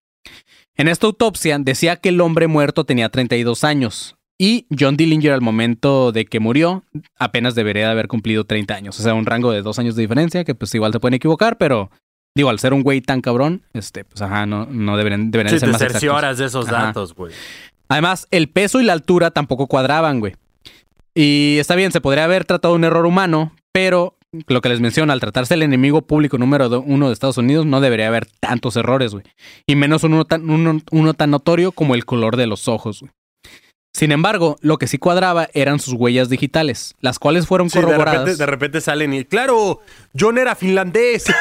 En 0.77 0.87
esta 0.87 1.07
autopsia 1.07 1.57
decía 1.59 1.95
que 1.97 2.09
el 2.09 2.21
hombre 2.21 2.47
muerto 2.47 2.85
tenía 2.85 3.09
32 3.09 3.63
años 3.63 4.15
y 4.39 4.67
John 4.77 4.95
Dillinger 4.95 5.33
al 5.33 5.41
momento 5.41 6.11
de 6.11 6.25
que 6.25 6.39
murió 6.39 6.85
apenas 7.19 7.53
debería 7.55 7.85
de 7.87 7.91
haber 7.91 8.07
cumplido 8.07 8.45
30 8.45 8.73
años. 8.73 8.99
O 8.99 9.03
sea, 9.03 9.13
un 9.13 9.25
rango 9.25 9.51
de 9.51 9.61
dos 9.63 9.79
años 9.79 9.95
de 9.95 10.01
diferencia 10.03 10.43
que 10.45 10.55
pues 10.55 10.73
igual 10.75 10.93
se 10.93 10.99
pueden 10.99 11.15
equivocar, 11.15 11.57
pero 11.57 11.91
digo, 12.35 12.49
al 12.49 12.59
ser 12.59 12.73
un 12.73 12.83
güey 12.83 13.01
tan 13.01 13.21
cabrón, 13.21 13.63
este, 13.73 14.05
pues 14.05 14.21
ajá, 14.21 14.45
no, 14.45 14.65
no 14.67 14.95
deberían, 14.97 15.29
deberían 15.31 15.53
Sí, 15.55 15.59
ser 15.59 15.67
te 15.67 15.73
más 15.73 15.81
exactos. 15.81 16.01
cercioras 16.01 16.37
de 16.37 16.45
esos 16.45 16.67
Ajá. 16.69 16.85
datos, 16.85 17.13
güey. 17.13 17.33
Además, 17.91 18.27
el 18.31 18.49
peso 18.49 18.79
y 18.79 18.83
la 18.85 18.93
altura 18.93 19.31
tampoco 19.31 19.67
cuadraban, 19.67 20.19
güey. 20.19 20.35
Y 21.13 21.57
está 21.59 21.75
bien, 21.75 21.91
se 21.91 22.01
podría 22.01 22.23
haber 22.23 22.45
tratado 22.45 22.73
un 22.73 22.83
error 22.83 23.05
humano, 23.05 23.53
pero 23.71 24.17
lo 24.47 24.61
que 24.61 24.69
les 24.69 24.79
menciono, 24.79 25.11
al 25.11 25.19
tratarse 25.19 25.55
el 25.55 25.61
enemigo 25.61 26.03
público 26.03 26.37
número 26.37 26.69
uno 26.85 27.07
de 27.07 27.13
Estados 27.13 27.37
Unidos, 27.37 27.65
no 27.65 27.81
debería 27.81 28.07
haber 28.07 28.27
tantos 28.39 28.77
errores, 28.77 29.11
güey. 29.11 29.25
Y 29.67 29.75
menos 29.75 30.03
uno 30.05 30.23
tan, 30.23 30.49
uno, 30.49 30.79
uno 30.91 31.13
tan 31.13 31.31
notorio 31.31 31.73
como 31.73 31.95
el 31.95 32.05
color 32.05 32.37
de 32.37 32.47
los 32.47 32.67
ojos, 32.69 33.01
güey. 33.01 33.11
Sin 33.93 34.13
embargo, 34.13 34.55
lo 34.61 34.77
que 34.77 34.87
sí 34.87 34.97
cuadraba 34.97 35.49
eran 35.53 35.79
sus 35.79 35.95
huellas 35.95 36.29
digitales, 36.29 36.95
las 37.01 37.19
cuales 37.19 37.45
fueron 37.45 37.69
Sí, 37.69 37.77
de 37.77 37.83
corroboradas. 37.83 38.21
repente, 38.21 38.37
de 38.37 38.45
repente 38.45 38.79
salen 38.79 39.13
y... 39.13 39.25
¡Claro! 39.25 39.81
John 40.17 40.37
era 40.37 40.55
finlandés. 40.55 41.25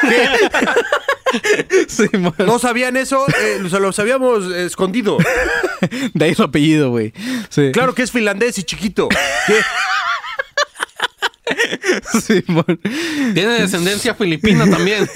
¿No 2.39 2.59
sabían 2.59 2.97
eso? 2.97 3.25
Eh, 3.27 3.61
se 3.69 3.79
los 3.79 3.97
habíamos 3.99 4.45
escondido. 4.53 5.17
De 6.13 6.25
ahí 6.25 6.35
su 6.35 6.43
apellido, 6.43 6.89
güey. 6.89 7.13
Sí. 7.49 7.71
Claro 7.71 7.95
que 7.95 8.03
es 8.03 8.11
finlandés 8.11 8.57
y 8.57 8.63
chiquito. 8.63 9.09
Tiene 13.33 13.59
descendencia 13.59 14.13
filipina 14.15 14.69
también. 14.69 15.09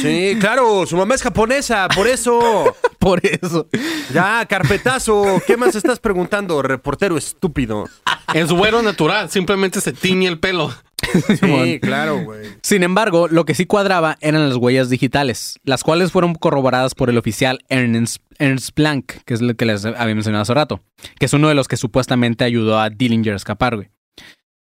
Sí, 0.00 0.36
claro, 0.40 0.86
su 0.86 0.96
mamá 0.96 1.14
es 1.14 1.22
japonesa, 1.22 1.88
por 1.88 2.06
eso. 2.08 2.74
Por 2.98 3.20
eso. 3.24 3.68
Ya, 4.12 4.44
carpetazo. 4.46 5.42
¿Qué 5.46 5.56
más 5.56 5.74
estás 5.74 6.00
preguntando, 6.00 6.62
reportero 6.62 7.16
estúpido? 7.16 7.88
En 8.34 8.48
su 8.48 8.56
vuelo 8.56 8.82
natural, 8.82 9.30
simplemente 9.30 9.80
se 9.80 9.92
tiñe 9.92 10.26
el 10.26 10.38
pelo. 10.38 10.74
Sí, 11.40 11.78
claro, 11.80 12.22
güey. 12.24 12.46
Sin 12.62 12.82
embargo, 12.82 13.28
lo 13.28 13.44
que 13.44 13.54
sí 13.54 13.66
cuadraba 13.66 14.18
eran 14.20 14.48
las 14.48 14.56
huellas 14.56 14.90
digitales, 14.90 15.58
las 15.64 15.84
cuales 15.84 16.12
fueron 16.12 16.34
corroboradas 16.34 16.94
por 16.94 17.10
el 17.10 17.18
oficial 17.18 17.60
Ernst, 17.68 18.22
Ernst 18.38 18.74
Blank, 18.76 19.12
que 19.24 19.34
es 19.34 19.40
lo 19.40 19.54
que 19.54 19.66
les 19.66 19.84
había 19.84 20.14
mencionado 20.14 20.42
hace 20.42 20.54
rato, 20.54 20.80
que 21.18 21.26
es 21.26 21.32
uno 21.32 21.48
de 21.48 21.54
los 21.54 21.68
que 21.68 21.76
supuestamente 21.76 22.44
ayudó 22.44 22.78
a 22.78 22.90
Dillinger 22.90 23.34
a 23.34 23.36
escapar, 23.36 23.76
güey. 23.76 23.90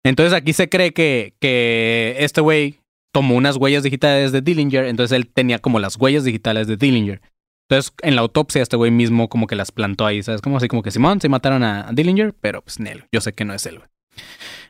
Entonces 0.05 0.35
aquí 0.35 0.53
se 0.53 0.69
cree 0.69 0.93
que, 0.93 1.35
que 1.41 2.17
este 2.19 2.41
güey 2.41 2.81
tomó 3.13 3.37
unas 3.37 3.57
huellas 3.57 3.83
digitales 3.83 4.33
de 4.33 4.43
Dillinger, 4.43 4.85
entonces 4.85 5.17
él 5.17 5.29
tenía 5.29 5.59
como 5.59 5.79
las 5.79 5.97
huellas 5.97 6.25
digitales 6.25 6.67
de 6.67 6.77
Dillinger. 6.77 7.21
Entonces, 7.69 7.95
en 8.03 8.15
la 8.15 8.21
autopsia, 8.21 8.61
este 8.61 8.77
güey 8.77 8.91
mismo 8.91 9.29
como 9.29 9.47
que 9.47 9.57
las 9.57 9.73
plantó 9.73 10.05
ahí, 10.05 10.23
¿sabes? 10.23 10.43
Como 10.43 10.59
así 10.59 10.69
como 10.69 10.83
que 10.83 10.91
Simón, 10.91 11.21
se 11.21 11.31
mataron 11.31 11.63
a, 11.63 11.89
a 11.89 11.93
Dillinger, 11.93 12.35
pero 12.39 12.61
pues 12.61 12.79
Nel, 12.79 13.07
yo 13.11 13.23
sé 13.23 13.33
que 13.33 13.47
no 13.47 13.55
es 13.55 13.65
él, 13.65 13.79
güey. 13.79 13.89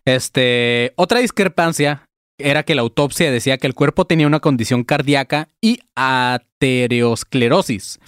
Este, 0.07 0.92
otra 0.96 1.20
discrepancia 1.20 2.05
era 2.38 2.62
que 2.64 2.74
la 2.74 2.82
autopsia 2.82 3.30
decía 3.30 3.59
que 3.59 3.66
el 3.66 3.74
cuerpo 3.74 4.07
tenía 4.07 4.26
una 4.26 4.40
condición 4.40 4.84
cardíaca 4.84 5.48
y 5.61 5.80
aterosclerosis. 5.94 8.00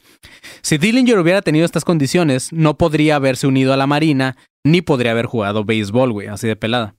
Si 0.62 0.78
Dillinger 0.78 1.18
hubiera 1.18 1.42
tenido 1.42 1.64
estas 1.64 1.84
condiciones, 1.84 2.52
no 2.52 2.76
podría 2.76 3.16
haberse 3.16 3.46
unido 3.46 3.72
a 3.72 3.76
la 3.76 3.86
Marina 3.86 4.36
ni 4.64 4.82
podría 4.82 5.12
haber 5.12 5.26
jugado 5.26 5.64
béisbol, 5.64 6.12
güey, 6.12 6.26
así 6.28 6.48
de 6.48 6.56
pelada. 6.56 6.96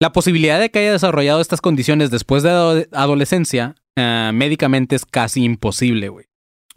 La 0.00 0.12
posibilidad 0.12 0.60
de 0.60 0.70
que 0.70 0.80
haya 0.80 0.92
desarrollado 0.92 1.40
estas 1.40 1.62
condiciones 1.62 2.10
después 2.10 2.42
de 2.42 2.50
ado- 2.50 2.86
adolescencia, 2.92 3.74
eh, 3.96 4.30
médicamente 4.34 4.94
es 4.94 5.06
casi 5.06 5.42
imposible, 5.42 6.10
güey. 6.10 6.26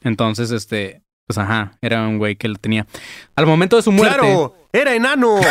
Entonces, 0.02 0.52
este, 0.52 1.02
pues 1.28 1.38
ajá, 1.38 1.78
era 1.82 2.08
un 2.08 2.18
güey 2.18 2.38
que 2.38 2.48
lo 2.48 2.56
tenía. 2.56 2.88
Al 3.36 3.46
momento 3.46 3.76
de 3.76 3.82
su 3.82 3.92
muerte. 3.92 4.20
¡Claro! 4.20 4.56
¡Era 4.72 4.96
enano! 4.96 5.36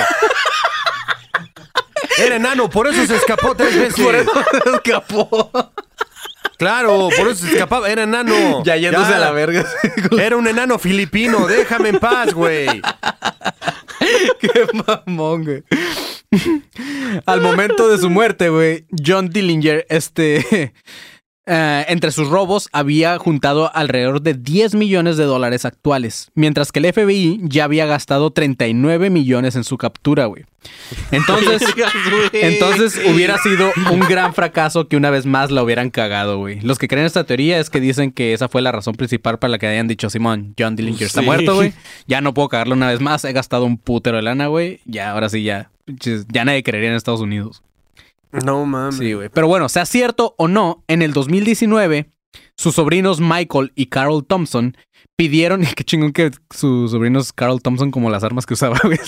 Era 2.18 2.36
enano, 2.36 2.68
por 2.68 2.86
eso 2.86 3.06
se 3.06 3.16
escapó 3.16 3.54
tres 3.54 3.74
veces. 3.78 4.04
Por 4.04 4.14
eso 4.14 4.30
se 4.64 4.70
escapó. 4.76 5.50
Claro, 6.58 7.08
por 7.16 7.28
eso 7.28 7.46
se 7.46 7.52
escapaba. 7.52 7.88
Era 7.88 8.02
enano. 8.02 8.62
Ya 8.64 8.76
yéndose 8.76 9.14
a 9.14 9.18
la 9.18 9.30
verga. 9.30 9.64
Era 10.20 10.36
un 10.36 10.46
enano 10.48 10.78
filipino. 10.78 11.46
Déjame 11.46 11.90
en 11.90 11.98
paz, 11.98 12.34
güey. 12.34 12.66
Qué 14.40 14.66
mamón, 14.86 15.44
güey. 15.44 15.62
Al 17.26 17.40
momento 17.40 17.88
de 17.88 17.98
su 17.98 18.10
muerte, 18.10 18.48
güey, 18.50 18.84
John 19.04 19.30
Dillinger, 19.30 19.86
este, 19.88 20.74
eh, 21.48 21.86
entre 21.88 22.10
sus 22.10 22.28
robos 22.28 22.68
había 22.72 23.18
juntado 23.18 23.74
alrededor 23.74 24.20
de 24.20 24.34
10 24.34 24.74
millones 24.74 25.16
de 25.16 25.24
dólares 25.24 25.64
actuales, 25.64 26.30
mientras 26.34 26.72
que 26.72 26.80
el 26.80 26.92
FBI 26.92 27.40
ya 27.42 27.64
había 27.64 27.86
gastado 27.86 28.30
39 28.30 29.08
millones 29.08 29.56
en 29.56 29.64
su 29.64 29.78
captura, 29.78 30.26
güey. 30.26 30.44
Entonces, 31.10 31.62
entonces 32.32 33.00
hubiera 33.06 33.38
sido 33.38 33.70
un 33.90 34.00
gran 34.00 34.34
fracaso 34.34 34.88
que 34.88 34.96
una 34.96 35.10
vez 35.10 35.24
más 35.24 35.50
la 35.50 35.62
hubieran 35.62 35.90
cagado, 35.90 36.38
güey. 36.38 36.60
Los 36.60 36.78
que 36.78 36.88
creen 36.88 37.06
esta 37.06 37.24
teoría 37.24 37.58
es 37.58 37.70
que 37.70 37.80
dicen 37.80 38.12
que 38.12 38.34
esa 38.34 38.48
fue 38.48 38.60
la 38.60 38.70
razón 38.70 38.94
principal 38.94 39.38
para 39.38 39.50
la 39.50 39.58
que 39.58 39.66
hayan 39.66 39.88
dicho, 39.88 40.10
Simón, 40.10 40.54
John 40.58 40.76
Dillinger 40.76 41.06
está 41.06 41.22
muerto, 41.22 41.54
güey. 41.54 41.72
Ya 42.06 42.20
no 42.20 42.34
puedo 42.34 42.48
cagarlo 42.48 42.74
una 42.74 42.88
vez 42.90 43.00
más. 43.00 43.24
He 43.24 43.32
gastado 43.32 43.64
un 43.64 43.78
putero 43.78 44.16
de 44.16 44.22
lana, 44.22 44.48
güey. 44.48 44.80
Ya, 44.84 45.12
ahora 45.12 45.28
sí, 45.28 45.42
ya. 45.42 45.70
Ya 46.28 46.44
nadie 46.44 46.62
creería 46.62 46.90
en 46.90 46.96
Estados 46.96 47.20
Unidos. 47.20 47.62
No 48.32 48.64
mames. 48.64 48.96
Sí, 48.96 49.12
güey. 49.12 49.28
Pero 49.28 49.48
bueno, 49.48 49.68
sea 49.68 49.86
cierto 49.86 50.34
o 50.38 50.48
no, 50.48 50.84
en 50.88 51.02
el 51.02 51.12
2019, 51.12 52.10
sus 52.56 52.74
sobrinos 52.74 53.20
Michael 53.20 53.72
y 53.74 53.86
Carol 53.86 54.24
Thompson 54.26 54.76
pidieron. 55.16 55.62
Qué 55.76 55.84
chingón 55.84 56.12
que 56.12 56.30
sus 56.50 56.90
sobrinos 56.90 57.32
Carol 57.32 57.62
Thompson 57.62 57.90
como 57.90 58.10
las 58.10 58.24
armas 58.24 58.46
que 58.46 58.54
usaba, 58.54 58.78
güey. 58.84 58.98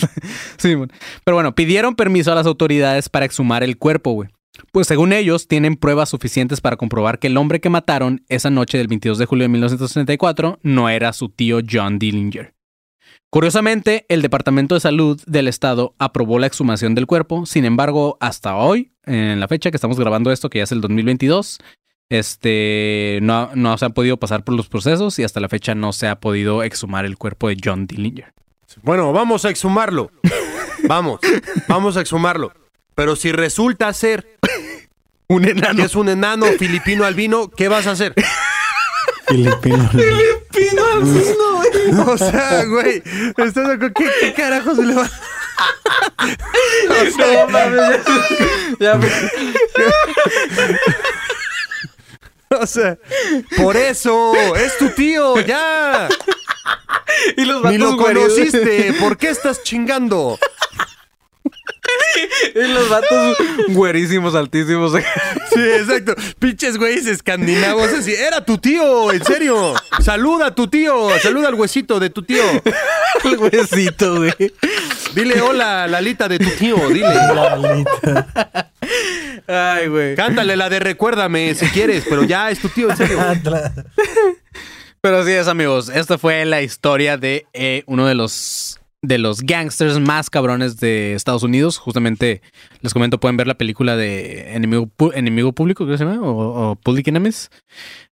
Sí, 0.57 0.77
mon. 0.77 0.93
Pero 1.25 1.37
bueno, 1.37 1.55
pidieron 1.55 1.95
permiso 1.95 2.33
a 2.33 2.35
las 2.35 2.47
autoridades 2.47 3.09
para 3.09 3.27
exhumar 3.27 3.63
el 3.63 3.79
cuerpo, 3.79 4.13
güey. 4.13 4.29
Pues 4.73 4.87
según 4.87 5.13
ellos, 5.13 5.49
tienen 5.49 5.77
pruebas 5.77 6.11
suficientes 6.11 6.61
para 6.61 6.77
comprobar 6.77 7.19
que 7.19 7.29
el 7.29 7.37
hombre 7.37 7.61
que 7.61 7.71
mataron 7.71 8.25
esa 8.29 8.51
noche 8.51 8.79
del 8.79 8.89
22 8.89 9.19
de 9.19 9.27
julio 9.27 9.45
de 9.45 9.49
1964 9.49 10.59
no 10.63 10.89
era 10.89 11.13
su 11.13 11.29
tío 11.29 11.61
John 11.69 11.99
Dillinger. 11.99 12.53
Curiosamente, 13.31 14.07
el 14.09 14.23
Departamento 14.23 14.75
de 14.75 14.81
Salud 14.81 15.21
del 15.25 15.47
Estado 15.47 15.95
aprobó 15.99 16.41
la 16.41 16.49
exhumación 16.49 16.97
del 16.97 17.07
cuerpo. 17.07 17.47
Sin 17.47 17.65
embargo, 17.65 18.17
hasta 18.21 18.57
hoy, 18.57 18.91
en 19.07 19.39
la 19.39 19.47
fecha 19.47 19.71
que 19.71 19.77
estamos 19.77 20.01
grabando 20.01 20.33
esto, 20.33 20.51
que 20.51 20.59
ya 20.59 20.65
es 20.65 20.73
el 20.73 20.81
2022, 20.81 21.59
este, 22.09 23.21
no, 23.23 23.51
no 23.55 23.79
se 23.79 23.85
han 23.85 23.93
podido 23.93 24.17
pasar 24.17 24.43
por 24.43 24.57
los 24.57 24.69
procesos 24.69 25.17
y 25.21 25.23
hasta 25.23 25.39
la 25.39 25.49
fecha 25.49 25.77
no 25.77 25.93
se 25.93 26.09
ha 26.09 26.19
podido 26.19 26.65
exhumar 26.65 27.05
el 27.05 27.17
cuerpo 27.17 27.49
de 27.49 27.57
John 27.65 27.87
Dillinger. 27.87 28.35
Bueno, 28.83 29.13
vamos 29.13 29.45
a 29.45 29.51
exhumarlo. 29.51 30.11
Vamos, 30.85 31.21
vamos 31.69 31.97
a 31.97 32.01
exhumarlo. 32.01 32.53
Pero 32.97 33.15
si 33.15 33.31
resulta 33.31 33.93
ser 33.93 34.39
Un 35.29 35.45
que 35.45 35.51
enano. 35.51 35.85
es 35.85 35.95
un 35.95 36.09
enano 36.09 36.47
filipino 36.59 37.05
albino, 37.05 37.49
¿qué 37.49 37.69
vas 37.69 37.87
a 37.87 37.93
hacer? 37.93 38.13
Filipino. 39.29 39.89
O 42.07 42.17
sea, 42.19 42.65
güey, 42.65 43.03
¿estás? 43.37 43.93
¿Qué, 43.95 44.07
qué 44.21 44.33
carajos 44.35 44.79
le 44.79 44.95
va 44.95 45.09
No 47.19 47.47
mames, 47.49 48.01
ya, 48.79 48.99
ya- 48.99 49.01
O 52.61 52.67
sea, 52.67 52.99
por 53.57 53.77
eso, 53.77 54.35
es 54.57 54.77
tu 54.79 54.89
tío, 54.91 55.39
ya. 55.41 56.09
y 57.37 57.45
los 57.45 57.63
Ni 57.65 57.79
lo 57.79 57.97
conociste, 57.97 58.93
¿por 58.95 59.17
qué 59.17 59.29
estás 59.31 59.63
chingando? 59.63 60.37
Y 62.55 62.73
los 62.73 62.89
vatos 62.89 63.37
güerísimos, 63.69 64.35
altísimos. 64.35 64.93
Sí, 65.53 65.61
exacto. 65.61 66.15
Pinches 66.39 66.79
güeyes 66.79 67.07
escandinavos 67.07 67.93
así. 67.93 68.15
Era 68.15 68.45
tu 68.45 68.59
tío, 68.59 69.13
en 69.13 69.25
serio. 69.25 69.75
Saluda 70.01 70.47
a 70.47 70.55
tu 70.55 70.69
tío, 70.69 71.11
saluda 71.19 71.49
al 71.49 71.55
huesito 71.55 71.99
de 71.99 72.11
tu 72.11 72.23
tío. 72.23 72.43
El 73.25 73.37
huesito, 73.37 74.17
güey. 74.17 74.33
Dile 75.15 75.41
hola, 75.41 75.89
Lalita 75.89 76.29
de 76.29 76.39
tu 76.39 76.51
tío, 76.51 76.77
dile. 76.89 77.09
Lalita. 77.09 78.71
Ay, 79.49 79.89
güey. 79.89 80.15
Cántale 80.15 80.57
la 80.57 80.71
de 80.71 80.79
recuérdame 80.79 81.55
si 81.57 81.67
quieres, 81.67 82.05
pero 82.09 82.23
ya 82.23 82.51
es 82.51 82.61
tu 82.61 82.69
tío, 82.69 82.91
en 82.91 82.97
serio. 82.97 83.19
Pero 85.01 85.19
así 85.19 85.33
es, 85.33 85.49
amigos. 85.49 85.89
Esta 85.89 86.17
fue 86.17 86.45
la 86.45 86.63
historia 86.63 87.17
de 87.17 87.47
eh, 87.53 87.83
uno 87.87 88.07
de 88.07 88.15
los 88.15 88.80
de 89.03 89.19
los 89.19 89.43
gangsters 89.43 89.99
más 89.99 90.29
cabrones 90.29 90.79
de 90.79 91.15
Estados 91.15 91.43
Unidos. 91.43 91.79
Justamente 91.79 92.43
les 92.83 92.93
comento, 92.93 93.19
pueden 93.21 93.37
ver 93.37 93.47
la 93.47 93.55
película 93.57 93.97
de 93.97 94.55
Enemigo, 94.55 94.89
Pu- 94.97 95.13
Enemigo 95.15 95.53
Público, 95.53 95.85
creo 95.85 95.95
que 95.95 95.99
se 95.99 96.05
llama, 96.05 96.21
o, 96.27 96.71
o 96.73 96.77
Public 96.77 97.09
Enemies. 97.09 97.51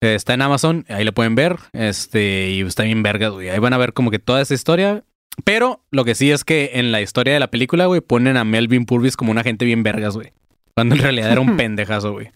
Eh, 0.03 0.15
está 0.15 0.35
en 0.35 0.43
Amazon, 0.43 0.85
ahí 0.89 1.05
la 1.05 1.13
pueden 1.13 1.35
ver. 1.35 1.57
Este, 1.73 2.51
y 2.51 2.61
está 2.63 2.83
bien 2.83 3.03
vergas, 3.03 3.33
güey. 3.33 3.49
Ahí 3.49 3.59
van 3.59 3.73
a 3.73 3.79
ver 3.79 3.93
como 3.95 4.11
que 4.11 4.19
toda 4.19 4.41
esa 4.43 4.55
historia. 4.55 5.05
Pero 5.45 5.81
lo 5.91 6.05
que 6.05 6.15
sí 6.15 6.31
es 6.31 6.45
que 6.45 6.73
en 6.75 6.93
la 6.93 7.01
historia 7.01 7.33
de 7.35 7.41
la 7.41 7.51
película, 7.51 7.87
güey, 7.87 8.01
ponen 8.01 8.37
a 8.37 8.45
Melvin 8.45 8.85
Purvis 8.87 9.17
como 9.17 9.33
un 9.33 9.39
agente 9.39 9.65
bien 9.65 9.83
vergas, 9.83 10.15
güey. 10.15 10.33
Cuando 10.75 10.95
en 10.95 11.01
realidad 11.03 11.33
era 11.33 11.41
un 11.41 11.57
pendejazo, 11.57 12.13
güey. 12.13 12.31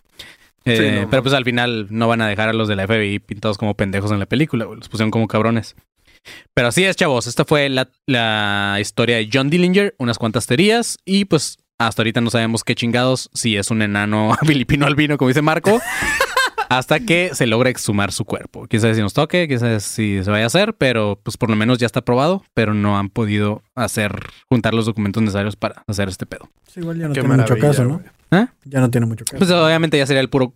Eh, 0.64 1.00
no, 1.02 1.10
pero 1.10 1.22
pues 1.22 1.34
al 1.34 1.44
final 1.44 1.86
no 1.90 2.08
van 2.08 2.20
a 2.20 2.28
dejar 2.28 2.48
a 2.48 2.52
los 2.52 2.66
de 2.68 2.76
la 2.76 2.86
FBI 2.86 3.20
pintados 3.20 3.56
como 3.56 3.74
pendejos 3.74 4.10
en 4.10 4.18
la 4.18 4.26
película, 4.26 4.64
güey. 4.64 4.78
Los 4.78 4.88
pusieron 4.88 5.10
como 5.10 5.28
cabrones. 5.28 5.76
Pero 6.54 6.68
así 6.68 6.84
es, 6.84 6.96
chavos. 6.96 7.26
Esta 7.26 7.44
fue 7.44 7.68
la, 7.68 7.88
la 8.06 8.78
historia 8.80 9.16
de 9.16 9.28
John 9.32 9.50
Dillinger, 9.50 9.94
unas 9.98 10.18
cuantas 10.18 10.46
teorías. 10.46 10.98
Y 11.04 11.24
pues 11.26 11.58
hasta 11.78 12.02
ahorita 12.02 12.20
no 12.20 12.30
sabemos 12.30 12.64
qué 12.64 12.74
chingados, 12.74 13.30
si 13.34 13.56
es 13.56 13.70
un 13.70 13.82
enano 13.82 14.36
filipino 14.46 14.86
albino, 14.86 15.16
como 15.16 15.28
dice 15.28 15.42
Marco. 15.42 15.80
hasta 16.68 17.00
que 17.00 17.30
se 17.34 17.46
logra 17.46 17.70
exhumar 17.70 18.12
su 18.12 18.24
cuerpo. 18.24 18.66
Quién 18.68 18.82
sabe 18.82 18.94
si 18.94 19.00
nos 19.00 19.14
toque, 19.14 19.46
quién 19.48 19.60
sabe 19.60 19.80
si 19.80 20.22
se 20.22 20.30
vaya 20.30 20.44
a 20.44 20.48
hacer, 20.48 20.74
pero 20.74 21.18
pues 21.22 21.36
por 21.36 21.50
lo 21.50 21.56
menos 21.56 21.78
ya 21.78 21.86
está 21.86 22.00
aprobado, 22.00 22.44
pero 22.54 22.74
no 22.74 22.98
han 22.98 23.08
podido 23.08 23.62
hacer, 23.74 24.12
juntar 24.48 24.74
los 24.74 24.86
documentos 24.86 25.22
necesarios 25.22 25.56
para 25.56 25.82
hacer 25.86 26.08
este 26.08 26.26
pedo. 26.26 26.50
Sí, 26.66 26.80
igual 26.80 26.98
ya 26.98 27.08
no 27.08 27.14
Qué 27.14 27.20
tiene 27.20 27.36
mucho 27.36 27.56
caso, 27.56 27.84
¿no? 27.84 27.94
güey. 28.30 28.42
¿Eh? 28.42 28.46
Ya 28.64 28.80
no 28.80 28.90
tiene 28.90 29.06
mucho 29.06 29.24
caso. 29.24 29.38
Pues 29.38 29.50
obviamente 29.50 29.96
ya 29.96 30.06
sería 30.06 30.20
el 30.20 30.28
puro 30.28 30.54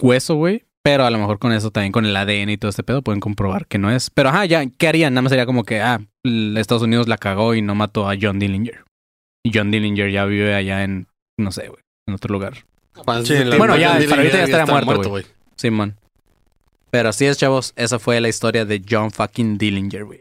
hueso, 0.00 0.34
güey. 0.34 0.64
Pero 0.84 1.06
a 1.06 1.10
lo 1.10 1.18
mejor 1.18 1.38
con 1.38 1.52
eso 1.52 1.70
también, 1.70 1.92
con 1.92 2.04
el 2.04 2.14
ADN 2.14 2.50
y 2.50 2.56
todo 2.58 2.68
este 2.68 2.82
pedo, 2.82 3.00
pueden 3.00 3.18
comprobar 3.20 3.66
que 3.66 3.78
no 3.78 3.90
es. 3.90 4.10
Pero 4.10 4.28
ajá, 4.28 4.44
ya, 4.44 4.66
¿qué 4.66 4.86
harían? 4.86 5.14
Nada 5.14 5.22
más 5.22 5.30
sería 5.30 5.46
como 5.46 5.64
que, 5.64 5.80
ah, 5.80 6.00
Estados 6.22 6.82
Unidos 6.82 7.08
la 7.08 7.16
cagó 7.16 7.54
y 7.54 7.62
no 7.62 7.74
mató 7.74 8.08
a 8.08 8.14
John 8.20 8.38
Dillinger. 8.38 8.84
Y 9.42 9.50
John 9.54 9.70
Dillinger 9.70 10.10
ya 10.10 10.26
vive 10.26 10.54
allá 10.54 10.84
en, 10.84 11.06
no 11.38 11.52
sé, 11.52 11.68
güey, 11.68 11.80
en 12.06 12.14
otro 12.14 12.30
lugar. 12.32 12.66
Sí, 13.24 13.34
Bueno, 13.58 13.76
ya, 13.78 13.94
para 14.08 14.16
ahorita 14.22 14.36
ya 14.38 14.44
estaría 14.44 14.66
muerto, 14.84 15.08
güey. 15.08 15.24
Simón. 15.56 15.96
Pero 16.90 17.08
así 17.08 17.24
es, 17.24 17.38
chavos. 17.38 17.72
Esa 17.76 17.98
fue 17.98 18.20
la 18.20 18.28
historia 18.28 18.64
de 18.66 18.82
John 18.88 19.10
fucking 19.10 19.56
Dillinger, 19.58 20.04
güey. 20.04 20.20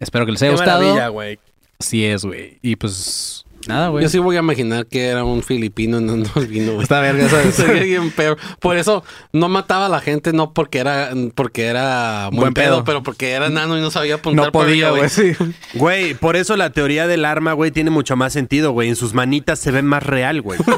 Espero 0.00 0.24
que 0.26 0.32
les 0.32 0.42
haya 0.42 0.52
Qué 0.52 0.56
gustado. 0.56 0.80
maravilla, 0.80 1.08
güey. 1.08 1.38
Así 1.78 2.04
es, 2.04 2.24
güey. 2.24 2.58
Y 2.62 2.76
pues, 2.76 3.41
nada, 3.66 3.88
güey. 3.88 4.02
Yo 4.02 4.08
sí 4.08 4.18
voy 4.18 4.36
a 4.36 4.40
imaginar 4.40 4.86
que 4.86 5.06
era 5.06 5.24
un 5.24 5.42
filipino 5.42 5.98
en 5.98 6.08
el 6.10 6.46
vino, 6.46 6.72
güey. 6.72 6.82
Está 6.82 7.00
verga, 7.00 7.28
¿sabes? 7.28 7.54
Sería 7.54 7.82
bien 7.82 8.10
peor. 8.10 8.38
Por 8.60 8.76
eso 8.76 9.04
no 9.32 9.48
mataba 9.48 9.86
a 9.86 9.88
la 9.88 10.00
gente, 10.00 10.32
no 10.32 10.52
porque 10.52 10.78
era, 10.78 11.10
porque 11.34 11.66
era 11.66 12.28
muy 12.30 12.40
Buen 12.40 12.54
pedo, 12.54 12.76
pedo. 12.76 12.84
pero 12.84 13.02
porque 13.02 13.32
era 13.32 13.48
nano 13.48 13.78
y 13.78 13.80
no 13.80 13.90
sabía 13.90 14.16
apuntar. 14.16 14.46
No 14.46 14.52
podía, 14.52 14.90
güey. 14.90 15.08
Sí. 15.08 15.32
Güey, 15.74 16.14
por 16.14 16.36
eso 16.36 16.56
la 16.56 16.70
teoría 16.70 17.06
del 17.06 17.24
arma, 17.24 17.52
güey, 17.54 17.70
tiene 17.70 17.90
mucho 17.90 18.16
más 18.16 18.32
sentido, 18.32 18.72
güey. 18.72 18.88
En 18.88 18.96
sus 18.96 19.14
manitas 19.14 19.58
se 19.58 19.70
ve 19.70 19.82
más 19.82 20.02
real, 20.02 20.42
güey. 20.42 20.58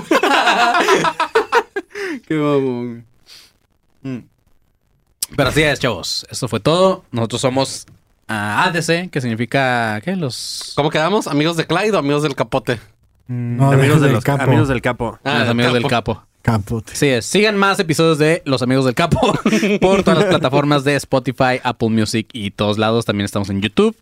Qué 2.26 2.34
mamón. 2.34 3.04
Mm. 4.02 4.18
Pero 5.36 5.48
así 5.48 5.62
es, 5.62 5.80
chavos. 5.80 6.26
Eso 6.30 6.48
fue 6.48 6.60
todo. 6.60 7.04
Nosotros 7.10 7.40
somos 7.40 7.86
ah, 8.28 8.64
ADC, 8.64 9.10
que 9.10 9.20
significa, 9.20 10.00
¿qué? 10.02 10.16
Los, 10.16 10.72
¿Cómo 10.76 10.90
quedamos? 10.90 11.26
¿Amigos 11.26 11.56
de 11.56 11.66
Clyde 11.66 11.92
o 11.92 11.98
amigos 11.98 12.22
del 12.22 12.34
capote? 12.34 12.80
No, 13.26 13.72
amigos, 13.72 14.00
de 14.00 14.08
del 14.08 14.16
los, 14.16 14.24
capo. 14.24 14.42
amigos 14.42 14.68
del 14.68 14.82
capo. 14.82 15.18
Ah, 15.24 15.40
los 15.40 15.48
amigos 15.48 15.72
del 15.72 15.82
capo. 15.84 16.14
capo. 16.14 16.26
Capote. 16.44 16.94
Sí, 16.94 17.06
es. 17.06 17.24
Sigan 17.24 17.56
más 17.56 17.80
episodios 17.80 18.18
de 18.18 18.42
Los 18.44 18.60
Amigos 18.60 18.84
del 18.84 18.94
Capo 18.94 19.18
por 19.80 20.02
todas 20.02 20.18
las 20.18 20.28
plataformas 20.28 20.84
de 20.84 20.94
Spotify, 20.96 21.58
Apple 21.62 21.88
Music 21.88 22.28
y 22.34 22.50
todos 22.50 22.76
lados. 22.76 23.06
También 23.06 23.24
estamos 23.24 23.48
en 23.48 23.62
YouTube. 23.62 23.96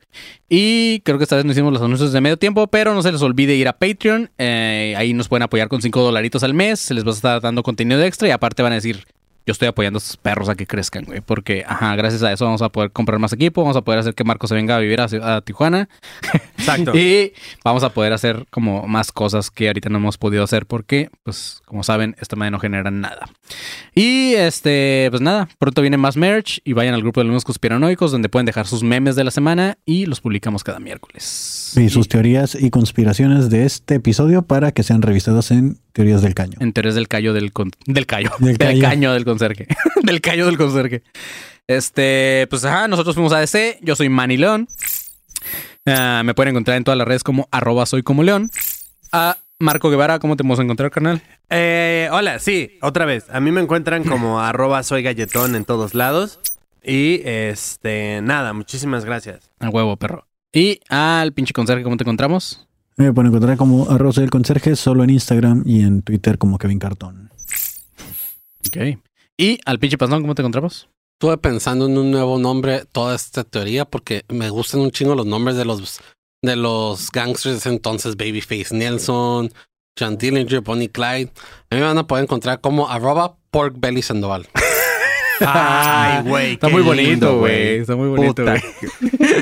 Y 0.48 0.98
creo 1.04 1.18
que 1.18 1.22
esta 1.22 1.36
vez 1.36 1.44
no 1.44 1.52
hicimos 1.52 1.72
los 1.72 1.80
anuncios 1.80 2.12
de 2.12 2.20
medio 2.20 2.36
tiempo, 2.36 2.66
pero 2.66 2.94
no 2.94 3.02
se 3.02 3.12
les 3.12 3.22
olvide 3.22 3.54
ir 3.54 3.68
a 3.68 3.74
Patreon. 3.74 4.28
Eh, 4.38 4.92
ahí 4.98 5.14
nos 5.14 5.28
pueden 5.28 5.44
apoyar 5.44 5.68
con 5.68 5.82
5 5.82 6.02
dolaritos 6.02 6.42
al 6.42 6.52
mes. 6.52 6.80
Se 6.80 6.94
les 6.94 7.06
va 7.06 7.10
a 7.10 7.14
estar 7.14 7.40
dando 7.40 7.62
contenido 7.62 8.02
extra 8.02 8.26
y 8.26 8.32
aparte 8.32 8.60
van 8.64 8.72
a 8.72 8.74
decir, 8.74 9.06
yo 9.46 9.52
estoy 9.52 9.68
apoyando 9.68 9.96
a 9.96 10.00
estos 10.00 10.16
perros 10.16 10.48
a 10.48 10.54
que 10.54 10.66
crezcan, 10.66 11.04
güey. 11.04 11.20
Porque, 11.20 11.64
ajá, 11.66 11.94
gracias 11.96 12.22
a 12.22 12.32
eso 12.32 12.44
vamos 12.44 12.62
a 12.62 12.68
poder 12.68 12.90
comprar 12.90 13.18
más 13.18 13.32
equipo, 13.32 13.62
vamos 13.62 13.76
a 13.76 13.82
poder 13.82 14.00
hacer 14.00 14.14
que 14.14 14.24
Marco 14.24 14.46
se 14.46 14.54
venga 14.54 14.76
a 14.76 14.78
vivir 14.78 15.00
a, 15.00 15.36
a 15.36 15.40
Tijuana. 15.40 15.88
Exacto. 16.58 16.92
Y 17.02 17.32
vamos 17.64 17.82
a 17.82 17.90
poder 17.90 18.12
hacer 18.12 18.46
como 18.50 18.86
más 18.86 19.10
cosas 19.10 19.50
que 19.50 19.66
ahorita 19.66 19.88
no 19.88 19.98
hemos 19.98 20.18
podido 20.18 20.44
hacer 20.44 20.66
porque, 20.66 21.10
pues, 21.24 21.60
como 21.64 21.82
saben, 21.82 22.14
esta 22.20 22.36
madre 22.36 22.52
no 22.52 22.58
genera 22.60 22.90
nada. 22.90 23.28
Y 23.94 24.34
este, 24.34 25.08
pues 25.10 25.20
nada, 25.20 25.48
pronto 25.58 25.82
viene 25.82 25.96
más 25.96 26.16
merch 26.16 26.60
y 26.64 26.74
vayan 26.74 26.94
al 26.94 27.02
grupo 27.02 27.20
de 27.20 27.28
los 27.28 27.44
conspiranoicos 27.44 28.12
donde 28.12 28.28
pueden 28.28 28.46
dejar 28.46 28.66
sus 28.66 28.82
memes 28.82 29.16
de 29.16 29.24
la 29.24 29.30
semana 29.30 29.78
y 29.84 30.06
los 30.06 30.20
publicamos 30.20 30.62
cada 30.64 30.78
miércoles. 30.78 31.74
Y 31.76 31.88
sus 31.88 32.08
teorías 32.08 32.54
y 32.54 32.70
conspiraciones 32.70 33.50
de 33.50 33.64
este 33.64 33.96
episodio 33.96 34.42
para 34.42 34.72
que 34.72 34.82
sean 34.82 35.02
revisadas 35.02 35.50
en 35.50 35.78
Teorías 35.92 36.22
del 36.22 36.34
Caño. 36.34 36.56
En 36.60 36.72
teorías 36.72 36.94
del 36.94 37.08
callo 37.08 37.32
del 37.32 37.52
con- 37.52 37.70
del 37.86 38.06
callo. 38.06 38.30
Del 38.38 38.56
Del, 38.56 38.80
caño 38.80 39.12
del 39.12 39.24
conserje. 39.24 39.66
del 40.02 40.20
callo 40.20 40.46
del 40.46 40.56
conserje. 40.56 41.02
Este, 41.66 42.46
pues 42.50 42.64
ajá, 42.64 42.88
nosotros 42.88 43.14
fuimos 43.14 43.32
a 43.32 43.38
DC. 43.40 43.78
Yo 43.82 43.94
soy 43.96 44.08
Manny 44.08 44.36
León. 44.36 44.68
Ah, 45.86 46.22
me 46.24 46.34
pueden 46.34 46.50
encontrar 46.50 46.76
en 46.76 46.84
todas 46.84 46.96
las 46.98 47.06
redes 47.06 47.22
como 47.24 47.48
arroba 47.50 47.86
soy 47.86 48.02
como 48.02 48.22
león. 48.22 48.50
A 49.12 49.38
Marco 49.58 49.90
Guevara, 49.90 50.18
¿cómo 50.18 50.36
te 50.36 50.42
vamos 50.42 50.58
a 50.58 50.62
encontrar, 50.62 50.90
carnal? 50.90 51.22
Eh, 51.50 52.08
hola, 52.12 52.38
sí, 52.38 52.78
otra 52.80 53.04
vez. 53.04 53.26
A 53.30 53.40
mí 53.40 53.52
me 53.52 53.60
encuentran 53.60 54.04
como 54.04 54.40
arroba 54.42 54.82
soy 54.82 55.02
galletón 55.02 55.54
en 55.56 55.64
todos 55.64 55.94
lados. 55.94 56.40
Y 56.82 57.20
este, 57.24 58.20
nada, 58.22 58.52
muchísimas 58.54 59.04
gracias. 59.04 59.50
Al 59.60 59.68
huevo, 59.68 59.96
perro. 59.96 60.26
Y 60.52 60.80
al 60.88 61.32
pinche 61.32 61.52
conserje, 61.52 61.84
¿cómo 61.84 61.96
te 61.96 62.02
encontramos? 62.04 62.66
Me 62.96 63.12
pueden 63.12 63.28
encontrar 63.30 63.56
como 63.56 63.90
arroz 63.90 64.16
del 64.16 64.30
conserje 64.30 64.76
solo 64.76 65.04
en 65.04 65.10
Instagram 65.10 65.62
y 65.66 65.82
en 65.82 66.02
Twitter 66.02 66.38
como 66.38 66.58
Kevin 66.58 66.78
Cartón. 66.78 67.30
Ok. 68.66 68.98
Y 69.36 69.58
al 69.64 69.78
pinche 69.78 69.98
pasón, 69.98 70.20
¿cómo 70.22 70.34
te 70.34 70.42
encontramos? 70.42 70.88
Estuve 71.14 71.38
pensando 71.38 71.86
en 71.86 71.96
un 71.96 72.10
nuevo 72.10 72.38
nombre 72.38 72.84
toda 72.90 73.14
esta 73.14 73.44
teoría 73.44 73.84
porque 73.84 74.24
me 74.28 74.50
gustan 74.50 74.80
un 74.80 74.90
chingo 74.90 75.14
los 75.14 75.26
nombres 75.26 75.56
de 75.56 75.64
los 75.64 76.00
de 76.42 76.56
los 76.56 77.10
gangsters 77.10 77.54
de 77.54 77.58
ese 77.58 77.68
entonces, 77.68 78.16
Babyface 78.16 78.74
Nelson, 78.74 79.52
John 79.98 80.18
Dillinger, 80.18 80.60
Bonnie 80.60 80.88
Clyde. 80.88 81.30
A 81.70 81.74
mí 81.74 81.80
me 81.80 81.82
van 81.82 81.98
a 81.98 82.06
poder 82.06 82.24
encontrar 82.24 82.60
como 82.60 82.88
arroba 82.88 83.36
Pork 83.50 83.76
Belly 83.78 84.02
Sandoval. 84.02 84.48
Ay, 85.46 86.22
güey. 86.28 86.52
Está 86.54 86.68
muy 86.68 86.82
bonito, 86.82 87.38
güey. 87.38 87.78
Está 87.78 87.96
muy 87.96 88.08
bonito, 88.08 88.42
güey. 88.44 88.62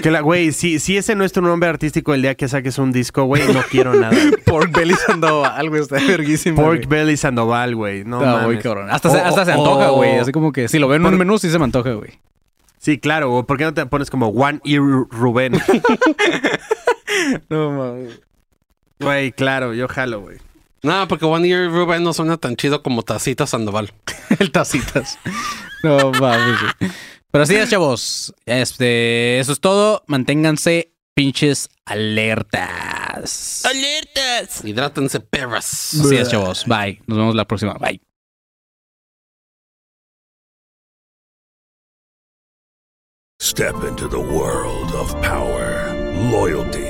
Que 0.02 0.10
la- 0.10 0.20
Güey, 0.20 0.52
si, 0.52 0.78
si 0.78 0.96
ese 0.96 1.14
no 1.14 1.24
es 1.24 1.32
tu 1.32 1.40
nombre 1.42 1.68
artístico 1.68 2.14
el 2.14 2.22
día 2.22 2.34
que 2.34 2.48
saques 2.48 2.78
un 2.78 2.92
disco, 2.92 3.24
güey, 3.24 3.42
no 3.52 3.62
quiero 3.70 3.94
nada. 3.94 4.16
Pork 4.44 4.70
Belly 4.76 4.94
Sandoval, 5.06 5.68
güey. 5.70 5.82
Está 5.82 5.96
verguísimo. 5.96 6.62
Pork 6.62 6.86
Belly 6.88 7.16
Sandoval, 7.16 7.74
güey. 7.74 8.04
No 8.04 8.18
muy 8.18 8.26
mames. 8.26 8.62
cabrón. 8.62 8.88
Hasta, 8.90 9.10
se, 9.10 9.18
hasta 9.20 9.44
se 9.44 9.52
antoja, 9.52 9.88
güey. 9.90 10.16
Así 10.18 10.32
como 10.32 10.52
que 10.52 10.68
si 10.68 10.78
lo 10.78 10.88
ven 10.88 11.02
en 11.02 11.12
un 11.12 11.18
menú, 11.18 11.38
sí 11.38 11.50
se 11.50 11.58
me 11.58 11.64
antoja, 11.64 11.92
güey. 11.92 12.18
Sí, 12.78 12.98
claro. 12.98 13.32
o 13.34 13.44
¿Por 13.46 13.58
qué 13.58 13.64
no 13.64 13.74
te 13.74 13.84
pones 13.86 14.08
como 14.10 14.28
One 14.28 14.60
Ear 14.64 14.80
Rubén? 15.10 15.52
No 17.48 17.70
mames. 17.72 18.20
Güey, 19.00 19.32
claro, 19.32 19.74
yo 19.74 19.88
jalo, 19.88 20.20
güey. 20.20 20.38
No, 20.82 21.06
porque 21.08 21.24
One 21.24 21.46
Year 21.46 21.70
Ruben 21.70 22.02
no 22.02 22.12
suena 22.12 22.36
tan 22.38 22.56
chido 22.56 22.82
como 22.82 23.02
Tacita 23.02 23.46
Sandoval. 23.46 23.92
El 24.38 24.50
tacitas. 24.50 25.18
No 25.82 26.10
mames. 26.12 26.58
Pero 27.30 27.44
así 27.44 27.54
es, 27.56 27.70
chavos. 27.70 28.34
Este, 28.46 29.38
eso 29.38 29.52
es 29.52 29.60
todo. 29.60 30.02
Manténganse 30.06 30.92
pinches 31.14 31.68
alertas. 31.84 33.64
¡Alertas! 33.64 34.64
Hidrátense, 34.64 35.20
perras. 35.20 35.94
Así 35.94 36.16
es, 36.16 36.30
chavos. 36.30 36.64
Bye. 36.66 37.02
Nos 37.06 37.18
vemos 37.18 37.34
la 37.34 37.44
próxima. 37.46 37.74
Bye. 37.74 38.00
Step 43.42 43.74
into 43.84 44.06
the 44.06 44.20
world 44.20 44.94
of 44.94 45.10
power, 45.22 45.94
loyalty, 46.30 46.89